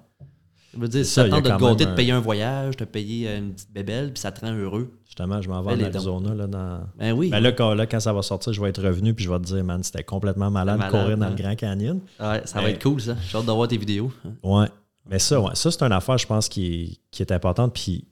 Ça 0.77 0.83
veut 0.83 0.89
dire, 0.89 1.05
si 1.07 1.11
ça, 1.13 1.23
a 1.23 1.29
de 1.29 1.41
te 1.41 1.49
gâter, 1.49 1.85
de 1.87 1.91
un- 1.91 1.95
payer 1.95 2.13
un 2.13 2.21
voyage, 2.21 2.77
de 2.77 2.85
payer 2.85 3.29
euh, 3.29 3.39
une 3.39 3.53
petite 3.55 3.73
bébelle, 3.73 4.13
puis 4.13 4.21
ça 4.21 4.31
te 4.31 4.45
rend 4.45 4.53
heureux. 4.53 4.93
Justement, 5.07 5.41
je 5.41 5.49
m'en 5.49 5.63
vais 5.63 5.73
en. 5.73 5.81
Arizona. 5.87 6.35
Là, 6.35 6.47
dans... 6.47 6.81
Ben 6.99 7.13
oui. 7.13 7.31
Ben 7.31 7.41
là, 7.41 7.53
quand, 7.53 7.73
là, 7.75 7.87
quand 7.87 8.01
ça 8.01 8.13
va 8.13 8.21
sortir, 8.21 8.53
je 8.53 8.61
vais 8.61 8.69
être 8.69 8.83
revenu 8.83 9.15
puis 9.15 9.25
je 9.25 9.31
vais 9.31 9.39
te 9.39 9.45
dire, 9.45 9.65
man, 9.65 9.83
c'était 9.83 10.05
complètement 10.05 10.51
malade 10.51 10.77
de 10.77 10.85
Malade, 10.85 11.01
courir 11.03 11.17
dans 11.19 11.27
hein. 11.27 11.31
le 11.31 11.37
Grand 11.43 11.57
Canyon. 11.57 12.01
Ouais, 12.21 12.43
ça 12.45 12.61
va 12.61 12.71
être 12.71 12.83
cool, 12.83 13.01
ça. 13.01 13.17
J'ai 13.27 13.39
hâte 13.39 13.47
de 13.47 13.53
voir 13.53 13.67
tes 13.69 13.79
vidéos. 13.79 14.13
Ouais. 14.43 14.67
Mais 15.09 15.19
ça, 15.19 15.41
ouais, 15.41 15.55
ça, 15.55 15.71
c'est 15.71 15.83
une 15.83 15.93
affaire, 15.93 16.19
je 16.19 16.27
pense, 16.27 16.49
qui 16.49 16.67
est, 16.67 16.99
qui 17.11 17.23
est 17.23 17.33
importante. 17.33 17.73
Puis 17.73 18.05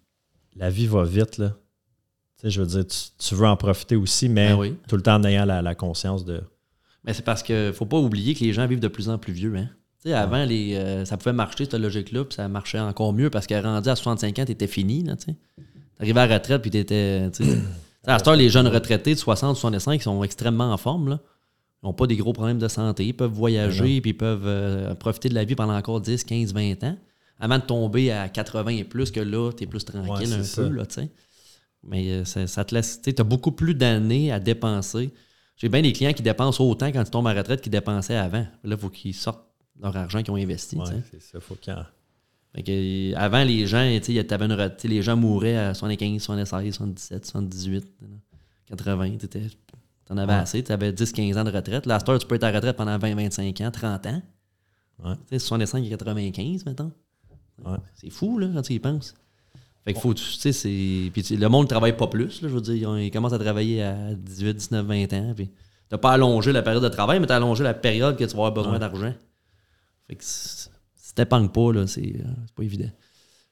la 0.57 0.71
vie 0.71 0.87
va 0.87 1.05
vite, 1.05 1.37
là. 1.39 1.51
Tu 2.41 2.43
sais, 2.47 2.51
je 2.51 2.61
veux 2.63 2.67
dire, 2.67 2.87
tu, 2.87 2.99
tu 3.19 3.35
veux 3.35 3.47
en 3.47 3.57
profiter 3.57 3.97
aussi, 3.97 4.29
mais 4.29 4.49
Ben 4.49 4.59
oui. 4.59 4.77
tout 4.89 4.97
le 4.97 5.03
temps 5.03 5.17
en 5.17 5.25
ayant 5.25 5.45
la, 5.45 5.61
la 5.61 5.75
conscience 5.75 6.25
de. 6.25 6.41
Mais 7.05 7.13
c'est 7.13 7.25
parce 7.25 7.43
que 7.43 7.71
faut 7.75 7.85
pas 7.85 7.99
oublier 7.99 8.35
que 8.35 8.41
les 8.41 8.53
gens 8.55 8.67
vivent 8.67 8.81
de 8.81 8.89
plus 8.89 9.11
en 9.11 9.19
plus 9.19 9.33
vieux. 9.35 9.55
Hein? 9.57 9.69
Avant, 10.13 10.45
les, 10.45 10.75
euh, 10.75 11.05
ça 11.05 11.17
pouvait 11.17 11.33
marcher, 11.33 11.65
cette 11.65 11.75
logique-là, 11.75 12.25
puis 12.25 12.35
ça 12.35 12.47
marchait 12.49 12.81
encore 12.81 13.13
mieux 13.13 13.31
parce 13.31 13.47
que 13.47 13.55
rendu 13.55 13.89
à 13.89 13.97
65 13.97 14.39
ans, 14.39 14.45
t'étais 14.45 14.67
fini. 14.67 15.03
Là, 15.03 15.17
tu 15.17 15.27
sais. 15.27 15.37
T'arrivais 15.99 16.21
à 16.21 16.27
la 16.27 16.35
retraite, 16.35 16.61
puis 16.61 16.71
t'étais. 16.71 17.31
tu 17.31 17.45
sais. 17.45 17.59
Tu 18.05 18.11
sais, 18.11 18.13
à 18.17 18.19
cette 18.19 18.29
heure, 18.29 18.37
les 18.37 18.51
jeunes 18.51 18.67
retraités 18.67 19.15
de 19.15 19.19
60, 19.19 19.57
65 19.57 20.03
sont 20.03 20.23
extrêmement 20.25 20.71
en 20.71 20.77
forme. 20.77 21.09
Là. 21.09 21.21
Ils 21.83 21.87
n'ont 21.87 21.95
pas 21.95 22.07
des 22.07 22.17
gros 22.17 22.35
problèmes 22.35 22.59
de 22.59 22.69
santé. 22.69 23.07
Ils 23.07 23.15
peuvent 23.15 23.33
voyager, 23.33 24.03
puis 24.03 24.11
ils 24.11 24.17
peuvent 24.17 24.47
euh, 24.47 24.95
profiter 24.95 25.31
de 25.31 25.35
la 25.35 25.45
vie 25.45 25.55
pendant 25.55 25.75
encore 25.75 26.03
10, 26.03 26.23
15, 26.25 26.53
20 26.53 26.85
ans. 26.85 26.99
Avant 27.41 27.57
de 27.57 27.63
tomber 27.63 28.13
à 28.13 28.29
80 28.29 28.73
et 28.73 28.85
plus, 28.85 29.11
que 29.11 29.21
là, 29.21 29.53
t'es 29.53 29.65
plus 29.65 29.87
tranquille 29.87 30.29
Ouais, 30.29 30.35
un 30.35 30.43
ça. 30.43 30.63
peu. 30.65 30.69
Là, 30.69 30.85
tu 30.85 30.97
sais. 30.97 31.09
Mais 31.83 32.11
euh, 32.11 32.25
ça, 32.27 32.47
ça 32.47 32.63
te 32.67 32.75
laisse. 32.75 33.01
Tu 33.01 33.15
as 33.19 33.25
beaucoup 33.25 33.53
plus 33.53 33.75
d'années 33.75 34.31
à 34.31 34.39
dépenser. 34.39 35.11
J'ai 35.57 35.71
bien 35.71 35.81
des 35.81 35.95
clients 35.95 36.13
qui 36.13 36.23
dépensent 36.23 36.63
autant 36.63 36.89
quand 36.89 37.03
ils 37.03 37.11
tombent 37.11 37.29
à 37.29 37.33
la 37.33 37.41
retraite 37.41 37.63
qu'ils 37.63 37.73
dépensaient 37.73 38.17
avant. 38.17 38.47
Là, 38.65 38.77
il 38.77 38.77
faut 38.77 38.91
qu'ils 38.91 39.15
sortent 39.15 39.47
leur 39.81 39.97
argent 39.97 40.23
qu'ils 40.23 40.33
ont 40.33 40.37
investi. 40.37 40.77
Ouais, 40.77 40.85
c'est 41.11 41.21
ça, 41.23 41.41
faut 41.41 41.57
que, 41.57 43.15
avant, 43.17 43.43
les 43.45 43.67
gens, 43.67 43.83
une 43.83 44.71
les 44.85 45.03
gens 45.03 45.17
mouraient 45.17 45.57
à 45.57 45.75
75, 45.75 46.23
76, 46.23 46.75
77, 46.75 47.27
78, 47.27 47.85
80. 48.67 49.17
Tu 49.19 50.13
en 50.13 50.17
avais 50.19 50.33
Ouais. 50.33 50.39
assez. 50.39 50.63
Tu 50.63 50.71
avais 50.71 50.93
10, 50.93 51.13
15 51.13 51.37
ans 51.39 51.45
de 51.45 51.51
retraite. 51.51 51.87
Là, 51.87 51.99
tu 52.01 52.27
peux 52.27 52.35
être 52.35 52.45
à 52.45 52.53
la 52.53 52.59
retraite 52.59 52.77
pendant 52.77 52.97
20, 52.99 53.15
25 53.15 53.61
ans, 53.63 53.71
30 53.71 54.07
ans. 54.07 54.23
Ouais. 55.05 55.15
Tu 55.29 55.39
sais, 55.39 55.39
65 55.41 55.85
et 55.85 55.89
95, 55.91 56.65
mettons. 56.67 56.93
Ouais. 57.65 57.79
C'est 57.95 58.11
fou, 58.11 58.39
là, 58.39 58.49
quand 58.55 58.63
tu 58.63 58.75
y 58.75 58.79
penses. 58.79 59.15
Fait 59.85 59.93
que 59.93 59.99
faut, 60.01 60.15
tu 60.15 60.23
sais, 60.25 60.53
c'est. 60.53 61.11
Puis 61.13 61.37
le 61.37 61.49
monde 61.49 61.65
ne 61.65 61.69
travaille 61.69 61.97
pas 61.97 62.07
plus, 62.07 62.41
là, 62.43 62.49
je 62.49 62.55
veux 62.55 62.61
dire. 62.61 62.99
Ils, 62.99 63.11
commencent 63.11 63.33
à 63.33 63.39
travailler 63.39 63.83
à 63.83 64.15
18, 64.15 64.55
19, 64.57 64.87
20 64.87 65.13
ans. 65.13 65.33
Puis 65.35 65.51
t'as 65.89 65.99
pas 65.99 66.13
allongé 66.13 66.53
la 66.53 66.63
période 66.63 66.83
de 66.83 66.89
travail, 66.89 67.21
mais 67.21 67.27
t'as 67.27 67.37
allongé 67.37 67.65
la 67.65 67.75
période 67.75 68.17
que 68.17 68.25
tu 68.25 68.31
vas 68.31 68.47
avoir 68.47 68.53
besoin 68.53 68.75
Ouais. 68.75 68.79
d'argent. 68.79 69.13
Fait 70.09 70.17
que 70.17 70.25
si 70.25 70.69
t'épargnes 71.15 71.49
pas, 71.49 71.73
là, 71.73 71.87
c'est 71.87 72.03
euh, 72.03 72.25
c'est 72.47 72.55
pas 72.55 72.63
évident. 72.65 72.91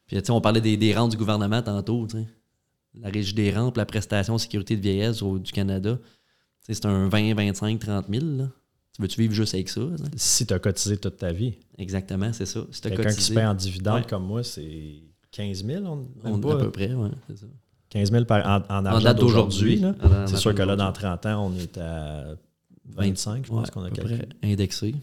Puis 0.06 0.16
tu 0.18 0.24
sais, 0.24 0.30
on 0.32 0.40
parlait 0.40 0.60
des, 0.60 0.76
des 0.76 0.94
rentes 0.94 1.12
du 1.12 1.16
gouvernement 1.16 1.62
tantôt. 1.62 2.06
La 2.94 3.08
régie 3.08 3.32
des 3.34 3.50
rentes, 3.50 3.76
la 3.78 3.86
prestation 3.86 4.34
de 4.36 4.40
sécurité 4.40 4.76
de 4.76 4.82
vieillesse 4.82 5.22
au- 5.22 5.38
du 5.38 5.50
Canada, 5.52 5.98
c'est 6.60 6.84
un 6.84 7.08
20, 7.08 7.34
25, 7.34 7.78
30 7.78 8.06
000, 8.10 8.24
là. 8.36 8.48
Tu 8.94 9.00
veux-tu 9.00 9.20
vivre 9.22 9.32
juste 9.32 9.54
avec 9.54 9.70
ça? 9.70 9.80
Si 10.16 10.46
tu 10.46 10.52
as 10.52 10.58
cotisé 10.58 10.98
toute 10.98 11.16
ta 11.16 11.32
vie, 11.32 11.54
Exactement, 11.78 12.30
c'est 12.34 12.44
ça. 12.44 12.60
Si 12.70 12.80
quelqu'un 12.82 13.14
qui 13.14 13.22
se 13.22 13.32
paye 13.32 13.46
en 13.46 13.54
dividende 13.54 14.00
Ouais. 14.02 14.06
comme 14.06 14.26
moi, 14.26 14.44
c'est 14.44 14.96
15 15.30 15.64
000. 15.64 15.84
On, 15.86 16.06
on, 16.24 16.38
pas, 16.38 16.52
à 16.54 16.56
peu 16.58 16.70
près, 16.70 16.90
c'est 17.28 17.38
ça. 17.38 17.46
15 17.88 18.10
000 18.12 18.24
par, 18.26 18.46
en, 18.46 18.62
en 18.74 18.80
En 18.82 18.84
argent 18.84 19.04
date 19.04 19.18
d'aujourd'hui. 19.18 19.82
C'est 20.26 20.36
sûr 20.36 20.54
que 20.54 20.58
là, 20.60 20.76
dans 20.76 20.90
d'aujourd'hui. 20.92 21.02
30 21.22 21.26
ans, 21.26 21.46
on 21.50 21.56
est 21.56 21.78
à 21.78 22.34
25, 22.84 23.46
je 23.46 23.50
pense 23.50 23.64
Ouais, 23.66 23.70
qu'on 23.72 23.82
a 23.82 23.86
à 23.86 23.88
peu 23.90 23.96
calculé. 23.96 24.18
près 24.18 24.50
indexé. 24.52 24.94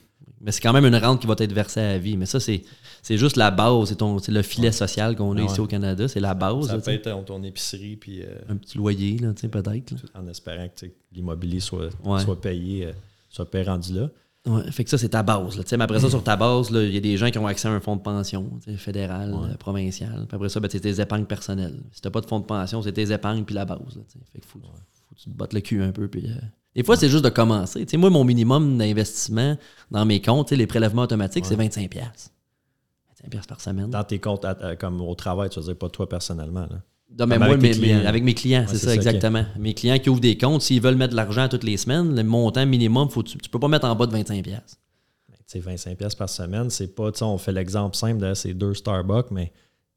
Mais 0.41 0.51
c'est 0.51 0.61
quand 0.61 0.73
même 0.73 0.85
une 0.85 0.95
rente 0.95 1.19
qui 1.21 1.27
va 1.27 1.35
être 1.37 1.51
versée 1.53 1.79
à 1.81 1.87
la 1.93 1.97
vie. 1.99 2.15
Mais 2.17 2.25
ça, 2.25 2.39
c'est, 2.39 2.61
c'est 3.01 3.17
juste 3.17 3.35
la 3.35 3.51
base. 3.51 3.89
C'est, 3.89 3.95
ton, 3.95 4.19
c'est 4.19 4.31
le 4.31 4.41
filet 4.41 4.71
social 4.71 5.15
qu'on 5.15 5.35
a 5.37 5.41
Ouais. 5.41 5.45
ici 5.45 5.59
au 5.59 5.67
Canada. 5.67 6.07
C'est 6.07 6.19
la 6.21 6.33
base. 6.33 6.67
Ça 6.67 6.73
là, 6.73 6.79
peut 6.79 6.91
tu 6.91 6.97
être 6.97 7.07
euh, 7.07 7.21
ton 7.23 7.43
épicerie, 7.43 7.95
puis 7.97 8.21
euh, 8.23 8.27
Un 8.47 8.55
petit 8.55 8.77
loyer, 8.77 9.17
là, 9.17 9.33
tu 9.33 9.49
peut-être. 9.49 9.93
en 10.15 10.27
espérant 10.27 10.67
que 10.69 10.85
tu 10.85 10.91
l'immobilier 11.11 11.59
soit, 11.59 11.89
Ouais. 12.03 12.21
soit 12.21 12.39
payé, 12.39 12.85
euh, 12.85 12.91
soit 13.29 13.49
payé 13.49 13.65
rendu 13.65 13.93
là. 13.93 14.09
Fait 14.71 14.83
que 14.85 14.89
ça, 14.89 14.97
c'est 14.97 15.09
ta 15.09 15.21
base. 15.21 15.57
Là. 15.57 15.63
Tu 15.63 15.77
Mais 15.77 15.83
après 15.83 15.99
ça, 15.99 16.09
sur 16.09 16.23
ta 16.23 16.35
base, 16.35 16.69
il 16.71 16.93
y 16.93 16.97
a 16.97 17.01
des 17.01 17.17
gens 17.17 17.29
qui 17.29 17.37
ont 17.37 17.45
accès 17.45 17.67
à 17.67 17.71
un 17.71 17.79
fonds 17.81 17.97
de 17.97 18.01
pension 18.01 18.49
tu 18.63 18.75
fédéral, 18.77 19.31
euh, 19.33 19.55
provincial. 19.57 20.25
Puis 20.27 20.35
après 20.35 20.49
ça, 20.49 20.59
ben, 20.59 20.69
c'est 20.71 20.79
tes 20.79 21.01
épargnes 21.01 21.25
personnelles. 21.25 21.77
Si 21.91 22.01
t'as 22.01 22.09
pas 22.09 22.21
de 22.21 22.25
fonds 22.25 22.39
de 22.39 22.45
pension, 22.45 22.81
c'est 22.81 22.93
tes 22.93 23.11
épargnes 23.11 23.43
puis 23.43 23.53
la 23.53 23.65
base. 23.65 23.77
Là, 23.95 24.01
tu 24.11 24.17
fait 24.31 24.39
que 24.39 24.47
faut, 24.47 24.59
faut 24.59 25.15
que 25.15 25.19
tu 25.21 25.29
te 25.29 25.35
battes 25.37 25.53
le 25.53 25.59
cul 25.59 25.83
un 25.83 25.91
peu. 25.91 26.07
Puis, 26.07 26.25
Des 26.76 26.84
fois, 26.84 26.95
c'est 26.97 27.09
juste 27.09 27.24
de 27.26 27.30
commencer. 27.30 27.86
Moi, 27.97 28.09
mon 28.09 28.24
minimum 28.24 28.78
d'investissement 28.78 29.57
dans 29.91 30.05
mes 30.05 30.22
comptes, 30.22 30.51
les 30.51 30.67
prélèvements 30.67 31.01
automatiques, 31.03 31.45
c'est 31.45 31.55
25$. 31.55 32.32
25$ 33.24 33.47
par 33.47 33.59
semaine. 33.59 33.89
Dans 33.89 34.03
tes 34.03 34.20
comptes, 34.20 34.45
à- 34.45 34.51
à- 34.51 34.76
comme 34.76 35.01
au 35.01 35.13
travail, 35.15 35.49
tu 35.49 35.59
veux 35.59 35.65
dire 35.65 35.76
pas 35.78 35.89
toi 35.89 36.07
personnellement. 36.07 36.61
Là. 36.70 36.82
Non, 37.17 37.26
mais 37.26 37.38
moi, 37.39 37.47
avec 37.47 37.61
mes- 37.82 38.05
avec 38.05 38.24
mes 38.24 38.34
clients, 38.36 38.61
Ouais, 38.61 38.67
c'est 38.67 38.78
ça, 38.78 38.93
exactement. 38.95 39.45
Mes 39.57 39.74
clients 39.74 39.97
qui 39.97 40.09
ouvrent 40.09 40.22
des 40.22 40.38
comptes, 40.38 40.61
s'ils 40.61 40.82
veulent 40.82 40.95
mettre 40.95 41.11
de 41.11 41.15
l'argent 41.17 41.49
toutes 41.49 41.63
les 41.63 41.76
semaines, 41.76 42.15
le 42.15 42.24
montant 42.24 42.65
minimum, 42.65 43.09
faut, 43.09 43.24
tu, 43.24 43.38
tu 43.39 43.49
peux 43.49 43.59
pas 43.59 43.67
mettre 43.67 43.88
en 43.88 43.95
bas 43.95 44.05
de 44.05 44.11
25$. 44.11 44.43
piastres. 44.43 44.78
Ben, 45.28 45.36
tu 45.38 45.43
sais, 45.47 45.59
25 45.59 45.97
pièces 45.97 46.13
par 46.15 46.30
semaine, 46.30 46.70
c'est 46.70 46.93
pas, 46.95 47.11
tu 47.11 47.17
sais, 47.20 47.24
on 47.26 47.38
fait 47.39 47.51
l'exemple 47.51 47.97
simple 47.97 48.20
de 48.22 48.34
c'est 48.36 48.53
deux 48.53 48.76
Starbucks, 48.76 49.32
mais 49.32 49.51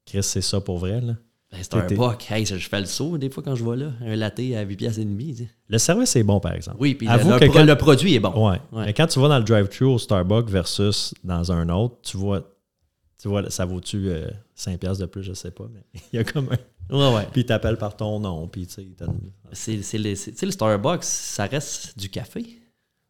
Chris, 0.07 0.23
c'est 0.23 0.41
ça 0.41 0.61
pour 0.63 0.79
vrai. 0.79 1.01
Là. 1.03 1.15
Ben, 1.53 1.63
Starbucks, 1.63 2.31
hey, 2.31 2.47
ça, 2.47 2.57
je 2.57 2.67
fais 2.69 2.81
le 2.81 2.87
saut 2.87 3.19
des 3.19 3.29
fois 3.29 3.43
quand 3.43 3.55
je 3.55 3.63
vais 3.65 3.77
là. 3.77 3.93
Un 4.01 4.17
latte 4.17 4.41
à 4.41 4.63
8 4.63 4.77
piastres 4.77 5.01
et 5.01 5.05
demi. 5.05 5.35
tu 5.35 5.45
sais. 5.45 5.51
Le 5.69 5.79
service 5.79 6.17
est 6.17 6.23
bon, 6.23 6.41
par 6.41 6.55
exemple. 6.55 6.79
Oui, 6.81 6.95
puis 6.95 7.07
le, 7.07 7.13
Avoue 7.13 7.31
le 7.31 7.39
que 7.39 7.45
quand- 7.47 7.65
le 7.65 7.77
produit 7.77 8.15
est 8.15 8.21
bon. 8.21 8.31
Ouais. 8.51 8.59
Ouais. 8.73 8.87
Mais 8.87 8.95
quand 8.95 9.07
tu 9.07 9.21
vas 9.21 9.29
dans 9.29 9.39
le 9.39 9.45
drive-thru 9.45 9.85
au 9.85 9.99
Starbucks 9.99 10.49
versus 10.49 11.13
dans 11.23 11.53
un 11.53 11.69
autre, 11.69 11.97
tu 12.03 12.17
vois, 12.17 12.43
tu 13.21 13.29
vois 13.29 13.49
ça 13.51 13.67
vaut-tu 13.67 14.09
euh, 14.09 14.29
5 14.55 14.81
pièces 14.81 14.99
de 14.99 15.07
plus, 15.07 15.23
je 15.23 15.35
sais 15.35 15.51
pas, 15.51 15.69
mais 15.73 15.83
il 16.13 16.17
y 16.17 16.19
a 16.19 16.25
comme 16.25 16.49
un... 16.51 16.59
Ouais, 16.97 17.15
ouais. 17.17 17.27
Puis 17.33 17.43
il 17.43 17.45
t'appelle 17.47 17.77
par 17.77 17.97
ton 17.97 18.19
nom, 18.19 18.49
puis 18.49 18.67
tu 18.67 18.73
sais, 18.75 18.87
C'est, 19.53 19.83
c'est 19.83 20.15
c'est- 20.15 20.37
sais, 20.39 20.47
le 20.47 20.53
Starbucks, 20.53 21.05
ça 21.05 21.45
reste 21.47 21.99
du 21.99 22.09
café. 22.09 22.45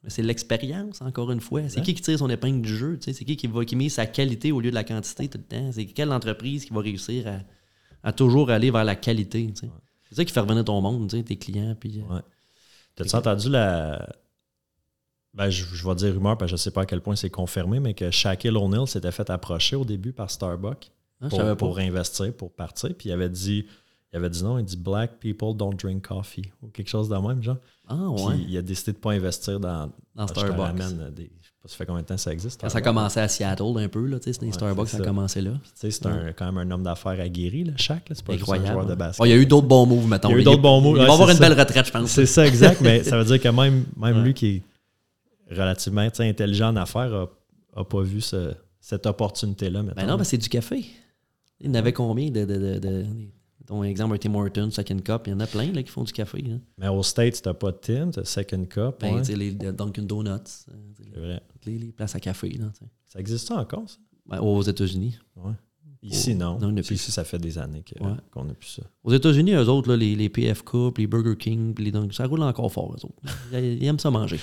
Mais 0.04 0.10
c'est 0.10 0.22
l'expérience, 0.22 1.00
encore 1.00 1.30
une 1.30 1.40
fois. 1.40 1.62
C'est 1.68 1.80
qui 1.80 1.94
qui 1.94 2.02
tire 2.02 2.18
son 2.18 2.28
épingle 2.28 2.60
du 2.60 2.76
jeu? 2.76 2.98
tu 2.98 3.04
sais? 3.04 3.12
C'est 3.16 3.24
qui 3.24 3.36
qui, 3.36 3.46
va, 3.46 3.64
qui 3.64 3.76
met 3.76 3.88
sa 3.88 4.04
qualité 4.04 4.50
au 4.50 4.60
lieu 4.60 4.70
de 4.70 4.74
la 4.74 4.82
quantité 4.82 5.28
tout 5.28 5.38
le 5.38 5.44
temps? 5.44 5.70
C'est 5.72 5.86
quelle 5.86 6.10
entreprise 6.12 6.64
qui 6.64 6.72
va 6.72 6.80
réussir 6.80 7.28
à, 7.28 7.38
à 8.02 8.12
toujours 8.12 8.50
aller 8.50 8.70
vers 8.70 8.84
la 8.84 8.96
qualité? 8.96 9.52
C'est 10.08 10.14
ça 10.14 10.24
qui 10.24 10.32
fait 10.32 10.40
revenir 10.40 10.64
ton 10.64 10.80
monde, 10.80 11.08
tes 11.08 11.36
clients. 11.36 11.74
Puis, 11.78 12.00
euh, 12.00 12.14
Ouais. 12.14 12.20
T'as-tu 12.94 13.14
entendu 13.16 13.48
la. 13.48 14.06
Ben, 15.34 15.48
je, 15.48 15.64
je 15.64 15.88
vais 15.88 15.94
dire 15.94 16.12
rumeur, 16.12 16.36
parce 16.36 16.50
que 16.50 16.56
je 16.58 16.62
sais 16.62 16.70
pas 16.70 16.82
à 16.82 16.86
quel 16.86 17.00
point 17.00 17.16
c'est 17.16 17.30
confirmé, 17.30 17.80
mais 17.80 17.94
que 17.94 18.10
Shaquille 18.10 18.50
O'Neal 18.56 18.86
s'était 18.86 19.12
fait 19.12 19.30
approcher 19.30 19.76
au 19.76 19.84
début 19.84 20.12
par 20.12 20.30
Starbucks 20.30 20.90
hein, 21.22 21.28
je 21.30 21.54
pour, 21.54 21.78
investir, 21.78 22.34
pour 22.34 22.52
partir. 22.52 22.90
Puis 22.94 23.08
il 23.08 23.12
avait 23.12 23.30
dit. 23.30 23.64
Il 24.12 24.16
avait 24.16 24.28
dit 24.28 24.44
non, 24.44 24.58
il 24.58 24.64
dit 24.66 24.76
Black 24.76 25.18
people 25.20 25.56
don't 25.56 25.74
drink 25.74 26.06
coffee 26.06 26.44
ou 26.60 26.68
quelque 26.68 26.88
chose 26.90 27.08
de 27.08 27.16
même, 27.16 27.42
genre. 27.42 27.56
Ah, 27.88 28.08
Puis 28.14 28.24
ouais. 28.26 28.38
il 28.46 28.58
a 28.58 28.62
décidé 28.62 28.92
de 28.92 28.98
pas 28.98 29.12
investir 29.12 29.58
dans, 29.58 29.90
Starbucks. 30.26 30.54
ramène 30.58 31.10
des- 31.14 31.32
pas 31.62 31.68
ça 31.68 31.76
fait 31.76 31.86
combien 31.86 32.02
de 32.02 32.06
temps 32.06 32.16
ça 32.16 32.32
existe. 32.32 32.60
Quand 32.60 32.66
ça 32.68 32.70
Starbucks? 32.80 32.84
commençait 32.94 33.20
à 33.20 33.28
Seattle 33.28 33.62
un 33.78 33.88
peu, 33.88 34.04
là, 34.06 34.18
tu 34.18 34.24
sais, 34.24 34.32
c'était 34.32 34.46
Ouais, 34.46 34.52
Starbucks, 34.52 34.88
ça 34.88 34.96
a 34.98 35.00
commencé 35.04 35.40
là. 35.40 35.52
Tu 35.52 35.70
sais, 35.74 35.90
c'est 35.92 36.34
quand 36.36 36.52
même 36.52 36.58
un 36.58 36.70
homme 36.74 36.82
d'affaires 36.82 37.20
aguerri, 37.20 37.64
là, 37.64 37.72
Shaq. 37.76 38.08
là. 38.08 38.14
C'est 38.16 38.24
pas 38.24 38.32
juste 38.32 38.48
un 38.48 38.52
Incroyable. 38.54 38.72
joueur 38.72 38.86
de 38.86 38.94
basket. 38.96 39.20
Oh, 39.22 39.26
il 39.26 39.30
y 39.30 39.32
a 39.32 39.36
eu 39.36 39.46
d'autres 39.46 39.68
bons 39.68 39.86
moves, 39.86 40.08
mettons. 40.08 40.28
Il 40.30 40.32
y 40.32 40.34
a 40.36 40.40
eu 40.40 40.44
d'autres 40.44 40.60
bons 40.62 40.80
moves, 40.80 40.96
Il 40.96 41.00
ouais, 41.02 41.06
va 41.06 41.12
avoir 41.12 41.30
une 41.30 41.36
ça. 41.36 41.48
belle 41.48 41.58
retraite, 41.58 41.86
je 41.86 41.92
pense. 41.92 42.10
C'est 42.10 42.26
ça, 42.26 42.46
exact, 42.46 42.80
mais 42.80 43.02
ça 43.04 43.16
veut 43.16 43.24
dire 43.24 43.40
que 43.40 43.48
même, 43.48 43.84
même 43.96 44.24
lui 44.24 44.34
qui 44.34 44.46
est 45.48 45.54
relativement 45.54 46.00
intelligent 46.00 46.68
en 46.70 46.76
affaires 46.76 47.14
a, 47.14 47.28
a 47.80 47.84
pas 47.84 48.02
vu 48.02 48.20
ce- 48.20 48.54
cette 48.80 49.06
opportunité-là. 49.06 49.82
Ben 49.94 50.06
non, 50.06 50.16
ben 50.16 50.24
c'est 50.24 50.38
du 50.38 50.48
café. 50.48 50.84
Il 51.60 51.68
y 51.68 51.70
en 51.70 51.74
avait 51.74 51.92
combien 51.92 52.28
de. 52.30 52.44
de, 52.44 52.56
de, 52.56 52.78
de- 52.80 53.06
ton 53.66 53.82
exemple, 53.84 54.14
un 54.14 54.18
Tim 54.18 54.34
Hortons, 54.34 54.70
Second 54.70 54.98
Cup, 54.98 55.22
il 55.26 55.30
y 55.30 55.32
en 55.34 55.40
a 55.40 55.46
plein 55.46 55.72
là, 55.72 55.82
qui 55.82 55.90
font 55.90 56.04
du 56.04 56.12
café. 56.12 56.42
là. 56.42 56.56
Mais 56.78 56.88
aux 56.88 57.02
States, 57.02 57.40
t'as 57.42 57.54
pas 57.54 57.72
de 57.72 57.78
Tim, 57.80 58.10
t'as 58.10 58.24
Second 58.24 58.64
Cup. 58.64 58.96
Ben, 59.00 59.14
ouais. 59.16 59.22
les 59.34 59.50
les 59.50 59.72
Dunkin' 59.72 60.06
Donuts, 60.06 60.28
euh, 60.30 60.74
C'est 60.96 61.18
vrai. 61.18 61.40
les, 61.66 61.78
les 61.78 61.92
places 61.92 62.14
à 62.14 62.20
café. 62.20 62.48
Là. 62.50 62.66
Ça 63.08 63.18
existe 63.20 63.48
ça 63.48 63.56
encore, 63.56 63.88
ça? 63.88 63.96
Ben, 64.26 64.38
aux 64.40 64.62
États-Unis. 64.62 65.18
Ouais. 65.36 65.52
Ici, 66.04 66.34
non. 66.34 66.58
Non, 66.58 66.76
a 66.76 66.80
Ici, 66.80 67.12
ça 67.12 67.22
fait 67.22 67.38
des 67.38 67.58
années 67.58 67.82
que- 67.84 68.02
Ouais. 68.02 68.14
qu'on 68.32 68.44
n'a 68.44 68.54
plus 68.54 68.70
ça. 68.70 68.82
Aux 69.04 69.12
États-Unis, 69.12 69.52
eux 69.52 69.68
autres, 69.68 69.88
là, 69.90 69.96
les, 69.96 70.16
les 70.16 70.28
PFK, 70.28 70.92
puis 70.92 71.04
les 71.04 71.06
Burger 71.06 71.36
King, 71.36 71.74
puis 71.74 71.84
les 71.84 71.92
Dunk- 71.92 72.12
ça 72.12 72.26
roule 72.26 72.42
encore 72.42 72.72
fort, 72.72 72.92
eux 72.92 73.04
autres. 73.06 73.22
Ils, 73.52 73.80
ils 73.82 73.86
aiment 73.86 74.00
ça 74.00 74.10
manger. 74.10 74.40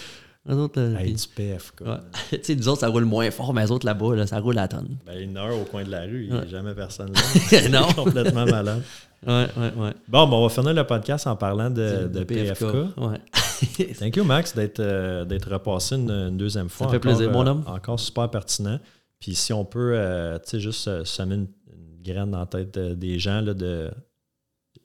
Eux 0.49 0.55
autres, 0.55 0.79
là, 0.81 1.01
Hey, 1.01 1.07
puis- 1.13 1.15
du 1.21 1.27
PFK. 1.35 1.81
ouais. 1.81 1.97
tu 2.31 2.39
sais, 2.43 2.55
nous 2.55 2.69
autres, 2.69 2.79
ça 2.79 2.87
roule 2.87 3.03
moins 3.03 3.29
fort, 3.29 3.53
mais 3.53 3.65
eux 3.65 3.71
autres, 3.71 3.85
là-bas, 3.85 4.15
là, 4.15 4.25
ça 4.25 4.39
roule 4.39 4.57
à 4.57 4.69
tonne. 4.69 4.97
Ben, 5.05 5.21
une 5.21 5.35
heure 5.35 5.59
au 5.59 5.65
coin 5.65 5.83
de 5.83 5.91
la 5.91 6.03
rue, 6.03 6.27
il 6.27 6.31
n'y 6.31 6.37
a 6.37 6.47
jamais 6.47 6.73
personne 6.73 7.11
là. 7.51 7.69
non. 7.69 7.87
complètement 7.93 8.45
malade. 8.45 8.81
Ouais, 9.27 9.47
ouais, 9.57 9.73
ouais. 9.75 9.93
Bon, 10.07 10.27
ben, 10.27 10.33
on 10.37 10.43
va 10.43 10.49
finir 10.49 10.73
le 10.73 10.83
podcast 10.85 11.27
en 11.27 11.35
parlant 11.35 11.69
de, 11.69 12.07
de 12.07 12.23
PFK. 12.23 12.63
Ouais. 12.97 13.93
Thank 13.99 14.15
you, 14.15 14.23
Max, 14.23 14.55
d'être 14.55 14.79
euh, 14.79 15.25
repassé 15.47 15.95
une, 15.95 16.09
une 16.09 16.37
deuxième 16.37 16.69
fois. 16.69 16.87
Ça 16.87 16.93
fait 16.93 16.99
plaisir, 16.99 17.29
mon 17.31 17.45
euh, 17.45 17.49
homme. 17.51 17.63
Encore 17.67 17.99
super 17.99 18.29
pertinent. 18.29 18.79
Puis 19.19 19.35
si 19.35 19.51
on 19.51 19.65
peut, 19.65 19.91
euh, 19.95 20.37
tu 20.39 20.51
sais, 20.51 20.59
juste 20.61 21.03
semer 21.03 21.35
une, 21.35 21.47
une 21.73 22.01
graine 22.01 22.31
dans 22.31 22.39
la 22.39 22.45
tête 22.45 22.77
euh, 22.77 22.95
des 22.95 23.19
gens, 23.19 23.41
là, 23.41 23.53
de... 23.53 23.91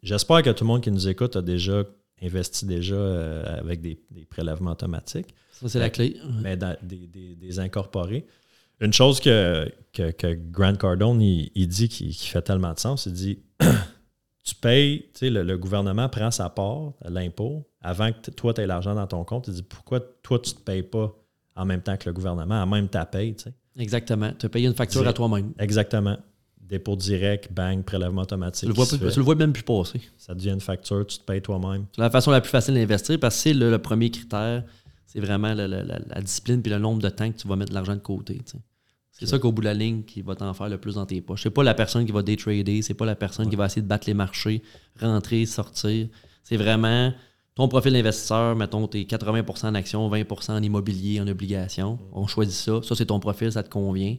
j'espère 0.02 0.42
que 0.42 0.50
tout 0.50 0.64
le 0.64 0.68
monde 0.68 0.80
qui 0.82 0.90
nous 0.90 1.06
écoute 1.08 1.36
a 1.36 1.42
déjà 1.42 1.84
investi 2.22 2.66
déjà 2.66 2.94
euh, 2.96 3.60
avec 3.60 3.80
des, 3.80 4.00
des 4.10 4.24
prélèvements 4.24 4.72
automatiques, 4.72 5.34
Ça, 5.52 5.68
c'est 5.68 5.78
la 5.78 5.90
clé. 5.90 6.16
mais 6.42 6.56
dans- 6.56 6.76
des, 6.82 7.06
des- 7.06 7.36
des 7.36 7.58
incorporés. 7.60 8.26
Une 8.80 8.92
chose 8.92 9.20
que, 9.20 9.70
que, 9.92 10.10
que 10.10 10.34
Grant 10.50 10.74
Cardone, 10.74 11.20
il, 11.20 11.52
il 11.54 11.68
dit 11.68 11.88
qui, 11.88 12.08
qui 12.08 12.26
fait 12.26 12.42
tellement 12.42 12.72
de 12.72 12.78
sens, 12.80 13.06
il 13.06 13.12
dit 13.12 13.38
tu 14.44 14.54
payes, 14.54 15.00
tu 15.14 15.20
sais, 15.20 15.30
le, 15.30 15.42
le 15.42 15.56
gouvernement 15.58 16.08
prend 16.08 16.30
sa 16.30 16.50
part, 16.50 16.92
l'impôt, 17.04 17.66
avant 17.80 18.10
que 18.12 18.30
toi, 18.30 18.52
tu 18.54 18.60
aies 18.60 18.66
l'argent 18.66 18.94
dans 18.94 19.06
ton 19.06 19.24
compte. 19.24 19.48
Il 19.48 19.54
dit 19.54 19.62
pourquoi 19.62 20.00
toi, 20.22 20.38
tu 20.38 20.50
ne 20.52 20.56
te 20.56 20.60
payes 20.60 20.82
pas 20.82 21.12
en 21.56 21.64
même 21.64 21.80
temps 21.82 21.96
que 21.96 22.06
le 22.08 22.12
gouvernement, 22.12 22.62
en 22.62 22.66
même 22.66 22.88
ta 22.88 23.06
paye, 23.06 23.34
tu 23.34 23.44
sais? 23.44 23.54
Exactement. 23.76 24.32
Tu 24.38 24.46
as 24.46 24.48
payé 24.48 24.66
une 24.68 24.74
facture 24.74 25.06
à 25.08 25.12
toi-même. 25.12 25.52
Exactement. 25.58 26.16
Dépôt 26.60 26.96
direct, 26.96 27.52
bang, 27.52 27.82
prélèvement 27.84 28.22
Tu 28.22 28.34
automatique. 28.34 28.68
le, 28.68 28.74
vois 28.74 28.84
qui 28.84 28.92
se 28.92 28.96
plus- 28.96 29.06
fait. 29.08 29.12
tu 29.12 29.18
le 29.18 29.24
vois 29.24 29.34
même 29.34 29.52
plus 29.52 29.62
passer. 29.62 30.00
Ça 30.18 30.34
devient 30.34 30.50
une 30.50 30.60
facture, 30.60 31.06
tu 31.06 31.18
te 31.18 31.24
payes 31.24 31.42
toi-même. 31.42 31.86
C'est 31.94 32.00
la 32.00 32.10
façon 32.10 32.30
la 32.30 32.40
plus 32.40 32.50
facile 32.50 32.74
d'investir 32.74 33.18
parce 33.20 33.34
que 33.36 33.40
c'est 33.42 33.52
le, 33.54 33.70
le 33.70 33.78
premier 33.78 34.10
critère, 34.10 34.64
c'est 35.06 35.20
vraiment 35.20 35.52
le- 35.54 35.66
le- 35.66 35.82
la, 35.82 35.98
la 36.06 36.20
discipline 36.20 36.62
puis 36.62 36.70
le 36.72 36.78
nombre 36.78 37.02
de 37.02 37.08
temps 37.08 37.30
que 37.30 37.36
tu 37.36 37.46
vas 37.48 37.56
mettre 37.56 37.70
de 37.70 37.74
l'argent 37.74 37.94
de 37.94 38.00
côté. 38.00 38.36
tu 38.36 38.52
sais. 38.52 38.58
C'est 39.16 39.26
ça 39.26 39.38
qu'au 39.38 39.52
bout 39.52 39.62
de 39.62 39.66
la 39.66 39.74
ligne 39.74 40.02
qui 40.02 40.22
va 40.22 40.34
t'en 40.34 40.52
faire 40.54 40.68
le 40.68 40.76
plus 40.76 40.96
dans 40.96 41.06
tes 41.06 41.20
poches. 41.20 41.44
C'est 41.44 41.50
pas 41.50 41.62
la 41.62 41.74
personne 41.74 42.04
qui 42.04 42.10
va 42.10 42.22
day 42.22 42.34
trader, 42.36 42.82
c'est 42.82 42.94
pas 42.94 43.06
la 43.06 43.14
personne 43.14 43.48
qui 43.48 43.54
va 43.54 43.66
essayer 43.66 43.80
de 43.80 43.86
battre 43.86 44.08
les 44.08 44.14
marchés, 44.14 44.60
rentrer, 45.00 45.46
sortir. 45.46 46.08
C'est 46.42 46.56
vraiment 46.56 47.12
ton 47.54 47.68
profil 47.68 47.92
d'investisseur, 47.92 48.56
mettons, 48.56 48.88
t'es 48.88 49.02
80% 49.02 49.68
en 49.68 49.74
actions, 49.76 50.10
20% 50.10 50.52
en 50.52 50.62
immobilier, 50.62 51.20
en 51.20 51.28
obligations. 51.28 52.00
On 52.12 52.26
choisit 52.26 52.54
ça. 52.54 52.80
Ça, 52.82 52.96
c'est 52.96 53.06
ton 53.06 53.20
profil, 53.20 53.52
ça 53.52 53.62
te 53.62 53.70
convient. 53.70 54.16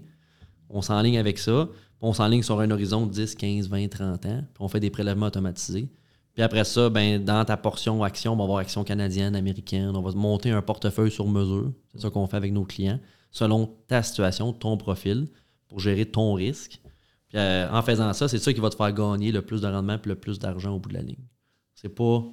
On 0.70 0.82
s'enligne 0.82 1.18
avec 1.18 1.40
ça. 1.40 1.68
On 2.00 2.14
s'enligne 2.14 2.44
sur 2.44 2.60
un 2.62 2.72
horizon 2.72 3.06
de 3.06 3.12
10, 3.12 3.36
15, 3.36 3.68
20, 3.68 3.90
30 3.90 4.26
ans. 4.26 4.42
Puis 4.54 4.64
on 4.64 4.70
fait 4.70 4.80
des 4.80 4.90
prélèvements 4.90 5.28
automatisés. 5.28 5.90
Puis 6.34 6.44
après 6.44 6.64
ça, 6.64 6.90
ben, 6.90 7.24
dans 7.24 7.44
ta 7.44 7.58
portion 7.58 8.04
action, 8.04 8.34
on 8.34 8.36
va 8.38 8.44
avoir 8.44 8.60
action 8.60 8.84
canadienne, 8.86 9.36
américaine. 9.36 9.92
On 9.96 10.02
va 10.02 10.12
monter 10.12 10.52
un 10.52 10.62
portefeuille 10.62 11.12
sur 11.12 11.28
mesure. 11.28 11.72
C'est 11.94 12.02
ça 12.02 12.10
qu'on 12.10 12.28
fait 12.28 12.38
avec 12.38 12.54
nos 12.54 12.64
clients, 12.64 13.00
selon 13.36 13.68
ta 13.88 14.02
situation, 14.02 14.54
ton 14.54 14.78
profil, 14.78 15.28
pour 15.68 15.82
gérer 15.82 16.06
ton 16.06 16.34
risque. 16.36 16.80
Puis 17.28 17.38
euh, 17.38 17.70
en 17.70 17.82
faisant 17.82 18.14
ça, 18.14 18.30
c'est 18.30 18.38
ça 18.38 18.54
qui 18.54 18.62
va 18.62 18.70
te 18.70 18.78
faire 18.78 18.94
gagner 18.94 19.34
le 19.34 19.42
plus 19.42 19.60
de 19.60 19.68
rendement 19.68 19.96
et 19.96 20.08
le 20.08 20.16
plus 20.16 20.40
d'argent 20.40 20.74
au 20.74 20.80
bout 20.80 20.88
de 20.88 20.94
la 20.94 21.02
ligne. 21.02 21.26
C'est 21.74 21.90
pas 21.90 22.24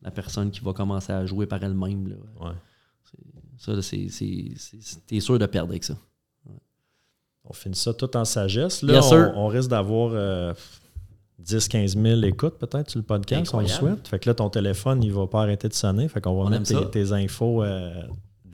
la 0.00 0.10
personne 0.10 0.50
qui 0.50 0.60
va 0.60 0.72
commencer 0.72 1.12
à 1.12 1.26
jouer 1.26 1.44
par 1.46 1.62
elle-même. 1.62 2.08
là. 2.08 2.16
Ouais. 2.40 2.54
Ça, 3.58 3.82
c'est, 3.82 4.06
t'es 5.06 5.20
sûr 5.20 5.38
de 5.38 5.44
perdre 5.44 5.70
avec 5.72 5.84
ça. 5.84 5.98
On 7.44 7.52
finit 7.52 7.76
ça 7.76 7.92
tout 7.92 8.16
en 8.16 8.24
sagesse. 8.24 8.80
Là, 8.82 9.00
on, 9.04 9.40
on 9.44 9.46
risque 9.48 9.68
d'avoir 9.68 10.12
euh, 10.14 10.54
10-15 11.44 12.00
000 12.02 12.22
écoutes 12.22 12.56
peut-être 12.58 12.90
sur 12.90 12.98
le 12.98 13.04
podcast, 13.04 13.52
on 13.52 13.58
le 13.58 13.64
Incroyable. 13.66 13.96
souhaite. 13.96 14.08
Fait 14.08 14.18
que 14.18 14.30
là, 14.30 14.34
ton 14.34 14.48
téléphone, 14.48 15.02
il 15.02 15.12
va 15.12 15.26
pas 15.26 15.42
arrêter 15.42 15.68
de 15.68 15.74
sonner. 15.74 16.08
Fait 16.08 16.22
qu'on 16.22 16.34
va 16.34 16.44
On 16.46 16.50
mettre 16.50 16.90
tes 16.90 17.12
infos 17.12 17.62
euh, 17.62 18.02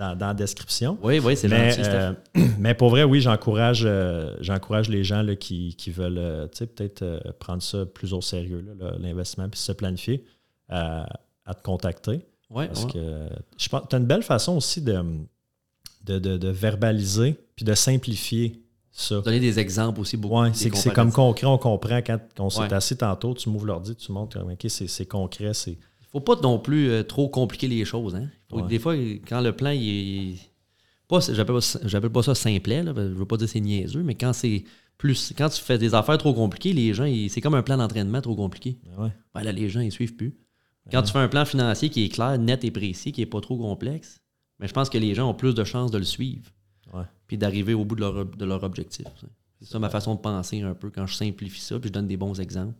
dans, 0.03 0.17
dans 0.17 0.27
la 0.29 0.35
description. 0.35 0.99
Oui, 1.03 1.21
oui, 1.21 1.37
c'est 1.37 1.49
mais, 1.49 1.71
gentil, 1.71 1.89
euh, 1.89 2.13
mais 2.59 2.75
pour 2.75 2.91
vrai, 2.91 3.05
oui, 3.05 3.21
j'encourage 3.21 3.83
euh, 3.87 4.35
j'encourage 4.41 4.89
les 4.89 5.05
gens 5.05 5.23
là, 5.23 5.37
qui, 5.37 5.77
qui 5.77 5.91
veulent 5.91 6.19
euh, 6.19 6.47
peut-être 6.49 7.03
euh, 7.03 7.21
prendre 7.39 7.63
ça 7.63 7.87
plus 7.87 8.13
au 8.13 8.21
sérieux, 8.21 8.65
là, 8.81 8.93
l'investissement, 8.99 9.49
puis 9.49 9.61
se 9.61 9.73
planifier, 9.73 10.25
à, 10.69 11.07
te 11.55 11.63
contacter. 11.63 12.25
Ouais, 12.51 12.67
Parce 12.67 12.85
ouais. 12.85 12.93
que 12.93 13.29
je 13.57 13.69
pense 13.69 13.83
tu 13.89 13.97
as 13.97 13.99
une 13.99 14.07
belle 14.07 14.23
façon 14.23 14.57
aussi 14.57 14.83
de, 14.83 15.03
de, 16.05 16.19
de- 16.19 16.37
de 16.37 16.49
verbaliser 16.49 17.37
puis 17.57 17.65
de 17.65 17.75
simplifier 17.75 18.61
ça. 18.91 19.21
Donner 19.23 19.41
des 19.41 19.59
exemples 19.59 20.01
aussi 20.01 20.17
beaucoup. 20.19 20.45
Des 20.45 20.53
c'est 20.55 20.93
comme 20.93 21.13
concret, 21.13 21.47
on 21.47 21.57
comprend 21.59 22.03
quand 22.03 22.19
on 22.39 22.51
s'est 22.51 22.61
Ouais. 22.61 22.75
assis 22.75 22.97
tantôt, 22.97 23.33
tu 23.35 23.49
m'ouvres 23.49 23.67
l'ordi, 23.67 23.95
tu 23.97 24.13
montres, 24.13 24.39
OK, 24.39 24.67
c'est 24.69 24.87
c'est 24.89 25.07
concret, 25.07 25.55
c'est. 25.55 25.79
Faut 26.13 26.21
pas 26.21 26.37
non 26.43 26.59
plus 26.59 26.89
euh, 26.91 27.03
trop 27.03 27.29
compliquer 27.29 27.69
les 27.69 27.85
choses. 27.85 28.15
Hein? 28.15 28.29
Faut 28.51 28.57
que 28.59 28.63
Ouais. 28.63 28.69
Des 28.69 28.79
fois, 28.79 28.95
quand 29.29 29.41
le 29.41 29.53
plan, 29.53 29.71
il 29.71 29.89
est. 29.89 30.37
Pas, 31.09 31.21
j'appelle, 31.21 31.57
pas, 31.57 31.79
j'appelle 31.85 32.11
pas 32.11 32.23
ça 32.23 32.35
simplet, 32.35 32.83
là, 32.83 32.93
je 32.97 33.01
veux 33.03 33.27
pas 33.27 33.37
dire 33.37 33.49
c'est 33.49 33.61
niaiseux, 33.61 34.03
mais 34.03 34.15
quand 34.15 34.33
c'est 34.33 34.65
plus. 34.99 35.33
Quand 35.37 35.49
tu 35.49 35.61
fais 35.61 35.77
des 35.79 35.95
affaires 35.95 36.17
trop 36.19 36.33
compliquées, 36.33 36.73
les 36.73 36.95
gens, 36.95 37.05
ils- 37.05 37.29
c'est 37.29 37.41
comme 37.41 37.55
un 37.55 37.63
plan 37.63 37.77
d'entraînement 37.77 38.21
trop 38.21 38.35
compliqué. 38.37 38.79
Ouais. 38.99 39.11
Ben 39.35 39.43
là, 39.43 39.53
les 39.53 39.69
gens, 39.69 39.81
ils 39.81 39.93
suivent 39.93 40.15
plus. 40.17 40.35
Quand 40.91 41.03
tu 41.03 41.13
fais 41.13 41.19
un 41.19 41.29
plan 41.29 41.45
financier 41.45 41.91
qui 41.91 42.05
est 42.05 42.09
clair, 42.09 42.39
net 42.39 42.65
et 42.65 42.71
précis, 42.71 43.13
qui 43.13 43.21
n'est 43.21 43.27
pas 43.27 43.41
trop 43.41 43.57
complexe, 43.57 44.21
mais 44.59 44.67
je 44.69 44.73
pense 44.73 44.91
que 44.91 44.99
les 44.99 45.15
gens 45.15 45.29
ont 45.31 45.35
plus 45.35 45.55
de 45.55 45.65
chances 45.65 45.91
de 45.91 45.99
le 45.99 46.05
suivre. 46.05 46.51
Puis 47.27 47.39
d'arriver 47.39 47.73
au 47.75 47.85
bout 47.85 47.95
de 47.95 48.01
leur, 48.01 48.25
de 48.27 48.45
leur 48.45 48.63
objectif. 48.65 49.07
ça. 49.21 49.27
C'est 49.61 49.69
ça 49.69 49.79
ma 49.79 49.89
façon 49.91 50.15
de 50.17 50.21
penser 50.21 50.61
un 50.63 50.75
peu 50.75 50.91
quand 50.91 51.07
je 51.07 51.15
simplifie 51.15 51.61
ça, 51.61 51.79
puis 51.79 51.89
je 51.89 51.93
donne 51.93 52.09
des 52.09 52.17
bons 52.17 52.39
exemples. 52.41 52.75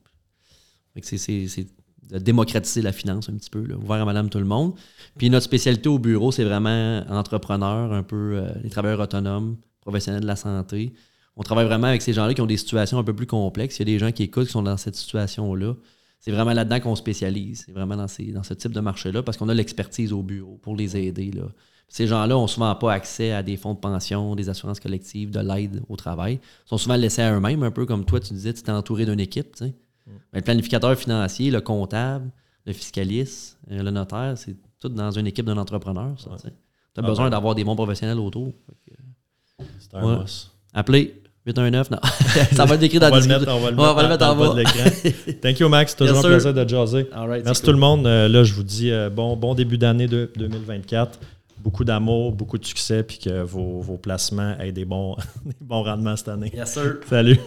Fait 0.95 1.01
que 1.01 1.07
c'est, 1.07 1.17
c'est- 1.19 1.47
c'est 1.49 1.67
de 2.11 2.19
démocratiser 2.19 2.83
la 2.83 2.93
finance 2.93 3.29
un 3.29 3.35
petit 3.35 3.51
peu, 3.51 3.65
là, 3.65 3.77
ouvert 3.77 4.03
à 4.03 4.05
madame 4.05 4.29
tout 4.29 4.39
le 4.39 4.45
monde. 4.45 4.75
Puis 5.19 5.31
notre 5.31 5.45
spécialité 5.45 5.89
au 5.89 5.99
bureau, 5.99 6.33
c'est 6.33 6.45
vraiment 6.45 7.03
entrepreneur, 7.09 7.93
un 7.93 8.03
peu 8.03 8.35
euh, 8.37 8.53
les 8.63 8.71
travailleurs 8.71 9.01
autonomes, 9.01 9.57
professionnels 9.81 10.23
de 10.23 10.27
la 10.27 10.37
santé. 10.37 10.93
On 11.37 11.43
travaille 11.43 11.65
vraiment 11.67 11.87
avec 11.87 12.03
ces 12.03 12.13
gens-là 12.13 12.35
qui 12.35 12.41
ont 12.41 12.47
des 12.47 12.57
situations 12.59 12.99
un 12.99 13.05
peu 13.05 13.15
plus 13.15 13.27
complexes. 13.27 13.77
Il 13.77 13.81
y 13.81 13.83
a 13.83 13.95
des 13.95 13.99
gens 13.99 14.13
qui 14.13 14.25
écoutent 14.25 14.47
qui 14.47 14.53
sont 14.53 14.63
dans 14.63 14.77
cette 14.77 14.97
situation-là. 14.97 15.75
C'est 16.21 16.31
vraiment 16.31 16.53
là-dedans 16.53 16.79
qu'on 16.81 16.95
spécialise. 16.95 17.65
C'est 17.67 17.73
vraiment 17.73 17.97
dans, 17.97 18.07
ces- 18.09 18.31
dans 18.33 18.43
ce 18.43 18.55
type 18.55 18.73
de 18.73 18.81
marché-là 18.81 19.23
parce 19.23 19.37
qu'on 19.39 19.49
a 19.49 19.55
l'expertise 19.55 20.13
au 20.13 20.23
bureau 20.23 20.59
pour 20.63 20.77
les 20.77 20.97
aider. 20.97 21.31
Là. 21.33 21.45
Ces 21.89 22.07
gens-là 22.07 22.35
n'ont 22.35 22.47
souvent 22.47 22.75
pas 22.75 22.93
accès 22.93 23.33
à 23.33 23.43
des 23.43 23.57
fonds 23.57 23.75
de 23.75 23.79
pension, 23.81 24.35
des 24.37 24.49
assurances 24.49 24.79
collectives, 24.79 25.31
de 25.31 25.41
l'aide 25.41 25.83
au 25.89 25.97
travail. 25.97 26.35
Ils 26.35 26.69
sont 26.69 26.79
souvent 26.79 26.97
laissés 26.97 27.23
à 27.23 27.33
eux-mêmes, 27.35 27.63
un 27.63 27.71
peu 27.71 27.87
comme 27.87 28.05
toi, 28.05 28.21
tu 28.21 28.35
disais, 28.35 28.53
tu 28.53 28.63
t'es 28.63 28.71
entouré 28.71 29.05
d'une 29.07 29.21
équipe. 29.21 29.57
Mais 30.07 30.41
le 30.41 30.43
planificateur 30.43 30.95
financier, 30.97 31.51
le 31.51 31.61
comptable, 31.61 32.31
le 32.67 32.73
fiscaliste, 32.73 33.59
euh, 33.71 33.83
le 33.83 33.91
notaire, 33.91 34.35
c'est 34.37 34.57
tout 34.81 34.89
dans 34.89 35.11
une 35.11 35.27
équipe 35.27 35.47
d'un 35.47 35.57
entrepreneur. 35.59 36.15
Tu 36.17 36.29
as 36.29 36.51
Ah 36.97 37.03
besoin 37.03 37.27
ben. 37.27 37.31
d'avoir 37.31 37.55
des 37.55 37.65
bons 37.65 37.77
professionnels 37.77 38.19
autour. 38.19 38.53
C'est 39.79 39.95
un 39.97 40.19
Ouais. 40.19 40.25
Appelez 40.75 41.23
819, 41.47 41.91
non. 41.91 41.99
ça 42.53 42.65
va 42.65 42.75
être 42.77 42.83
écrit 42.83 42.99
dans 42.99 43.09
la 43.11 43.19
le 43.21 43.27
mettre, 43.27 43.41
description. 43.41 43.57
on 43.57 43.61
va 43.65 43.71
le 43.71 43.77
mettre, 43.77 43.91
on 43.91 43.95
va 43.95 44.03
le 44.03 44.09
mettre 44.09 44.27
en 44.27 44.37
bas. 44.37 44.55
de 44.55 44.59
l'écran. 44.59 45.33
Thank 45.43 45.59
you, 45.61 45.69
Max. 45.69 45.95
Toujours 45.97 46.17
Yes, 46.17 46.25
un 46.25 46.29
sir. 46.29 46.31
plaisir 46.31 46.55
de 46.55 46.69
jaser. 46.69 47.09
Right, 47.13 47.45
Merci 47.45 47.63
tout 47.63 47.73
le 47.73 47.79
monde. 47.79 48.07
Euh, 48.07 48.29
là, 48.29 48.45
je 48.45 48.53
vous 48.55 48.63
dis 48.63 48.91
euh, 48.91 49.11
bon, 49.11 49.37
bon 49.37 49.55
début 49.55 49.77
d'année 49.79 50.07
de 50.09 50.31
2024. 50.37 51.19
Beaucoup 51.59 51.85
d'amour, 51.85 52.33
beaucoup 52.33 52.59
de 52.59 52.65
succès, 52.65 53.03
puis 53.03 53.19
que 53.19 53.43
vos, 53.43 53.81
vos 53.81 53.97
placements 53.99 54.57
aient 54.59 54.73
des 54.73 54.85
bons, 54.85 55.17
des 55.45 55.55
bons 55.61 55.83
rendements 55.83 56.17
cette 56.17 56.29
année. 56.29 56.51
Yes, 56.55 56.73
sir. 56.75 56.97
Salut. 57.09 57.39